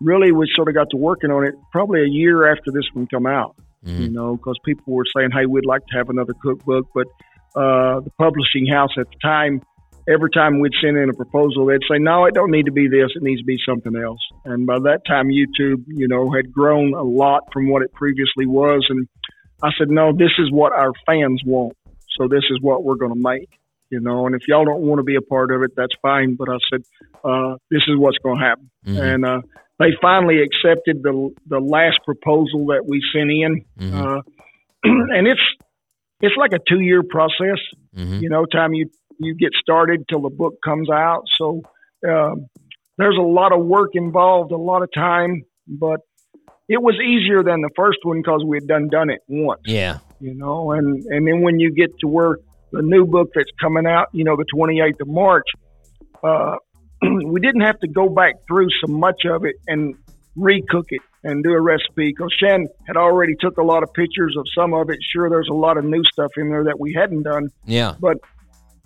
really 0.00 0.32
we 0.32 0.50
sort 0.54 0.68
of 0.68 0.74
got 0.74 0.90
to 0.90 0.96
working 0.96 1.30
on 1.30 1.44
it 1.44 1.54
probably 1.72 2.02
a 2.02 2.08
year 2.08 2.50
after 2.50 2.70
this 2.72 2.84
one 2.92 3.06
come 3.06 3.26
out. 3.26 3.56
You 4.00 4.08
know, 4.08 4.36
because 4.36 4.58
people 4.64 4.94
were 4.94 5.04
saying, 5.16 5.30
"Hey, 5.32 5.46
we'd 5.46 5.66
like 5.66 5.86
to 5.86 5.96
have 5.96 6.10
another 6.10 6.34
cookbook," 6.42 6.88
but 6.94 7.06
uh, 7.54 8.00
the 8.00 8.10
publishing 8.18 8.66
house 8.66 8.90
at 8.98 9.06
the 9.08 9.16
time, 9.22 9.62
every 10.08 10.30
time 10.30 10.58
we'd 10.58 10.72
send 10.82 10.96
in 10.96 11.08
a 11.08 11.14
proposal, 11.14 11.66
they'd 11.66 11.86
say, 11.88 11.98
"No, 11.98 12.24
it 12.24 12.34
don't 12.34 12.50
need 12.50 12.66
to 12.66 12.72
be 12.72 12.88
this. 12.88 13.10
It 13.14 13.22
needs 13.22 13.40
to 13.40 13.46
be 13.46 13.58
something 13.64 13.94
else." 13.94 14.18
And 14.44 14.66
by 14.66 14.78
that 14.80 15.02
time, 15.06 15.28
YouTube, 15.28 15.84
you 15.86 16.08
know, 16.08 16.30
had 16.32 16.52
grown 16.52 16.94
a 16.94 17.02
lot 17.02 17.44
from 17.52 17.68
what 17.68 17.82
it 17.82 17.92
previously 17.92 18.46
was, 18.46 18.84
and 18.88 19.06
I 19.62 19.70
said, 19.78 19.88
"No, 19.88 20.12
this 20.12 20.32
is 20.38 20.50
what 20.50 20.72
our 20.72 20.92
fans 21.06 21.42
want. 21.46 21.76
So 22.18 22.26
this 22.28 22.44
is 22.50 22.58
what 22.60 22.82
we're 22.82 22.96
going 22.96 23.12
to 23.14 23.20
make." 23.20 23.50
You 23.90 24.00
know, 24.00 24.26
and 24.26 24.34
if 24.34 24.48
y'all 24.48 24.64
don't 24.64 24.80
want 24.80 24.98
to 24.98 25.04
be 25.04 25.14
a 25.14 25.22
part 25.22 25.52
of 25.52 25.62
it, 25.62 25.76
that's 25.76 25.94
fine. 26.02 26.34
But 26.34 26.48
I 26.48 26.58
said, 26.70 26.82
uh, 27.22 27.56
"This 27.70 27.82
is 27.86 27.96
what's 27.96 28.18
going 28.18 28.40
to 28.40 28.44
happen," 28.44 28.70
and 29.00 29.24
uh, 29.24 29.40
they 29.78 29.92
finally 30.00 30.42
accepted 30.42 31.02
the 31.02 31.30
the 31.46 31.60
last 31.60 31.98
proposal 32.04 32.66
that 32.66 32.84
we 32.86 33.02
sent 33.12 33.30
in, 33.30 33.64
uh, 33.94 34.20
and 34.84 35.26
it's 35.26 35.40
it's 36.20 36.36
like 36.36 36.52
a 36.52 36.60
two 36.68 36.80
year 36.80 37.02
process. 37.02 37.58
You 38.20 38.28
know, 38.28 38.46
time 38.46 38.74
you 38.74 38.90
you 39.18 39.34
get 39.34 39.50
started 39.60 40.04
till 40.08 40.22
the 40.22 40.30
book 40.30 40.58
comes 40.64 40.90
out. 40.90 41.24
So 41.36 41.62
um, 42.08 42.46
there's 42.98 43.16
a 43.16 43.22
lot 43.22 43.52
of 43.52 43.64
work 43.64 43.90
involved, 43.94 44.52
a 44.52 44.56
lot 44.56 44.82
of 44.82 44.90
time, 44.94 45.42
but 45.66 46.00
it 46.68 46.80
was 46.82 46.94
easier 46.96 47.42
than 47.42 47.60
the 47.60 47.70
first 47.76 47.98
one 48.02 48.18
because 48.18 48.42
we 48.44 48.56
had 48.56 48.66
done 48.66 48.88
done 48.88 49.10
it 49.10 49.20
once. 49.28 49.62
Yeah. 49.66 49.98
You 50.20 50.34
know, 50.34 50.72
and 50.72 51.04
and 51.04 51.26
then 51.26 51.42
when 51.42 51.60
you 51.60 51.72
get 51.72 51.98
to 52.00 52.08
where 52.08 52.38
the 52.72 52.82
new 52.82 53.06
book 53.06 53.30
that's 53.34 53.50
coming 53.60 53.86
out, 53.86 54.08
you 54.12 54.24
know, 54.24 54.36
the 54.36 54.46
28th 54.54 55.00
of 55.00 55.08
March, 55.08 55.46
uh, 56.24 56.56
we 57.24 57.40
didn't 57.40 57.62
have 57.62 57.78
to 57.80 57.88
go 57.88 58.08
back 58.08 58.34
through 58.46 58.68
so 58.84 58.92
much 58.92 59.24
of 59.24 59.44
it 59.44 59.56
and 59.66 59.94
recook 60.36 60.86
it 60.90 61.02
and 61.24 61.42
do 61.42 61.52
a 61.52 61.60
recipe 61.60 62.10
because 62.12 62.32
Shan 62.38 62.68
had 62.86 62.96
already 62.96 63.34
took 63.40 63.58
a 63.58 63.62
lot 63.62 63.82
of 63.82 63.92
pictures 63.94 64.36
of 64.38 64.46
some 64.56 64.74
of 64.74 64.90
it. 64.90 64.98
Sure, 65.12 65.28
there's 65.28 65.48
a 65.48 65.54
lot 65.54 65.76
of 65.78 65.84
new 65.84 66.02
stuff 66.12 66.30
in 66.36 66.48
there 66.50 66.64
that 66.64 66.78
we 66.78 66.92
hadn't 66.94 67.22
done, 67.22 67.48
Yeah. 67.64 67.94
but 67.98 68.18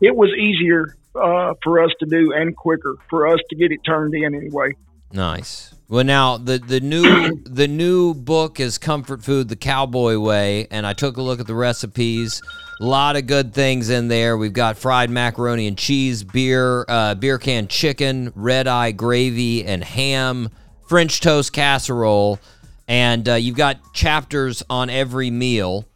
it 0.00 0.14
was 0.16 0.30
easier 0.38 0.96
uh, 1.14 1.54
for 1.62 1.82
us 1.82 1.90
to 2.00 2.06
do 2.06 2.32
and 2.32 2.56
quicker 2.56 2.94
for 3.10 3.26
us 3.26 3.40
to 3.50 3.56
get 3.56 3.72
it 3.72 3.80
turned 3.84 4.14
in 4.14 4.34
anyway. 4.34 4.72
Nice. 5.12 5.74
Well, 5.90 6.04
now 6.04 6.36
the 6.36 6.58
the 6.58 6.78
new 6.78 7.34
the 7.44 7.66
new 7.66 8.14
book 8.14 8.60
is 8.60 8.78
Comfort 8.78 9.24
Food: 9.24 9.48
The 9.48 9.56
Cowboy 9.56 10.18
Way, 10.18 10.68
and 10.70 10.86
I 10.86 10.92
took 10.92 11.16
a 11.16 11.22
look 11.22 11.40
at 11.40 11.48
the 11.48 11.54
recipes. 11.56 12.40
A 12.80 12.84
lot 12.84 13.16
of 13.16 13.26
good 13.26 13.52
things 13.52 13.90
in 13.90 14.06
there. 14.06 14.36
We've 14.36 14.52
got 14.52 14.78
fried 14.78 15.10
macaroni 15.10 15.66
and 15.66 15.76
cheese, 15.76 16.22
beer, 16.22 16.84
uh, 16.86 17.16
beer 17.16 17.38
can 17.38 17.66
chicken, 17.66 18.32
red 18.36 18.68
eye 18.68 18.92
gravy, 18.92 19.64
and 19.64 19.82
ham, 19.82 20.50
French 20.86 21.20
toast 21.20 21.52
casserole, 21.52 22.38
and 22.86 23.28
uh, 23.28 23.34
you've 23.34 23.56
got 23.56 23.92
chapters 23.92 24.62
on 24.70 24.90
every 24.90 25.32
meal. 25.32 25.88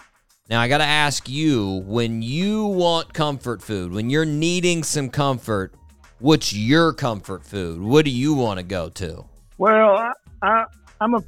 Now 0.50 0.60
I 0.60 0.66
got 0.66 0.78
to 0.78 0.84
ask 0.84 1.28
you: 1.28 1.84
when 1.86 2.20
you 2.20 2.66
want 2.66 3.14
comfort 3.14 3.62
food, 3.62 3.92
when 3.92 4.10
you're 4.10 4.24
needing 4.24 4.82
some 4.82 5.08
comfort, 5.08 5.72
what's 6.18 6.52
your 6.52 6.92
comfort 6.92 7.46
food? 7.46 7.80
What 7.80 8.04
do 8.04 8.10
you 8.10 8.34
want 8.34 8.58
to 8.58 8.64
go 8.64 8.88
to? 8.88 9.26
Well, 9.59 9.97
I, 9.97 10.12
I 10.43 10.64
I'm 11.01 11.14
a 11.14 11.22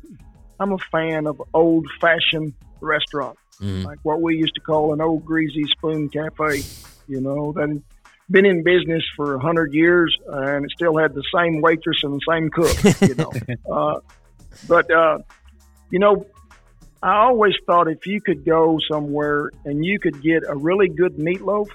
I'm 0.58 0.72
a 0.72 0.78
fan 0.90 1.26
of 1.26 1.40
old 1.54 1.86
fashioned 2.00 2.54
restaurant, 2.80 3.38
like 3.84 3.98
what 4.02 4.20
we 4.20 4.36
used 4.36 4.54
to 4.54 4.60
call 4.60 4.92
an 4.92 5.00
old 5.00 5.24
greasy 5.24 5.64
spoon 5.76 6.08
cafe. 6.08 6.62
You 7.08 7.20
know 7.20 7.52
that 7.52 7.68
had 7.68 7.82
been 8.30 8.46
in 8.46 8.62
business 8.62 9.04
for 9.14 9.36
a 9.36 9.40
hundred 9.40 9.72
years 9.72 10.16
and 10.26 10.64
it 10.64 10.70
still 10.72 10.96
had 10.96 11.14
the 11.14 11.22
same 11.34 11.60
waitress 11.60 12.02
and 12.02 12.14
the 12.14 12.20
same 12.28 12.50
cook. 12.50 13.08
You 13.08 13.14
know, 13.14 13.32
uh, 13.72 14.00
but 14.68 14.90
uh, 14.90 15.18
you 15.90 15.98
know, 15.98 16.26
I 17.02 17.16
always 17.24 17.54
thought 17.66 17.88
if 17.88 18.06
you 18.06 18.20
could 18.20 18.44
go 18.44 18.78
somewhere 18.90 19.50
and 19.64 19.84
you 19.84 19.98
could 19.98 20.20
get 20.22 20.42
a 20.48 20.56
really 20.56 20.88
good 20.88 21.16
meatloaf, 21.16 21.68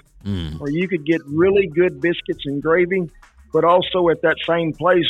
or 0.60 0.70
you 0.70 0.88
could 0.88 1.04
get 1.06 1.20
really 1.26 1.66
good 1.66 2.00
biscuits 2.00 2.44
and 2.44 2.62
gravy, 2.62 3.10
but 3.52 3.64
also 3.64 4.08
at 4.08 4.22
that 4.22 4.36
same 4.46 4.72
place, 4.72 5.06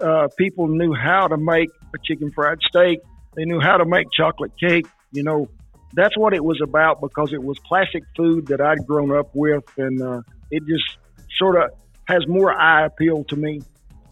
uh, 0.00 0.28
people 0.36 0.68
knew 0.68 0.94
how 0.94 1.28
to 1.28 1.36
make 1.36 1.70
a 1.94 1.98
chicken 2.04 2.30
fried 2.32 2.58
steak. 2.62 3.00
They 3.34 3.44
knew 3.44 3.60
how 3.60 3.76
to 3.76 3.84
make 3.84 4.06
chocolate 4.12 4.52
cake. 4.58 4.86
You 5.12 5.22
know, 5.22 5.48
that's 5.94 6.16
what 6.16 6.34
it 6.34 6.44
was 6.44 6.60
about 6.60 7.00
because 7.00 7.32
it 7.32 7.42
was 7.42 7.58
classic 7.60 8.02
food 8.16 8.46
that 8.48 8.60
I'd 8.60 8.86
grown 8.86 9.12
up 9.12 9.30
with, 9.34 9.64
and 9.76 10.02
uh, 10.02 10.22
it 10.50 10.62
just 10.66 10.98
sort 11.38 11.62
of 11.62 11.70
has 12.04 12.26
more 12.26 12.52
eye 12.52 12.84
appeal 12.84 13.24
to 13.24 13.36
me. 13.36 13.62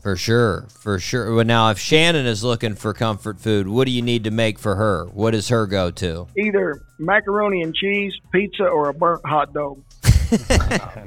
For 0.00 0.16
sure, 0.16 0.68
for 0.70 1.00
sure. 1.00 1.34
Well, 1.34 1.44
now 1.44 1.70
if 1.70 1.80
Shannon 1.80 2.26
is 2.26 2.44
looking 2.44 2.76
for 2.76 2.94
comfort 2.94 3.40
food, 3.40 3.66
what 3.66 3.86
do 3.86 3.90
you 3.90 4.02
need 4.02 4.24
to 4.24 4.30
make 4.30 4.58
for 4.58 4.76
her? 4.76 5.06
What 5.06 5.34
is 5.34 5.48
her 5.48 5.66
go-to? 5.66 6.28
Either 6.38 6.80
macaroni 7.00 7.62
and 7.62 7.74
cheese, 7.74 8.14
pizza, 8.30 8.64
or 8.64 8.88
a 8.88 8.94
burnt 8.94 9.26
hot 9.26 9.52
dog. 9.52 9.82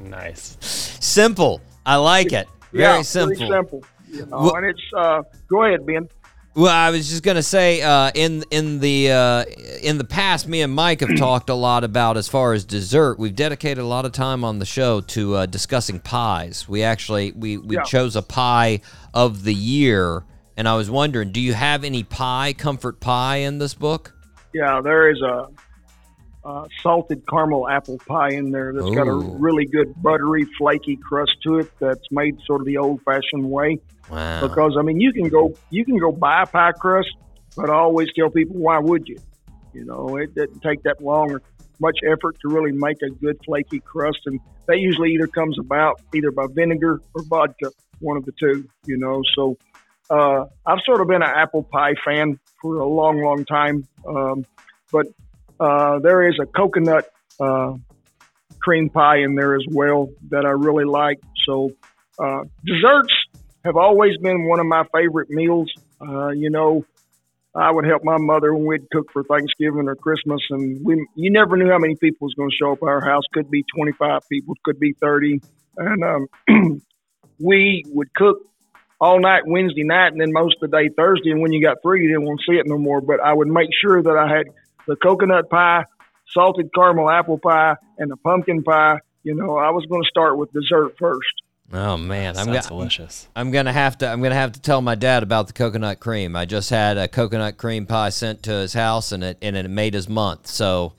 nice. 0.02 0.58
Simple. 0.60 1.62
I 1.86 1.96
like 1.96 2.34
it. 2.34 2.46
Very 2.72 2.96
yeah, 2.98 3.02
simple. 3.02 3.36
Pretty 3.36 3.50
simple. 3.50 3.84
You 4.12 4.26
know, 4.26 4.38
Well- 4.40 4.56
and 4.56 4.66
it's 4.66 4.80
uh, 4.96 5.22
go 5.48 5.64
ahead, 5.64 5.86
Ben. 5.86 6.08
Well, 6.52 6.66
I 6.74 6.90
was 6.90 7.08
just 7.08 7.22
gonna 7.22 7.44
say, 7.44 7.80
uh, 7.80 8.10
in 8.12 8.42
in 8.50 8.80
the 8.80 9.12
uh, 9.12 9.44
in 9.82 9.98
the 9.98 10.04
past, 10.04 10.48
me 10.48 10.62
and 10.62 10.74
Mike 10.74 10.98
have 11.00 11.16
talked 11.16 11.48
a 11.48 11.54
lot 11.54 11.84
about 11.84 12.16
as 12.16 12.26
far 12.28 12.52
as 12.54 12.64
dessert. 12.64 13.20
We've 13.20 13.34
dedicated 13.36 13.78
a 13.78 13.86
lot 13.86 14.04
of 14.04 14.10
time 14.10 14.42
on 14.42 14.58
the 14.58 14.66
show 14.66 15.00
to 15.00 15.36
uh, 15.36 15.46
discussing 15.46 16.00
pies. 16.00 16.68
We 16.68 16.82
actually 16.82 17.30
we 17.32 17.56
we 17.56 17.76
Yeah. 17.76 17.82
chose 17.84 18.16
a 18.16 18.22
pie 18.22 18.80
of 19.14 19.44
the 19.44 19.54
year, 19.54 20.24
and 20.56 20.66
I 20.68 20.74
was 20.74 20.90
wondering, 20.90 21.30
do 21.30 21.40
you 21.40 21.54
have 21.54 21.84
any 21.84 22.02
pie, 22.02 22.52
comfort 22.58 22.98
pie, 22.98 23.36
in 23.36 23.58
this 23.58 23.74
book? 23.74 24.12
Yeah, 24.52 24.80
there 24.82 25.08
is 25.08 25.22
a, 25.22 25.46
a 26.44 26.66
salted 26.82 27.22
caramel 27.28 27.68
apple 27.68 27.98
pie 28.08 28.30
in 28.30 28.50
there 28.50 28.72
that's 28.72 28.90
got 28.90 29.06
a 29.06 29.14
really 29.14 29.66
good 29.66 29.94
buttery, 30.02 30.44
flaky 30.58 30.96
crust 30.96 31.36
to 31.44 31.60
it. 31.60 31.70
That's 31.78 32.10
made 32.10 32.40
sort 32.44 32.60
of 32.60 32.66
the 32.66 32.78
old-fashioned 32.78 33.48
way. 33.48 33.78
Wow. 34.10 34.40
Because 34.40 34.76
I 34.78 34.82
mean, 34.82 35.00
you 35.00 35.12
can 35.12 35.28
go 35.28 35.54
you 35.70 35.84
can 35.84 35.98
go 35.98 36.12
buy 36.12 36.44
pie 36.44 36.72
crust, 36.72 37.10
but 37.56 37.70
I 37.70 37.74
always 37.74 38.08
tell 38.16 38.30
people, 38.30 38.56
why 38.56 38.78
would 38.78 39.08
you? 39.08 39.18
You 39.72 39.84
know, 39.84 40.16
it 40.16 40.34
doesn't 40.34 40.60
take 40.62 40.82
that 40.82 41.00
long 41.00 41.30
or 41.32 41.42
much 41.78 41.98
effort 42.04 42.36
to 42.42 42.48
really 42.48 42.72
make 42.72 43.00
a 43.02 43.10
good 43.10 43.38
flaky 43.44 43.80
crust, 43.80 44.18
and 44.26 44.40
that 44.66 44.78
usually 44.78 45.12
either 45.12 45.26
comes 45.26 45.58
about 45.58 46.00
either 46.14 46.30
by 46.30 46.46
vinegar 46.50 47.00
or 47.14 47.22
vodka, 47.22 47.70
one 48.00 48.16
of 48.16 48.24
the 48.24 48.32
two. 48.38 48.68
You 48.84 48.98
know, 48.98 49.22
so 49.34 49.56
uh, 50.10 50.46
I've 50.66 50.80
sort 50.84 51.00
of 51.00 51.06
been 51.06 51.22
an 51.22 51.30
apple 51.34 51.62
pie 51.62 51.94
fan 52.04 52.38
for 52.60 52.80
a 52.80 52.86
long, 52.86 53.22
long 53.22 53.44
time, 53.44 53.86
um, 54.06 54.44
but 54.90 55.06
uh, 55.60 56.00
there 56.00 56.28
is 56.28 56.34
a 56.40 56.46
coconut 56.46 57.10
uh, 57.38 57.74
cream 58.60 58.90
pie 58.90 59.18
in 59.18 59.36
there 59.36 59.54
as 59.54 59.64
well 59.70 60.10
that 60.30 60.44
I 60.44 60.50
really 60.50 60.84
like. 60.84 61.20
So 61.46 61.70
uh, 62.18 62.42
desserts 62.64 63.14
have 63.64 63.76
always 63.76 64.16
been 64.18 64.48
one 64.48 64.60
of 64.60 64.66
my 64.66 64.84
favorite 64.94 65.30
meals. 65.30 65.70
Uh, 66.00 66.28
you 66.28 66.50
know, 66.50 66.84
I 67.54 67.70
would 67.70 67.84
help 67.84 68.04
my 68.04 68.18
mother 68.18 68.54
when 68.54 68.64
we'd 68.64 68.90
cook 68.90 69.10
for 69.12 69.24
Thanksgiving 69.24 69.88
or 69.88 69.96
Christmas, 69.96 70.40
and 70.50 70.84
we 70.84 71.06
you 71.16 71.30
never 71.32 71.56
knew 71.56 71.68
how 71.68 71.78
many 71.78 71.96
people 71.96 72.26
was 72.26 72.34
going 72.34 72.50
to 72.50 72.56
show 72.56 72.72
up 72.72 72.78
at 72.82 72.88
our 72.88 73.00
house. 73.00 73.24
Could 73.32 73.50
be 73.50 73.64
twenty 73.74 73.92
five 73.92 74.22
people, 74.28 74.54
could 74.64 74.78
be 74.78 74.94
thirty, 75.00 75.40
and 75.76 76.04
um, 76.04 76.82
we 77.40 77.84
would 77.88 78.14
cook 78.14 78.38
all 79.00 79.18
night 79.18 79.42
Wednesday 79.46 79.82
night, 79.82 80.12
and 80.12 80.20
then 80.20 80.32
most 80.32 80.56
of 80.62 80.70
the 80.70 80.76
day 80.76 80.90
Thursday. 80.96 81.30
And 81.30 81.40
when 81.40 81.52
you 81.52 81.64
got 81.64 81.78
through, 81.82 82.00
you 82.00 82.08
didn't 82.08 82.24
want 82.24 82.40
to 82.40 82.52
see 82.52 82.58
it 82.58 82.66
no 82.66 82.78
more. 82.78 83.00
But 83.00 83.20
I 83.20 83.32
would 83.32 83.48
make 83.48 83.70
sure 83.80 84.00
that 84.00 84.16
I 84.16 84.28
had 84.28 84.46
the 84.86 84.94
coconut 84.94 85.50
pie, 85.50 85.84
salted 86.28 86.70
caramel 86.72 87.10
apple 87.10 87.38
pie, 87.38 87.76
and 87.98 88.10
the 88.10 88.16
pumpkin 88.16 88.62
pie. 88.62 88.98
You 89.24 89.34
know, 89.34 89.56
I 89.56 89.70
was 89.70 89.84
going 89.86 90.02
to 90.02 90.08
start 90.08 90.38
with 90.38 90.52
dessert 90.52 90.94
first. 90.98 91.39
Oh 91.72 91.96
man, 91.96 92.36
I'm 92.36 92.46
Sounds 92.46 92.66
go- 92.66 92.76
delicious. 92.76 93.28
I'm 93.36 93.50
gonna 93.52 93.72
have 93.72 93.98
to. 93.98 94.08
I'm 94.08 94.22
gonna 94.22 94.34
have 94.34 94.52
to 94.52 94.60
tell 94.60 94.82
my 94.82 94.96
dad 94.96 95.22
about 95.22 95.46
the 95.46 95.52
coconut 95.52 96.00
cream. 96.00 96.34
I 96.34 96.44
just 96.44 96.68
had 96.70 96.98
a 96.98 97.06
coconut 97.06 97.58
cream 97.58 97.86
pie 97.86 98.08
sent 98.10 98.42
to 98.44 98.50
his 98.50 98.72
house, 98.72 99.12
and 99.12 99.22
it 99.22 99.38
and 99.40 99.56
it 99.56 99.68
made 99.70 99.94
his 99.94 100.08
month. 100.08 100.48
So 100.48 100.94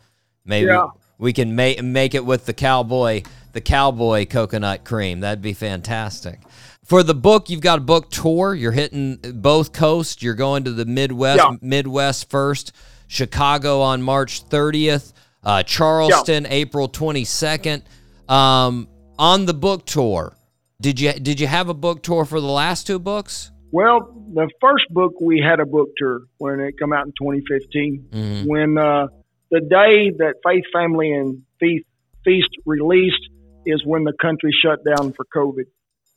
maybe 0.46 0.68
Yeah. 0.68 0.88
we 1.18 1.34
can 1.34 1.56
make 1.56 1.82
make 1.84 2.16
it 2.16 2.26
with 2.26 2.46
the 2.46 2.54
cowboy, 2.54 3.24
the 3.52 3.60
cowboy 3.62 4.26
coconut 4.26 4.86
cream. 4.86 5.20
That'd 5.20 5.42
be 5.42 5.54
fantastic. 5.54 6.40
For 6.86 7.04
the 7.04 7.16
book, 7.16 7.50
you've 7.50 7.62
got 7.62 7.78
a 7.80 7.82
book 7.82 8.10
tour. 8.10 8.54
You're 8.56 8.72
hitting 8.72 9.18
both 9.36 9.74
coasts. 9.74 10.22
You're 10.24 10.34
going 10.36 10.64
to 10.64 10.72
the 10.72 10.86
Midwest, 10.86 11.38
Yeah. 11.38 11.56
Midwest 11.62 12.30
first. 12.30 12.72
Chicago 13.08 13.82
on 13.82 14.02
March 14.02 14.48
30th. 14.50 15.12
Uh, 15.44 15.64
Charleston, 15.64 16.46
April 16.48 16.88
22nd. 16.88 17.82
Um, 18.30 18.88
on 19.20 19.46
the 19.46 19.54
book 19.54 19.86
tour, 19.86 20.34
did 20.82 21.00
you 21.00 21.14
did 21.14 21.40
you 21.40 21.48
have 21.48 21.70
a 21.70 21.74
book 21.74 22.04
tour 22.04 22.26
for 22.26 22.42
the 22.42 22.48
last 22.48 22.88
two 22.88 23.00
books? 23.00 23.52
Well, 23.72 24.14
the 24.34 24.50
first 24.60 24.86
book 24.90 25.14
we 25.22 25.40
had 25.40 25.60
a 25.60 25.66
book 25.66 25.90
tour 25.98 26.22
when 26.38 26.60
it 26.60 26.74
come 26.78 26.92
out 26.92 27.06
in 27.06 27.14
2015. 27.14 28.08
Mhm. 28.12 28.46
When 28.48 28.78
uh, 28.78 29.08
the 29.50 29.62
day 29.62 30.12
that 30.18 30.36
Faith 30.46 30.66
Family 30.74 31.12
and 31.14 31.44
Feast, 31.60 31.86
Feast 32.26 32.50
released 32.66 33.30
is 33.66 33.82
when 33.86 34.04
the 34.04 34.14
country 34.22 34.52
shut 34.62 34.80
down 34.84 35.14
for 35.14 35.26
COVID. 35.36 35.66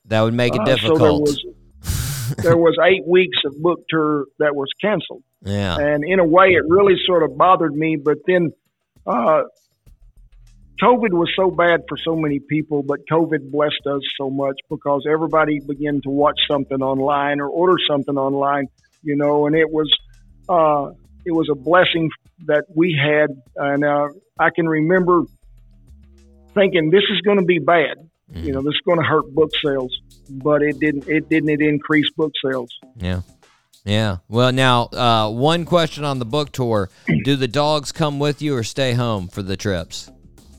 That 0.07 0.23
would 0.23 0.35
make 0.35 0.55
it 0.55 0.61
Uh, 0.63 0.77
so 0.79 0.97
there 0.97 1.13
was, 1.13 1.45
there 2.39 2.57
was 2.57 2.77
eight 2.85 3.07
weeks 3.09 3.39
of 3.45 3.61
book 3.61 3.81
tour 3.89 4.27
that 4.39 4.55
was 4.55 4.69
canceled. 4.81 5.23
Yeah. 5.43 5.77
And 5.79 6.05
in 6.05 6.19
a 6.19 6.25
way, 6.25 6.49
it 6.49 6.65
really 6.69 6.95
sort 7.07 7.23
of 7.23 7.37
bothered 7.37 7.75
me. 7.75 7.97
But 7.97 8.19
then, 8.27 8.51
uh, 9.07 9.43
COVID 10.83 11.13
was 11.13 11.31
so 11.37 11.51
bad 11.51 11.85
for 11.89 11.97
so 11.97 12.17
many 12.17 12.41
people, 12.41 12.83
but 12.83 13.01
COVID 13.11 13.51
blessed 13.51 13.87
us 13.87 14.03
so 14.19 14.29
much 14.29 14.57
because 14.69 15.07
everybody 15.09 15.61
began 15.61 16.01
to 16.03 16.11
watch 16.11 16.39
something 16.51 16.83
online 16.83 17.41
or 17.41 17.49
order 17.49 17.77
something 17.89 18.17
online, 18.17 18.67
you 19.03 19.17
know, 19.17 19.47
and 19.47 19.55
it 19.55 19.71
was, 19.71 19.91
uh, 20.49 20.91
it 21.25 21.33
was 21.33 21.49
a 21.51 21.55
blessing 21.55 22.11
that 22.47 22.65
we 22.75 22.99
had. 23.01 23.31
And, 23.57 23.85
uh, 23.85 24.09
I 24.39 24.51
can 24.51 24.69
remember 24.69 25.23
thinking 26.55 26.91
this 26.91 27.05
is 27.11 27.21
going 27.21 27.39
to 27.39 27.45
be 27.45 27.59
bad. 27.59 28.09
You 28.33 28.53
know, 28.53 28.63
this 28.63 28.75
is 28.75 28.81
going 28.85 28.99
to 28.99 29.05
hurt 29.05 29.33
book 29.33 29.51
sales, 29.65 29.97
but 30.29 30.63
it 30.63 30.81
didn't. 30.81 31.07
It 31.07 31.29
didn't. 31.29 31.51
It 31.51 31.61
increased 31.61 32.17
book 32.17 32.33
sales. 32.45 32.71
Yeah. 32.97 33.21
Yeah. 33.85 34.17
Well, 34.29 34.51
now, 34.51 34.85
uh, 34.87 35.31
one 35.31 35.65
question 35.65 36.05
on 36.05 36.19
the 36.19 36.25
book 36.25 36.51
tour: 36.51 36.91
Do 37.25 37.37
the 37.37 37.47
dogs 37.47 37.93
come 37.93 38.19
with 38.19 38.43
you 38.43 38.57
or 38.57 38.65
stay 38.65 38.95
home 38.95 39.29
for 39.29 39.43
the 39.43 39.57
trips? 39.57 40.11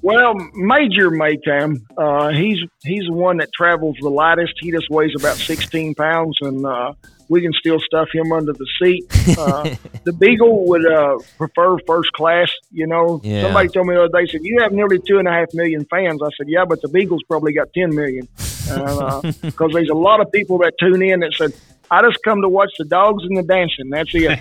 Well, 0.06 0.36
Major 0.54 1.10
Maycam, 1.10 1.82
uh, 1.98 2.30
he's 2.30 2.60
he's 2.84 3.06
the 3.08 3.14
one 3.14 3.38
that 3.38 3.50
travels 3.52 3.98
the 4.00 4.10
lightest. 4.10 4.54
He 4.60 4.70
just 4.70 4.88
weighs 4.92 5.14
about 5.18 5.36
16 5.36 5.96
pounds, 5.96 6.38
and 6.42 6.64
uh, 6.64 6.94
we 7.28 7.42
can 7.42 7.52
still 7.54 7.80
stuff 7.80 8.10
him 8.14 8.32
under 8.32 8.54
the 8.54 8.68
seat. 8.80 9.04
Uh, 9.36 9.76
the 10.04 10.14
Beagle 10.14 10.68
would 10.68 10.86
uh, 10.86 11.18
prefer 11.40 11.80
first 11.88 12.12
class. 12.12 12.52
You 12.70 12.86
know, 12.86 13.20
Yeah. 13.24 13.42
somebody 13.46 13.68
told 13.70 13.88
me 13.88 13.96
the 13.96 14.04
other 14.04 14.20
day, 14.22 14.32
said 14.32 14.42
you 14.44 14.60
have 14.62 14.74
nearly 14.74 15.00
two 15.00 15.18
and 15.18 15.28
a 15.28 15.32
half 15.32 15.48
million 15.56 15.86
fans. 15.86 16.22
I 16.22 16.30
said, 16.38 16.50
yeah, 16.50 16.66
but 16.66 16.84
the 16.84 16.90
Beagle's 16.90 17.24
probably 17.28 17.54
got 17.54 17.74
10 17.74 17.96
million 17.96 18.28
because 18.38 19.72
there's 19.74 19.90
a 19.90 19.96
lot 19.96 20.22
of 20.22 20.32
people 20.32 20.60
that 20.60 20.74
tune 20.80 21.02
in 21.02 21.22
that 21.22 21.34
said. 21.34 21.52
I 21.90 22.02
just 22.04 22.18
come 22.24 22.42
to 22.44 22.50
watch 22.50 22.72
the 22.78 22.86
dogs 22.86 23.24
and 23.24 23.38
the 23.38 23.44
dancing. 23.44 23.90
That's 23.90 24.10
it. 24.14 24.40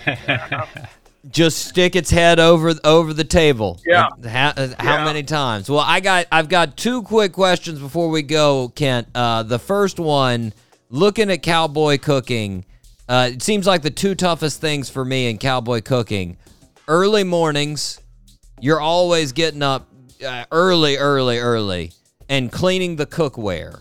Just 1.30 1.66
stick 1.66 1.96
its 1.96 2.10
head 2.10 2.38
over 2.38 2.74
over 2.84 3.14
the 3.14 3.24
table. 3.24 3.80
Yeah. 3.86 4.08
How, 4.26 4.48
uh, 4.56 4.68
how 4.78 4.96
Yeah. 4.98 5.04
many 5.04 5.22
times? 5.22 5.70
Well, 5.70 5.84
I 5.86 6.00
got 6.00 6.26
I've 6.30 6.48
got 6.50 6.76
two 6.76 7.02
quick 7.02 7.32
questions 7.32 7.78
before 7.78 8.10
we 8.10 8.20
go, 8.22 8.70
Kent. 8.74 9.08
Uh, 9.14 9.42
the 9.42 9.58
first 9.58 9.98
one, 9.98 10.52
looking 10.90 11.30
at 11.30 11.42
cowboy 11.42 11.96
cooking, 11.98 12.66
uh, 13.08 13.30
it 13.32 13.42
seems 13.42 13.66
like 13.66 13.80
the 13.82 13.90
two 13.90 14.14
toughest 14.14 14.60
things 14.60 14.90
for 14.90 15.02
me 15.04 15.30
in 15.30 15.38
cowboy 15.38 15.80
cooking: 15.80 16.36
early 16.88 17.24
mornings. 17.24 18.00
You're 18.60 18.80
always 18.80 19.32
getting 19.32 19.62
up 19.62 19.88
uh, 20.24 20.44
early, 20.52 20.96
early, 20.98 21.38
early, 21.38 21.92
and 22.28 22.52
cleaning 22.52 22.96
the 22.96 23.06
cookware. 23.06 23.80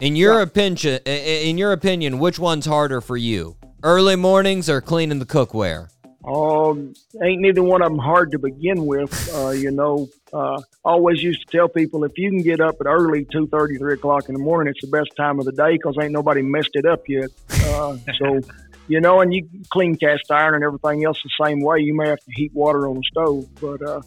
In 0.00 0.14
your 0.16 0.40
opinion, 0.40 1.00
i- 1.06 1.10
i- 1.10 1.12
in 1.44 1.58
your 1.58 1.72
opinion, 1.72 2.18
which 2.20 2.38
one's 2.38 2.66
harder 2.66 3.00
for 3.00 3.16
you? 3.16 3.56
Early 3.82 4.14
mornings 4.16 4.68
or 4.70 4.80
cleaning 4.80 5.18
the 5.18 5.26
cookware? 5.26 5.88
Um, 6.24 6.94
ain't 7.22 7.40
neither 7.40 7.62
one 7.62 7.82
of 7.82 7.90
them 7.90 7.98
hard 7.98 8.30
to 8.32 8.38
begin 8.38 8.86
with. 8.86 9.30
Uh, 9.34 9.50
you 9.50 9.70
know, 9.70 10.08
uh, 10.32 10.60
always 10.84 11.22
used 11.22 11.48
to 11.48 11.56
tell 11.56 11.68
people 11.68 12.04
if 12.04 12.12
you 12.16 12.30
can 12.30 12.42
get 12.42 12.60
up 12.60 12.76
at 12.80 12.86
early, 12.86 13.26
two 13.30 13.48
thirty, 13.48 13.76
three 13.76 13.94
o'clock 13.94 14.28
in 14.28 14.34
the 14.34 14.40
morning, 14.40 14.70
it's 14.70 14.80
the 14.80 14.96
best 14.96 15.10
time 15.16 15.38
of 15.38 15.44
the 15.44 15.52
day 15.52 15.72
because 15.72 15.96
ain't 16.00 16.12
nobody 16.12 16.42
messed 16.42 16.70
it 16.74 16.86
up 16.86 17.00
yet. 17.08 17.30
Uh, 17.50 17.96
so, 18.18 18.40
you 18.86 19.00
know, 19.00 19.20
and 19.20 19.34
you 19.34 19.48
clean 19.70 19.96
cast 19.96 20.30
iron 20.30 20.54
and 20.54 20.64
everything 20.64 21.04
else 21.04 21.18
the 21.22 21.44
same 21.44 21.60
way. 21.60 21.80
You 21.80 21.96
may 21.96 22.08
have 22.08 22.20
to 22.20 22.32
heat 22.34 22.52
water 22.54 22.88
on 22.88 22.96
the 22.96 23.02
stove, 23.10 23.48
but 23.60 23.82
uh, 23.82 24.00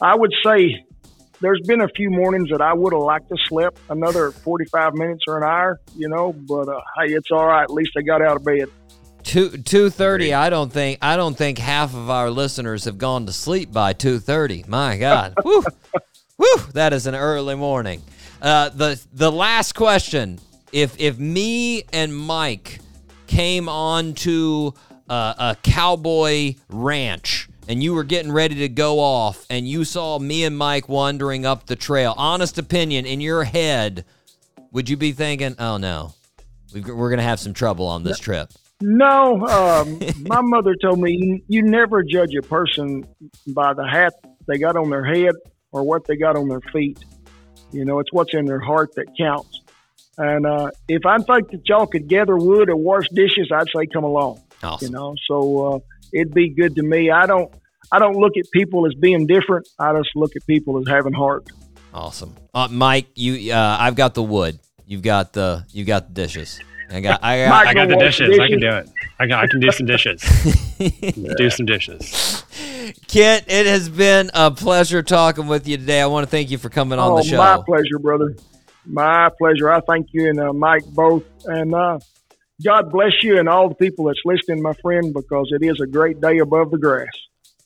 I 0.00 0.14
would 0.14 0.32
say 0.44 0.84
there's 1.40 1.60
been 1.66 1.80
a 1.80 1.88
few 1.88 2.10
mornings 2.10 2.50
that 2.50 2.60
I 2.60 2.72
would 2.72 2.92
have 2.92 3.02
liked 3.02 3.28
to 3.28 3.36
sleep 3.48 3.70
another 3.90 4.30
45 4.30 4.94
minutes 4.94 5.24
or 5.26 5.38
an 5.38 5.44
hour, 5.44 5.80
you 5.96 6.08
know, 6.08 6.32
but 6.32 6.68
uh, 6.68 6.80
hey, 6.98 7.14
it's 7.14 7.30
all 7.30 7.46
right. 7.46 7.62
At 7.62 7.70
least 7.70 7.92
I 7.96 8.02
got 8.02 8.22
out 8.22 8.36
of 8.36 8.44
bed. 8.44 8.68
Two 9.28 9.58
two 9.58 9.90
thirty. 9.90 10.32
I 10.32 10.48
don't 10.48 10.72
think 10.72 11.00
I 11.02 11.18
don't 11.18 11.36
think 11.36 11.58
half 11.58 11.92
of 11.92 12.08
our 12.08 12.30
listeners 12.30 12.86
have 12.86 12.96
gone 12.96 13.26
to 13.26 13.32
sleep 13.32 13.70
by 13.70 13.92
two 13.92 14.20
thirty. 14.20 14.64
My 14.66 14.96
God, 14.96 15.34
woo, 15.44 15.62
woo, 16.38 16.56
that 16.72 16.94
is 16.94 17.06
an 17.06 17.14
early 17.14 17.54
morning. 17.54 18.00
Uh, 18.40 18.70
the 18.70 18.98
the 19.12 19.30
last 19.30 19.74
question: 19.74 20.40
If 20.72 20.98
if 20.98 21.18
me 21.18 21.82
and 21.92 22.16
Mike 22.16 22.78
came 23.26 23.68
on 23.68 24.14
to 24.14 24.72
uh, 25.10 25.34
a 25.38 25.56
cowboy 25.62 26.54
ranch 26.70 27.50
and 27.68 27.82
you 27.82 27.92
were 27.92 28.04
getting 28.04 28.32
ready 28.32 28.54
to 28.54 28.68
go 28.70 28.98
off 28.98 29.44
and 29.50 29.68
you 29.68 29.84
saw 29.84 30.18
me 30.18 30.44
and 30.44 30.56
Mike 30.56 30.88
wandering 30.88 31.44
up 31.44 31.66
the 31.66 31.76
trail, 31.76 32.14
honest 32.16 32.56
opinion 32.56 33.04
in 33.04 33.20
your 33.20 33.44
head, 33.44 34.06
would 34.72 34.88
you 34.88 34.96
be 34.96 35.12
thinking, 35.12 35.54
"Oh 35.58 35.76
no, 35.76 36.14
we've, 36.72 36.88
we're 36.88 37.10
gonna 37.10 37.20
have 37.20 37.40
some 37.40 37.52
trouble 37.52 37.86
on 37.88 38.04
this 38.04 38.18
trip"? 38.18 38.50
No, 38.80 39.46
um, 39.46 39.98
my 40.22 40.40
mother 40.40 40.74
told 40.76 41.00
me 41.00 41.42
you, 41.48 41.62
never 41.62 42.02
judge 42.02 42.34
a 42.34 42.42
person 42.42 43.06
by 43.46 43.74
the 43.74 43.86
hat 43.86 44.14
they 44.46 44.58
got 44.58 44.76
on 44.76 44.90
their 44.90 45.04
head 45.04 45.34
or 45.72 45.82
what 45.82 46.06
they 46.06 46.16
got 46.16 46.36
on 46.36 46.48
their 46.48 46.60
feet. 46.72 47.04
You 47.72 47.84
know, 47.84 47.98
it's 47.98 48.12
what's 48.12 48.34
in 48.34 48.46
their 48.46 48.60
heart 48.60 48.94
that 48.94 49.16
counts. 49.16 49.60
And 50.16 50.46
uh, 50.46 50.70
if 50.88 51.04
I 51.06 51.18
think 51.18 51.50
that 51.50 51.68
y'all 51.68 51.86
could 51.86 52.08
gather 52.08 52.36
wood 52.36 52.70
or 52.70 52.76
wash 52.76 53.08
dishes, 53.10 53.50
I'd 53.52 53.68
say 53.74 53.86
come 53.86 54.04
along. 54.04 54.40
Awesome. 54.62 54.86
You 54.86 54.92
know, 54.92 55.14
so 55.28 55.66
uh, 55.66 55.78
it'd 56.12 56.34
be 56.34 56.48
good 56.48 56.74
to 56.76 56.82
me. 56.82 57.10
I 57.10 57.26
don't, 57.26 57.52
I 57.92 57.98
don't 57.98 58.16
look 58.16 58.36
at 58.36 58.50
people 58.50 58.86
as 58.86 58.94
being 58.94 59.26
different. 59.26 59.68
I 59.78 59.92
just 59.96 60.10
look 60.16 60.34
at 60.34 60.46
people 60.46 60.78
as 60.78 60.88
having 60.88 61.12
heart. 61.12 61.48
Awesome, 61.94 62.34
uh, 62.52 62.68
Mike. 62.70 63.06
You, 63.14 63.52
uh, 63.52 63.76
I've 63.80 63.94
got 63.94 64.14
the 64.14 64.22
wood. 64.22 64.58
You've 64.86 65.02
got 65.02 65.32
the, 65.32 65.64
you've 65.70 65.86
got 65.86 66.08
the 66.08 66.14
dishes. 66.14 66.60
I 66.90 67.00
got, 67.00 67.22
I 67.22 67.44
got, 67.44 67.66
I 67.66 67.74
got 67.74 67.88
the 67.88 67.94
Gonna 67.94 68.06
dishes. 68.06 68.38
I 68.38 68.48
can 68.48 68.60
do 68.60 68.70
it. 68.70 68.88
I 69.18 69.26
can, 69.26 69.32
I 69.32 69.46
can 69.46 69.60
do 69.60 69.70
some 69.70 69.86
dishes. 69.86 70.22
Do 71.36 71.50
some 71.50 71.66
dishes. 71.66 72.44
Kent. 73.08 73.44
It 73.48 73.66
has 73.66 73.88
been 73.88 74.30
a 74.32 74.50
pleasure 74.50 75.02
talking 75.02 75.48
with 75.48 75.66
you 75.66 75.76
today. 75.76 76.00
I 76.00 76.06
want 76.06 76.24
to 76.24 76.30
thank 76.30 76.50
you 76.50 76.58
for 76.58 76.68
coming 76.68 77.00
on 77.00 77.10
oh, 77.10 77.16
the 77.16 77.24
show. 77.24 77.36
my 77.36 77.60
pleasure, 77.66 77.98
brother. 77.98 78.36
My 78.86 79.28
pleasure. 79.36 79.70
I 79.70 79.80
thank 79.80 80.08
you 80.12 80.30
and 80.30 80.38
uh, 80.38 80.52
Mike 80.52 80.84
both. 80.86 81.24
And 81.46 81.74
uh, 81.74 81.98
God 82.64 82.92
bless 82.92 83.12
you 83.22 83.38
and 83.38 83.48
all 83.48 83.68
the 83.68 83.74
people 83.74 84.04
that's 84.04 84.20
listening, 84.24 84.62
my 84.62 84.72
friend, 84.74 85.12
because 85.12 85.50
it 85.50 85.64
is 85.64 85.80
a 85.80 85.86
great 85.86 86.20
day 86.20 86.38
above 86.38 86.70
the 86.70 86.78
grass. 86.78 87.08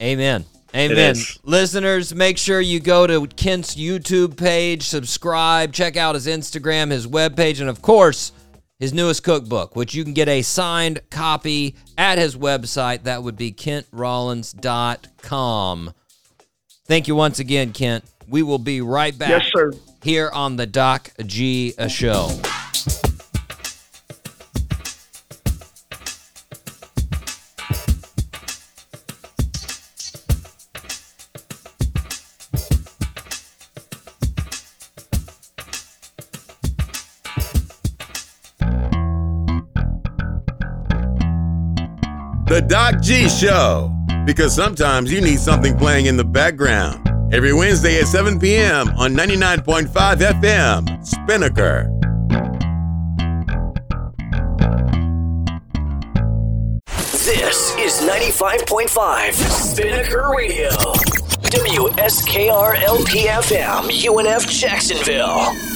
Amen. 0.00 0.44
Amen. 0.74 1.16
Listeners, 1.44 2.14
make 2.14 2.38
sure 2.38 2.60
you 2.60 2.80
go 2.80 3.06
to 3.06 3.26
Kent's 3.26 3.74
YouTube 3.74 4.38
page, 4.38 4.84
subscribe, 4.84 5.72
check 5.72 5.98
out 5.98 6.14
his 6.14 6.26
Instagram, 6.26 6.90
his 6.90 7.06
webpage, 7.06 7.60
and 7.60 7.68
of 7.68 7.82
course, 7.82 8.32
his 8.82 8.92
newest 8.92 9.22
cookbook, 9.22 9.76
which 9.76 9.94
you 9.94 10.02
can 10.02 10.12
get 10.12 10.26
a 10.26 10.42
signed 10.42 11.00
copy 11.08 11.76
at 11.96 12.18
his 12.18 12.36
website. 12.36 13.04
That 13.04 13.22
would 13.22 13.36
be 13.36 13.52
kentrollins.com. 13.52 15.92
Thank 16.86 17.06
you 17.06 17.14
once 17.14 17.38
again, 17.38 17.72
Kent. 17.72 18.04
We 18.28 18.42
will 18.42 18.58
be 18.58 18.80
right 18.80 19.16
back 19.16 19.30
Yes, 19.30 19.48
sir. 19.54 19.70
here 20.02 20.30
on 20.34 20.56
the 20.56 20.66
Doc 20.66 21.12
G 21.24 21.74
Show. 21.86 22.28
Doc 42.72 43.02
G 43.02 43.28
Show. 43.28 43.94
Because 44.24 44.54
sometimes 44.54 45.12
you 45.12 45.20
need 45.20 45.38
something 45.38 45.76
playing 45.76 46.06
in 46.06 46.16
the 46.16 46.24
background. 46.24 47.06
Every 47.30 47.52
Wednesday 47.52 48.00
at 48.00 48.06
7 48.06 48.40
p.m. 48.40 48.88
on 48.96 49.12
99.5 49.12 49.88
FM, 50.40 51.06
Spinnaker. 51.06 51.90
This 56.86 57.76
is 57.76 58.08
95.5 58.08 59.32
Spinnaker 59.34 60.30
Radio. 60.34 60.70
WSKR 61.50 62.76
LPFM, 62.76 63.90
UNF 64.02 64.48
Jacksonville. 64.48 65.71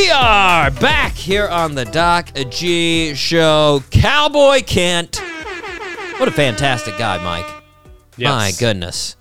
We 0.00 0.10
are 0.10 0.70
back 0.70 1.12
here 1.12 1.46
on 1.46 1.74
the 1.74 1.84
Doc 1.84 2.30
G 2.48 3.14
Show. 3.14 3.82
Cowboy 3.90 4.62
Kent. 4.62 5.20
What 6.16 6.26
a 6.26 6.30
fantastic 6.30 6.96
guy, 6.96 7.22
Mike. 7.22 7.44
Yes. 8.16 8.30
My 8.30 8.50
goodness. 8.58 9.16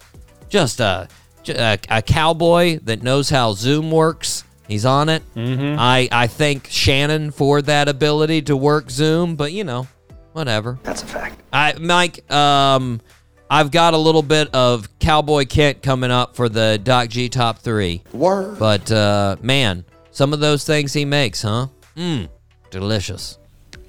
Just 0.47 0.79
a, 0.79 1.09
a, 1.49 1.77
a 1.89 2.01
cowboy 2.01 2.79
that 2.83 3.03
knows 3.03 3.29
how 3.29 3.51
Zoom 3.51 3.91
works 3.91 4.45
He's 4.69 4.85
on 4.85 5.09
it. 5.09 5.21
Mm-hmm. 5.35 5.77
I 5.77 6.07
I 6.13 6.27
thank 6.27 6.67
Shannon 6.67 7.31
for 7.31 7.61
that 7.63 7.89
ability 7.89 8.43
to 8.43 8.55
work 8.55 8.89
Zoom, 8.89 9.35
but 9.35 9.51
you 9.51 9.65
know, 9.65 9.85
whatever. 10.31 10.79
That's 10.83 11.03
a 11.03 11.07
fact. 11.07 11.41
I 11.51 11.73
Mike, 11.77 12.31
um, 12.31 13.01
I've 13.49 13.71
got 13.71 13.95
a 13.95 13.97
little 13.97 14.23
bit 14.23 14.55
of 14.55 14.87
Cowboy 14.99 15.43
Kent 15.45 15.83
coming 15.83 16.11
up 16.11 16.37
for 16.37 16.47
the 16.47 16.79
Doc 16.81 17.09
G 17.09 17.27
top 17.27 17.59
three. 17.59 18.01
Word. 18.13 18.57
But 18.59 18.89
uh, 18.89 19.35
man, 19.41 19.83
some 20.19 20.33
of 20.33 20.41
those 20.41 20.65
things 20.65 20.91
he 20.91 21.05
makes, 21.05 21.43
huh? 21.43 21.67
Mmm, 21.95 22.27
delicious. 22.71 23.37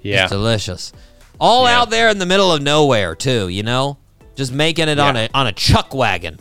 Yeah. 0.00 0.22
It's 0.22 0.30
delicious. 0.30 0.92
All 1.40 1.64
Yeah. 1.64 1.80
out 1.80 1.90
there 1.90 2.08
in 2.08 2.18
the 2.18 2.24
middle 2.26 2.52
of 2.52 2.62
nowhere 2.62 3.16
too, 3.16 3.48
you 3.48 3.64
know? 3.64 3.96
Just 4.36 4.52
making 4.52 4.88
it 4.88 5.00
on 5.00 5.16
a 5.16 5.28
on 5.34 5.48
a 5.48 5.52
chuck 5.52 5.92
wagon. 5.92 6.38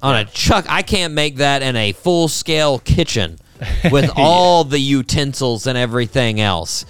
On 0.00 0.14
a 0.14 0.24
chuck 0.26 0.64
I 0.68 0.82
can't 0.82 1.12
make 1.12 1.36
that 1.38 1.60
in 1.60 1.74
a 1.74 1.90
full 1.90 2.28
scale 2.28 2.78
kitchen 2.78 3.36
with 3.90 4.08
all 4.14 4.62
the 4.62 4.78
utensils 4.78 5.66
and 5.66 5.76
everything 5.76 6.40
else. 6.40 6.84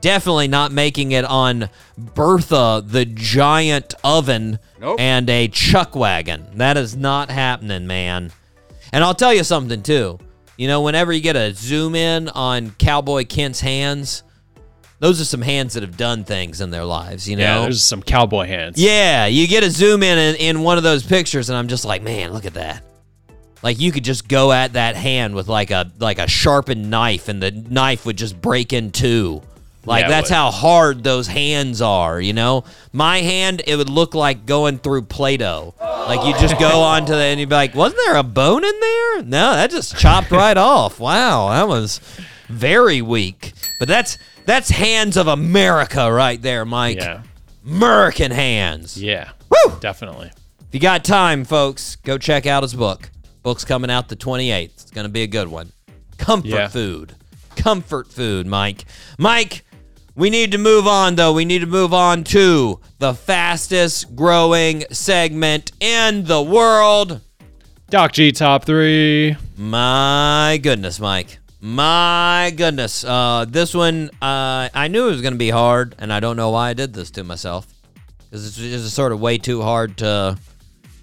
Definitely 0.00 0.48
not 0.48 0.72
making 0.72 1.12
it 1.12 1.24
on 1.24 1.68
Bertha 1.96 2.82
the 2.84 3.04
giant 3.04 3.94
oven 4.02 4.58
and 4.98 5.30
a 5.30 5.46
chuck 5.46 5.94
wagon. 5.94 6.44
That 6.56 6.76
is 6.76 6.96
not 6.96 7.30
happening, 7.30 7.86
man. 7.86 8.32
And 8.92 9.04
I'll 9.04 9.14
tell 9.14 9.32
you 9.32 9.44
something 9.44 9.80
too. 9.84 10.18
You 10.56 10.68
know, 10.68 10.82
whenever 10.82 11.12
you 11.12 11.20
get 11.20 11.36
a 11.36 11.54
zoom 11.54 11.94
in 11.94 12.28
on 12.28 12.70
Cowboy 12.72 13.24
Kent's 13.24 13.60
hands, 13.60 14.22
those 14.98 15.20
are 15.20 15.24
some 15.24 15.42
hands 15.42 15.74
that 15.74 15.82
have 15.82 15.96
done 15.96 16.24
things 16.24 16.60
in 16.60 16.70
their 16.70 16.84
lives, 16.84 17.28
you 17.28 17.36
know? 17.36 17.42
Yeah, 17.42 17.60
there's 17.62 17.82
some 17.82 18.02
cowboy 18.02 18.46
hands. 18.46 18.80
Yeah, 18.80 19.26
you 19.26 19.48
get 19.48 19.64
a 19.64 19.70
zoom 19.70 20.02
in, 20.02 20.16
in 20.16 20.36
in 20.36 20.60
one 20.62 20.78
of 20.78 20.84
those 20.84 21.02
pictures, 21.02 21.48
and 21.48 21.56
I'm 21.56 21.68
just 21.68 21.84
like, 21.84 22.02
man, 22.02 22.32
look 22.32 22.44
at 22.44 22.54
that. 22.54 22.84
Like 23.62 23.80
you 23.80 23.92
could 23.92 24.04
just 24.04 24.28
go 24.28 24.52
at 24.52 24.74
that 24.74 24.96
hand 24.96 25.34
with 25.34 25.48
like 25.48 25.70
a 25.70 25.90
like 25.98 26.18
a 26.18 26.28
sharpened 26.28 26.90
knife, 26.90 27.28
and 27.28 27.42
the 27.42 27.50
knife 27.50 28.04
would 28.06 28.16
just 28.16 28.40
break 28.40 28.72
in 28.72 28.90
two. 28.90 29.42
Like 29.84 30.02
Yeah, 30.02 30.08
that's 30.08 30.30
how 30.30 30.50
hard 30.52 31.02
those 31.02 31.26
hands 31.26 31.82
are, 31.82 32.20
you 32.20 32.32
know. 32.32 32.64
My 32.92 33.18
hand, 33.18 33.62
it 33.66 33.74
would 33.76 33.88
look 33.90 34.14
like 34.14 34.46
going 34.46 34.78
through 34.78 35.02
Play-Doh. 35.02 35.74
Like 35.80 36.24
you 36.24 36.32
just 36.40 36.58
go 36.60 36.80
onto 36.82 37.12
the 37.12 37.18
and 37.22 37.40
you'd 37.40 37.48
be 37.48 37.54
like, 37.54 37.74
wasn't 37.74 38.00
there 38.06 38.16
a 38.16 38.22
bone 38.22 38.64
in 38.64 38.80
there? 38.80 39.22
No, 39.24 39.52
that 39.54 39.70
just 39.70 39.96
chopped 39.98 40.30
right 40.30 40.56
off. 40.56 41.00
Wow, 41.00 41.48
that 41.50 41.66
was 41.66 42.00
very 42.48 43.02
weak. 43.02 43.52
But 43.80 43.88
that's 43.88 44.18
that's 44.44 44.70
hands 44.70 45.16
of 45.16 45.26
America 45.26 46.12
right 46.12 46.40
there, 46.40 46.64
Mike. 46.64 46.98
Yeah. 46.98 47.22
American 47.66 48.30
hands. 48.30 49.00
Yeah. 49.00 49.30
Woo! 49.48 49.76
Definitely. 49.80 50.28
If 50.60 50.66
you 50.74 50.80
got 50.80 51.04
time, 51.04 51.44
folks, 51.44 51.96
go 51.96 52.18
check 52.18 52.46
out 52.46 52.62
his 52.62 52.74
book. 52.74 53.10
Book's 53.42 53.64
coming 53.64 53.90
out 53.90 54.08
the 54.08 54.16
28th. 54.16 54.64
It's 54.64 54.90
going 54.90 55.04
to 55.06 55.12
be 55.12 55.22
a 55.22 55.26
good 55.26 55.48
one. 55.48 55.72
Comfort 56.18 56.48
Yeah. 56.48 56.68
food. 56.68 57.14
Comfort 57.56 58.08
food, 58.10 58.46
Mike. 58.46 58.84
Mike, 59.18 59.64
we 60.14 60.30
need 60.30 60.52
to 60.52 60.58
move 60.58 60.86
on, 60.86 61.14
though. 61.16 61.32
We 61.32 61.44
need 61.44 61.60
to 61.60 61.66
move 61.66 61.94
on 61.94 62.24
to 62.24 62.80
the 62.98 63.14
fastest 63.14 64.14
growing 64.14 64.84
segment 64.90 65.72
in 65.80 66.24
the 66.24 66.42
world. 66.42 67.20
Doc 67.90 68.12
G 68.12 68.32
top 68.32 68.64
three. 68.64 69.36
My 69.56 70.58
goodness, 70.62 70.98
Mike. 70.98 71.38
My 71.60 72.52
goodness. 72.56 73.04
Uh, 73.04 73.44
this 73.48 73.74
one, 73.74 74.10
uh, 74.20 74.68
I 74.74 74.88
knew 74.88 75.06
it 75.08 75.10
was 75.12 75.22
going 75.22 75.34
to 75.34 75.38
be 75.38 75.50
hard, 75.50 75.94
and 75.98 76.12
I 76.12 76.18
don't 76.20 76.36
know 76.36 76.50
why 76.50 76.70
I 76.70 76.74
did 76.74 76.92
this 76.92 77.10
to 77.12 77.24
myself. 77.24 77.66
Because 78.24 78.46
it's 78.46 78.56
just 78.56 78.94
sort 78.94 79.12
of 79.12 79.20
way 79.20 79.38
too 79.38 79.62
hard 79.62 79.98
to 79.98 80.38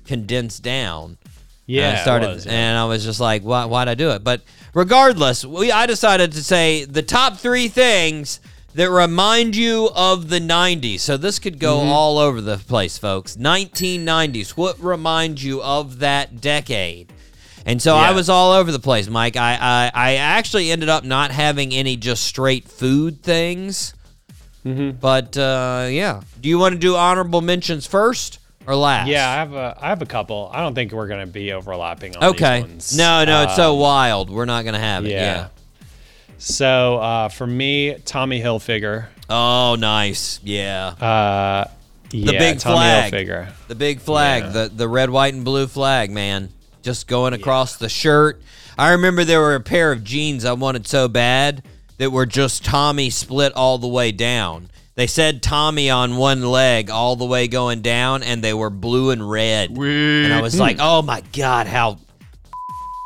condense 0.05 0.59
down. 0.59 1.17
Yeah, 1.67 1.89
And 1.89 1.97
I 1.97 2.01
started, 2.01 2.27
was, 2.33 2.45
yeah. 2.47 2.51
and 2.53 2.77
I 2.77 2.85
was 2.85 3.05
just 3.05 3.19
like, 3.19 3.43
why, 3.43 3.65
why'd 3.65 3.87
I 3.87 3.93
do 3.93 4.09
it? 4.09 4.23
But 4.23 4.41
regardless, 4.73 5.45
we, 5.45 5.71
I 5.71 5.85
decided 5.85 6.31
to 6.31 6.43
say 6.43 6.85
the 6.85 7.03
top 7.03 7.37
three 7.37 7.67
things 7.67 8.39
that 8.75 8.89
remind 8.89 9.55
you 9.55 9.89
of 9.95 10.29
the 10.29 10.39
90s. 10.39 10.99
So 10.99 11.17
this 11.17 11.39
could 11.39 11.59
go 11.59 11.79
Mm-hmm. 11.79 11.89
all 11.89 12.17
over 12.17 12.39
the 12.41 12.57
place, 12.57 12.97
folks. 12.97 13.35
1990s. 13.37 14.51
What 14.51 14.79
reminds 14.79 15.43
you 15.43 15.61
of 15.61 15.99
that 15.99 16.39
decade? 16.41 17.11
And 17.65 17.81
so 17.81 17.95
I 17.95 18.11
was 18.11 18.29
all 18.29 18.51
over 18.53 18.71
the 18.71 18.79
place, 18.79 19.07
Mike. 19.09 19.35
I, 19.35 19.57
I, 19.59 19.91
I 19.93 20.15
actually 20.15 20.71
ended 20.71 20.89
up 20.89 21.03
not 21.03 21.31
having 21.31 21.73
any 21.73 21.97
just 21.97 22.23
straight 22.23 22.67
food 22.67 23.21
things. 23.21 23.93
Mm-hmm. 24.65 24.97
But 24.99 25.37
uh, 25.37 25.87
yeah. 25.89 26.21
Do 26.41 26.49
you 26.49 26.57
want 26.59 26.73
to 26.73 26.79
do 26.79 26.95
honorable 26.95 27.41
mentions 27.41 27.85
first 27.85 28.39
or 28.67 28.75
last? 28.75 29.07
Yeah, 29.07 29.29
I 29.29 29.35
have 29.35 29.53
a 29.53 29.77
I 29.79 29.89
have 29.89 30.01
a 30.01 30.05
couple. 30.05 30.49
I 30.53 30.61
don't 30.61 30.73
think 30.75 30.91
we're 30.91 31.07
gonna 31.07 31.27
be 31.27 31.53
overlapping 31.53 32.15
on 32.17 32.23
Okay. 32.31 32.61
these 32.61 32.69
ones. 32.69 32.97
No, 32.97 33.23
no, 33.25 33.43
it's 33.43 33.55
so 33.55 33.73
Um, 33.73 33.79
wild. 33.79 34.29
We're 34.29 34.45
not 34.45 34.65
gonna 34.65 34.79
have 34.79 35.05
it. 35.05 35.11
yeah. 35.11 35.17
Yeah. 35.21 35.47
So 36.39 36.97
uh, 36.97 37.29
for 37.29 37.45
me, 37.45 37.95
Tommy 38.05 38.41
Hilfiger. 38.41 39.07
Oh, 39.29 39.75
nice. 39.77 40.39
Yeah. 40.43 40.87
Uh, 40.87 41.69
The 42.09 42.17
yeah, 42.17 42.39
big 42.39 42.59
Tommy 42.59 42.77
flag. 42.77 43.13
Hilfiger. 43.13 43.51
The 43.67 43.75
big 43.75 43.99
flag. 43.99 44.43
Yeah. 44.43 44.49
The 44.49 44.69
the 44.69 44.87
red, 44.87 45.09
white, 45.11 45.33
and 45.35 45.45
blue 45.45 45.67
flag, 45.67 46.09
man. 46.09 46.49
Just 46.81 47.07
going 47.07 47.33
across 47.33 47.75
the 47.75 47.89
shirt. 47.89 48.41
I 48.77 48.91
remember 48.91 49.23
there 49.25 49.41
were 49.41 49.55
a 49.55 49.59
pair 49.59 49.91
of 49.91 50.03
jeans 50.03 50.45
I 50.45 50.53
wanted 50.53 50.87
so 50.87 51.07
bad 51.07 51.61
that 51.97 52.11
were 52.11 52.25
just 52.25 52.63
Tommy 52.63 53.09
split 53.09 53.53
all 53.53 53.77
the 53.77 53.87
way 53.89 54.11
down. 54.13 54.69
They 54.95 55.05
said 55.07 55.43
Tommy 55.43 55.89
on 55.89 56.15
one 56.17 56.41
leg 56.41 56.89
all 56.89 57.15
the 57.17 57.25
way 57.25 57.47
going 57.47 57.81
down, 57.81 58.23
and 58.23 58.41
they 58.43 58.53
were 58.53 58.69
blue 58.69 59.11
and 59.11 59.29
red. 59.29 59.69
And 59.71 60.33
I 60.33 60.41
was 60.41 60.59
like, 60.59 60.77
oh 60.79 61.01
my 61.01 61.21
God, 61.33 61.67
how 61.67 61.99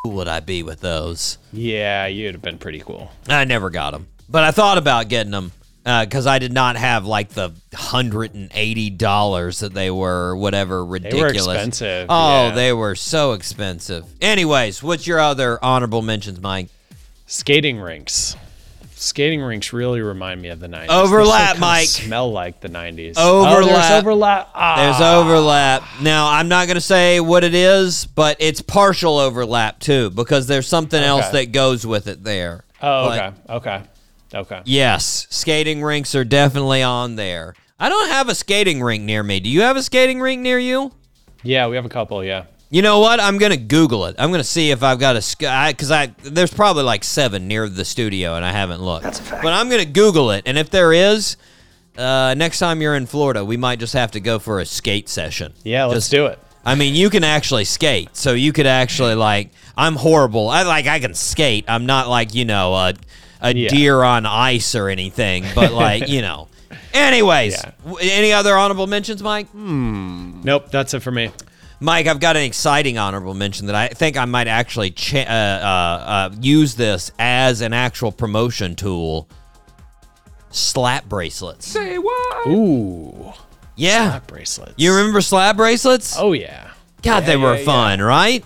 would 0.06 0.28
I 0.28 0.42
be 0.42 0.64
with 0.64 0.82
those? 0.82 1.38
Yeah, 1.54 2.08
you'd 2.08 2.34
have 2.36 2.42
been 2.42 2.58
pretty 2.58 2.80
cool. 2.80 3.10
I 3.30 3.46
never 3.46 3.70
got 3.70 3.92
them, 3.92 4.08
but 4.28 4.44
I 4.44 4.52
thought 4.52 4.78
about 4.78 5.08
getting 5.08 5.32
them 5.32 5.54
because 5.86 6.28
uh, 6.28 6.32
I 6.32 6.40
did 6.40 6.52
not 6.52 6.76
have 6.76 7.06
like 7.06 7.30
the 7.30 7.52
hundred 7.74 8.34
and 8.34 8.52
eighty 8.54 8.90
dollars 8.90 9.60
that 9.60 9.74
they 9.74 9.90
were, 9.90 10.36
whatever 10.36 10.84
ridiculous. 10.86 11.36
They 11.36 11.48
were 11.48 11.54
expensive, 11.54 12.08
Oh, 12.10 12.48
yeah. 12.50 12.54
they 12.56 12.74
were 12.74 12.96
so 12.96 13.32
expensive. 13.32 14.06
Anyways, 14.22 14.84
what's 14.84 15.08
your 15.08 15.20
other 15.22 15.58
honorable 15.64 16.02
mentions, 16.02 16.42
Mike? 16.42 16.68
Skating 17.26 17.80
rinks. 17.80 18.36
Skating 19.04 19.42
rinks 19.42 19.74
really 19.74 20.00
remind 20.02 20.42
me 20.42 20.48
of 20.48 20.62
the 20.62 20.68
90s. 20.68 20.88
They 20.88 20.94
Overlap, 20.94 21.50
still 21.50 21.60
Mike. 21.60 21.88
Smell 21.88 22.32
like 22.32 22.62
the 22.62 22.70
90s. 22.70 23.18
Overlap. 23.18 23.18
Oh, 23.18 23.66
there's 23.66 23.92
overlap. 23.92 24.50
Ah. 24.56 24.76
There's 24.78 25.02
overlap. 25.02 25.84
Now, 26.02 26.30
I'm 26.30 26.48
not 26.48 26.68
going 26.68 26.76
to 26.76 26.82
say 26.82 27.20
what 27.20 27.44
it 27.44 27.54
is, 27.54 28.06
but 28.06 28.38
it's 28.40 28.62
partial 28.62 29.18
overlap 29.18 29.80
too, 29.80 30.10
because 30.10 30.48
there's 30.48 30.68
something 30.68 31.04
else 31.04 31.28
that 31.30 31.52
goes 31.52 31.86
with 31.86 32.08
it 32.08 32.24
there. 32.24 32.64
Oh, 32.82 33.10
But- 33.10 33.20
okay. 33.20 33.54
Okay. 33.54 33.84
Okay. 34.36 34.62
Yes, 34.66 35.28
skating 35.30 35.84
rinks 35.84 36.16
are 36.16 36.24
definitely 36.24 36.82
on 36.82 37.18
there. 37.18 37.54
I 37.80 37.90
don't 37.90 38.10
have 38.10 38.30
a 38.30 38.36
skating 38.36 38.82
rink 38.82 39.04
near 39.04 39.22
me. 39.22 39.40
Do 39.42 39.50
you 39.50 39.62
have 39.62 39.76
a 39.76 39.84
skating 39.84 40.22
rink 40.22 40.42
near 40.42 40.58
you? 40.58 40.92
Yeah, 41.44 41.68
we 41.68 41.76
have 41.76 41.86
a 41.86 41.90
couple. 41.90 42.24
Yeah. 42.24 42.46
You 42.74 42.82
know 42.82 42.98
what? 43.02 43.20
I'm 43.20 43.38
gonna 43.38 43.56
Google 43.56 44.06
it. 44.08 44.16
I'm 44.18 44.32
gonna 44.32 44.44
see 44.44 44.72
if 44.72 44.82
I've 44.82 44.98
got 44.98 45.16
a 45.16 45.68
because 45.70 45.92
I, 45.92 46.08
there's 46.24 46.52
probably 46.52 46.82
like 46.82 47.04
seven 47.04 47.48
near 47.48 47.70
the 47.70 47.86
studio 47.86 48.34
and 48.34 48.44
I 48.44 48.52
haven't 48.52 48.82
looked. 48.82 49.04
That's 49.04 49.20
a 49.20 49.22
fact. 49.24 49.44
But 49.44 49.54
I'm 49.54 49.70
gonna 49.70 49.86
Google 49.86 50.32
it, 50.32 50.42
and 50.48 50.58
if 50.58 50.72
there 50.72 50.92
is, 50.92 51.38
uh, 52.00 52.34
next 52.36 52.58
time 52.58 52.82
you're 52.82 52.96
in 52.96 53.06
Florida, 53.06 53.46
we 53.46 53.58
might 53.58 53.78
just 53.78 53.94
have 53.94 54.10
to 54.14 54.20
go 54.20 54.40
for 54.40 54.60
a 54.60 54.66
skate 54.66 55.08
session. 55.08 55.54
Yeah, 55.64 55.86
let's 55.86 55.98
Just- 56.06 56.12
do 56.12 56.26
it. 56.26 56.40
I 56.66 56.74
mean, 56.74 56.96
you 56.96 57.12
can 57.12 57.24
actually 57.24 57.66
skate, 57.66 58.16
so 58.18 58.34
you 58.34 58.52
could 58.54 58.66
actually 58.66 59.14
like. 59.14 59.52
I'm 59.78 59.96
horrible. 59.96 60.50
I 60.50 60.64
like 60.64 60.88
I 60.88 61.00
can 61.00 61.14
skate. 61.14 61.66
I'm 61.68 61.86
not 61.86 62.10
like 62.10 62.34
you 62.34 62.46
know 62.46 62.74
a 62.74 62.94
a 63.40 63.54
Yeah. 63.54 63.70
deer 63.70 64.02
on 64.02 64.26
ice 64.26 64.74
or 64.74 64.90
anything, 64.90 65.46
but 65.54 65.72
like 65.74 66.08
you 66.08 66.24
know. 66.24 66.48
Anyways, 66.96 67.54
Yeah. 67.54 67.94
any 68.02 68.34
other 68.34 68.56
honorable 68.58 68.88
mentions, 68.88 69.22
Mike? 69.22 69.54
Nope, 69.54 70.72
that's 70.72 70.96
it 70.96 71.02
for 71.02 71.12
me. 71.12 71.30
Mike, 71.84 72.08
I've 72.08 72.22
got 72.22 72.38
an 72.38 72.44
exciting 72.44 72.98
honorable 72.98 73.34
mention 73.34 73.66
that 73.68 73.76
I 73.76 73.90
think 73.90 74.16
I 74.16 74.24
might 74.24 74.48
actually 74.48 74.92
cha- 74.92 75.18
uh, 75.20 75.22
uh, 75.22 76.04
uh, 76.32 76.36
use 76.40 76.76
this 76.76 77.12
as 77.20 77.60
an 77.60 77.74
actual 77.74 78.10
promotion 78.14 78.76
tool. 78.76 79.28
Slap 80.50 81.04
bracelets. 81.10 81.68
Say 81.68 81.98
what? 81.98 82.48
Ooh. 82.48 83.34
Yeah. 83.76 84.12
Slap 84.12 84.28
bracelets. 84.28 84.74
You 84.78 84.96
remember 84.96 85.20
slap 85.20 85.58
bracelets? 85.58 86.16
Oh 86.18 86.32
yeah. 86.32 86.70
God, 87.02 87.24
Yeah, 87.24 87.28
they 87.28 87.36
were 87.36 87.54
yeah, 87.56 87.60
yeah. 87.60 87.66
fun, 87.66 88.02
right? 88.02 88.46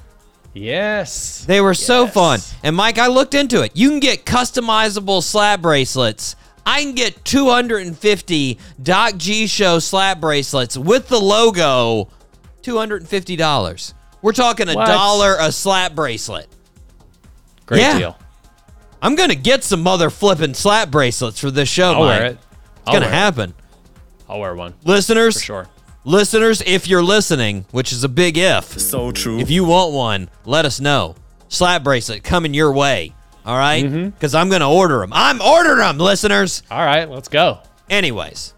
Yes. 0.55 1.45
They 1.45 1.61
were 1.61 1.75
so 1.75 2.07
fun. 2.07 2.39
And 2.63 2.75
Mike, 2.75 2.97
I 2.97 3.05
looked 3.05 3.35
into 3.35 3.61
it. 3.61 3.71
You 3.75 3.89
can 3.91 3.99
get 3.99 4.25
customizable 4.25 5.21
slap 5.21 5.61
bracelets. 5.61 6.35
I 6.65 6.81
can 6.81 6.95
get 6.95 7.23
250 7.23 8.57
Doc 8.81 9.17
G 9.17 9.45
Show 9.45 9.77
slap 9.77 10.19
bracelets 10.19 10.75
with 10.75 11.07
the 11.07 11.19
logo, 11.19 12.09
$250. 12.67 13.93
We're 14.21 14.31
talking 14.33 14.69
a 14.69 14.73
What? 14.75 14.87
dollar 14.87 15.37
a 15.39 15.51
slap 15.51 15.93
bracelet. 15.95 16.47
Great 17.65 17.81
Yeah. 17.81 17.97
deal. 17.97 18.17
I'm 19.01 19.15
going 19.15 19.29
to 19.29 19.35
get 19.35 19.63
some 19.63 19.83
mother 19.83 20.09
flipping 20.09 20.53
slap 20.53 20.89
bracelets 20.89 21.39
for 21.39 21.51
this 21.51 21.69
show, 21.69 21.93
I'll 21.93 21.99
Mike. 21.99 22.19
wear 22.19 22.25
it. 22.25 22.31
It's 22.31 22.41
I'll 22.87 22.93
going 22.93 23.03
to 23.03 23.07
wear 23.09 23.13
it. 23.15 23.17
happen. 23.17 23.53
I'll 24.29 24.39
wear 24.39 24.55
one 24.55 24.73
Listeners, 24.83 25.35
for 25.35 25.39
sure. 25.43 25.67
listeners, 26.03 26.61
if 26.65 26.87
you're 26.87 27.03
listening, 27.03 27.65
which 27.71 27.91
is 27.93 28.03
a 28.03 28.09
big 28.09 28.37
if, 28.37 28.79
So 28.79 29.11
true. 29.11 29.39
If 29.39 29.49
you 29.49 29.63
want 29.63 29.93
one, 29.93 30.29
let 30.45 30.65
us 30.65 30.79
know. 30.81 31.15
Slap 31.47 31.83
bracelet 31.83 32.23
coming 32.23 32.53
your 32.53 32.73
way. 32.73 33.13
All 33.45 33.57
right, 33.57 33.85
Mm-hmm. 33.85 34.09
because 34.09 34.35
I'm 34.35 34.49
gonna 34.49 34.69
order 34.69 34.99
them. 34.99 35.11
I'm 35.13 35.39
ordering 35.41 35.77
them, 35.77 35.97
listeners. 35.97 36.63
All 36.69 36.83
right, 36.83 37.09
let's 37.09 37.29
go. 37.29 37.59
Anyways, 37.89 38.53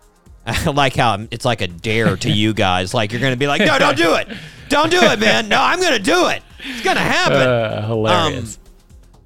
I 0.50 0.70
like 0.72 0.96
how 0.96 1.26
it's 1.32 1.46
like 1.46 1.62
a 1.62 1.68
dare 1.68 2.16
to 2.18 2.30
you 2.30 2.54
guys. 2.54 2.94
Like 2.94 3.12
you're 3.12 3.22
gonna 3.22 3.36
be 3.38 3.48
like, 3.48 3.62
no, 3.62 3.78
don't 3.80 3.98
do 3.98 4.16
it, 4.16 4.28
don't 4.70 4.90
do 4.92 5.00
it, 5.02 5.20
man. 5.20 5.48
No, 5.50 5.62
I'm 5.62 5.80
gonna 5.82 6.00
do 6.00 6.28
it. 6.30 6.42
It's 6.60 6.82
gonna 6.84 7.00
happen. 7.00 7.36
Uh, 7.38 7.88
hilarious. 7.88 8.60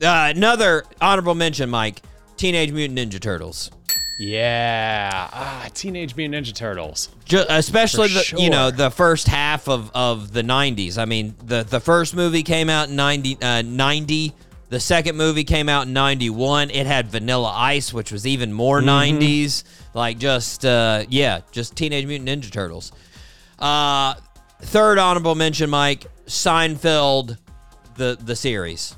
Uh, 0.02 0.32
another 0.36 0.84
honorable 1.02 1.36
mention, 1.36 1.70
Mike. 1.70 2.02
Teenage 2.38 2.72
Mutant 2.72 3.00
Ninja 3.00 3.20
Turtles. 3.22 3.72
yeah. 4.20 5.30
Ah, 5.32 5.68
Teenage 5.74 6.16
Mutant 6.16 6.46
Ninja 6.46 6.54
Turtles. 6.54 7.10
Ju- 7.26 7.44
especially 7.50 8.10
the 8.10 8.36
you 8.38 8.50
know 8.50 8.72
the 8.72 8.90
first 8.92 9.28
half 9.28 9.68
of, 9.68 9.92
of 9.94 10.34
the 10.34 10.42
90s. 10.44 10.98
I 10.98 11.06
mean, 11.06 11.36
the 11.44 11.64
the 11.64 11.80
first 11.80 12.16
movie 12.16 12.44
came 12.44 12.70
out 12.70 12.90
in 12.90 12.96
90, 12.96 13.38
uh, 13.42 13.62
90. 13.64 14.34
The 14.70 14.80
second 14.80 15.18
movie 15.18 15.44
came 15.44 15.70
out 15.70 15.86
in 15.88 15.94
91. 15.94 16.72
It 16.72 16.88
had 16.88 17.08
Vanilla 17.08 17.52
Ice, 17.56 17.94
which 17.94 18.12
was 18.12 18.26
even 18.26 18.52
more 18.52 18.82
Mm-hmm. 18.82 19.20
90s. 19.20 19.64
Like 19.94 20.18
just 20.18 20.66
uh, 20.66 21.06
yeah, 21.10 21.42
just 21.52 21.76
Teenage 21.76 22.06
Mutant 22.06 22.30
Ninja 22.30 22.52
Turtles. 22.52 22.92
Uh, 23.60 24.16
third 24.62 24.98
honorable 24.98 25.36
mention, 25.36 25.70
Mike 25.70 26.06
Seinfeld, 26.26 27.38
the 27.96 28.18
the 28.24 28.36
series. 28.36 28.96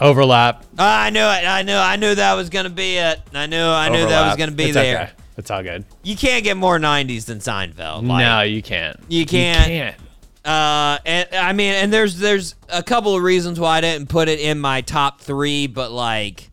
Overlap. 0.00 0.64
I 0.76 1.10
knew 1.10 1.20
it. 1.20 1.22
I 1.24 1.62
knew. 1.62 1.74
I 1.74 1.96
knew 1.96 2.14
that 2.14 2.34
was 2.34 2.50
gonna 2.50 2.70
be 2.70 2.96
it. 2.96 3.20
I 3.32 3.46
knew. 3.46 3.62
I 3.62 3.88
knew 3.88 4.06
that 4.06 4.26
was 4.28 4.36
gonna 4.36 4.52
be 4.52 4.64
It's 4.64 4.74
there. 4.74 5.02
Okay. 5.02 5.12
It's 5.36 5.50
all 5.50 5.62
good. 5.62 5.84
You 6.02 6.16
can't 6.16 6.44
get 6.44 6.56
more 6.56 6.78
90s 6.78 7.24
than 7.24 7.38
Seinfeld. 7.38 8.06
Like, 8.06 8.24
no, 8.24 8.42
you 8.42 8.62
can't. 8.62 8.98
You 9.08 9.26
can't. 9.26 9.68
You 9.68 9.78
can't. 9.78 9.96
Uh, 10.44 10.98
and 11.06 11.28
I 11.32 11.52
mean, 11.54 11.72
and 11.74 11.92
there's 11.92 12.18
there's 12.18 12.54
a 12.68 12.82
couple 12.82 13.16
of 13.16 13.22
reasons 13.22 13.58
why 13.58 13.78
I 13.78 13.80
didn't 13.80 14.08
put 14.08 14.28
it 14.28 14.40
in 14.40 14.60
my 14.60 14.82
top 14.82 15.20
three, 15.20 15.66
but 15.66 15.90
like, 15.90 16.50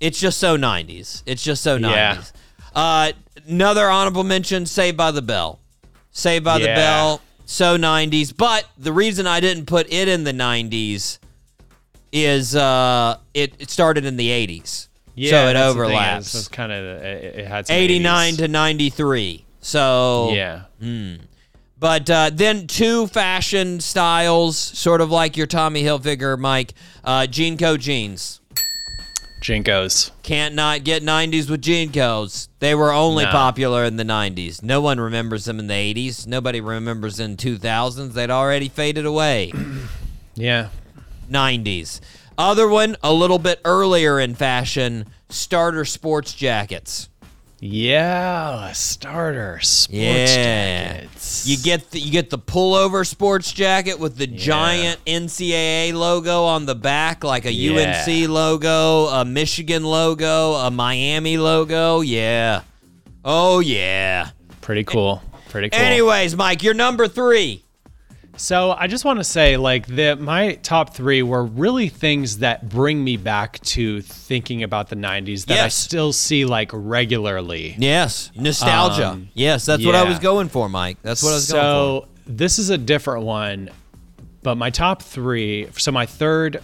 it's 0.00 0.18
just 0.18 0.38
so 0.38 0.56
'90s. 0.56 1.22
It's 1.26 1.42
just 1.42 1.62
so 1.62 1.78
'90s. 1.78 1.90
Yeah. 1.90 2.22
Uh, 2.76 3.12
another 3.48 3.88
honorable 3.88 4.22
mention: 4.22 4.66
Saved 4.66 4.96
by 4.96 5.10
the 5.10 5.22
Bell. 5.22 5.58
Saved 6.12 6.44
by 6.44 6.58
the 6.58 6.66
Bell, 6.66 7.20
so 7.46 7.76
'90s. 7.76 8.36
But 8.36 8.66
the 8.78 8.92
reason 8.92 9.26
I 9.26 9.40
didn't 9.40 9.66
put 9.66 9.90
it 9.92 10.06
in 10.08 10.24
the 10.24 10.32
'90s 10.32 11.18
is 12.12 12.54
uh, 12.54 13.16
it, 13.34 13.54
it 13.58 13.70
started 13.70 14.04
in 14.04 14.16
the 14.16 14.28
'80s, 14.28 14.88
Yeah, 15.14 15.30
so 15.30 15.36
it 15.48 15.52
that's 15.54 15.74
the 15.74 15.80
thing, 15.80 15.80
overlaps. 15.82 16.34
It's 16.34 16.48
kind 16.48 16.70
of 16.72 16.84
it, 17.02 17.38
it 17.38 17.46
had 17.46 17.66
89 17.70 18.34
80s. 18.34 18.36
to 18.38 18.48
93. 18.48 19.44
So 19.60 20.30
Yeah. 20.32 20.62
but 21.78 22.08
uh, 22.08 22.30
then 22.32 22.66
two 22.66 23.06
fashion 23.08 23.80
styles, 23.80 24.56
sort 24.56 25.00
of 25.00 25.10
like 25.10 25.36
your 25.36 25.46
Tommy 25.46 25.82
Hilfiger, 25.82 26.38
Mike. 26.38 26.72
Uh, 27.04 27.22
JNCO 27.28 27.78
jeans. 27.78 28.40
JNCOs. 29.46 30.10
Can't 30.24 30.54
not 30.56 30.82
get 30.82 31.02
90s 31.04 31.48
with 31.48 31.62
JNCOs. 31.62 32.48
They 32.58 32.74
were 32.74 32.92
only 32.92 33.24
No. 33.24 33.30
popular 33.30 33.84
in 33.84 33.96
the 33.96 34.04
90s. 34.04 34.60
No 34.62 34.80
one 34.80 34.98
remembers 34.98 35.44
them 35.44 35.58
in 35.60 35.68
the 35.68 35.74
80s. 35.74 36.26
Nobody 36.26 36.60
remembers 36.60 37.20
in 37.20 37.36
2000s. 37.36 38.14
They'd 38.14 38.30
already 38.30 38.68
faded 38.68 39.06
away. 39.06 39.52
Yeah. 40.38 40.68
90s. 41.30 42.00
Other 42.36 42.68
one, 42.68 42.96
a 43.02 43.10
little 43.12 43.38
bit 43.38 43.58
earlier 43.64 44.20
in 44.20 44.34
fashion, 44.34 45.06
starter 45.30 45.86
sports 45.86 46.34
jackets. 46.34 47.08
Yeah, 47.58 48.68
a 48.68 48.74
starter 48.74 49.58
sports 49.62 49.88
Yeah. 49.90 50.26
jackets. 50.26 51.46
You 51.46 51.56
get 51.56 51.90
the, 51.90 51.98
you 52.00 52.10
get 52.12 52.28
the 52.30 52.38
pullover 52.38 53.06
sports 53.06 53.50
jacket 53.52 53.98
with 53.98 54.16
the 54.16 54.26
giant 54.26 55.00
NCAA 55.06 55.92
logo 55.94 56.44
on 56.44 56.66
the 56.66 56.74
back, 56.74 57.24
like 57.24 57.44
a 57.46 57.52
Yeah. 57.52 58.04
UNC 58.06 58.26
logo, 58.28 59.06
a 59.06 59.24
Michigan 59.24 59.84
logo, 59.84 60.52
a 60.54 60.70
Miami 60.70 61.38
logo. 61.38 62.02
Yeah. 62.02 62.60
Oh 63.24 63.60
yeah. 63.60 64.30
pretty 64.60 64.84
cool. 64.84 65.22
Pretty 65.48 65.70
cool. 65.70 65.80
Anyways, 65.80 66.36
Mike, 66.36 66.62
you're 66.62 66.74
number 66.74 67.06
three. 67.08 67.62
So 68.36 68.72
I 68.72 68.86
just 68.86 69.04
want 69.04 69.18
to 69.18 69.24
say, 69.24 69.56
like, 69.56 69.86
the 69.86 70.16
my 70.16 70.54
top 70.56 70.94
three 70.94 71.22
were 71.22 71.44
really 71.44 71.88
things 71.88 72.38
that 72.38 72.68
bring 72.68 73.02
me 73.02 73.16
back 73.16 73.60
to 73.60 74.02
thinking 74.02 74.62
about 74.62 74.88
the 74.88 74.96
'90s 74.96 75.46
that 75.46 75.58
I 75.58 75.68
still 75.68 76.12
see 76.12 76.44
like 76.44 76.70
regularly. 76.72 77.74
Yes, 77.78 78.30
nostalgia. 78.36 79.08
Um, 79.08 79.28
yes, 79.34 79.66
that's 79.66 79.84
what 79.84 79.94
I 79.94 80.04
was 80.04 80.18
going 80.18 80.48
for, 80.48 80.68
Mike. 80.68 80.98
That's 81.02 81.22
what 81.22 81.30
I 81.30 81.34
was 81.34 81.50
going 81.50 81.62
for. 81.62 82.06
so 82.06 82.08
this 82.26 82.58
is 82.58 82.70
a 82.70 82.78
different 82.78 83.24
one, 83.24 83.70
but 84.42 84.56
my 84.56 84.70
top 84.70 85.02
three. 85.02 85.68
So 85.76 85.90
my 85.92 86.06
third 86.06 86.62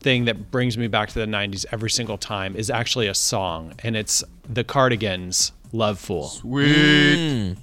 thing 0.00 0.26
that 0.26 0.50
brings 0.50 0.76
me 0.78 0.86
back 0.86 1.08
to 1.08 1.18
the 1.18 1.26
'90s 1.26 1.66
every 1.72 1.90
single 1.90 2.18
time 2.18 2.54
is 2.54 2.70
actually 2.70 3.08
a 3.08 3.14
song, 3.14 3.74
and 3.82 3.96
it's 3.96 4.22
the 4.48 4.62
Cardigans' 4.62 5.52
"Lovefool." 5.72 6.40
for. 6.40 7.60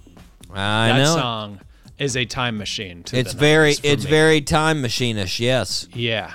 I 0.54 0.90
that 0.90 0.98
know. 0.98 1.16
song 1.16 1.60
is 2.02 2.18
a 2.18 2.26
time 2.26 2.58
machine. 2.58 3.04
To 3.04 3.18
It's 3.18 3.34
very 3.34 3.76
it's 3.84 4.04
me. 4.04 4.10
very 4.10 4.42
time 4.42 4.82
machine-ish. 4.82 5.40
Yes, 5.40 5.88
yeah. 5.94 6.34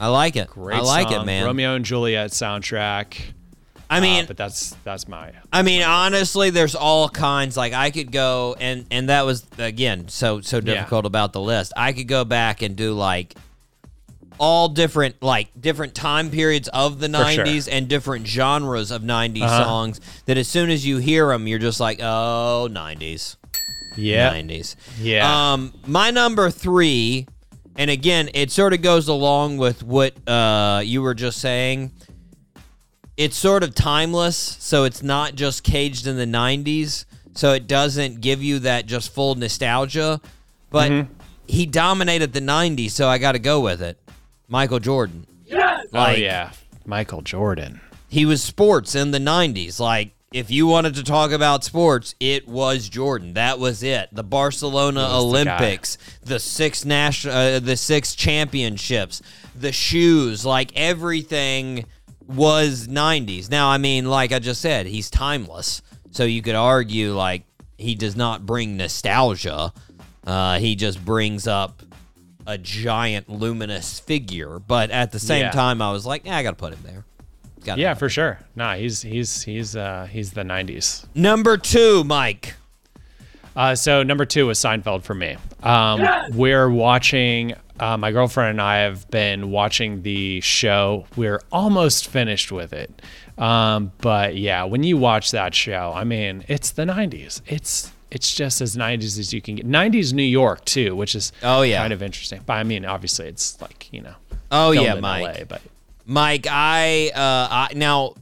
I 0.00 0.08
like 0.08 0.34
it. 0.36 0.48
Great 0.48 0.78
I 0.78 0.80
like 0.80 1.08
song. 1.10 1.22
it, 1.22 1.24
man. 1.26 1.44
Romeo 1.44 1.74
and 1.76 1.84
Juliet 1.84 2.30
soundtrack. 2.30 3.16
I 3.90 4.00
mean, 4.00 4.24
Uh, 4.24 4.28
but 4.28 4.36
that's 4.36 4.74
that's 4.82 5.06
my 5.06 5.32
I 5.52 5.62
mean, 5.62 5.82
honestly, 5.82 6.50
there's 6.50 6.74
all 6.74 7.08
kinds. 7.08 7.56
Like 7.56 7.72
I 7.74 7.90
could 7.90 8.10
go 8.10 8.56
and 8.58 8.86
and 8.90 9.08
that 9.10 9.24
was 9.26 9.46
again 9.58 10.08
so 10.08 10.40
so 10.40 10.60
difficult 10.60 11.04
about 11.06 11.32
the 11.32 11.40
list. 11.40 11.72
I 11.76 11.92
could 11.92 12.08
go 12.08 12.24
back 12.24 12.62
and 12.62 12.74
do 12.74 12.92
like 12.94 13.34
all 14.40 14.68
different 14.68 15.22
like 15.22 15.48
different 15.60 15.94
time 15.94 16.30
periods 16.30 16.66
of 16.68 16.98
the 16.98 17.08
For 17.08 17.30
sure. 17.30 17.44
90s 17.44 17.68
and 17.70 17.86
different 17.86 18.26
genres 18.26 18.90
of 18.90 19.02
90s 19.02 19.42
Uh-huh. 19.42 19.64
songs 19.64 20.00
that 20.26 20.36
as 20.38 20.48
soon 20.48 20.70
as 20.70 20.84
you 20.84 20.96
hear 20.96 21.28
them 21.28 21.46
you're 21.46 21.60
just 21.60 21.78
like 21.78 22.00
oh 22.02 22.66
90s 22.68 23.36
yeah 23.96 24.32
90s 24.32 24.76
yeah 25.00 25.52
um 25.52 25.72
my 25.86 26.10
number 26.10 26.50
3 26.50 27.26
and 27.76 27.90
again 27.90 28.28
it 28.34 28.50
sort 28.50 28.72
of 28.72 28.82
goes 28.82 29.08
along 29.08 29.56
with 29.58 29.82
what 29.82 30.14
uh 30.28 30.80
you 30.84 31.02
were 31.02 31.14
just 31.14 31.40
saying 31.40 31.90
it's 33.16 33.36
sort 33.36 33.62
of 33.62 33.76
timeless, 33.76 34.36
so 34.36 34.82
it's 34.82 35.00
not 35.00 35.36
just 35.36 35.62
caged 35.62 36.08
in 36.08 36.16
the 36.16 36.24
90s, 36.26 37.04
so 37.32 37.52
it 37.52 37.68
doesn't 37.68 38.20
give 38.20 38.42
you 38.42 38.58
that 38.60 38.86
just 38.86 39.14
full 39.14 39.36
nostalgia. 39.36 40.20
But 40.70 40.90
Mm-hmm. 40.90 41.12
he 41.46 41.64
dominated 41.64 42.32
the 42.32 42.40
90s, 42.40 42.90
so 42.90 43.06
I 43.06 43.18
got 43.18 43.32
to 43.32 43.38
go 43.38 43.60
with 43.60 43.80
it. 43.82 43.98
Michael 44.48 44.80
Jordan. 44.80 45.28
oh 45.52 45.80
Like, 45.92 46.18
yeah 46.18 46.50
Michael 46.84 47.22
Jordan. 47.22 47.80
He 48.08 48.24
was 48.26 48.42
sports 48.42 48.96
in 48.96 49.12
the 49.12 49.18
90s. 49.20 49.78
Like, 49.78 50.12
if 50.34 50.50
you 50.50 50.66
wanted 50.66 50.96
to 50.96 51.04
talk 51.04 51.30
about 51.30 51.62
sports, 51.62 52.16
it 52.18 52.48
was 52.48 52.88
Jordan. 52.88 53.34
That 53.34 53.60
was 53.60 53.84
it. 53.84 54.08
The 54.10 54.24
Barcelona 54.24 55.00
was 55.02 55.10
the. 55.10 55.16
Olympics, 55.18 55.96
the, 56.24 56.40
six 56.40 56.84
national, 56.84 57.34
uh, 57.34 57.60
the 57.60 57.76
six 57.76 58.16
championships, 58.16 59.22
the 59.54 59.70
shoes, 59.70 60.44
like 60.44 60.72
everything 60.74 61.84
was 62.26 62.88
90s. 62.88 63.48
Now, 63.48 63.68
I 63.68 63.78
mean, 63.78 64.06
like 64.06 64.32
I 64.32 64.40
just 64.40 64.60
said, 64.60 64.86
he's 64.86 65.08
timeless. 65.08 65.82
So 66.10 66.24
you 66.24 66.42
could 66.42 66.56
argue 66.56 67.14
like 67.14 67.44
he 67.78 67.94
does 67.94 68.16
not 68.16 68.44
bring 68.44 68.76
nostalgia. 68.76 69.72
Uh, 70.26 70.58
he 70.58 70.74
just 70.74 71.04
brings 71.04 71.46
up 71.46 71.80
a 72.44 72.58
giant 72.58 73.28
luminous 73.28 74.00
figure. 74.00 74.58
But 74.58 74.90
at 74.90 75.12
the 75.12 75.20
same 75.20 75.42
Yeah. 75.42 75.50
time, 75.52 75.80
I 75.80 75.92
was 75.92 76.04
like, 76.04 76.24
yeah, 76.26 76.36
I 76.36 76.42
got 76.42 76.50
to 76.50 76.56
put 76.56 76.72
him 76.72 76.80
there. 76.84 77.04
Gotta 77.64 77.80
Yeah, 77.80 77.88
have 77.88 77.98
for 77.98 78.08
sure. 78.08 78.38
Nah, 78.54 78.74
he's 78.74 79.02
he's 79.02 79.42
he's 79.42 79.74
uh 79.76 80.06
he's 80.10 80.32
the 80.32 80.42
'90s. 80.42 81.04
Number 81.14 81.56
two, 81.56 82.04
Mike. 82.04 82.54
Uh, 83.56 83.74
so 83.74 84.02
number 84.02 84.24
two 84.24 84.46
was 84.48 84.58
Seinfeld 84.58 85.02
for 85.04 85.14
me. 85.14 85.36
Um, 85.62 86.04
We're 86.32 86.68
watching. 86.68 87.54
Uh, 87.78 87.96
my 87.96 88.12
girlfriend 88.12 88.50
and 88.50 88.60
I 88.62 88.78
have 88.78 89.10
been 89.10 89.50
watching 89.50 90.02
the 90.02 90.40
show. 90.40 91.06
We're 91.16 91.40
almost 91.50 92.06
finished 92.06 92.52
with 92.52 92.72
it. 92.72 93.02
Um, 93.36 93.90
but 93.98 94.36
yeah, 94.36 94.62
when 94.64 94.84
you 94.84 94.96
watch 94.96 95.32
that 95.32 95.54
show, 95.56 95.92
I 95.94 96.04
mean, 96.04 96.44
it's 96.48 96.70
the 96.70 96.84
'90s. 96.84 97.40
It's 97.46 97.92
it's 98.12 98.32
just 98.34 98.60
as 98.60 98.76
'90s 98.76 99.18
as 99.18 99.32
you 99.32 99.40
can 99.40 99.56
get. 99.56 99.66
'90s 99.68 100.12
New 100.12 100.22
York 100.22 100.64
too, 100.64 100.94
which 100.94 101.14
is 101.16 101.32
Oh, 101.42 101.62
yeah. 101.62 101.78
kind 101.80 101.92
of 101.92 102.00
interesting. 102.02 102.42
But 102.46 102.54
I 102.54 102.62
mean, 102.64 102.84
obviously, 102.84 103.26
it's 103.26 103.60
like 103.60 103.88
you 103.92 104.02
know. 104.02 104.14
Oh 104.52 104.70
yeah, 104.70 104.94
in 104.94 105.00
Mike. 105.00 105.38
LA, 105.40 105.44
but 105.44 105.62
Mike, 106.06 106.46
I, 106.50 107.10
uh, 107.14 107.48
I 107.50 107.68
now 107.74 108.14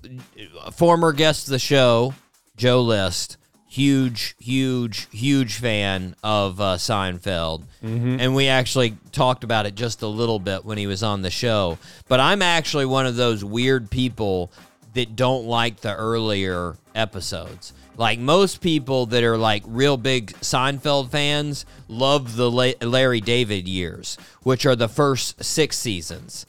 former 0.72 1.12
guest 1.12 1.48
of 1.48 1.52
the 1.52 1.58
show, 1.58 2.14
Joe 2.56 2.82
List, 2.82 3.36
huge, 3.68 4.36
huge, 4.38 5.08
huge 5.10 5.56
fan 5.56 6.14
of 6.22 6.60
uh, 6.60 6.76
Seinfeld, 6.76 7.64
and 7.82 8.34
we 8.34 8.46
actually 8.48 8.96
talked 9.10 9.42
about 9.44 9.66
it 9.66 9.74
just 9.74 10.02
a 10.02 10.06
little 10.06 10.38
bit 10.38 10.64
when 10.64 10.78
he 10.78 10.86
was 10.86 11.02
on 11.02 11.22
the 11.22 11.30
show. 11.30 11.78
But 12.08 12.20
I'm 12.20 12.42
actually 12.42 12.86
one 12.86 13.06
of 13.06 13.16
those 13.16 13.42
weird 13.44 13.90
people 13.90 14.52
that 14.94 15.16
don't 15.16 15.46
like 15.46 15.80
the 15.80 15.94
earlier 15.96 16.76
episodes. 16.94 17.72
Like 17.96 18.18
most 18.18 18.60
people 18.60 19.06
that 19.06 19.24
are 19.24 19.36
like 19.38 19.62
real 19.66 19.96
big 19.96 20.32
Seinfeld 20.34 21.10
fans 21.10 21.64
love 21.88 22.36
the 22.36 22.50
La- 22.50 22.72
Larry 22.80 23.20
David 23.20 23.66
years, 23.66 24.16
which 24.42 24.64
are 24.66 24.76
the 24.76 24.88
first 24.88 25.42
six 25.42 25.76
seasons. 25.78 26.46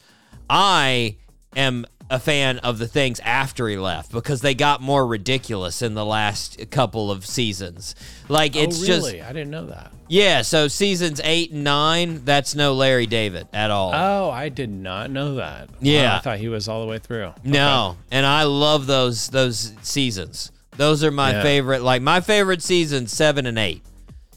I 0.50 1.16
am 1.56 1.86
a 2.10 2.20
fan 2.20 2.60
of 2.60 2.78
the 2.78 2.88
things 2.88 3.20
after 3.22 3.68
he 3.68 3.78
left 3.78 4.12
because 4.12 4.42
they 4.42 4.54
got 4.54 4.82
more 4.82 5.08
ridiculous 5.08 5.82
in 5.82 5.94
the 5.96 6.06
last 6.06 6.70
couple 6.70 7.10
of 7.10 7.26
seasons. 7.26 7.96
Like 8.30 8.56
it's 8.56 8.84
oh, 8.84 8.86
just? 8.86 9.08
I 9.08 9.34
didn't 9.34 9.50
know 9.50 9.66
that. 9.68 9.92
yeah. 10.10 10.42
So 10.44 10.68
seasons 10.68 11.22
eight 11.24 11.52
and 11.52 11.64
nine, 11.64 12.24
that's 12.26 12.56
no 12.56 12.74
Larry 12.74 13.08
David 13.08 13.48
at 13.54 13.72
all. 13.72 13.94
Oh, 13.96 14.30
I 14.30 14.50
did 14.50 14.70
not 14.70 15.10
know 15.12 15.36
that. 15.36 15.70
Wow, 15.70 15.78
Yeah. 15.82 16.18
I 16.18 16.20
thought 16.20 16.38
he 16.40 16.50
was 16.50 16.68
all 16.68 16.82
the 16.82 16.88
way 16.88 17.00
through. 17.00 17.34
No, 17.44 17.98
and 18.12 18.26
I 18.26 18.44
love 18.44 18.86
those 18.86 19.30
those 19.30 19.74
seasons. 19.82 20.52
Those 20.76 21.04
are 21.04 21.12
my 21.12 21.32
Yeah. 21.32 21.42
favorite. 21.42 21.82
Like 21.84 22.02
my 22.02 22.20
favorite 22.20 22.62
seasons, 22.62 23.12
seven 23.12 23.46
and 23.46 23.58
eight. 23.58 23.82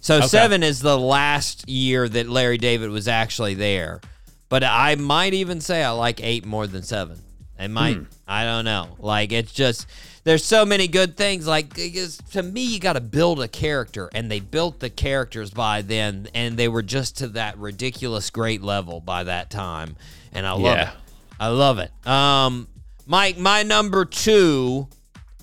So 0.00 0.18
Okay. 0.18 0.26
seven 0.28 0.62
is 0.62 0.80
the 0.80 0.96
last 0.96 1.68
year 1.68 2.08
that 2.08 2.28
Larry 2.28 2.58
David 2.58 2.90
was 2.90 3.08
actually 3.08 3.54
there. 3.54 4.00
But 4.48 4.62
I 4.64 4.94
might 4.94 5.34
even 5.34 5.60
say 5.60 5.82
I 5.82 5.90
like 5.90 6.22
eight 6.22 6.44
more 6.46 6.66
than 6.66 6.82
seven. 6.82 7.18
It 7.58 7.68
might. 7.68 7.96
Hmm. 7.96 8.02
I 8.28 8.44
don't 8.44 8.64
know. 8.64 8.96
Like 8.98 9.32
it's 9.32 9.52
just 9.52 9.86
there's 10.24 10.44
so 10.44 10.64
many 10.66 10.88
good 10.88 11.16
things. 11.16 11.46
Like 11.46 11.74
to 11.74 12.42
me, 12.42 12.62
you 12.62 12.78
got 12.78 12.92
to 12.94 13.00
build 13.00 13.40
a 13.40 13.48
character, 13.48 14.10
and 14.12 14.30
they 14.30 14.40
built 14.40 14.78
the 14.80 14.90
characters 14.90 15.50
by 15.50 15.82
then, 15.82 16.28
and 16.34 16.56
they 16.56 16.68
were 16.68 16.82
just 16.82 17.16
to 17.18 17.28
that 17.28 17.56
ridiculous 17.58 18.30
great 18.30 18.62
level 18.62 19.00
by 19.00 19.24
that 19.24 19.50
time, 19.50 19.96
and 20.32 20.46
I 20.46 20.52
love 20.52 20.62
Yeah. 20.76 20.90
it. 20.90 20.96
I 21.40 21.48
love 21.48 21.78
it. 21.78 21.90
Um, 22.06 22.68
Mike, 23.06 23.38
my 23.38 23.62
number 23.62 24.04
two, 24.04 24.88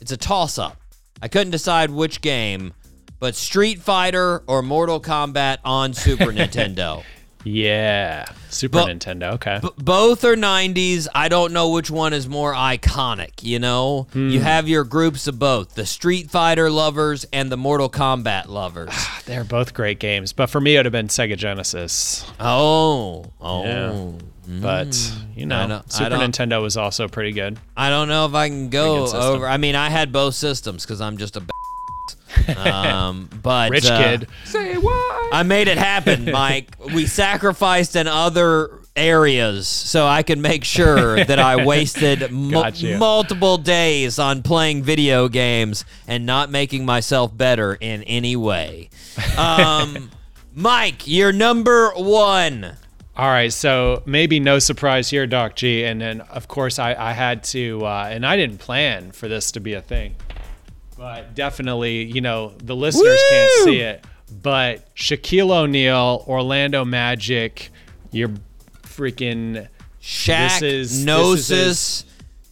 it's 0.01 0.11
a 0.11 0.17
toss 0.17 0.57
up. 0.57 0.80
I 1.21 1.27
couldn't 1.27 1.51
decide 1.51 1.89
which 1.89 2.19
game, 2.21 2.73
but 3.19 3.35
Street 3.35 3.80
Fighter 3.81 4.43
or 4.47 4.61
Mortal 4.61 4.99
Kombat 4.99 5.59
on 5.63 5.93
Super 5.93 6.25
Nintendo. 6.34 7.03
Yeah. 7.44 8.26
Super 8.49 8.80
Nintendo. 8.80 9.34
Okay. 9.34 9.60
B- 9.61 9.70
both 9.78 10.24
are 10.24 10.36
90s. 10.36 11.07
I 11.14 11.28
don't 11.28 11.52
know 11.53 11.70
which 11.70 11.90
one 11.91 12.14
is 12.14 12.28
more 12.28 12.53
iconic, 12.53 13.41
you 13.44 13.60
know? 13.60 14.07
You 14.14 14.40
Hmm. 14.40 14.44
have 14.45 14.68
your 14.70 14.84
groups 14.84 15.28
of 15.28 15.40
both 15.40 15.76
the 15.76 15.86
Street 15.86 16.30
Fighter 16.32 16.70
lovers 16.70 17.26
and 17.34 17.52
the 17.52 17.57
Mortal 17.57 17.90
Kombat 17.90 18.48
lovers. 18.48 18.94
They're 19.26 19.44
both 19.44 19.74
great 19.74 19.99
games, 19.99 20.34
but 20.34 20.48
for 20.49 20.61
me, 20.61 20.76
it 20.76 20.80
would 20.80 20.86
have 20.86 20.91
been 20.94 21.07
Sega 21.07 21.38
Genesis. 21.38 22.26
oh, 22.40 23.26
oh. 23.41 23.64
Yeah. 23.64 24.02
But 24.45 25.14
you 25.38 25.45
know, 25.45 25.57
I 25.57 25.68
don't- 25.68 25.86
I 25.88 25.90
Super 25.90 26.18
Nintendo 26.18 26.61
was 26.61 26.76
also 26.76 27.07
pretty 27.07 27.32
good. 27.32 27.57
I 27.78 27.90
don't 27.90 28.10
know 28.10 28.26
if 28.26 28.34
I 28.34 28.49
can 28.49 28.70
go 28.70 29.07
over. 29.07 29.48
I 29.48 29.56
mean, 29.56 29.74
I 29.76 29.90
had 29.90 30.11
both 30.11 30.36
systems 30.36 30.84
because 30.84 30.99
I'm 30.99 31.18
just 31.18 31.38
a. 31.38 31.44
um, 32.57 33.30
but 33.41 33.72
Rich 33.72 33.89
uh, 33.89 33.97
kid. 33.97 34.27
Say 34.45 34.77
what? 34.77 35.34
I 35.34 35.43
made 35.43 35.68
it 35.68 35.77
happen, 35.77 36.26
Mike. 36.31 36.76
We 36.93 37.05
sacrificed 37.05 37.95
in 37.95 38.07
other 38.07 38.80
areas 38.95 39.68
so 39.68 40.05
I 40.05 40.23
could 40.23 40.38
make 40.38 40.64
sure 40.64 41.23
that 41.26 41.39
I 41.39 41.65
wasted 41.65 42.31
mu- 42.31 42.51
Got 42.51 42.84
multiple 42.84 43.57
days 43.57 44.19
on 44.19 44.43
playing 44.43 44.84
video 44.84 45.27
games 45.27 45.85
and 46.07 46.26
not 46.26 46.49
making 46.51 46.85
myself 46.85 47.35
better 47.35 47.76
in 47.80 48.03
any 48.03 48.35
way. 48.35 48.89
Um, 49.38 50.11
Mike, 50.55 51.07
you're 51.07 51.31
number 51.34 51.91
one. 51.95 52.77
All 53.15 53.27
right, 53.27 53.53
so 53.53 54.01
maybe 54.07 54.39
no 54.39 54.57
surprise 54.57 55.10
here, 55.10 55.27
Doc 55.27 55.55
G. 55.55 55.84
And 55.84 56.01
then, 56.01 56.22
of 56.22 56.47
course, 56.47 56.80
I, 56.80 56.95
I 56.95 57.14
had 57.14 57.43
to, 57.45 57.85
uh, 57.85 58.10
and 58.11 58.26
I 58.26 58.38
didn't 58.38 58.57
plan 58.57 59.11
for 59.11 59.27
this 59.27 59.51
to 59.51 59.60
be 59.60 59.73
a 59.73 59.81
thing, 59.81 60.15
but 61.03 61.35
definitely, 61.35 62.03
you 62.05 62.21
know, 62.21 62.53
the 62.63 62.75
listeners 62.75 63.19
can't 63.30 63.51
see 63.65 63.80
it, 63.81 64.05
but 64.41 64.95
Shaquille 64.95 65.51
O'Neal, 65.51 66.23
Orlando 66.30 66.85
Magic, 66.85 67.69
your 68.11 68.30
freaking 68.84 69.67
Shaq, 70.01 70.59
This 70.59 70.61
is- 70.61 70.89
this 70.89 70.91
is 70.99 71.05
Gnosis. 71.05 72.05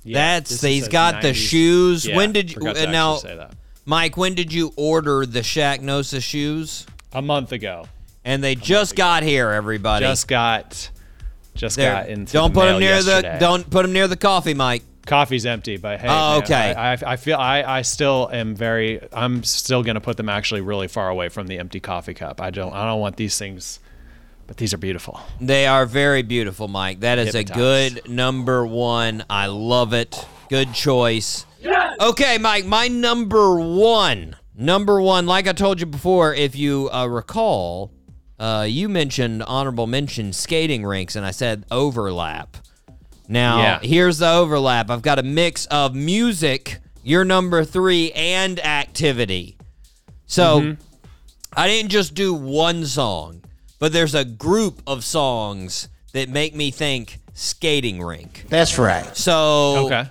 yeah, 0.03 0.39
That's 0.39 0.61
he's 0.61 0.87
got 0.89 1.21
the 1.21 1.33
shoes. 1.33 2.05
Yeah, 2.05 2.17
when 2.17 2.33
did 2.33 2.51
you 2.53 2.61
uh, 2.67 2.73
now, 2.89 3.15
say 3.15 3.35
that. 3.37 3.53
Mike? 3.85 4.17
When 4.17 4.35
did 4.35 4.51
you 4.51 4.73
order 4.75 5.25
the 5.25 5.39
Shaqnosis 5.41 6.21
shoes? 6.23 6.85
a 7.13 7.21
month 7.21 7.51
ago? 7.53 7.85
And 8.25 8.43
they 8.43 8.55
just 8.55 8.95
got 8.95 9.23
here, 9.23 9.49
everybody. 9.49 10.05
Just 10.05 10.27
got, 10.27 10.89
just 11.55 11.77
They're- 11.77 11.91
got 11.93 12.09
into. 12.09 12.33
don't 12.33 12.53
the 12.53 12.59
put 12.59 12.65
them 12.67 12.79
near 12.79 12.95
yesterday. 12.95 13.33
the 13.33 13.39
don't 13.39 13.69
put 13.69 13.81
them 13.83 13.93
near 13.93 14.07
the 14.09 14.17
coffee, 14.17 14.53
Mike. 14.53 14.83
Coffee's 15.11 15.45
empty, 15.45 15.75
but 15.75 15.99
hey. 15.99 16.07
Oh, 16.07 16.11
man, 16.11 16.43
okay. 16.43 16.73
I, 16.73 16.93
I, 16.93 16.97
I 17.05 17.15
feel 17.17 17.37
I, 17.37 17.63
I 17.63 17.81
still 17.81 18.29
am 18.31 18.55
very. 18.55 19.05
I'm 19.11 19.43
still 19.43 19.83
gonna 19.83 19.99
put 19.99 20.15
them 20.15 20.29
actually 20.29 20.61
really 20.61 20.87
far 20.87 21.09
away 21.09 21.27
from 21.27 21.47
the 21.47 21.59
empty 21.59 21.81
coffee 21.81 22.13
cup. 22.13 22.39
I 22.39 22.49
don't. 22.49 22.71
I 22.73 22.85
don't 22.85 23.01
want 23.01 23.17
these 23.17 23.37
things. 23.37 23.81
But 24.47 24.55
these 24.55 24.73
are 24.73 24.77
beautiful. 24.77 25.19
They 25.41 25.67
are 25.67 25.85
very 25.85 26.23
beautiful, 26.23 26.67
Mike. 26.69 27.01
That 27.01 27.19
is 27.19 27.35
a 27.35 27.43
good 27.43 28.09
number 28.09 28.65
one. 28.65 29.25
I 29.29 29.47
love 29.47 29.93
it. 29.93 30.25
Good 30.49 30.73
choice. 30.73 31.45
Yes! 31.61 31.97
Okay, 31.99 32.37
Mike, 32.37 32.65
my 32.65 32.87
number 32.87 33.59
one. 33.59 34.35
Number 34.55 35.01
one, 35.01 35.25
like 35.25 35.47
I 35.47 35.53
told 35.53 35.79
you 35.79 35.85
before, 35.85 36.33
if 36.33 36.55
you 36.55 36.89
uh, 36.91 37.05
recall, 37.07 37.91
uh, 38.39 38.65
you 38.67 38.89
mentioned 38.89 39.43
honorable 39.43 39.87
mention 39.87 40.33
skating 40.33 40.85
rinks, 40.85 41.15
and 41.15 41.25
I 41.25 41.31
said 41.31 41.65
overlap. 41.69 42.57
Now, 43.31 43.61
Yeah. 43.61 43.79
here's 43.81 44.17
the 44.17 44.29
overlap. 44.29 44.89
I've 44.89 45.01
got 45.01 45.17
a 45.17 45.23
mix 45.23 45.65
of 45.67 45.95
music, 45.95 46.79
your 47.01 47.23
number 47.23 47.63
three, 47.63 48.11
and 48.11 48.59
activity. 48.59 49.55
So 50.27 50.59
Mm-hmm. 50.59 50.81
I 51.55 51.67
didn't 51.67 51.91
just 51.91 52.13
do 52.13 52.33
one 52.33 52.85
song, 52.85 53.41
but 53.79 53.93
there's 53.93 54.13
a 54.15 54.25
group 54.25 54.81
of 54.85 55.03
songs 55.05 55.87
that 56.13 56.27
make 56.29 56.53
me 56.55 56.71
think 56.71 57.19
skating 57.33 58.01
rink. 58.03 58.45
That's 58.49 58.77
right. 58.77 59.15
So 59.15 59.85
Okay. 59.87 60.09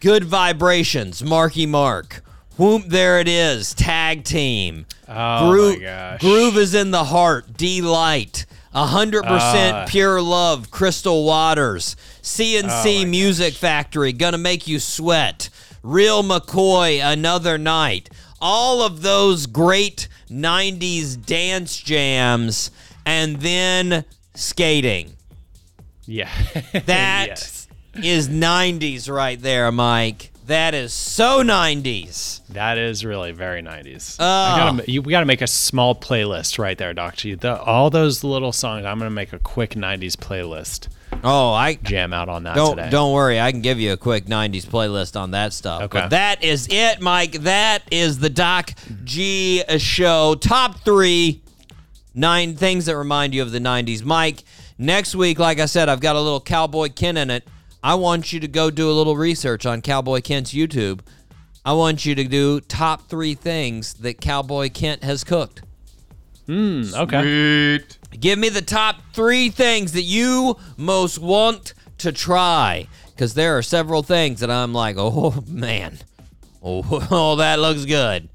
good 0.00 0.24
vibrations, 0.24 1.22
Marky 1.24 1.66
Mark. 1.66 2.22
Whoop, 2.56 2.84
there 2.86 3.18
it 3.18 3.26
is. 3.26 3.74
Tag 3.74 4.22
team. 4.22 4.86
Oh 5.08 5.50
Groove, 5.50 5.78
my 5.80 5.84
gosh. 5.84 6.20
Groove 6.20 6.56
is 6.56 6.72
in 6.74 6.92
the 6.92 7.02
heart. 7.04 7.56
Deee-Lite. 7.56 8.46
A 8.76 8.86
hundred 8.86 9.22
percent 9.24 9.74
Ah. 9.76 9.84
pure 9.88 10.20
love. 10.22 10.70
Crystal 10.72 11.24
Waters. 11.24 11.94
Oh 12.24 12.26
C+C 12.26 13.04
Music 13.04 13.54
Factory. 13.54 14.12
Gonna 14.12 14.38
make 14.38 14.66
you 14.66 14.78
sweat. 14.78 15.50
Real 15.82 16.22
McCoy. 16.22 17.00
Another 17.04 17.58
night. 17.58 18.08
All 18.40 18.82
of 18.82 19.02
those 19.02 19.46
great 19.46 20.08
'90s 20.30 21.22
dance 21.24 21.76
jams, 21.76 22.70
and 23.04 23.36
then 23.36 24.04
skating. 24.34 25.14
Yeah. 26.06 26.30
That 26.86 27.26
yes. 27.28 27.68
is 27.94 28.28
90s 28.28 29.10
right 29.10 29.40
there, 29.40 29.70
Mike. 29.72 30.30
That 30.46 30.74
is 30.74 30.92
so 30.92 31.42
90s. 31.42 32.46
That 32.48 32.76
is 32.76 33.04
really 33.04 33.32
very 33.32 33.62
90s. 33.62 34.16
Oh. 34.20 34.24
I 34.24 34.58
gotta, 34.58 34.90
you, 34.90 35.00
we 35.00 35.10
got 35.10 35.20
to 35.20 35.26
make 35.26 35.40
a 35.40 35.46
small 35.46 35.94
playlist 35.94 36.58
right 36.58 36.76
there, 36.76 36.92
Doc 36.92 37.16
G. 37.16 37.34
The, 37.34 37.58
all 37.62 37.88
those 37.88 38.22
little 38.22 38.52
songs, 38.52 38.84
I'm 38.84 38.98
going 38.98 39.10
to 39.10 39.14
make 39.14 39.32
a 39.32 39.38
quick 39.38 39.70
90s 39.70 40.16
playlist. 40.16 40.88
Oh, 41.22 41.52
I 41.52 41.74
Jam 41.74 42.12
out 42.12 42.28
on 42.28 42.42
that 42.44 42.56
don't 42.56 42.76
today. 42.76 42.90
don't 42.90 43.12
worry. 43.12 43.40
I 43.40 43.50
can 43.50 43.60
give 43.60 43.78
you 43.78 43.92
a 43.92 43.96
quick 43.96 44.26
90s 44.26 44.66
playlist 44.66 45.18
on 45.18 45.30
that 45.32 45.52
stuff. 45.52 45.82
Okay. 45.82 46.00
But 46.00 46.10
that 46.10 46.42
is 46.42 46.68
it, 46.70 47.00
Mike. 47.00 47.32
That 47.42 47.82
is 47.90 48.18
the 48.18 48.30
Doc 48.30 48.72
G 49.04 49.62
show. 49.78 50.34
Top 50.34 50.80
3 50.80 51.40
nine 52.14 52.54
things 52.56 52.86
that 52.86 52.96
remind 52.96 53.34
you 53.34 53.42
of 53.42 53.52
the 53.52 53.58
90s. 53.58 54.04
Mike, 54.04 54.44
next 54.78 55.14
week 55.14 55.38
like 55.38 55.58
I 55.58 55.66
said, 55.66 55.88
I've 55.88 56.00
got 56.00 56.16
a 56.16 56.20
little 56.20 56.40
Cowboy 56.40 56.88
Kent 56.90 57.18
in 57.18 57.30
it. 57.30 57.46
I 57.82 57.96
want 57.96 58.32
you 58.32 58.40
to 58.40 58.48
go 58.48 58.70
do 58.70 58.90
a 58.90 58.92
little 58.92 59.16
research 59.16 59.66
on 59.66 59.82
Cowboy 59.82 60.20
Kent's 60.20 60.52
YouTube. 60.52 61.00
I 61.64 61.72
want 61.72 62.04
you 62.04 62.14
to 62.14 62.24
do 62.24 62.60
top 62.60 63.08
3 63.08 63.34
things 63.34 63.94
that 63.94 64.20
Cowboy 64.20 64.70
Kent 64.70 65.02
has 65.04 65.24
cooked. 65.24 65.62
Hmm. 66.46 66.82
okay. 66.94 67.80
Give 68.18 68.38
me 68.38 68.48
the 68.48 68.62
top 68.62 68.96
three 69.12 69.50
things 69.50 69.92
that 69.92 70.02
you 70.02 70.56
most 70.76 71.18
want 71.18 71.74
to 71.98 72.12
try. 72.12 72.86
Because 73.10 73.34
there 73.34 73.56
are 73.56 73.62
several 73.62 74.02
things 74.02 74.40
that 74.40 74.50
I'm 74.50 74.72
like, 74.72 74.96
oh 74.98 75.44
man, 75.46 75.98
oh, 76.62 77.06
oh 77.10 77.36
that 77.36 77.58
looks 77.58 77.84
good. 77.84 78.28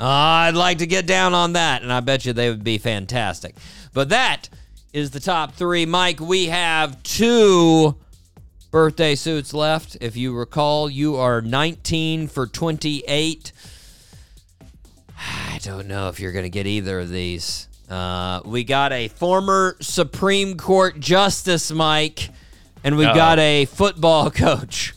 I'd 0.00 0.54
like 0.54 0.78
to 0.78 0.86
get 0.86 1.06
down 1.06 1.34
on 1.34 1.54
that, 1.54 1.82
and 1.82 1.92
I 1.92 2.00
bet 2.00 2.24
you 2.24 2.32
they 2.32 2.50
would 2.50 2.62
be 2.62 2.78
fantastic. 2.78 3.56
But 3.92 4.10
that 4.10 4.48
is 4.92 5.10
the 5.10 5.20
top 5.20 5.54
three. 5.54 5.86
Mike, 5.86 6.20
we 6.20 6.46
have 6.46 7.02
two 7.02 7.96
birthday 8.70 9.14
suits 9.14 9.52
left. 9.52 9.96
If 10.00 10.16
you 10.16 10.34
recall, 10.34 10.88
you 10.88 11.16
are 11.16 11.40
19 11.40 12.28
for 12.28 12.46
28. 12.46 13.52
I 15.18 15.58
don't 15.62 15.88
know 15.88 16.08
if 16.08 16.20
you're 16.20 16.32
going 16.32 16.44
to 16.44 16.50
get 16.50 16.66
either 16.66 17.00
of 17.00 17.08
these. 17.08 17.66
Uh, 17.88 18.40
we 18.44 18.64
got 18.64 18.92
a 18.92 19.08
former 19.08 19.76
Supreme 19.80 20.56
Court 20.56 21.00
Justice, 21.00 21.70
Mike, 21.70 22.28
and 22.84 22.96
we 22.96 23.06
Uh-oh. 23.06 23.14
got 23.14 23.38
a 23.38 23.64
football 23.66 24.30
coach. 24.30 24.94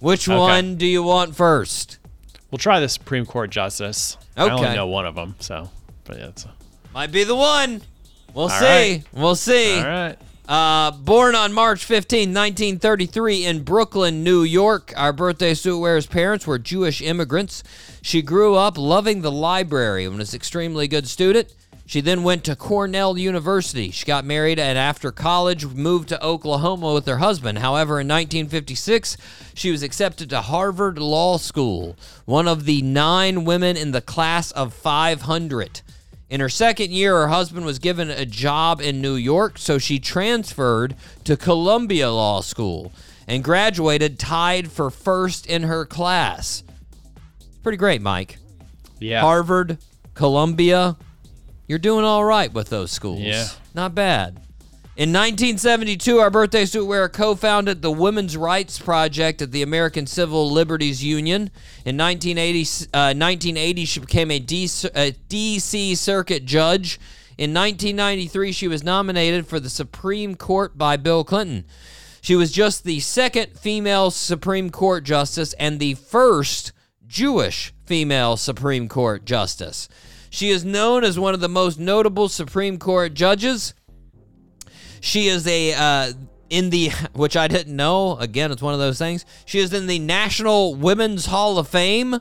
Which 0.00 0.28
Okay. 0.28 0.36
one 0.38 0.76
do 0.76 0.86
you 0.86 1.02
want 1.02 1.34
first? 1.34 1.98
We'll 2.50 2.58
try 2.58 2.80
the 2.80 2.88
Supreme 2.88 3.24
Court 3.26 3.50
Justice. 3.50 4.16
Okay. 4.36 4.50
I 4.50 4.54
only 4.54 4.74
know 4.76 4.86
one 4.86 5.06
of 5.06 5.14
them, 5.14 5.34
so. 5.40 5.70
But 6.04 6.18
yeah, 6.18 6.26
it's. 6.28 6.46
Might 6.94 7.10
be 7.12 7.24
the 7.24 7.34
one. 7.34 7.80
We'll 8.34 8.44
All 8.44 8.48
see. 8.50 8.64
right. 8.64 9.02
We'll 9.12 9.34
see. 9.34 9.78
All 9.78 9.84
right. 9.84 10.16
Uh, 10.48 10.92
born 10.92 11.34
on 11.34 11.52
March 11.52 11.84
15, 11.84 12.28
1933, 12.32 13.46
in 13.46 13.64
Brooklyn, 13.64 14.22
New 14.22 14.42
York, 14.42 14.92
our 14.96 15.12
birthday 15.12 15.54
suit 15.54 15.78
wearer's 15.80 16.06
parents 16.06 16.46
were 16.46 16.58
Jewish 16.58 17.02
immigrants. 17.02 17.64
She 18.00 18.22
grew 18.22 18.54
up 18.54 18.78
loving 18.78 19.22
the 19.22 19.32
library 19.32 20.04
and 20.04 20.16
was 20.18 20.32
an 20.32 20.36
extremely 20.36 20.86
good 20.86 21.08
student. 21.08 21.52
She 21.88 22.00
then 22.00 22.24
went 22.24 22.42
to 22.44 22.56
Cornell 22.56 23.16
University. 23.16 23.92
She 23.92 24.04
got 24.04 24.24
married 24.24 24.58
and 24.58 24.76
after 24.76 25.12
college 25.12 25.64
moved 25.66 26.08
to 26.08 26.22
Oklahoma 26.22 26.92
with 26.92 27.06
her 27.06 27.18
husband. 27.18 27.58
However, 27.58 28.00
in 28.00 28.08
1956, 28.08 29.16
she 29.54 29.70
was 29.70 29.84
accepted 29.84 30.28
to 30.30 30.40
Harvard 30.40 30.98
Law 30.98 31.38
School, 31.38 31.96
one 32.24 32.48
of 32.48 32.64
the 32.64 32.82
nine 32.82 33.44
women 33.44 33.76
in 33.76 33.92
the 33.92 34.00
class 34.00 34.50
of 34.50 34.74
500. 34.74 35.80
In 36.28 36.40
her 36.40 36.48
second 36.48 36.90
year, 36.90 37.14
her 37.18 37.28
husband 37.28 37.64
was 37.64 37.78
given 37.78 38.10
a 38.10 38.26
job 38.26 38.80
in 38.80 39.00
New 39.00 39.14
York, 39.14 39.56
so 39.56 39.78
she 39.78 40.00
transferred 40.00 40.96
to 41.22 41.36
Columbia 41.36 42.10
Law 42.10 42.40
School 42.40 42.90
and 43.28 43.44
graduated 43.44 44.18
tied 44.18 44.72
for 44.72 44.90
first 44.90 45.46
in 45.46 45.62
her 45.62 45.86
class. 45.86 46.64
Pretty 47.62 47.78
great, 47.78 48.02
Mike. 48.02 48.38
Yeah. 48.98 49.20
Harvard, 49.20 49.78
Columbia, 50.14 50.96
you're 51.66 51.78
doing 51.78 52.04
all 52.04 52.24
right 52.24 52.52
with 52.52 52.68
those 52.68 52.90
schools. 52.90 53.20
Yeah. 53.20 53.48
Not 53.74 53.94
bad. 53.94 54.40
In 54.96 55.10
1972, 55.12 56.18
our 56.18 56.30
birthday 56.30 56.64
suit 56.64 56.86
wearer 56.86 57.10
co 57.10 57.34
founded 57.34 57.82
the 57.82 57.90
Women's 57.90 58.34
Rights 58.34 58.78
Project 58.78 59.42
at 59.42 59.52
the 59.52 59.60
American 59.60 60.06
Civil 60.06 60.50
Liberties 60.50 61.04
Union. 61.04 61.50
In 61.84 61.98
1980, 61.98 62.88
uh, 62.94 63.12
1980 63.12 63.84
she 63.84 64.00
became 64.00 64.30
a, 64.30 64.38
D- 64.38 64.64
a 64.64 65.12
DC 65.28 65.98
Circuit 65.98 66.46
judge. 66.46 66.98
In 67.36 67.52
1993, 67.52 68.52
she 68.52 68.68
was 68.68 68.82
nominated 68.82 69.46
for 69.46 69.60
the 69.60 69.68
Supreme 69.68 70.34
Court 70.34 70.78
by 70.78 70.96
Bill 70.96 71.24
Clinton. 71.24 71.66
She 72.22 72.34
was 72.34 72.50
just 72.50 72.84
the 72.84 73.00
second 73.00 73.58
female 73.58 74.10
Supreme 74.10 74.70
Court 74.70 75.04
justice 75.04 75.52
and 75.54 75.78
the 75.78 75.92
first 75.92 76.72
Jewish 77.06 77.74
female 77.84 78.38
Supreme 78.38 78.88
Court 78.88 79.26
justice. 79.26 79.90
She 80.36 80.50
is 80.50 80.66
known 80.66 81.02
as 81.02 81.18
one 81.18 81.32
of 81.32 81.40
the 81.40 81.48
most 81.48 81.80
notable 81.80 82.28
Supreme 82.28 82.78
Court 82.78 83.14
judges. 83.14 83.72
She 85.00 85.28
is 85.28 85.46
a 85.46 85.72
uh, 85.72 86.12
in 86.50 86.68
the 86.68 86.90
which 87.14 87.38
I 87.38 87.48
didn't 87.48 87.74
know. 87.74 88.18
Again, 88.18 88.52
it's 88.52 88.60
one 88.60 88.74
of 88.74 88.78
those 88.78 88.98
things. 88.98 89.24
She 89.46 89.60
is 89.60 89.72
in 89.72 89.86
the 89.86 89.98
National 89.98 90.74
Women's 90.74 91.24
Hall 91.24 91.58
of 91.58 91.68
Fame. 91.68 92.20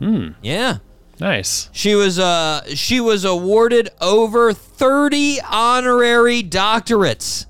Hmm. 0.00 0.30
Yeah. 0.42 0.78
Nice. 1.20 1.70
She 1.70 1.94
was 1.94 2.18
uh 2.18 2.64
she 2.74 2.98
was 2.98 3.24
awarded 3.24 3.90
over 4.00 4.52
30 4.52 5.38
honorary 5.48 6.42
doctorates. 6.42 7.46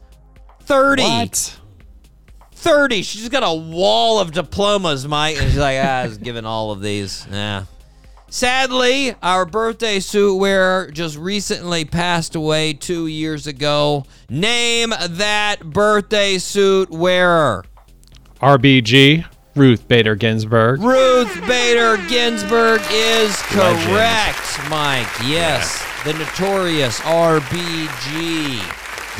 30. 0.65 1.03
What? 1.05 1.59
30. 2.53 3.01
She's 3.01 3.31
got 3.31 3.45
a 3.45 3.55
wall 3.55 4.21
of 4.21 4.33
diplomas, 4.33 5.09
Mike. 5.09 5.41
And 5.41 5.51
she's 5.51 5.59
like, 5.59 5.79
ah, 5.83 6.01
I 6.01 6.07
was 6.07 6.19
given 6.19 6.45
all 6.45 6.71
of 6.71 6.83
these. 6.83 7.27
Yeah. 7.31 7.65
Sadly, 8.33 9.13
our 9.23 9.45
birthday 9.45 9.99
suit 9.99 10.37
wearer 10.37 10.89
just 10.93 11.17
recently 11.17 11.85
passed 11.85 12.37
away 12.37 12.73
two 12.75 13.09
years 13.09 13.49
ago. 13.49 14.05
Name 14.29 14.91
that 15.09 15.57
birthday 15.65 16.39
suit 16.39 16.91
wearer. 16.91 17.65
RBG, 18.41 19.27
Ruth 19.57 19.89
Bader 19.89 20.15
Ginsburg. 20.15 20.81
Ruth 20.81 21.35
Bader 21.49 21.97
Ginsburg 22.09 22.81
is 22.93 23.37
Legend. 23.57 23.89
correct, 23.89 24.71
Mike. 24.71 25.09
Yes. 25.27 25.85
The 26.05 26.13
notorious 26.15 27.01
RBG. 27.01 28.59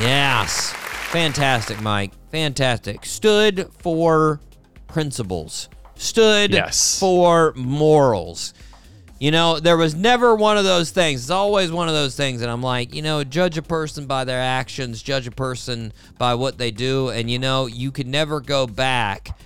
Yes. 0.01 0.73
Fantastic, 1.11 1.81
Mike. 1.83 2.13
Fantastic. 2.31 3.05
Stood 3.05 3.69
for 3.81 4.41
principles, 4.87 5.69
stood 5.97 6.53
Yes. 6.53 6.97
for 7.01 7.53
morals. 7.57 8.55
You 9.21 9.31
know, 9.31 9.61
there 9.61 9.77
was 9.77 9.95
never 9.95 10.35
one 10.35 10.57
of 10.57 10.65
those 10.65 10.91
things. 10.93 11.21
It's 11.21 11.31
always 11.31 11.71
one 11.71 11.89
of 11.89 11.95
those 11.95 12.17
things. 12.17 12.41
And 12.41 12.51
I'm 12.51 12.63
like, 12.63 12.95
you 12.95 13.03
know, 13.03 13.23
judge 13.23 13.59
a 13.59 13.63
person 13.63 14.07
by 14.07 14.25
their 14.25 14.41
actions, 14.41 15.03
judge 15.03 15.27
a 15.27 15.31
person 15.31 15.93
by 16.17 16.35
what 16.35 16.57
they 16.57 16.71
do. 16.71 17.11
And, 17.11 17.31
you 17.31 17.39
know, 17.39 17.67
you 17.67 17.93
could 17.93 18.07
never 18.07 18.41
go 18.41 18.67
back 18.67 19.39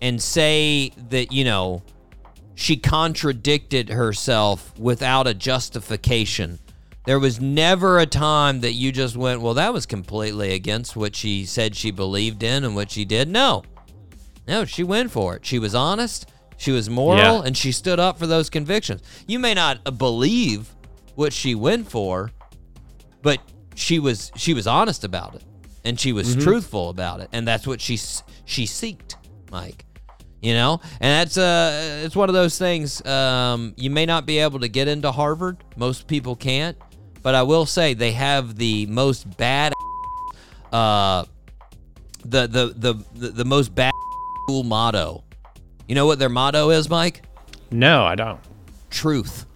and 0.00 0.20
say 0.22 0.92
that, 1.10 1.30
you 1.30 1.44
know, 1.44 1.82
she 2.54 2.78
contradicted 2.78 3.90
herself 3.90 4.76
without 4.78 5.26
a 5.26 5.34
justification. 5.34 6.58
There 7.04 7.20
was 7.20 7.38
never 7.38 7.98
a 7.98 8.06
time 8.06 8.62
that 8.62 8.72
you 8.72 8.92
just 8.92 9.14
went, 9.14 9.42
well, 9.42 9.54
that 9.54 9.74
was 9.74 9.84
completely 9.84 10.54
against 10.54 10.96
what 10.96 11.14
she 11.14 11.44
said 11.44 11.76
she 11.76 11.90
believed 11.90 12.42
in 12.42 12.64
and 12.64 12.74
what 12.74 12.90
she 12.90 13.04
did. 13.04 13.28
No. 13.28 13.62
No, 14.46 14.64
she 14.64 14.82
went 14.82 15.10
for 15.10 15.36
it. 15.36 15.44
She 15.44 15.58
was 15.58 15.74
honest, 15.74 16.26
she 16.58 16.70
was 16.72 16.90
moral, 16.90 17.18
Yeah. 17.38 17.42
and 17.46 17.56
she 17.56 17.72
stood 17.72 17.98
up 17.98 18.18
for 18.18 18.26
those 18.26 18.50
convictions. 18.50 19.00
You 19.26 19.38
may 19.38 19.54
not 19.54 19.96
believe 19.96 20.68
what 21.14 21.32
she 21.32 21.54
went 21.54 21.90
for, 21.90 22.30
but 23.22 23.38
she 23.74 23.98
was 23.98 24.30
she 24.36 24.52
was 24.54 24.66
honest 24.66 25.02
about 25.04 25.34
it, 25.36 25.42
and 25.84 25.98
she 25.98 26.12
was 26.12 26.36
Mhm. 26.36 26.42
truthful 26.42 26.90
about 26.90 27.20
it, 27.20 27.28
and 27.32 27.48
that's 27.48 27.66
what 27.66 27.80
she 27.80 27.96
she 28.44 28.64
seeked, 28.66 29.14
Mike. 29.50 29.84
You 30.40 30.54
know, 30.54 30.80
and 31.00 31.10
that's 31.26 31.36
uh, 31.36 32.02
it's 32.04 32.14
one 32.14 32.28
of 32.28 32.34
those 32.34 32.56
things. 32.58 33.04
Um, 33.04 33.74
you 33.76 33.90
may 33.90 34.06
not 34.06 34.24
be 34.26 34.38
able 34.38 34.60
to 34.60 34.68
get 34.68 34.86
into 34.86 35.10
Harvard. 35.10 35.56
Most 35.76 36.06
people 36.06 36.36
can't, 36.36 36.76
but 37.24 37.34
I 37.34 37.42
will 37.42 37.66
say 37.66 37.94
they 37.94 38.12
have 38.12 38.54
the 38.56 38.86
most 38.86 39.36
bad, 39.36 39.72
uh, 40.72 41.24
the 42.24 42.46
the 42.46 42.74
the 42.76 42.94
the, 43.14 43.28
the 43.30 43.44
most 43.44 43.74
bad 43.74 43.92
school 44.44 44.62
motto. 44.62 45.24
You 45.88 45.94
know 45.94 46.06
what 46.06 46.18
their 46.18 46.28
motto 46.28 46.70
is, 46.70 46.88
Mike? 46.88 47.22
No, 47.70 48.04
I 48.04 48.14
don't. 48.14 48.38
Truth. 48.90 49.46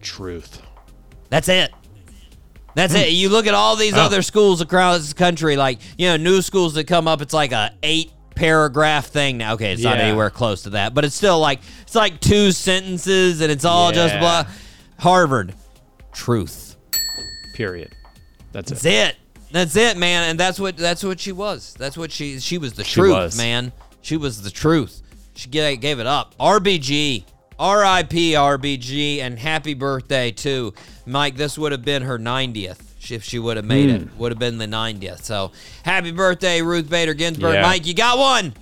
Truth. 0.00 0.60
That's 1.30 1.48
it. 1.48 1.72
That's 2.74 2.94
it. 2.94 3.08
Hmm. 3.08 3.14
You 3.14 3.28
look 3.28 3.46
at 3.46 3.54
all 3.54 3.76
these 3.76 3.94
Oh. 3.94 4.00
other 4.02 4.22
schools 4.22 4.60
across 4.60 5.08
the 5.08 5.14
country, 5.14 5.56
like 5.56 5.78
you 5.96 6.08
know, 6.08 6.16
new 6.16 6.42
schools 6.42 6.74
that 6.74 6.86
come 6.86 7.06
up. 7.06 7.22
It's 7.22 7.32
like 7.34 7.52
a 7.52 7.72
eight 7.82 8.10
paragraph 8.34 9.06
thing 9.06 9.38
now. 9.38 9.54
Okay, 9.54 9.72
it's 9.72 9.82
not 9.82 9.98
anywhere 9.98 10.28
close 10.30 10.62
to 10.62 10.70
that, 10.70 10.92
but 10.92 11.04
it's 11.04 11.14
still 11.14 11.38
like 11.38 11.60
it's 11.82 11.94
like 11.94 12.20
two 12.20 12.50
sentences, 12.52 13.40
and 13.40 13.50
it's 13.52 13.64
all 13.64 13.92
just 13.92 14.14
Yeah. 14.14 14.20
blah. 14.20 14.44
Harvard, 14.98 15.54
truth. 16.12 16.76
Period. 17.54 17.92
That's 18.52 18.70
it. 18.72 18.74
That's 18.74 18.84
it. 18.84 19.16
That's 19.52 19.76
it, 19.76 19.96
man. 19.96 20.30
And 20.30 20.40
that's 20.40 20.58
what 20.58 20.76
that's 20.76 21.04
what 21.04 21.20
she 21.20 21.30
was. 21.32 21.74
That's 21.78 21.96
what 21.96 22.10
she 22.10 22.40
she 22.40 22.58
was 22.58 22.72
the 22.72 22.82
She 22.84 22.94
truth, 22.94 23.12
was. 23.12 23.36
man. 23.36 23.72
She 24.02 24.16
was 24.16 24.42
the 24.42 24.50
truth. 24.50 25.00
She 25.34 25.48
gave, 25.48 25.98
it 26.00 26.06
up. 26.06 26.34
RBG. 26.38 27.24
RIP 27.58 28.10
RBG 28.34 29.20
and 29.20 29.38
happy 29.38 29.74
birthday 29.74 30.30
too. 30.32 30.74
Mike, 31.06 31.36
this 31.36 31.56
would 31.56 31.72
have 31.72 31.84
been 31.84 32.02
her 32.02 32.18
90th 32.18 33.10
if 33.12 33.22
she 33.22 33.38
would 33.38 33.56
have 33.56 33.66
made 33.66 33.90
it. 33.90 34.02
Hmm. 34.02 34.18
Would 34.18 34.32
have 34.32 34.38
been 34.38 34.58
the 34.58 34.66
90th. 34.66 35.22
So, 35.22 35.52
happy 35.84 36.10
birthday 36.10 36.62
Ruth 36.62 36.88
Bader 36.90 37.14
Ginsburg. 37.14 37.54
Yeah. 37.54 37.62
Mike, 37.62 37.86
you 37.86 37.94
got 37.94 38.18
one. 38.18 38.54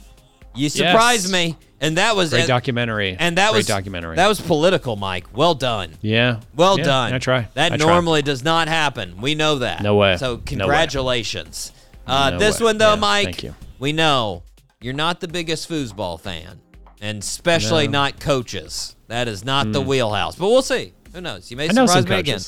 You 0.55 0.69
surprised 0.69 1.25
Yes. 1.25 1.33
me. 1.33 1.57
And 1.81 1.97
that 1.97 2.15
was 2.15 2.31
Great 2.31 2.47
documentary. 2.47 3.17
And 3.19 3.39
that 3.39 3.51
Great 3.51 3.61
was 3.61 3.67
documentary. 3.67 4.15
That 4.17 4.29
was 4.29 4.41
political, 4.41 4.95
Mike. 4.97 5.25
Well 5.35 5.55
done. 5.55 5.95
Yeah. 6.01 6.41
Well 6.55 6.79
Yeah, 6.79 6.85
done. 6.85 7.13
I 7.15 7.19
try. 7.19 7.49
That 7.55 7.73
I 7.73 7.77
try. 7.77 7.87
normally 7.87 8.23
does 8.23 8.45
not 8.45 8.69
happen. 8.69 9.21
We 9.21 9.35
know 9.35 9.59
that. 9.61 9.83
No 9.83 9.97
way. 9.97 10.17
So 10.19 10.27
No 10.27 10.35
way. 10.35 10.43
congratulations. 10.47 11.73
Uh, 12.07 12.31
No 12.31 12.39
this 12.39 12.61
way. 12.61 12.65
one 12.67 12.79
though, 12.79 12.91
Yeah, 12.95 13.01
Mike. 13.01 13.25
thank 13.25 13.43
you. 13.43 13.55
We 13.79 13.93
know 13.93 14.43
you're 14.83 14.93
not 14.95 15.21
the 15.21 15.29
biggest 15.29 15.69
foosball 15.69 16.21
fan, 16.21 16.61
and 17.01 17.23
especially 17.23 17.87
No. 17.87 17.93
not 17.93 18.21
coaches. 18.21 18.97
That 19.09 19.29
is 19.29 19.45
not 19.45 19.73
the 19.73 19.81
Mm. 19.83 19.87
wheelhouse. 19.87 20.37
But 20.37 20.49
we'll 20.49 20.63
see. 20.63 20.93
Who 21.13 21.21
knows? 21.21 21.51
You 21.51 21.57
may 21.57 21.69
I 21.69 21.73
surprise 21.73 22.07
me 22.07 22.17
again. 22.17 22.41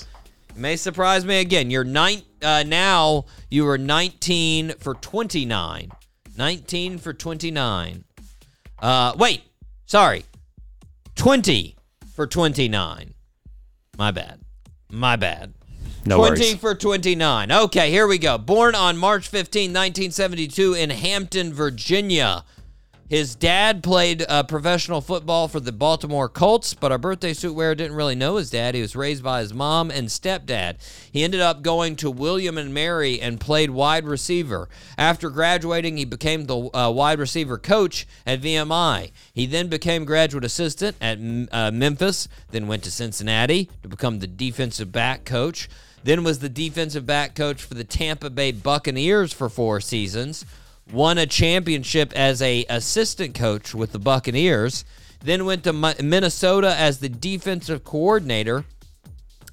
You 0.55 0.61
may 0.61 0.77
surprise 0.77 1.25
me 1.25 1.41
again. 1.41 1.71
You're 1.71 1.85
nine. 1.85 2.23
Uh, 2.41 2.63
now 2.67 3.25
you 3.51 3.67
are 3.69 3.79
19 3.79 4.75
for 4.79 4.95
29. 4.95 5.91
19 6.37 6.99
for 6.99 7.13
29. 7.13 8.05
Uh, 8.81 9.13
wait. 9.17 9.43
Sorry. 9.87 10.25
20 11.15 11.77
for 12.15 12.27
29. 12.27 13.15
My 13.97 14.11
bad. 14.11 14.41
My 14.91 15.17
bad. 15.17 15.55
No 16.07 16.19
20 16.19 16.41
worries. 16.41 16.55
for 16.57 16.75
29. 16.75 17.51
Okay, 17.51 17.91
here 17.91 18.07
we 18.07 18.19
go. 18.19 18.37
Born 18.37 18.75
on 18.75 18.99
March 18.99 19.29
15, 19.29 19.71
1972, 19.71 20.75
in 20.75 20.91
Hampton, 20.91 21.53
Virginia. 21.53 22.45
His 23.09 23.35
dad 23.35 23.83
played 23.83 24.25
uh, 24.29 24.43
professional 24.45 25.01
football 25.01 25.47
for 25.47 25.61
the 25.61 25.73
Baltimore 25.73 26.29
Colts, 26.29 26.73
but 26.75 26.91
our 26.91 26.99
birthday 26.99 27.35
suit 27.35 27.55
wearer 27.55 27.75
didn't 27.75 27.97
really 27.97 28.15
know 28.15 28.37
his 28.37 28.51
dad. 28.51 28.75
He 28.75 28.81
was 28.81 28.97
raised 28.97 29.23
by 29.23 29.41
his 29.41 29.53
mom 29.53 29.91
and 29.91 30.09
stepdad. 30.09 30.77
He 31.13 31.23
ended 31.23 31.41
up 31.41 31.63
going 31.63 31.97
to 31.97 32.11
William 32.11 32.57
and 32.57 32.73
Mary 32.73 33.21
and 33.21 33.39
played 33.39 33.71
wide 33.71 34.07
receiver. 34.07 34.69
After 34.97 35.29
graduating, 35.29 35.99
he 35.99 36.07
became 36.07 36.47
the 36.47 36.71
uh, 36.75 36.91
wide 36.91 37.19
receiver 37.19 37.59
coach 37.59 38.07
at 38.27 38.41
VMI. 38.41 39.13
He 39.33 39.45
then 39.47 39.69
became 39.69 40.07
graduate 40.07 40.45
assistant 40.45 40.97
at 41.01 41.19
uh, 41.53 41.71
Memphis, 41.71 42.27
then 42.53 42.67
went 42.67 42.85
to 42.85 42.91
Cincinnati 42.91 43.71
to 43.83 43.89
become 43.89 44.19
the 44.19 44.27
defensive 44.27 44.93
back 44.93 45.27
coach. 45.27 45.69
Then 46.05 46.23
was 46.23 46.39
the 46.39 46.49
defensive 46.49 47.07
back 47.07 47.35
coach 47.35 47.63
for 47.63 47.75
the 47.75 47.83
Tampa 47.83 48.31
Bay 48.31 48.53
Buccaneers 48.53 49.33
for 49.33 49.49
four 49.49 49.81
seasons, 49.81 50.45
won 50.93 51.17
a 51.17 51.27
championship 51.27 52.13
as 52.13 52.41
a 52.43 52.67
assistant 52.69 53.35
coach 53.35 53.75
with 53.75 53.93
the 53.93 53.99
Buccaneers, 53.99 54.85
then 55.23 55.47
went 55.47 55.65
to 55.65 55.73
Minnesota 55.73 56.77
as 56.77 56.99
the 56.99 57.09
defensive 57.09 57.85
coordinator, 57.85 58.67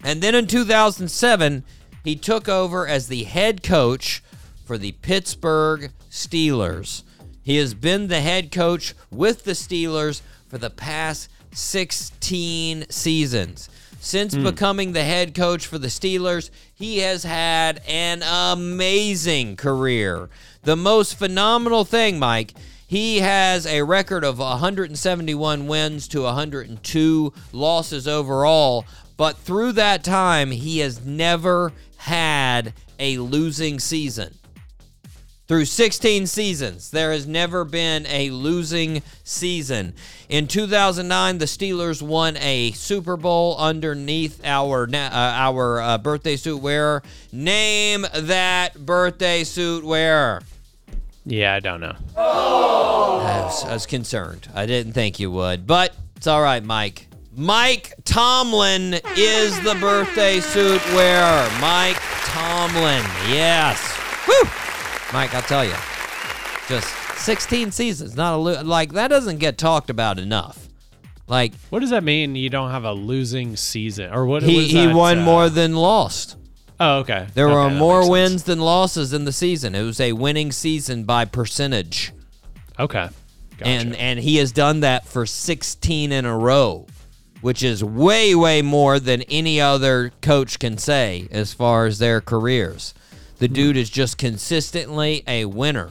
and 0.04 0.22
then 0.22 0.36
in 0.36 0.46
2007 0.46 1.64
he 2.04 2.16
took 2.18 2.50
over 2.50 2.86
as 2.86 3.08
the 3.08 3.24
head 3.24 3.64
coach 3.64 4.22
for 4.66 4.78
the 4.78 4.92
Pittsburgh 4.92 5.92
Steelers. 6.10 7.04
He 7.42 7.56
has 7.58 7.74
been 7.74 8.08
the 8.08 8.22
head 8.22 8.52
coach 8.52 8.94
with 9.10 9.46
the 9.46 9.52
Steelers 9.52 10.22
for 10.50 10.58
the 10.58 10.70
past 10.70 11.30
16 11.54 12.90
seasons. 12.90 13.70
Since 14.04 14.34
hmm. 14.34 14.44
becoming 14.44 14.94
the 14.94 15.04
head 15.04 15.36
coach 15.36 15.68
for 15.68 15.78
the 15.78 15.88
Steelers, 15.88 16.50
he 16.74 16.98
has 16.98 17.22
had 17.22 17.84
an 17.88 18.24
amazing 18.24 19.58
career. 19.58 20.28
The 20.64 20.76
most 20.76 21.20
phenomenal 21.20 21.86
thing, 21.86 22.18
Mike, 22.18 22.56
he 22.88 23.20
has 23.20 23.68
a 23.68 23.84
record 23.84 24.24
of 24.24 24.40
171 24.40 25.68
wins 25.68 26.08
to 26.08 26.24
102 26.24 27.34
losses 27.54 28.08
overall, 28.08 28.86
but 29.18 29.38
through 29.38 29.74
that 29.74 30.04
time, 30.04 30.50
he 30.50 30.80
has 30.80 31.06
never 31.06 31.72
had 31.98 32.74
a 32.98 33.20
losing 33.20 33.80
season. 33.80 34.34
Through 35.52 35.66
16 35.66 36.28
seasons, 36.28 36.92
there 36.92 37.12
has 37.12 37.28
never 37.28 37.66
been 37.66 38.06
a 38.08 38.30
losing 38.30 39.04
season. 39.26 39.94
In 40.30 40.48
2009, 40.48 41.40
the 41.40 41.46
Steelers 41.46 42.02
won 42.02 42.38
a 42.38 42.72
Super 42.72 43.18
Bowl 43.18 43.58
underneath 43.58 44.40
our 44.46 44.88
uh, 44.90 45.10
our 45.12 45.82
uh, 45.82 45.98
birthday 45.98 46.38
suit 46.38 46.62
wearer. 46.62 47.04
Name 47.34 48.06
that 48.16 48.86
birthday 48.86 49.44
suit 49.44 49.84
wearer. 49.84 50.42
Yeah, 51.26 51.54
I 51.56 51.60
don't 51.60 51.82
know. 51.82 51.98
I 52.16 53.42
was, 53.44 53.66
I 53.66 53.74
was 53.74 53.86
concerned. 53.86 54.48
I 54.56 54.66
didn't 54.66 54.94
think 54.94 55.20
you 55.20 55.32
would, 55.32 55.68
but 55.68 55.94
it's 56.16 56.28
all 56.28 56.42
right, 56.42 56.64
Mike. 56.64 57.08
Mike 57.36 57.94
Tomlin 58.06 58.94
is 59.18 59.62
the 59.64 59.76
birthday 59.82 60.40
suit 60.40 60.82
wearer. 60.94 61.50
Mike 61.60 62.00
Tomlin, 62.24 63.04
yes. 63.28 64.00
Woo! 64.26 64.61
Mike, 65.14 65.34
I'll 65.34 65.42
tell 65.42 65.66
you, 65.66 65.76
just 66.70 66.88
16 67.18 67.72
seasons, 67.72 68.16
not 68.16 68.34
a 68.34 68.38
lo- 68.38 68.62
like 68.64 68.94
that 68.94 69.10
doesn't 69.10 69.38
get 69.40 69.58
talked 69.58 69.90
about 69.90 70.18
enough. 70.20 70.68
Like 71.28 71.54
What 71.70 71.80
does 71.80 71.90
that 71.92 72.04
mean? 72.04 72.36
You 72.36 72.50
don't 72.50 72.72
have 72.72 72.84
a 72.86 72.94
losing 72.94 73.56
season, 73.56 74.12
or 74.14 74.26
what? 74.26 74.44
he 74.44 74.68
he 74.68 74.88
won 74.88 75.20
uh, 75.20 75.24
more 75.26 75.50
than 75.50 75.76
lost. 75.76 76.38
Oh, 76.80 77.00
okay. 77.00 77.28
There 77.36 77.48
Okay, 77.48 77.56
were 77.56 77.70
more 77.70 78.02
sense. 78.02 78.12
wins 78.12 78.44
than 78.44 78.60
losses 78.60 79.14
in 79.14 79.26
the 79.26 79.32
season. 79.32 79.76
It 79.76 79.84
was 79.84 80.00
a 80.00 80.14
winning 80.14 80.52
season 80.52 81.04
by 81.04 81.26
percentage. 81.26 82.12
Okay. 82.80 83.10
Gotcha. 83.58 83.70
and 83.70 83.96
and 83.98 84.20
he 84.20 84.38
has 84.38 84.52
done 84.52 84.80
that 84.80 85.06
for 85.06 85.26
16 85.28 86.12
in 86.12 86.26
a 86.26 86.36
row 86.38 86.88
which 87.42 87.62
is 87.64 87.84
way 87.84 88.34
way 88.34 88.62
more 88.64 89.00
than 89.00 89.22
any 89.24 89.62
other 89.62 90.12
coach 90.22 90.58
can 90.58 90.78
say 90.80 91.28
as 91.32 91.54
far 91.54 91.86
as 91.86 92.00
their 92.00 92.22
careers 92.22 92.94
the 93.42 93.48
dude 93.48 93.76
is 93.76 93.90
just 93.90 94.18
consistently 94.18 95.24
a 95.28 95.46
winner 95.46 95.90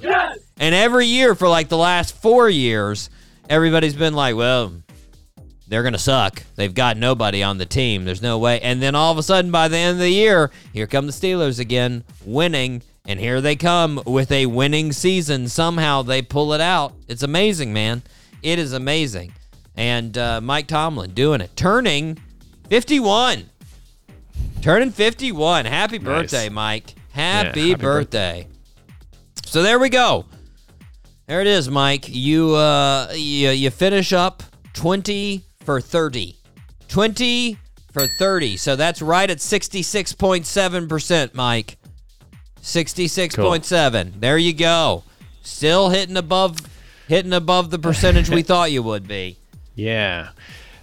and 0.59 0.74
every 0.74 1.06
year 1.06 1.35
for 1.35 1.48
like 1.48 1.68
the 1.68 1.77
last 1.77 2.16
four 2.16 2.48
years 2.48 3.10
everybody's 3.48 3.94
been 3.94 4.14
like 4.14 4.35
well 4.35 4.72
they're 5.68 5.82
gonna 5.82 5.98
suck 5.98 6.43
they've 6.56 6.74
got 6.74 6.97
nobody 6.97 7.43
on 7.43 7.59
the 7.59 7.66
team 7.66 8.05
there's 8.05 8.22
no 8.22 8.39
way 8.39 8.60
and 8.60 8.81
then 8.81 8.94
all 8.94 9.12
of 9.12 9.18
a 9.18 9.22
sudden 9.22 9.51
by 9.51 9.68
the 9.68 9.77
end 9.77 9.93
of 9.93 9.98
the 9.98 10.10
year 10.10 10.51
here 10.72 10.86
come 10.86 11.06
the 11.06 11.12
steelers 11.12 11.60
again 11.60 12.02
winning 12.24 12.82
and 13.06 13.18
here 13.18 13.40
they 13.40 13.56
come 13.56 14.01
with 14.06 14.31
a 14.31 14.47
winning 14.47 14.93
season. 14.93 15.48
Somehow 15.48 16.02
they 16.02 16.22
pull 16.22 16.52
it 16.52 16.60
out. 16.60 16.93
It's 17.09 17.22
amazing, 17.22 17.72
man. 17.72 18.02
It 18.43 18.59
is 18.59 18.72
amazing. 18.72 19.32
And 19.77 20.16
uh, 20.16 20.40
Mike 20.40 20.66
Tomlin 20.66 21.12
doing 21.12 21.40
it, 21.40 21.56
turning 21.56 22.18
51. 22.68 23.51
Turning 24.60 24.90
51. 24.90 25.64
Happy 25.64 25.98
birthday, 25.98 26.48
Mike. 26.48 26.94
Happy, 27.12 27.70
happy 27.70 27.81
birthday. 27.81 28.47
So 29.45 29.62
there 29.62 29.78
we 29.78 29.89
go. 29.89 30.27
There 31.27 31.41
it 31.41 31.47
is, 31.47 31.69
Mike. 31.69 32.09
You 32.09 32.55
uh 32.55 33.12
you, 33.12 33.51
you 33.51 33.70
finish 33.70 34.12
up 34.12 34.43
20 34.74 35.45
for 35.65 35.81
30. 35.81 36.37
20 36.89 37.59
for 37.93 38.07
30. 38.07 38.57
So 38.57 38.77
that's 38.77 39.03
right 39.03 39.28
at 39.28 39.39
66.7%, 39.39 41.35
Mike. 41.35 41.77
66.7. 42.62 44.20
There 44.20 44.39
you 44.39 44.53
go. 44.53 45.05
Still 45.43 45.89
hitting 45.89 46.16
above 46.16 46.59
hitting 47.09 47.32
above 47.32 47.70
the 47.70 47.78
percentage 47.78 48.31
we 48.31 48.43
thought 48.45 48.70
you 48.70 48.82
would 48.82 49.09
be. 49.09 49.37
Yeah. 49.74 50.31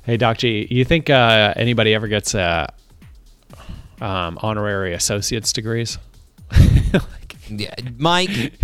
Hey, 0.04 0.18
Doc 0.18 0.38
G, 0.38 0.68
you 0.70 0.86
think 0.86 1.10
uh, 1.10 1.54
anybody 1.56 1.94
ever 1.94 2.08
gets 2.08 2.34
uh, 2.34 2.68
um, 4.02 4.40
honorary 4.42 4.94
associate's 4.94 5.52
degrees? 5.54 5.98
Yeah, 7.50 7.74
Mike, 7.98 8.60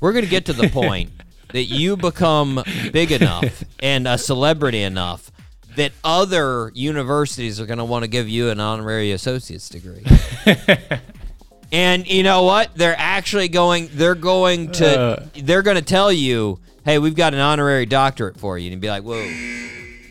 we're 0.00 0.12
going 0.12 0.24
to 0.24 0.30
get 0.30 0.46
to 0.46 0.54
the 0.54 0.70
point 0.70 1.10
that 1.52 1.64
you 1.64 1.98
become 1.98 2.62
big 2.92 3.12
enough 3.12 3.62
and 3.80 4.08
a 4.08 4.16
celebrity 4.16 4.82
enough 4.82 5.30
that 5.76 5.92
other 6.02 6.72
universities 6.74 7.60
are 7.60 7.66
going 7.66 7.78
to 7.78 7.84
want 7.84 8.04
to 8.04 8.08
give 8.08 8.28
you 8.30 8.48
an 8.48 8.58
honorary 8.58 9.12
associate's 9.12 9.68
degree. 9.68 10.02
and 11.72 12.06
you 12.06 12.22
know 12.22 12.44
what? 12.44 12.74
They're 12.74 12.96
actually 12.96 13.48
going 13.48 13.90
they're 13.92 14.14
going 14.14 14.72
to 14.72 15.00
Uh. 15.00 15.26
they're 15.42 15.62
going 15.62 15.76
to 15.76 15.82
tell 15.82 16.10
you, 16.10 16.58
"Hey, 16.86 16.98
we've 16.98 17.14
got 17.14 17.34
an 17.34 17.40
honorary 17.40 17.84
doctorate 17.86 18.38
for 18.38 18.56
you." 18.58 18.66
And 18.66 18.72
you'd 18.72 18.80
be 18.80 18.88
like, 18.88 19.02
"Whoa. 19.02 19.22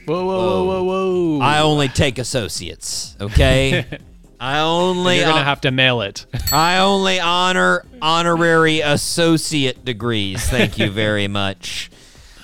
Whoa, 0.06 0.26
whoa, 0.26 0.64
whoa, 0.66 0.84
whoa, 0.84 1.38
whoa. 1.38 1.40
I 1.42 1.62
only 1.62 1.88
take 1.88 2.18
associates, 2.18 3.16
okay? 3.22 3.86
I 4.44 4.62
only 4.62 5.20
You're 5.20 5.28
to 5.28 5.34
have 5.34 5.62
to 5.62 5.72
mail 5.72 6.02
it. 6.02 6.26
I 6.52 6.80
only 6.80 7.20
honor 7.20 7.86
honorary 8.02 8.80
associate 8.80 9.86
degrees. 9.86 10.44
Thank 10.50 10.80
you 10.80 10.90
very 10.90 11.28
much. 11.28 11.92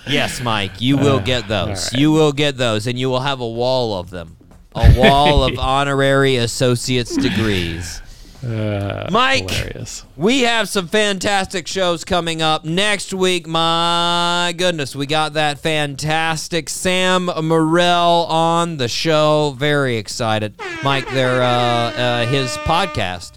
Yes, 0.08 0.40
Mike, 0.40 0.80
you 0.80 0.96
will 0.96 1.20
get 1.20 1.48
those. 1.48 1.92
You 1.94 2.12
will 2.12 2.34
get 2.34 2.56
those, 2.56 2.86
and 2.86 3.00
you 3.00 3.10
will 3.10 3.22
have 3.22 3.40
a 3.40 3.48
wall 3.48 4.00
of 4.00 4.12
them. 4.12 4.38
A 4.76 4.94
wall 4.96 5.44
of 5.50 5.58
honorary 5.58 6.36
associate's 6.36 7.18
degrees. 7.18 8.00
Uh, 8.46 9.10
Mike, 9.12 9.50
Hilarious. 9.50 10.06
we 10.16 10.42
have 10.42 10.70
some 10.70 10.88
fantastic 10.88 11.66
shows 11.68 12.04
coming 12.06 12.42
up 12.42 12.64
next 12.66 13.12
week. 13.14 13.48
My 13.48 14.54
goodness, 14.56 14.96
we 14.96 15.08
got 15.08 15.34
that 15.34 15.58
fantastic 15.60 16.70
Sam 16.70 17.26
Morril 17.28 18.28
on 18.30 18.78
the 18.78 18.88
show. 18.88 19.56
Very 19.58 19.98
excited, 19.98 20.54
Mike. 20.84 21.10
Their 21.10 21.42
uh, 21.42 21.48
uh, 21.48 22.26
his 22.28 22.52
podcast 22.58 23.32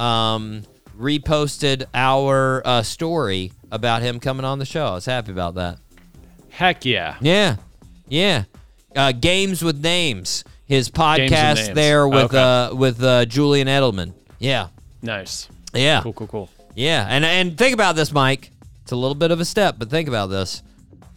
um, 0.00 0.62
reposted 0.98 1.84
our 1.92 2.62
uh, 2.64 2.82
story 2.82 3.52
about 3.70 4.00
him 4.00 4.18
coming 4.20 4.46
on 4.46 4.58
the 4.58 4.64
show. 4.64 4.86
I 4.86 4.94
was 4.94 5.04
happy 5.04 5.32
about 5.32 5.56
that. 5.56 5.78
Heck 6.48 6.86
yeah. 6.86 7.16
Yeah, 7.20 7.56
yeah. 8.08 8.44
Uh, 8.94 9.12
Games 9.12 9.62
with 9.62 9.82
Names, 9.82 10.44
his 10.64 10.88
podcast 10.88 11.56
Names. 11.56 11.74
there 11.74 12.08
with 12.08 12.32
Okay. 12.34 12.38
uh, 12.38 12.74
with 12.74 13.02
uh, 13.02 13.26
Julian 13.26 13.68
Edelman. 13.68 14.14
Yeah, 14.38 14.68
Nice. 15.02 15.48
yeah. 15.74 16.00
Cool, 16.02 16.12
cool, 16.12 16.26
cool. 16.26 16.50
Yeah, 16.74 17.06
and 17.08 17.24
and 17.24 17.56
think 17.56 17.74
about 17.74 17.96
this, 17.96 18.12
Mike. 18.12 18.50
It's 18.82 18.92
a 18.92 18.96
little 18.96 19.14
bit 19.14 19.30
of 19.30 19.40
a 19.40 19.44
step, 19.44 19.76
but 19.78 19.90
think 19.90 20.08
about 20.08 20.26
this. 20.26 20.62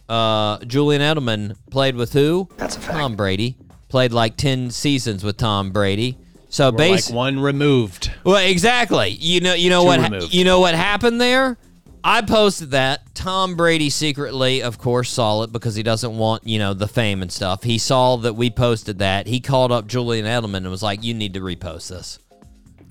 Uh, 0.08 0.58
Julian 0.64 1.02
Edelman 1.02 1.56
played 1.70 1.94
with 1.94 2.12
who? 2.12 2.48
That's 2.56 2.76
a 2.76 2.80
fact. 2.80 2.92
Tom 2.98 3.16
Brady. 3.16 3.56
Played 3.88 4.12
like 4.12 4.36
ten 4.36 4.70
seasons 4.70 5.22
with 5.24 5.36
Tom 5.36 5.70
Brady. 5.70 6.16
So 6.48 6.70
We're 6.72 6.90
like 6.90 7.10
one 7.10 7.38
removed. 7.40 8.10
well, 8.24 8.44
exactly. 8.44 9.10
You 9.10 9.40
know, 9.40 9.54
you 9.54 9.70
know 9.70 9.82
Two 9.82 9.86
what? 9.86 10.00
removed. 10.00 10.34
you 10.34 10.44
know 10.44 10.60
what 10.60 10.74
happened 10.74 11.20
there. 11.20 11.56
I 12.02 12.22
posted 12.22 12.70
that. 12.72 13.14
Tom 13.14 13.54
Brady 13.56 13.90
secretly, 13.90 14.62
of 14.62 14.78
course, 14.78 15.10
saw 15.10 15.42
it 15.42 15.52
because 15.52 15.74
he 15.74 15.82
doesn't 15.82 16.16
want, 16.16 16.46
you 16.46 16.58
know, 16.58 16.72
the 16.72 16.88
fame 16.88 17.20
and 17.22 17.30
stuff. 17.30 17.62
He 17.62 17.76
saw 17.78 18.16
that 18.16 18.34
we 18.34 18.48
posted 18.50 18.98
that. 19.00 19.26
He 19.26 19.38
called 19.40 19.70
up 19.70 19.86
Julian 19.86 20.24
Edelman 20.24 20.58
and 20.58 20.70
was 20.70 20.82
like, 20.82 21.04
"You 21.04 21.12
need 21.14 21.34
to 21.34 21.40
repost 21.40 21.88
this." 21.88 22.18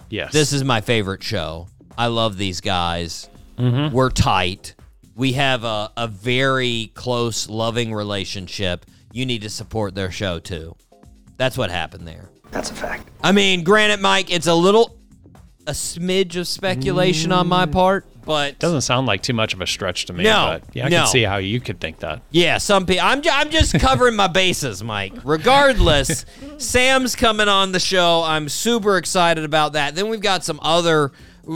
Yes. 0.10 0.34
This 0.34 0.54
is 0.54 0.64
my 0.64 0.82
favorite 0.82 1.24
show. 1.24 1.68
I 1.98 2.08
love 2.08 2.38
these 2.38 2.62
guys. 2.62 3.30
Mm-hmm. 3.58 3.94
We're 3.94 4.10
tight. 4.10 4.76
We 5.16 5.34
have 5.34 5.64
a, 5.64 5.92
a 5.98 6.08
very 6.08 6.92
close, 6.94 7.50
loving 7.50 7.94
relationship. 7.94 8.86
You 9.12 9.26
need 9.26 9.42
to 9.42 9.50
support 9.50 9.96
their 9.96 10.12
show 10.12 10.40
too. 10.40 10.76
That's 11.38 11.58
what 11.58 11.70
happened 11.72 12.08
there. 12.08 12.30
That's 12.52 12.72
a 12.72 12.74
fact. 12.74 13.10
I 13.22 13.32
mean, 13.32 13.64
granted, 13.64 14.00
Mike, 14.00 14.32
it's 14.32 14.48
a 14.48 14.56
little, 14.56 14.98
a 15.68 15.72
smidge 15.72 16.36
of 16.36 16.48
speculation 16.48 17.32
on 17.32 17.48
my 17.48 17.66
part, 17.66 18.08
but 18.30 18.60
Doesn't 18.60 18.82
sound 18.82 19.08
like 19.08 19.24
too 19.24 19.34
much 19.34 19.56
of 19.56 19.62
a 19.62 19.66
stretch 19.66 20.06
to 20.06 20.14
me. 20.14 20.24
No, 20.24 20.60
but 20.62 20.76
yeah, 20.76 20.86
I 20.86 20.90
no. 20.90 20.98
can 20.98 21.08
see 21.08 21.24
how 21.24 21.38
you 21.38 21.60
could 21.60 21.80
think 21.80 21.98
that. 22.02 22.22
Yeah, 22.30 22.60
some 22.60 22.86
people. 22.86 23.04
I'm, 23.04 23.24
ju- 23.24 23.32
I'm 23.34 23.50
just 23.50 23.74
covering 23.80 24.16
my 24.16 24.28
bases, 24.28 24.84
Mike. 24.84 25.14
Regardless, 25.24 26.28
Sam's 26.60 27.16
coming 27.16 27.48
on 27.48 27.72
the 27.72 27.80
show. 27.80 28.22
I'm 28.24 28.48
super 28.48 28.98
excited 28.98 29.44
about 29.44 29.74
that. 29.74 29.96
Then 29.96 30.10
we've 30.10 30.22
got 30.22 30.44
some 30.44 30.60
other 30.62 31.12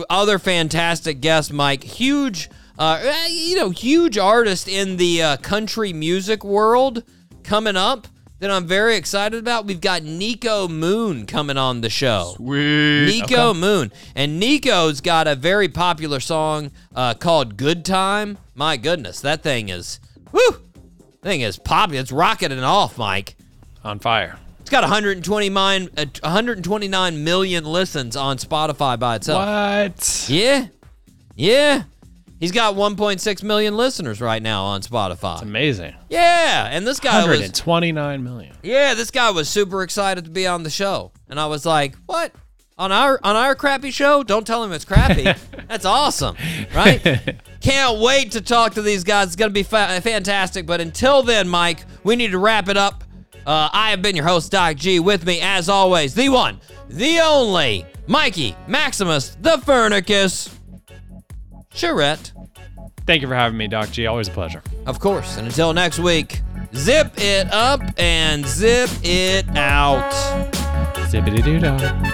other 0.09 0.39
fantastic 0.39 1.21
guests, 1.21 1.51
Mike. 1.51 1.83
Huge, 1.83 2.49
uh, 2.79 2.99
eh, 3.03 3.27
you 3.27 3.55
know, 3.55 3.69
huge 3.69 4.17
artist 4.17 4.67
in 4.67 4.97
the 4.97 5.21
uh, 5.21 5.37
country 5.37 5.93
music 5.93 6.43
world 6.43 7.03
coming 7.43 7.77
up 7.77 8.07
that 8.43 8.51
I'm 8.51 8.67
very 8.67 8.97
excited 8.97 9.39
about. 9.39 9.65
We've 9.65 9.79
got 9.79 10.03
Nico 10.03 10.67
Moon 10.67 11.25
coming 11.25 11.57
on 11.57 11.79
the 11.79 11.89
show. 11.89 12.33
Sweet. 12.35 13.05
Nico 13.05 13.53
Moon. 13.53 13.89
And 14.15 14.37
Nico's 14.37 14.99
got 14.99 15.29
a 15.29 15.35
very 15.35 15.69
popular 15.69 16.19
song 16.19 16.71
uh, 16.93 17.13
called 17.13 17.55
Good 17.55 17.85
Time. 17.85 18.37
My 18.53 18.75
goodness, 18.75 19.21
that 19.21 19.43
thing 19.43 19.69
is, 19.69 20.01
whoo, 20.33 20.57
thing 21.21 21.39
is 21.39 21.57
poppy. 21.57 21.95
It's 21.95 22.11
rocketing 22.11 22.59
off, 22.59 22.97
Mike. 22.97 23.37
On 23.81 23.97
fire. 23.99 24.37
It's 24.59 24.69
got 24.69 24.83
120 24.83 25.49
mine, 25.49 25.87
uh, 25.95 26.05
129 26.21 27.23
million 27.23 27.63
listens 27.63 28.17
on 28.17 28.35
Spotify 28.39 28.99
by 28.99 29.15
itself. 29.15 29.47
What? 29.47 30.25
Yeah. 30.27 30.67
Yeah. 31.37 31.83
He's 32.43 32.51
got 32.51 32.75
1.6 32.75 33.41
million 33.43 33.77
listeners 33.77 34.19
right 34.19 34.43
now 34.43 34.65
on 34.65 34.81
Spotify. 34.81 35.35
It's 35.35 35.43
amazing. 35.43 35.95
Yeah, 36.09 36.67
and 36.69 36.85
this 36.85 36.99
guy 36.99 37.19
was 37.19 37.27
129 37.39 38.21
million. 38.21 38.53
yeah, 38.61 38.95
this 38.95 39.11
guy 39.11 39.29
was 39.31 39.47
super 39.47 39.81
excited 39.81 40.25
to 40.25 40.29
be 40.29 40.45
on 40.45 40.63
the 40.63 40.69
show, 40.69 41.13
and 41.29 41.39
I 41.39 41.45
was 41.45 41.65
like, 41.65 41.95
"What? 42.05 42.33
On 42.77 42.91
our 42.91 43.17
on 43.23 43.37
our 43.37 43.55
crappy 43.55 43.91
show? 43.91 44.23
Don't 44.23 44.45
tell 44.45 44.61
him 44.61 44.73
it's 44.73 44.83
crappy. 44.83 45.23
That's 45.69 45.85
awesome, 45.85 46.35
right? 46.75 47.37
Can't 47.61 47.99
wait 48.01 48.33
to 48.33 48.41
talk 48.41 48.73
to 48.73 48.81
these 48.81 49.05
guys. 49.05 49.27
It's 49.27 49.35
gonna 49.37 49.51
be 49.51 49.63
fa- 49.63 50.01
fantastic. 50.03 50.65
But 50.65 50.81
until 50.81 51.23
then, 51.23 51.47
Mike, 51.47 51.85
we 52.03 52.17
need 52.17 52.31
to 52.31 52.39
wrap 52.39 52.67
it 52.67 52.75
up. 52.75 53.05
Uh, 53.45 53.69
I 53.71 53.91
have 53.91 54.01
been 54.01 54.17
your 54.17 54.25
host, 54.25 54.51
Doc 54.51 54.75
G. 54.75 54.99
With 54.99 55.25
me, 55.25 55.39
as 55.41 55.69
always, 55.69 56.13
the 56.13 56.27
one, 56.27 56.59
the 56.89 57.21
only, 57.21 57.85
Mikey 58.05 58.53
Maximus, 58.67 59.37
the 59.39 59.59
Furnicus, 59.59 60.49
Charette. 61.73 62.32
Thank 63.05 63.21
you 63.21 63.27
for 63.27 63.35
having 63.35 63.57
me, 63.57 63.67
Doc 63.67 63.91
G. 63.91 64.07
Always 64.07 64.29
a 64.29 64.31
pleasure. 64.31 64.61
Of 64.85 64.99
course. 64.99 65.37
And 65.37 65.45
until 65.47 65.73
next 65.73 65.99
week, 65.99 66.41
zip 66.73 67.13
it 67.17 67.51
up 67.51 67.81
and 67.97 68.45
zip 68.45 68.89
it 69.03 69.45
out. 69.57 70.11
Zippity 71.09 71.43
doo 71.43 71.59
dah. 71.59 72.13